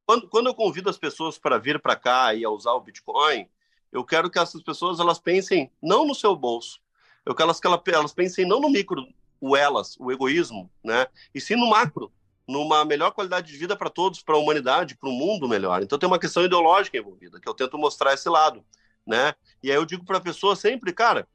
Quando, 0.07 0.29
quando 0.29 0.47
eu 0.47 0.55
convido 0.55 0.89
as 0.89 0.97
pessoas 0.97 1.37
para 1.37 1.59
vir 1.59 1.81
para 1.81 1.97
cá 1.97 2.33
e 2.33 2.45
a 2.45 2.49
usar 2.49 2.73
o 2.73 2.81
Bitcoin, 2.81 3.47
eu 3.93 4.05
quero 4.05 4.31
que 4.31 4.39
essas 4.39 4.63
pessoas 4.63 4.99
elas 4.99 5.19
pensem 5.19 5.71
não 5.83 6.07
no 6.07 6.15
seu 6.15 6.35
bolso. 6.35 6.81
Eu 7.25 7.35
quero 7.35 7.53
que 7.61 7.67
elas, 7.67 7.83
elas 7.89 8.15
pensem 8.15 8.47
não 8.47 8.61
no 8.61 8.71
micro, 8.71 9.05
o 9.41 9.57
elas, 9.57 9.97
o 9.99 10.11
egoísmo, 10.11 10.71
né? 10.83 11.07
E 11.35 11.41
sim 11.41 11.57
no 11.57 11.69
macro, 11.69 12.13
numa 12.47 12.85
melhor 12.85 13.11
qualidade 13.11 13.51
de 13.51 13.59
vida 13.59 13.77
para 13.77 13.91
todos, 13.91 14.23
para 14.23 14.37
a 14.37 14.39
humanidade, 14.39 14.97
para 14.97 15.09
o 15.09 15.13
mundo 15.13 15.49
melhor. 15.49 15.83
Então 15.83 15.99
tem 15.99 16.07
uma 16.07 16.19
questão 16.19 16.45
ideológica 16.45 16.97
envolvida, 16.97 17.41
que 17.41 17.49
eu 17.49 17.55
tento 17.55 17.77
mostrar 17.77 18.15
esse 18.15 18.29
lado, 18.29 18.65
né? 19.07 19.35
E 19.63 19.71
aí 19.71 19.77
eu 19.77 19.85
digo 19.85 20.05
para 20.05 20.19
a 20.19 20.21
pessoa 20.21 20.55
sempre, 20.55 20.93
cara, 20.93 21.27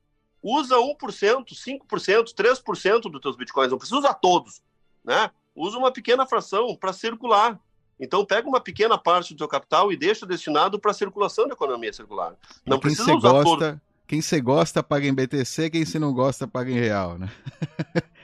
usa 0.41 0.77
1%, 0.77 0.95
5%, 0.97 2.33
3% 2.33 3.01
dos 3.01 3.21
teus 3.21 3.35
bitcoins, 3.35 3.71
não 3.71 3.77
precisa 3.77 3.99
usar 3.99 4.13
todos, 4.13 4.61
né? 5.03 5.29
Usa 5.53 5.77
uma 5.77 5.91
pequena 5.91 6.25
fração 6.25 6.75
para 6.75 6.93
circular. 6.93 7.59
Então 7.99 8.25
pega 8.25 8.47
uma 8.47 8.61
pequena 8.61 8.97
parte 8.97 9.33
do 9.33 9.37
teu 9.37 9.47
capital 9.47 9.91
e 9.91 9.97
deixa 9.97 10.25
destinado 10.25 10.79
para 10.79 10.91
a 10.91 10.93
circulação 10.93 11.47
da 11.47 11.53
economia 11.53 11.91
circular. 11.91 12.35
Não 12.65 12.79
precisa 12.79 13.13
usar 13.13 13.31
gosta... 13.31 13.43
todo 13.43 13.81
quem 14.11 14.21
você 14.21 14.41
gosta 14.41 14.83
paga 14.83 15.07
em 15.07 15.13
BTC, 15.13 15.69
quem 15.69 15.85
você 15.85 15.97
não 15.97 16.13
gosta 16.13 16.45
paga 16.45 16.69
em 16.69 16.73
real, 16.73 17.17
né? 17.17 17.31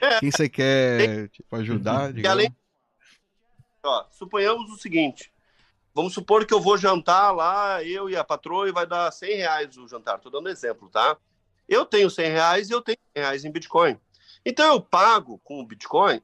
É. 0.02 0.20
quem 0.20 0.30
você 0.30 0.46
quer 0.46 1.28
tipo, 1.30 1.56
ajudar. 1.56 2.14
E 2.14 2.26
além... 2.26 2.54
Ó, 3.88 4.04
suponhamos 4.10 4.70
o 4.70 4.76
seguinte: 4.76 5.32
vamos 5.94 6.12
supor 6.12 6.44
que 6.44 6.52
eu 6.52 6.60
vou 6.60 6.76
jantar 6.76 7.32
lá, 7.32 7.82
eu 7.82 8.10
e 8.10 8.16
a 8.16 8.22
patroa, 8.22 8.68
e 8.68 8.72
vai 8.72 8.86
dar 8.86 9.10
100 9.10 9.36
reais 9.36 9.76
o 9.78 9.88
jantar. 9.88 10.16
Estou 10.16 10.30
dando 10.30 10.50
exemplo, 10.50 10.90
tá? 10.90 11.16
Eu 11.66 11.86
tenho 11.86 12.10
100 12.10 12.30
reais 12.30 12.68
e 12.68 12.72
eu 12.72 12.82
tenho 12.82 12.98
100 13.16 13.22
reais 13.22 13.44
em 13.44 13.50
Bitcoin. 13.50 13.98
Então 14.44 14.74
eu 14.74 14.80
pago 14.80 15.38
com 15.42 15.60
o 15.60 15.66
Bitcoin 15.66 16.22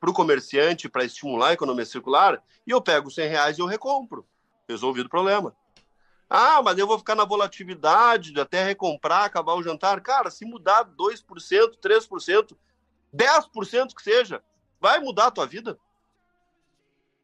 para 0.00 0.10
o 0.10 0.14
comerciante 0.14 0.88
para 0.88 1.04
estimular 1.04 1.48
a 1.48 1.52
economia 1.52 1.84
circular 1.84 2.42
e 2.66 2.70
eu 2.70 2.80
pego 2.80 3.10
100 3.10 3.28
reais 3.28 3.58
e 3.58 3.60
eu 3.60 3.66
recompro. 3.66 4.26
Resolvido 4.68 5.06
o 5.06 5.10
problema. 5.10 5.54
Ah, 6.28 6.62
mas 6.62 6.78
eu 6.78 6.86
vou 6.86 6.98
ficar 6.98 7.14
na 7.14 7.24
volatilidade 7.24 8.38
até 8.38 8.62
recomprar, 8.62 9.24
acabar 9.24 9.54
o 9.54 9.62
jantar. 9.62 10.00
Cara, 10.02 10.30
se 10.30 10.44
mudar 10.44 10.84
2%, 10.84 11.78
3%, 11.82 12.56
10% 13.14 13.94
que 13.94 14.02
seja, 14.02 14.42
vai 14.80 15.00
mudar 15.00 15.26
a 15.26 15.30
tua 15.30 15.46
vida? 15.46 15.78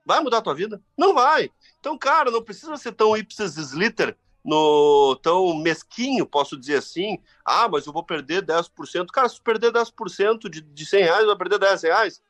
Vai 0.05 0.21
mudar 0.21 0.39
a 0.39 0.43
tua 0.43 0.55
vida? 0.55 0.83
Não 0.97 1.15
vai. 1.15 1.51
Então, 1.81 1.97
cara, 1.97 2.31
não 2.31 2.43
precisa 2.43 2.77
ser 2.77 2.93
tão 2.93 3.17
ipsis 3.17 3.57
slitter, 3.57 4.17
no, 4.45 5.17
tão 5.23 5.55
mesquinho, 5.57 6.27
posso 6.27 6.59
dizer 6.59 6.77
assim. 6.77 7.19
Ah, 7.45 7.69
mas 7.69 7.87
eu 7.87 7.93
vou 7.93 8.05
perder 8.05 8.45
10%. 8.45 9.07
Cara, 9.07 9.29
se 9.29 9.41
perder 9.41 9.73
10% 9.73 10.51
de, 10.51 10.61
de 10.61 10.87
100 10.87 11.03
reais, 11.03 11.27
vai 11.27 11.37
perder 11.37 11.59
10 11.59 11.83
reais. 11.83 12.23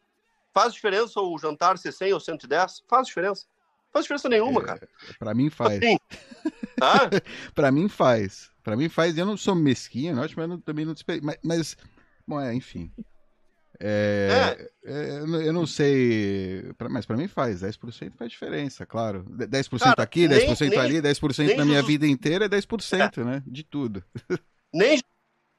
Faz 0.52 0.72
diferença 0.72 1.20
o 1.20 1.36
jantar 1.38 1.76
ser 1.76 1.92
100 1.92 2.12
ou 2.12 2.20
110? 2.20 2.84
Faz 2.88 3.08
diferença 3.08 3.46
faz 3.94 4.04
diferença 4.04 4.28
nenhuma, 4.28 4.60
é, 4.60 4.64
cara. 4.64 4.88
Pra 5.20 5.32
mim 5.32 5.48
faz. 5.48 5.78
Assim, 5.78 5.96
pra 7.54 7.70
mim 7.70 7.88
faz. 7.88 8.50
Pra 8.62 8.76
mim 8.76 8.88
faz. 8.88 9.16
Eu 9.16 9.24
não 9.24 9.36
sou 9.36 9.54
mesquinho, 9.54 10.16
não, 10.16 10.22
mas 10.22 10.50
eu 10.50 10.58
também 10.58 10.84
não 10.84 10.94
mas, 11.22 11.38
mas, 11.42 11.76
bom, 12.26 12.40
é, 12.40 12.52
enfim. 12.52 12.90
É, 13.86 14.56
é. 14.82 14.90
é 14.90 15.18
eu 15.18 15.52
não 15.52 15.66
sei, 15.66 16.64
mas 16.90 17.04
para 17.04 17.18
mim 17.18 17.28
faz, 17.28 17.60
10% 17.60 18.14
faz 18.16 18.30
diferença, 18.30 18.86
claro. 18.86 19.24
10% 19.24 19.78
Cara, 19.78 20.02
aqui, 20.02 20.26
10% 20.26 20.70
nem, 20.70 20.78
ali, 20.78 21.02
10% 21.02 21.38
nem 21.46 21.56
na 21.56 21.66
minha 21.66 21.76
Jesus... 21.82 21.86
vida 21.86 22.06
inteira 22.06 22.46
é 22.46 22.48
10%, 22.48 23.18
é. 23.18 23.24
né? 23.24 23.42
De 23.46 23.62
tudo. 23.62 24.02
Nem, 24.76 25.00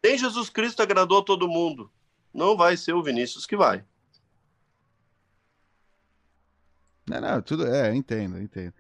nem 0.04 0.18
Jesus 0.18 0.50
Cristo 0.50 0.82
agradou 0.82 1.24
todo 1.24 1.48
mundo. 1.48 1.90
Não 2.34 2.58
vai 2.58 2.76
ser 2.76 2.92
o 2.92 3.02
Vinícius 3.02 3.46
que 3.46 3.56
vai. 3.56 3.82
Não, 7.10 7.22
não, 7.22 7.42
tudo. 7.42 7.66
É, 7.66 7.96
entendo, 7.96 8.38
entendo. 8.42 8.74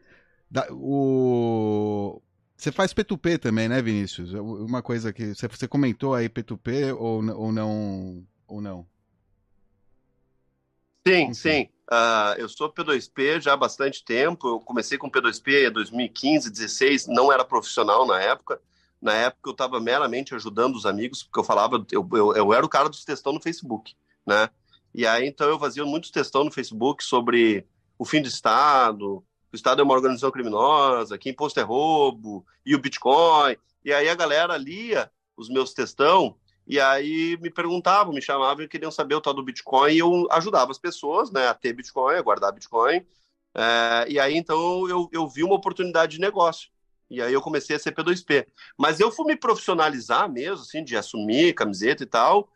Da, 0.52 0.68
o... 0.72 2.22
Você 2.58 2.70
faz 2.70 2.94
P2P 2.94 3.40
também, 3.40 3.70
né, 3.70 3.82
Vinícius? 3.82 4.34
Uma 4.34 4.82
coisa 4.82 5.14
que. 5.14 5.34
Você, 5.34 5.48
você 5.48 5.70
comentou 5.70 6.14
aí 6.14 6.28
P2P 6.28 6.94
ou, 6.94 7.26
ou 7.34 7.52
não? 7.54 8.28
Ou 8.46 8.60
não? 8.60 8.86
Sim, 11.08 11.34
sim. 11.34 11.70
Uh, 11.92 12.40
eu 12.40 12.50
sou 12.50 12.72
P2P 12.72 13.42
já 13.42 13.54
há 13.54 13.58
bastante 13.58 14.04
tempo. 14.04 14.48
Eu 14.48 14.60
comecei 14.60 14.98
com 14.98 15.10
P2P 15.10 15.68
em 15.68 15.72
2015, 15.72 16.50
2016. 16.50 17.08
Não 17.08 17.32
era 17.32 17.46
profissional 17.46 18.08
na 18.08 18.20
época. 18.20 18.60
Na 19.02 19.14
época 19.14 19.50
eu 19.50 19.52
estava 19.52 19.80
meramente 19.80 20.34
ajudando 20.34 20.76
os 20.76 20.86
amigos, 20.86 21.22
porque 21.22 21.40
eu 21.40 21.44
falava, 21.44 21.86
eu, 21.92 22.08
eu, 22.14 22.36
eu 22.36 22.54
era 22.54 22.66
o 22.66 22.70
cara 22.70 22.90
dos 22.90 23.06
textão 23.06 23.34
no 23.34 23.42
Facebook, 23.42 23.94
né? 24.26 24.50
E 24.94 25.06
aí 25.06 25.28
então 25.28 25.48
eu 25.48 25.60
fazia 25.60 25.86
muitos 25.86 26.10
textão 26.10 26.44
no 26.44 26.52
Facebook 26.52 27.04
sobre 27.04 27.68
o 28.00 28.06
fim 28.06 28.22
do 28.22 28.28
Estado, 28.28 29.24
o 29.52 29.56
Estado 29.56 29.82
é 29.82 29.84
uma 29.84 29.94
organização 29.94 30.32
criminosa, 30.32 31.18
que 31.18 31.30
imposto 31.30 31.60
é 31.60 31.64
roubo, 31.64 32.46
e 32.66 32.74
o 32.74 32.80
Bitcoin. 32.80 33.56
E 33.84 33.94
aí 33.94 34.10
a 34.10 34.16
galera 34.16 34.58
lia 34.58 35.12
os 35.38 35.50
meus 35.50 35.74
textão 35.74 36.36
e 36.68 36.80
aí 36.80 37.38
me 37.42 37.50
perguntavam, 37.50 38.14
me 38.14 38.22
chamavam 38.22 38.64
e 38.64 38.68
queriam 38.68 38.92
saber 38.92 39.16
o 39.16 39.22
tal 39.22 39.34
do 39.34 39.44
Bitcoin 39.44 39.94
e 39.94 40.00
eu 40.00 40.28
ajudava 40.32 40.72
as 40.72 40.80
pessoas 40.80 41.32
né, 41.32 41.48
a 41.48 41.54
ter 41.54 41.74
Bitcoin, 41.74 42.16
a 42.16 42.22
guardar 42.22 42.52
Bitcoin. 42.52 43.06
É, 43.56 44.06
e 44.10 44.20
aí 44.20 44.36
então 44.36 44.88
eu, 44.90 45.08
eu 45.12 45.28
vi 45.28 45.44
uma 45.44 45.56
oportunidade 45.56 46.14
de 46.14 46.22
negócio. 46.22 46.70
E 47.10 47.22
aí 47.22 47.32
eu 47.32 47.42
comecei 47.42 47.76
a 47.76 47.80
ser 47.80 47.94
P2P. 47.94 48.48
Mas 48.78 49.00
eu 49.00 49.12
fui 49.12 49.26
me 49.26 49.36
profissionalizar 49.36 50.30
mesmo, 50.30 50.64
assim, 50.64 50.84
de 50.84 50.98
assumir 50.98 51.54
camiseta 51.54 52.02
e 52.02 52.08
tal, 52.08 52.50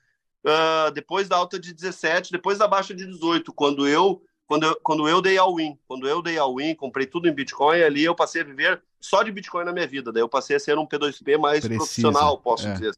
uh, 0.44 0.92
depois 0.92 1.30
da 1.30 1.38
alta 1.38 1.60
de 1.60 1.72
17, 1.72 2.32
depois 2.32 2.58
da 2.58 2.68
baixa 2.68 2.96
de 2.96 3.06
18, 3.06 3.54
quando 3.54 3.88
eu 3.88 4.22
quando 4.48 4.64
eu, 4.64 4.80
quando 4.82 5.08
eu 5.08 5.22
dei 5.22 5.38
all 5.38 5.56
win, 5.56 5.78
quando 5.88 6.08
eu 6.08 6.24
dei 6.24 6.40
all 6.40 6.56
win, 6.56 6.74
comprei 6.74 7.06
tudo 7.06 7.30
em 7.30 7.34
Bitcoin, 7.34 7.84
ali 7.84 8.04
eu 8.04 8.16
passei 8.16 8.42
a 8.42 8.44
viver 8.44 8.82
só 9.00 9.22
de 9.22 9.32
Bitcoin 9.32 9.64
na 9.64 9.72
minha 9.72 9.86
vida. 9.86 10.12
Daí 10.12 10.24
eu 10.24 10.28
passei 10.28 10.56
a 10.56 10.60
ser 10.60 10.76
um 10.76 10.88
P2P 10.88 11.38
mais 11.38 11.60
Precisa, 11.60 11.78
profissional, 11.78 12.36
posso 12.40 12.68
é. 12.68 12.74
dizer. 12.74 12.96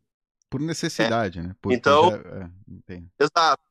Por 0.51 0.59
necessidade, 0.59 1.39
é. 1.39 1.43
né? 1.43 1.55
Por, 1.61 1.71
então, 1.71 2.11
por... 2.11 2.27
É, 2.89 3.01
exato. 3.17 3.63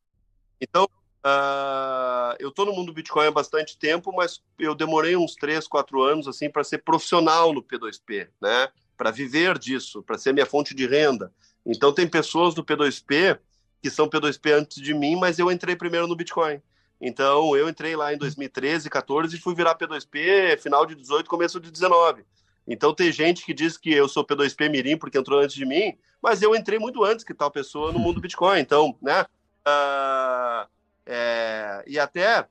Então, 0.59 0.85
uh, 0.85 2.35
eu 2.39 2.51
tô 2.51 2.65
no 2.65 2.73
mundo 2.73 2.93
Bitcoin 2.93 3.27
há 3.27 3.31
bastante 3.31 3.79
tempo, 3.79 4.11
mas 4.13 4.43
eu 4.59 4.75
demorei 4.75 5.15
uns 5.15 5.35
3, 5.35 5.69
4 5.69 6.03
anos 6.03 6.27
assim 6.27 6.49
para 6.49 6.65
ser 6.65 6.79
profissional 6.79 7.53
no 7.53 7.63
P2P, 7.63 8.29
né? 8.41 8.71
Para 8.97 9.11
viver 9.11 9.59
disso, 9.59 10.03
para 10.03 10.17
ser 10.17 10.33
minha 10.33 10.47
fonte 10.47 10.75
de 10.75 10.87
renda. 10.87 11.31
Então 11.67 11.93
tem 11.93 12.09
pessoas 12.09 12.55
do 12.55 12.65
P2P 12.65 13.39
que 13.83 13.91
são 13.91 14.09
P2P 14.09 14.53
antes 14.53 14.83
de 14.83 14.95
mim, 14.95 15.17
mas 15.17 15.39
eu 15.39 15.53
entrei 15.53 15.77
primeiro 15.77 16.07
no 16.07 16.17
Bitcoin. 16.17 16.63
Então, 17.01 17.57
eu 17.57 17.69
entrei 17.69 17.97
lá 17.97 18.13
em 18.13 18.19
2013, 18.19 18.91
14 18.91 19.35
e 19.35 19.41
fui 19.41 19.55
virar 19.55 19.75
P2P 19.75 20.59
final 20.61 20.85
de 20.85 20.95
18, 20.95 21.29
começo 21.29 21.59
de 21.59 21.71
19. 21.71 22.25
Então, 22.67 22.95
tem 22.95 23.11
gente 23.11 23.45
que 23.45 23.55
diz 23.55 23.77
que 23.77 23.93
eu 23.93 24.09
sou 24.09 24.25
P2P 24.25 24.71
Mirim 24.71 24.97
porque 24.97 25.19
entrou 25.19 25.41
antes 25.41 25.55
de 25.55 25.67
mim, 25.67 25.97
mas 26.23 26.43
eu 26.43 26.55
entrei 26.55 26.79
muito 26.79 27.05
antes 27.05 27.25
que 27.25 27.35
tal 27.35 27.51
pessoa 27.51 27.93
no 27.93 27.99
mundo 27.99 28.21
Bitcoin. 28.23 28.61
Então, 28.61 28.97
né? 29.03 29.23
Uh, 29.67 30.69
é, 31.07 31.85
e 31.87 31.99
até 31.99 32.47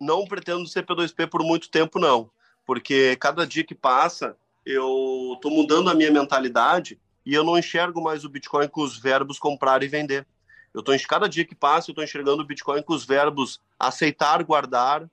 não 0.00 0.24
pretendo 0.24 0.66
ser 0.66 0.84
P2P 0.84 1.28
por 1.28 1.42
muito 1.42 1.70
tempo, 1.70 1.98
não. 1.98 2.30
Porque 2.66 3.16
cada 3.16 3.46
dia 3.46 3.64
que 3.64 3.74
passa, 3.74 4.36
eu 4.64 5.32
estou 5.34 5.50
mudando 5.50 5.90
a 5.90 5.94
minha 5.94 6.10
mentalidade 6.10 7.00
e 7.24 7.34
eu 7.34 7.44
não 7.44 7.58
enxergo 7.58 8.02
mais 8.02 8.24
o 8.24 8.28
Bitcoin 8.28 8.68
com 8.68 8.82
os 8.82 8.98
verbos 8.98 9.38
comprar 9.38 9.82
e 9.82 9.88
vender. 9.88 10.26
Eu 10.74 10.80
estou 10.80 10.94
cada 11.06 11.28
dia 11.28 11.44
que 11.44 11.54
passa, 11.54 11.90
eu 11.90 11.92
estou 11.92 12.04
enxergando 12.04 12.42
o 12.42 12.46
Bitcoin 12.46 12.82
com 12.82 12.94
os 12.94 13.04
verbos 13.04 13.60
aceitar, 13.78 14.42
guardar, 14.42 15.08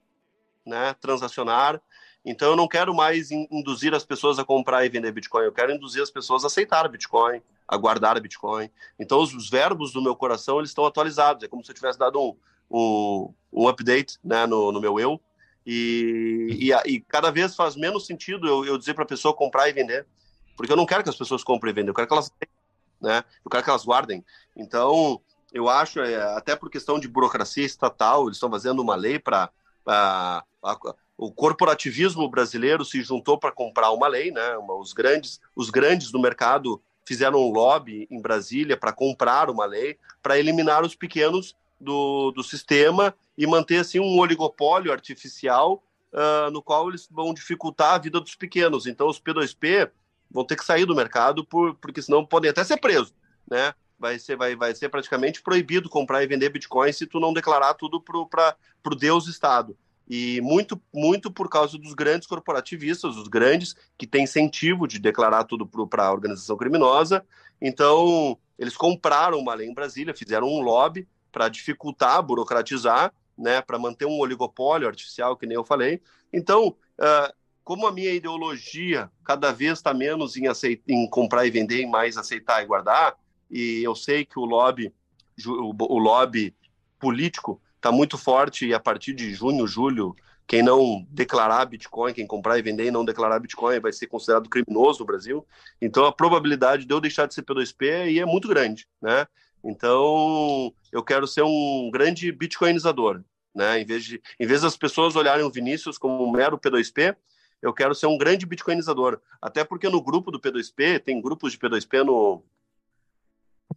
né, 0.65 0.95
transacionar. 1.01 1.81
Então 2.25 2.49
eu 2.49 2.55
não 2.55 2.67
quero 2.67 2.93
mais 2.93 3.31
induzir 3.31 3.93
as 3.93 4.05
pessoas 4.05 4.37
a 4.39 4.43
comprar 4.43 4.85
e 4.85 4.89
vender 4.89 5.11
Bitcoin, 5.11 5.45
eu 5.45 5.53
quero 5.53 5.71
induzir 5.71 6.01
as 6.01 6.11
pessoas 6.11 6.43
a 6.43 6.47
aceitar 6.47 6.87
Bitcoin, 6.89 7.41
a 7.67 7.77
guardar 7.77 8.19
Bitcoin. 8.19 8.69
Então 8.99 9.21
os, 9.21 9.33
os 9.33 9.49
verbos 9.49 9.93
do 9.93 10.01
meu 10.01 10.15
coração 10.15 10.59
eles 10.59 10.69
estão 10.69 10.85
atualizados, 10.85 11.43
é 11.43 11.47
como 11.47 11.63
se 11.63 11.71
eu 11.71 11.75
tivesse 11.75 11.97
dado 11.97 12.19
um, 12.19 12.35
um, 12.69 13.33
um 13.53 13.67
update 13.67 14.17
né, 14.23 14.45
no, 14.45 14.71
no 14.71 14.81
meu 14.81 14.99
eu. 14.99 15.19
E, 15.65 16.71
e, 16.71 16.91
e, 16.91 16.99
cada 17.01 17.31
vez 17.31 17.55
faz 17.55 17.75
menos 17.75 18.05
sentido 18.05 18.47
eu, 18.47 18.65
eu 18.65 18.77
dizer 18.77 18.93
para 18.93 19.03
a 19.03 19.07
pessoa 19.07 19.33
comprar 19.33 19.69
e 19.69 19.73
vender, 19.73 20.05
porque 20.57 20.71
eu 20.71 20.77
não 20.77 20.85
quero 20.85 21.03
que 21.03 21.09
as 21.09 21.15
pessoas 21.15 21.43
comprem 21.43 21.71
e 21.71 21.75
vendam, 21.75 21.91
eu 21.91 21.93
quero 21.93 22.07
que 22.07 22.13
elas 22.13 22.31
né? 23.01 23.23
Eu 23.43 23.49
quero 23.49 23.63
que 23.63 23.69
elas 23.69 23.85
guardem. 23.85 24.23
Então, 24.55 25.21
eu 25.53 25.69
acho, 25.69 25.99
é, 25.99 26.21
até 26.35 26.55
por 26.55 26.69
questão 26.69 26.99
de 26.99 27.07
burocracia 27.07 27.65
estatal, 27.65 28.25
eles 28.25 28.35
estão 28.35 28.49
fazendo 28.49 28.81
uma 28.81 28.95
lei 28.95 29.17
para. 29.17 29.49
O 31.17 31.31
corporativismo 31.31 32.29
brasileiro 32.29 32.85
se 32.85 33.01
juntou 33.01 33.37
para 33.37 33.51
comprar 33.51 33.91
uma 33.91 34.07
lei, 34.07 34.31
né? 34.31 34.57
Os 34.79 34.93
grandes, 34.93 35.41
os 35.55 35.69
grandes 35.69 36.11
do 36.11 36.19
mercado 36.19 36.81
fizeram 37.05 37.39
um 37.39 37.51
lobby 37.51 38.07
em 38.09 38.21
Brasília 38.21 38.77
para 38.77 38.93
comprar 38.93 39.49
uma 39.49 39.65
lei 39.65 39.97
para 40.21 40.37
eliminar 40.37 40.83
os 40.83 40.95
pequenos 40.95 41.55
do, 41.79 42.31
do 42.31 42.43
sistema 42.43 43.15
e 43.37 43.47
manter 43.47 43.77
assim 43.77 43.99
um 43.99 44.19
oligopólio 44.19 44.91
artificial 44.91 45.83
uh, 46.13 46.51
no 46.51 46.61
qual 46.61 46.89
eles 46.89 47.07
vão 47.09 47.33
dificultar 47.33 47.95
a 47.95 47.97
vida 47.97 48.19
dos 48.19 48.35
pequenos. 48.35 48.85
Então 48.85 49.07
os 49.07 49.19
P2P 49.19 49.89
vão 50.29 50.45
ter 50.45 50.55
que 50.55 50.65
sair 50.65 50.85
do 50.85 50.95
mercado 50.95 51.43
por, 51.43 51.75
porque 51.75 52.01
senão 52.01 52.25
podem 52.25 52.51
até 52.51 52.63
ser 52.63 52.77
presos, 52.77 53.13
né? 53.49 53.73
Vai 53.99 54.17
ser, 54.17 54.37
vai, 54.37 54.55
vai 54.55 54.73
ser 54.73 54.89
praticamente 54.89 55.41
proibido 55.41 55.89
comprar 55.89 56.23
e 56.23 56.27
vender 56.27 56.49
Bitcoin 56.49 56.91
se 56.93 57.05
tu 57.05 57.19
não 57.19 57.33
declarar 57.33 57.73
tudo 57.73 58.01
para 58.01 58.55
o 58.85 58.95
Deus 58.95 59.27
Estado 59.27 59.77
e 60.09 60.41
muito, 60.41 60.81
muito 60.91 61.29
por 61.29 61.47
causa 61.47 61.77
dos 61.77 61.93
grandes 61.93 62.27
corporativistas, 62.27 63.15
os 63.15 63.27
grandes 63.27 63.75
que 63.95 64.07
têm 64.07 64.23
incentivo 64.23 64.87
de 64.87 64.97
declarar 64.97 65.43
tudo 65.43 65.67
para 65.67 66.07
a 66.07 66.11
organização 66.11 66.57
criminosa. 66.57 67.23
Então, 67.61 68.35
eles 68.57 68.75
compraram 68.75 69.37
uma 69.37 69.53
lei 69.53 69.69
em 69.69 69.73
Brasília, 69.73 70.15
fizeram 70.15 70.47
um 70.47 70.61
lobby 70.61 71.07
para 71.31 71.47
dificultar, 71.47 72.23
burocratizar, 72.23 73.13
né, 73.37 73.61
para 73.61 73.77
manter 73.77 74.05
um 74.05 74.19
oligopólio 74.19 74.87
artificial, 74.87 75.37
que 75.37 75.45
nem 75.45 75.55
eu 75.55 75.63
falei. 75.63 76.01
Então, 76.33 76.69
uh, 76.69 77.33
como 77.63 77.85
a 77.85 77.91
minha 77.91 78.11
ideologia 78.11 79.11
cada 79.23 79.51
vez 79.51 79.73
está 79.73 79.93
menos 79.93 80.35
em, 80.35 80.47
aceitar, 80.47 80.83
em 80.87 81.07
comprar 81.07 81.45
e 81.45 81.51
vender, 81.51 81.81
e 81.81 81.85
mais 81.85 82.17
aceitar 82.17 82.63
e 82.63 82.65
guardar, 82.65 83.15
e 83.49 83.81
eu 83.83 83.95
sei 83.95 84.25
que 84.25 84.37
o 84.37 84.45
lobby, 84.45 84.93
o, 85.45 85.97
lobby 85.97 86.55
político 86.99 87.61
está 87.75 87.91
muito 87.91 88.17
forte 88.17 88.67
e 88.67 88.73
a 88.73 88.79
partir 88.79 89.13
de 89.13 89.33
junho, 89.33 89.65
julho, 89.65 90.15
quem 90.45 90.61
não 90.63 91.05
declarar 91.09 91.65
Bitcoin, 91.65 92.13
quem 92.13 92.25
comprar 92.27 92.57
e 92.57 92.61
vender 92.61 92.85
e 92.85 92.91
não 92.91 93.05
declarar 93.05 93.39
Bitcoin 93.39 93.79
vai 93.79 93.93
ser 93.93 94.07
considerado 94.07 94.49
criminoso 94.49 94.99
no 94.99 95.05
Brasil. 95.05 95.45
Então 95.81 96.05
a 96.05 96.11
probabilidade 96.11 96.85
de 96.85 96.93
eu 96.93 96.99
deixar 96.99 97.27
de 97.27 97.33
ser 97.33 97.43
P2P 97.43 98.01
aí 98.01 98.19
é 98.19 98.25
muito 98.25 98.47
grande, 98.47 98.87
né? 99.01 99.27
Então 99.63 100.73
eu 100.91 101.03
quero 101.03 101.27
ser 101.27 101.43
um 101.43 101.89
grande 101.91 102.31
bitcoinizador, 102.31 103.21
né? 103.53 103.79
Em 103.79 103.85
vez 103.85 104.03
de 104.03 104.21
em 104.39 104.47
vez 104.47 104.61
das 104.61 104.75
pessoas 104.75 105.15
olharem 105.15 105.45
o 105.45 105.51
Vinícius 105.51 105.97
como 105.97 106.23
um 106.23 106.31
mero 106.31 106.57
P2P, 106.57 107.15
eu 107.61 107.73
quero 107.73 107.93
ser 107.93 108.07
um 108.07 108.17
grande 108.17 108.45
bitcoinizador. 108.45 109.19
Até 109.41 109.63
porque 109.63 109.89
no 109.89 110.01
grupo 110.01 110.31
do 110.31 110.39
P2P, 110.39 110.99
tem 110.99 111.21
grupos 111.21 111.51
de 111.51 111.59
P2P 111.59 112.03
no 112.03 112.43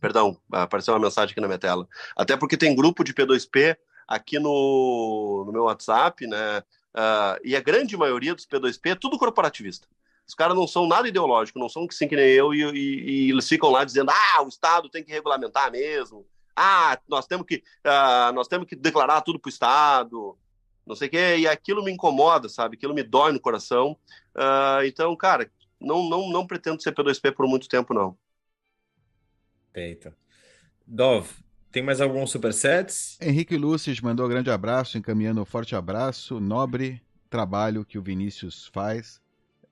Perdão, 0.02 0.36
apareceu 0.50 0.92
uma 0.92 0.98
mensagem 0.98 1.30
aqui 1.30 1.40
na 1.40 1.46
minha 1.46 1.60
tela. 1.60 1.86
Até 2.16 2.36
porque 2.36 2.56
tem 2.56 2.74
grupo 2.74 3.04
de 3.04 3.14
P2P 3.14 3.76
aqui 4.08 4.36
no, 4.36 5.44
no 5.46 5.52
meu 5.52 5.62
WhatsApp, 5.62 6.26
né? 6.26 6.58
Uh, 6.92 7.38
e 7.44 7.54
a 7.54 7.60
grande 7.60 7.96
maioria 7.96 8.34
dos 8.34 8.44
P2P 8.44 8.90
é 8.90 8.94
tudo 8.96 9.16
corporativista. 9.16 9.86
Os 10.26 10.34
caras 10.34 10.56
não 10.56 10.66
são 10.66 10.88
nada 10.88 11.06
ideológico, 11.06 11.60
não 11.60 11.68
são 11.68 11.86
assim 11.88 12.08
que 12.08 12.16
nem 12.16 12.30
eu, 12.30 12.52
e, 12.52 12.62
e, 12.62 13.10
e, 13.28 13.30
eles 13.30 13.48
ficam 13.48 13.70
lá 13.70 13.84
dizendo: 13.84 14.10
ah, 14.10 14.42
o 14.42 14.48
Estado 14.48 14.88
tem 14.88 15.04
que 15.04 15.12
regulamentar 15.12 15.70
mesmo, 15.70 16.26
ah, 16.56 16.98
nós 17.08 17.24
temos 17.24 17.46
que, 17.46 17.62
uh, 17.86 18.32
nós 18.34 18.48
temos 18.48 18.66
que 18.66 18.74
declarar 18.74 19.20
tudo 19.20 19.38
para 19.38 19.48
o 19.48 19.52
Estado, 19.52 20.36
não 20.84 20.96
sei 20.96 21.06
o 21.06 21.10
quê, 21.12 21.36
e 21.38 21.46
aquilo 21.46 21.84
me 21.84 21.92
incomoda, 21.92 22.48
sabe? 22.48 22.76
Aquilo 22.76 22.92
me 22.92 23.04
dói 23.04 23.30
no 23.30 23.38
coração. 23.38 23.96
Uh, 24.34 24.84
então, 24.84 25.14
cara, 25.14 25.48
não, 25.80 26.02
não, 26.08 26.28
não 26.28 26.44
pretendo 26.44 26.82
ser 26.82 26.92
P2P 26.92 27.32
por 27.32 27.46
muito 27.46 27.68
tempo, 27.68 27.94
não. 27.94 28.18
Perfeito. 29.72 30.12
Dov, 30.86 31.28
tem 31.70 31.82
mais 31.82 32.00
alguns 32.00 32.30
supersets? 32.30 33.16
Henrique 33.20 33.56
Lúcis 33.56 34.00
mandou 34.00 34.26
um 34.26 34.28
grande 34.28 34.50
abraço, 34.50 34.98
encaminhando 34.98 35.40
um 35.40 35.44
forte 35.44 35.74
abraço. 35.74 36.38
Nobre 36.38 37.00
trabalho 37.30 37.84
que 37.84 37.98
o 37.98 38.02
Vinícius 38.02 38.66
faz. 38.72 39.20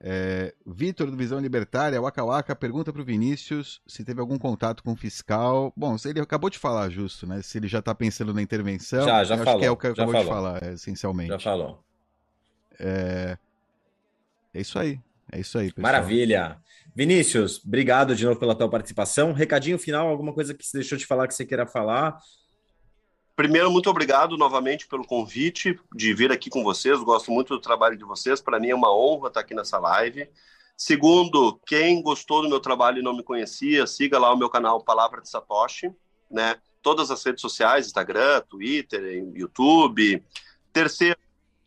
É, 0.03 0.51
Vitor 0.65 1.11
do 1.11 1.15
Visão 1.15 1.39
Libertária, 1.39 2.01
Waka 2.01 2.25
Waka, 2.25 2.55
pergunta 2.55 2.91
para 2.91 3.03
o 3.03 3.05
Vinícius 3.05 3.79
se 3.85 4.03
teve 4.03 4.19
algum 4.19 4.39
contato 4.39 4.81
com 4.81 4.93
o 4.93 4.95
fiscal. 4.95 5.71
Bom, 5.77 5.95
ele 6.03 6.19
acabou 6.19 6.49
de 6.49 6.57
falar 6.57 6.89
justo, 6.89 7.27
né? 7.27 7.43
Se 7.43 7.59
ele 7.59 7.67
já 7.67 7.79
está 7.79 7.93
pensando 7.93 8.33
na 8.33 8.41
intervenção. 8.41 9.05
Já, 9.05 9.23
já 9.23 9.37
falou. 9.37 9.51
Acho 9.51 9.59
que 9.59 9.65
é 9.65 9.71
o 9.71 9.77
que 9.77 9.87
acabou 9.87 10.13
falou. 10.13 10.27
de 10.27 10.33
falar, 10.33 10.73
essencialmente. 10.73 11.29
Já 11.29 11.39
falou. 11.39 11.83
É, 12.79 13.37
é 14.55 14.61
isso 14.61 14.79
aí. 14.79 14.99
É 15.31 15.39
isso 15.39 15.55
aí, 15.59 15.67
pessoal. 15.67 15.83
Maravilha. 15.83 16.57
Vinícius, 16.93 17.61
obrigado 17.65 18.15
de 18.15 18.25
novo 18.25 18.39
pela 18.39 18.53
tua 18.53 18.69
participação. 18.69 19.31
Recadinho 19.31 19.79
final, 19.79 20.09
alguma 20.09 20.33
coisa 20.33 20.53
que 20.53 20.65
você 20.65 20.79
deixou 20.79 20.97
de 20.97 21.05
falar 21.05 21.27
que 21.27 21.33
você 21.33 21.45
queira 21.45 21.65
falar? 21.65 22.17
Primeiro, 23.33 23.71
muito 23.71 23.89
obrigado 23.89 24.37
novamente 24.37 24.87
pelo 24.87 25.07
convite 25.07 25.79
de 25.95 26.13
vir 26.13 26.31
aqui 26.31 26.49
com 26.49 26.63
vocês. 26.63 26.99
Gosto 26.99 27.31
muito 27.31 27.55
do 27.55 27.61
trabalho 27.61 27.97
de 27.97 28.03
vocês. 28.03 28.41
Para 28.41 28.59
mim 28.59 28.69
é 28.69 28.75
uma 28.75 28.93
honra 28.93 29.29
estar 29.29 29.39
aqui 29.39 29.55
nessa 29.55 29.79
live. 29.79 30.29
Segundo, 30.77 31.59
quem 31.65 32.01
gostou 32.01 32.41
do 32.41 32.49
meu 32.49 32.59
trabalho 32.59 32.99
e 32.99 33.03
não 33.03 33.15
me 33.15 33.23
conhecia, 33.23 33.87
siga 33.87 34.19
lá 34.19 34.33
o 34.33 34.37
meu 34.37 34.49
canal 34.49 34.83
Palavra 34.83 35.21
de 35.21 35.29
Satoshi, 35.29 35.91
né? 36.29 36.55
Todas 36.81 37.09
as 37.09 37.23
redes 37.23 37.41
sociais, 37.41 37.87
Instagram, 37.87 38.41
Twitter, 38.49 39.01
YouTube. 39.33 40.23
Terceiro, 40.73 41.17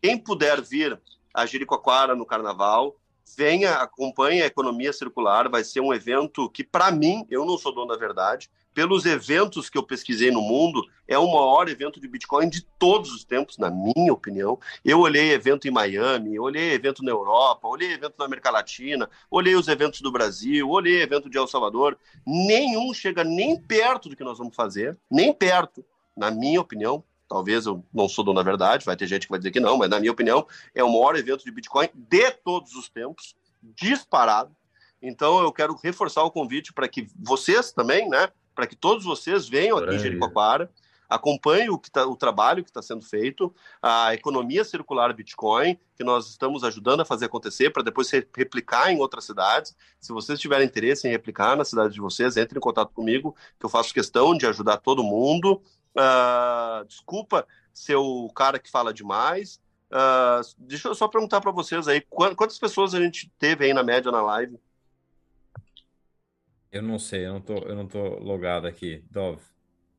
quem 0.01 0.17
puder 0.17 0.61
vir 0.61 0.99
a 1.33 1.45
Jericoacoara 1.45 2.15
no 2.15 2.25
Carnaval, 2.25 2.95
venha, 3.37 3.75
acompanhe 3.75 4.41
a 4.41 4.45
economia 4.45 4.93
circular, 4.93 5.49
vai 5.49 5.63
ser 5.63 5.79
um 5.79 5.93
evento 5.93 6.49
que, 6.49 6.63
para 6.63 6.91
mim, 6.91 7.25
eu 7.29 7.45
não 7.45 7.57
sou 7.57 7.73
dono 7.73 7.87
da 7.87 7.97
verdade, 7.97 8.49
pelos 8.75 9.05
eventos 9.05 9.69
que 9.69 9.77
eu 9.77 9.83
pesquisei 9.83 10.29
no 10.29 10.41
mundo, 10.41 10.85
é 11.07 11.17
o 11.17 11.25
maior 11.25 11.69
evento 11.69 11.97
de 11.97 12.09
Bitcoin 12.09 12.49
de 12.49 12.61
todos 12.77 13.09
os 13.13 13.23
tempos, 13.23 13.57
na 13.57 13.71
minha 13.71 14.11
opinião. 14.11 14.59
Eu 14.83 14.99
olhei 14.99 15.31
evento 15.31 15.65
em 15.65 15.71
Miami, 15.71 16.37
olhei 16.37 16.73
evento 16.73 17.01
na 17.01 17.11
Europa, 17.11 17.69
olhei 17.69 17.93
evento 17.93 18.15
na 18.19 18.25
América 18.25 18.51
Latina, 18.51 19.09
olhei 19.31 19.55
os 19.55 19.69
eventos 19.69 20.01
do 20.01 20.11
Brasil, 20.11 20.69
olhei 20.69 21.01
evento 21.01 21.29
de 21.29 21.37
El 21.37 21.47
Salvador. 21.47 21.97
Nenhum 22.27 22.93
chega 22.93 23.23
nem 23.23 23.57
perto 23.57 24.09
do 24.09 24.15
que 24.15 24.25
nós 24.25 24.37
vamos 24.37 24.55
fazer, 24.55 24.97
nem 25.09 25.31
perto, 25.31 25.85
na 26.15 26.29
minha 26.29 26.59
opinião, 26.59 27.01
Talvez 27.27 27.65
eu 27.65 27.83
não 27.93 28.07
sou 28.07 28.23
dono 28.23 28.37
da 28.37 28.43
verdade, 28.43 28.85
vai 28.85 28.95
ter 28.95 29.07
gente 29.07 29.25
que 29.25 29.31
vai 29.31 29.39
dizer 29.39 29.51
que 29.51 29.59
não, 29.59 29.77
mas 29.77 29.89
na 29.89 29.99
minha 29.99 30.11
opinião 30.11 30.45
é 30.73 30.83
o 30.83 30.91
maior 30.91 31.15
evento 31.15 31.43
de 31.43 31.51
Bitcoin 31.51 31.89
de 31.93 32.31
todos 32.31 32.75
os 32.75 32.87
tempos, 32.89 33.35
disparado. 33.61 34.55
Então 35.01 35.41
eu 35.41 35.51
quero 35.51 35.75
reforçar 35.83 36.23
o 36.23 36.31
convite 36.31 36.71
para 36.71 36.87
que 36.87 37.07
vocês 37.15 37.71
também, 37.71 38.07
né, 38.07 38.29
para 38.53 38.67
que 38.67 38.75
todos 38.75 39.03
vocês 39.03 39.49
venham 39.49 39.77
aqui 39.77 39.95
em 39.95 39.99
Jericoacoara, 39.99 40.71
acompanhem 41.09 41.69
o, 41.69 41.77
que 41.77 41.89
tá, 41.91 42.05
o 42.05 42.15
trabalho 42.15 42.63
que 42.63 42.69
está 42.69 42.81
sendo 42.81 43.03
feito, 43.03 43.53
a 43.81 44.13
economia 44.13 44.63
circular 44.63 45.13
Bitcoin, 45.13 45.77
que 45.95 46.03
nós 46.03 46.29
estamos 46.29 46.63
ajudando 46.63 47.01
a 47.01 47.05
fazer 47.05 47.25
acontecer, 47.25 47.69
para 47.69 47.83
depois 47.83 48.09
replicar 48.09 48.91
em 48.91 48.99
outras 48.99 49.25
cidades. 49.25 49.75
Se 49.99 50.11
vocês 50.11 50.39
tiverem 50.39 50.65
interesse 50.65 51.07
em 51.07 51.11
replicar 51.11 51.55
na 51.55 51.63
cidade 51.63 51.93
de 51.93 52.01
vocês, 52.01 52.37
entre 52.37 52.57
em 52.57 52.61
contato 52.61 52.91
comigo, 52.93 53.35
que 53.59 53.65
eu 53.65 53.69
faço 53.69 53.93
questão 53.93 54.35
de 54.35 54.45
ajudar 54.45 54.77
todo 54.77 55.03
mundo. 55.03 55.61
Uh, 55.95 56.85
desculpa 56.85 57.47
ser 57.73 57.95
o 57.95 58.29
cara 58.29 58.59
que 58.59 58.69
fala 58.69 58.93
demais. 58.93 59.61
Uh, 59.91 60.41
deixa 60.57 60.87
eu 60.87 60.95
só 60.95 61.07
perguntar 61.07 61.41
para 61.41 61.51
vocês 61.51 61.87
aí, 61.87 62.01
quantas 62.01 62.59
pessoas 62.59 62.93
a 62.93 62.99
gente 62.99 63.31
teve 63.39 63.65
aí 63.65 63.73
na 63.73 63.83
média 63.83 64.11
na 64.11 64.21
live? 64.21 64.59
Eu 66.71 66.81
não 66.81 66.99
sei, 66.99 67.25
eu 67.25 67.33
não 67.33 67.41
tô, 67.41 67.53
eu 67.59 67.75
não 67.75 67.87
tô 67.87 68.19
logado 68.19 68.67
aqui. 68.67 69.03
Dov. 69.09 69.39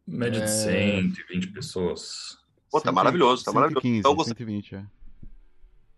Média 0.07 0.43
de 0.43 0.51
120 0.51 1.49
é. 1.49 1.53
pessoas. 1.53 2.39
Pô, 2.71 2.81
tá 2.81 2.93
maravilhoso, 2.93 3.45
tá 3.45 3.51
115, 3.51 4.03
maravilhoso. 4.03 4.13
Então, 4.13 4.25
120, 4.25 4.75
é. 4.77 4.85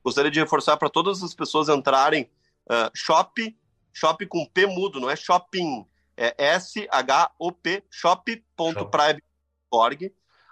Gostaria 0.03 0.31
de 0.31 0.39
reforçar 0.39 0.77
para 0.77 0.89
todas 0.89 1.23
as 1.23 1.35
pessoas 1.35 1.69
entrarem 1.69 2.31
uh, 2.71 2.91
shop, 2.95 3.57
shop 3.93 4.25
com 4.27 4.47
P 4.47 4.67
mudo, 4.67 5.01
não 5.01 5.11
é 5.11 5.17
shopping, 5.17 5.85
é 6.17 6.35
S-H-O-P, 6.39 7.85
shop.private. 7.91 9.28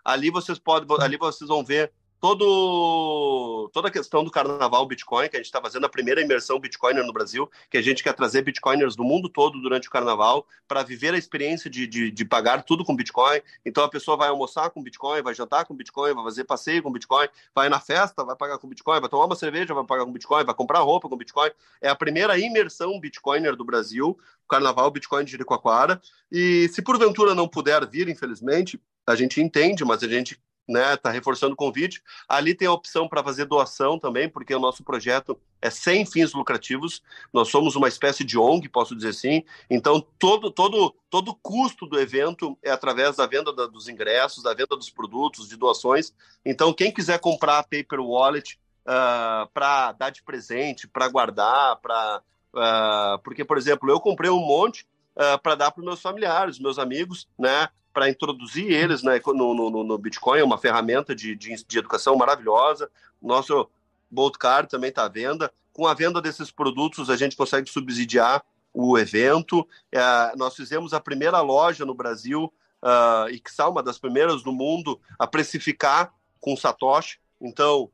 Ali 0.05 0.31
vocês 0.31 0.59
podem, 0.59 0.87
ali 1.01 1.17
vocês 1.17 1.49
vão 1.49 1.65
ver 1.65 1.93
todo, 2.21 3.71
toda 3.73 3.89
a 3.89 3.91
questão 3.91 4.25
do 4.25 4.31
carnaval 4.31 4.87
Bitcoin, 4.87 5.29
que 5.29 5.37
a 5.37 5.39
gente 5.39 5.47
está 5.47 5.61
fazendo 5.61 5.87
a 5.87 5.89
primeira 5.89 6.21
imersão 6.21 6.59
Bitcoiner 6.59 7.05
no 7.05 7.13
Brasil, 7.13 7.51
que 7.71 7.77
a 7.77 7.83
gente 7.83 8.03
quer 8.03 8.15
trazer 8.15 8.43
Bitcoiners 8.43 8.97
do 8.97 9.05
mundo 9.05 9.29
todo 9.29 9.61
durante 9.61 9.89
o 9.89 9.91
carnaval 9.91 10.47
para 10.67 10.83
viver 10.83 11.15
a 11.15 11.19
experiência 11.19 11.69
de, 11.71 11.87
de, 11.87 12.11
de, 12.11 12.25
pagar 12.25 12.63
tudo 12.63 12.85
com 12.85 12.97
Bitcoin. 12.97 13.41
Então 13.65 13.85
a 13.85 13.89
pessoa 13.89 14.17
vai 14.17 14.29
almoçar 14.29 14.71
com 14.71 14.83
Bitcoin, 14.83 15.23
vai 15.23 15.35
jantar 15.35 15.65
com 15.65 15.75
Bitcoin, 15.75 16.15
vai 16.15 16.25
fazer 16.25 16.45
passeio 16.45 16.83
com 16.83 16.91
Bitcoin, 16.91 17.29
vai 17.55 17.69
na 17.69 17.81
festa, 17.81 18.25
vai 18.25 18.37
pagar 18.37 18.59
com 18.59 18.69
Bitcoin, 18.69 19.01
vai 19.01 19.09
tomar 19.09 19.27
uma 19.27 19.37
cerveja, 19.37 19.75
vai 19.75 19.85
pagar 19.85 20.05
com 20.05 20.13
Bitcoin, 20.13 20.45
vai 20.45 20.55
comprar 20.55 20.81
roupa 20.81 21.09
com 21.09 21.17
Bitcoin. 21.17 21.51
É 21.81 21.89
a 21.89 21.95
primeira 21.95 22.39
imersão 22.39 22.99
Bitcoiner 22.99 23.55
do 23.55 23.65
Brasil, 23.65 24.19
carnaval 24.49 24.91
Bitcoin 24.91 25.25
de 25.25 25.33
Jericoacoara. 25.33 26.01
E 26.31 26.69
se 26.69 26.83
porventura 26.83 27.35
não 27.35 27.47
puder 27.47 27.87
vir, 27.87 28.09
infelizmente, 28.09 28.81
a 29.07 29.15
gente 29.15 29.41
entende, 29.41 29.85
mas 29.85 30.03
a 30.03 30.09
gente 30.09 30.41
né, 30.69 30.97
tá 30.97 31.11
reforçando 31.11 31.55
o 31.55 31.57
convite. 31.57 32.03
Ali 32.29 32.55
tem 32.55 32.67
a 32.67 32.73
opção 32.73 33.09
para 33.09 33.23
fazer 33.23 33.45
doação 33.45 33.99
também, 33.99 34.29
porque 34.29 34.55
o 34.55 34.59
nosso 34.61 34.83
projeto 34.83 35.39
é 35.63 35.71
sem 35.71 36.05
fins 36.05 36.33
lucrativos. 36.33 37.03
Nós 37.33 37.49
somos 37.49 37.77
uma 37.77 37.89
espécie 37.89 38.25
de 38.25 38.39
ONG, 38.39 38.69
posso 38.69 38.95
dizer 38.97 39.11
assim. 39.11 39.45
Então 39.71 40.05
todo 40.19 40.51
todo 40.51 40.95
todo 41.09 41.35
custo 41.35 41.87
do 41.87 41.99
evento 41.99 42.59
é 42.63 42.71
através 42.71 43.17
da 43.17 43.27
venda 43.27 43.53
da, 43.53 43.67
dos 43.67 43.89
ingressos, 43.89 44.43
da 44.43 44.53
venda 44.55 44.77
dos 44.77 44.91
produtos, 44.91 45.49
de 45.49 45.57
doações. 45.57 46.13
Então 46.45 46.73
quem 46.73 46.93
quiser 46.93 47.19
comprar 47.21 47.59
a 47.59 47.63
Paper 47.63 48.01
Wallet 48.01 48.55
uh, 48.55 48.59
ah, 48.87 49.49
para 49.53 49.93
dar 49.93 50.11
de 50.11 50.23
presente, 50.23 50.89
para 50.89 51.09
guardar, 51.09 51.77
para 51.77 52.23
uh, 52.55 53.23
porque 53.23 53.45
por 53.45 53.57
exemplo 53.57 53.89
eu 53.91 54.01
comprei 54.01 54.31
um 54.31 54.45
monte 54.45 54.87
uh, 55.17 55.41
para 55.41 55.55
dar 55.55 55.71
para 55.71 55.85
meus 55.85 56.03
familiares, 56.03 56.59
meus 56.59 56.79
amigos, 56.79 57.29
né? 57.39 57.69
Para 57.97 58.11
introduzir 58.11 58.71
eles 58.71 59.03
né, 59.03 59.19
no, 59.25 59.55
no, 59.55 59.83
no 59.83 59.97
Bitcoin, 59.97 60.43
uma 60.43 60.59
ferramenta 60.59 61.15
de, 61.15 61.35
de, 61.35 61.65
de 61.67 61.79
educação 61.79 62.15
maravilhosa. 62.15 62.91
Nosso 63.23 63.67
Bolt 64.11 64.37
Card 64.37 64.69
também 64.69 64.91
está 64.91 65.07
à 65.07 65.09
venda. 65.09 65.51
Com 65.73 65.87
a 65.87 65.95
venda 65.95 66.21
desses 66.21 66.51
produtos, 66.51 67.09
a 67.09 67.17
gente 67.17 67.35
consegue 67.35 67.71
subsidiar 67.71 68.45
o 68.75 68.99
evento. 68.99 69.67
É, 69.91 70.37
nós 70.37 70.55
fizemos 70.55 70.93
a 70.93 71.01
primeira 71.01 71.41
loja 71.41 71.87
no 71.87 71.95
Brasil, 71.95 72.53
uh, 72.83 73.31
e 73.31 73.41
que 73.41 73.49
está 73.49 73.67
uma 73.67 73.83
das 73.83 73.99
primeiras 73.99 74.45
no 74.45 74.53
mundo, 74.53 75.01
a 75.19 75.27
precificar 75.27 76.13
com 76.39 76.55
Satoshi. 76.55 77.19
Então, 77.41 77.91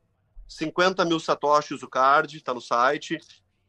50 0.49 1.05
mil 1.05 1.19
Satoshis 1.21 1.81
o 1.81 1.87
card, 1.87 2.35
está 2.35 2.53
no 2.53 2.59
site, 2.59 3.17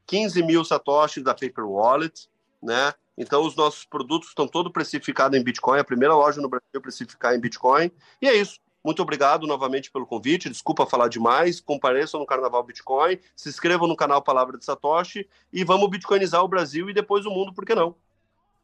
15 0.04 0.42
mil 0.42 0.64
Satoshis 0.64 1.22
da 1.22 1.32
Paper 1.32 1.64
Wallet, 1.64 2.28
né? 2.60 2.92
Então, 3.16 3.46
os 3.46 3.54
nossos 3.54 3.84
produtos 3.84 4.28
estão 4.28 4.48
todos 4.48 4.72
precificados 4.72 5.38
em 5.38 5.42
Bitcoin, 5.42 5.78
a 5.78 5.84
primeira 5.84 6.14
loja 6.14 6.40
no 6.40 6.48
Brasil 6.48 6.66
a 6.76 6.80
precificar 6.80 7.34
em 7.34 7.40
Bitcoin. 7.40 7.90
E 8.20 8.28
é 8.28 8.34
isso. 8.34 8.58
Muito 8.84 9.00
obrigado 9.00 9.46
novamente 9.46 9.90
pelo 9.90 10.04
convite. 10.04 10.50
Desculpa 10.50 10.84
falar 10.84 11.08
demais. 11.08 11.58
Compareçam 11.58 12.20
no 12.20 12.26
Carnaval 12.26 12.62
Bitcoin, 12.62 13.18
se 13.34 13.48
inscrevam 13.48 13.88
no 13.88 13.96
canal 13.96 14.20
Palavra 14.20 14.58
de 14.58 14.64
Satoshi 14.64 15.26
e 15.50 15.64
vamos 15.64 15.88
bitcoinizar 15.88 16.42
o 16.44 16.48
Brasil 16.48 16.90
e 16.90 16.94
depois 16.94 17.24
o 17.24 17.30
mundo, 17.30 17.54
por 17.54 17.64
que 17.64 17.74
não? 17.74 17.94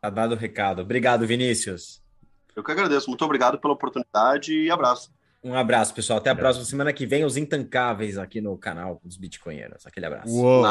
Tá 0.01 0.11
dado 0.11 0.33
o 0.33 0.37
recado. 0.37 0.83
Obrigado, 0.83 1.27
Vinícius. 1.27 2.03
Eu 2.55 2.63
que 2.63 2.71
agradeço. 2.71 3.09
Muito 3.09 3.25
obrigado 3.25 3.59
pela 3.59 3.73
oportunidade 3.73 4.53
e 4.53 4.71
abraço. 4.71 5.11
Um 5.43 5.55
abraço, 5.55 5.95
pessoal. 5.95 6.19
Até 6.19 6.29
a 6.29 6.37
próxima 6.37 6.67
semana 6.67 6.93
que 6.93 7.07
vem, 7.07 7.25
os 7.25 7.39
intancáveis 7.39 8.19
aqui 8.19 8.43
no 8.43 8.59
canal 8.59 9.01
dos 9.03 9.17
Bitcoinheiros. 9.17 9.87
Aquele 9.87 10.05
abraço. 10.05 10.35
Uou. 10.35 10.63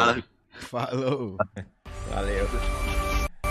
Falou. 0.52 1.38
Valeu. 2.10 2.48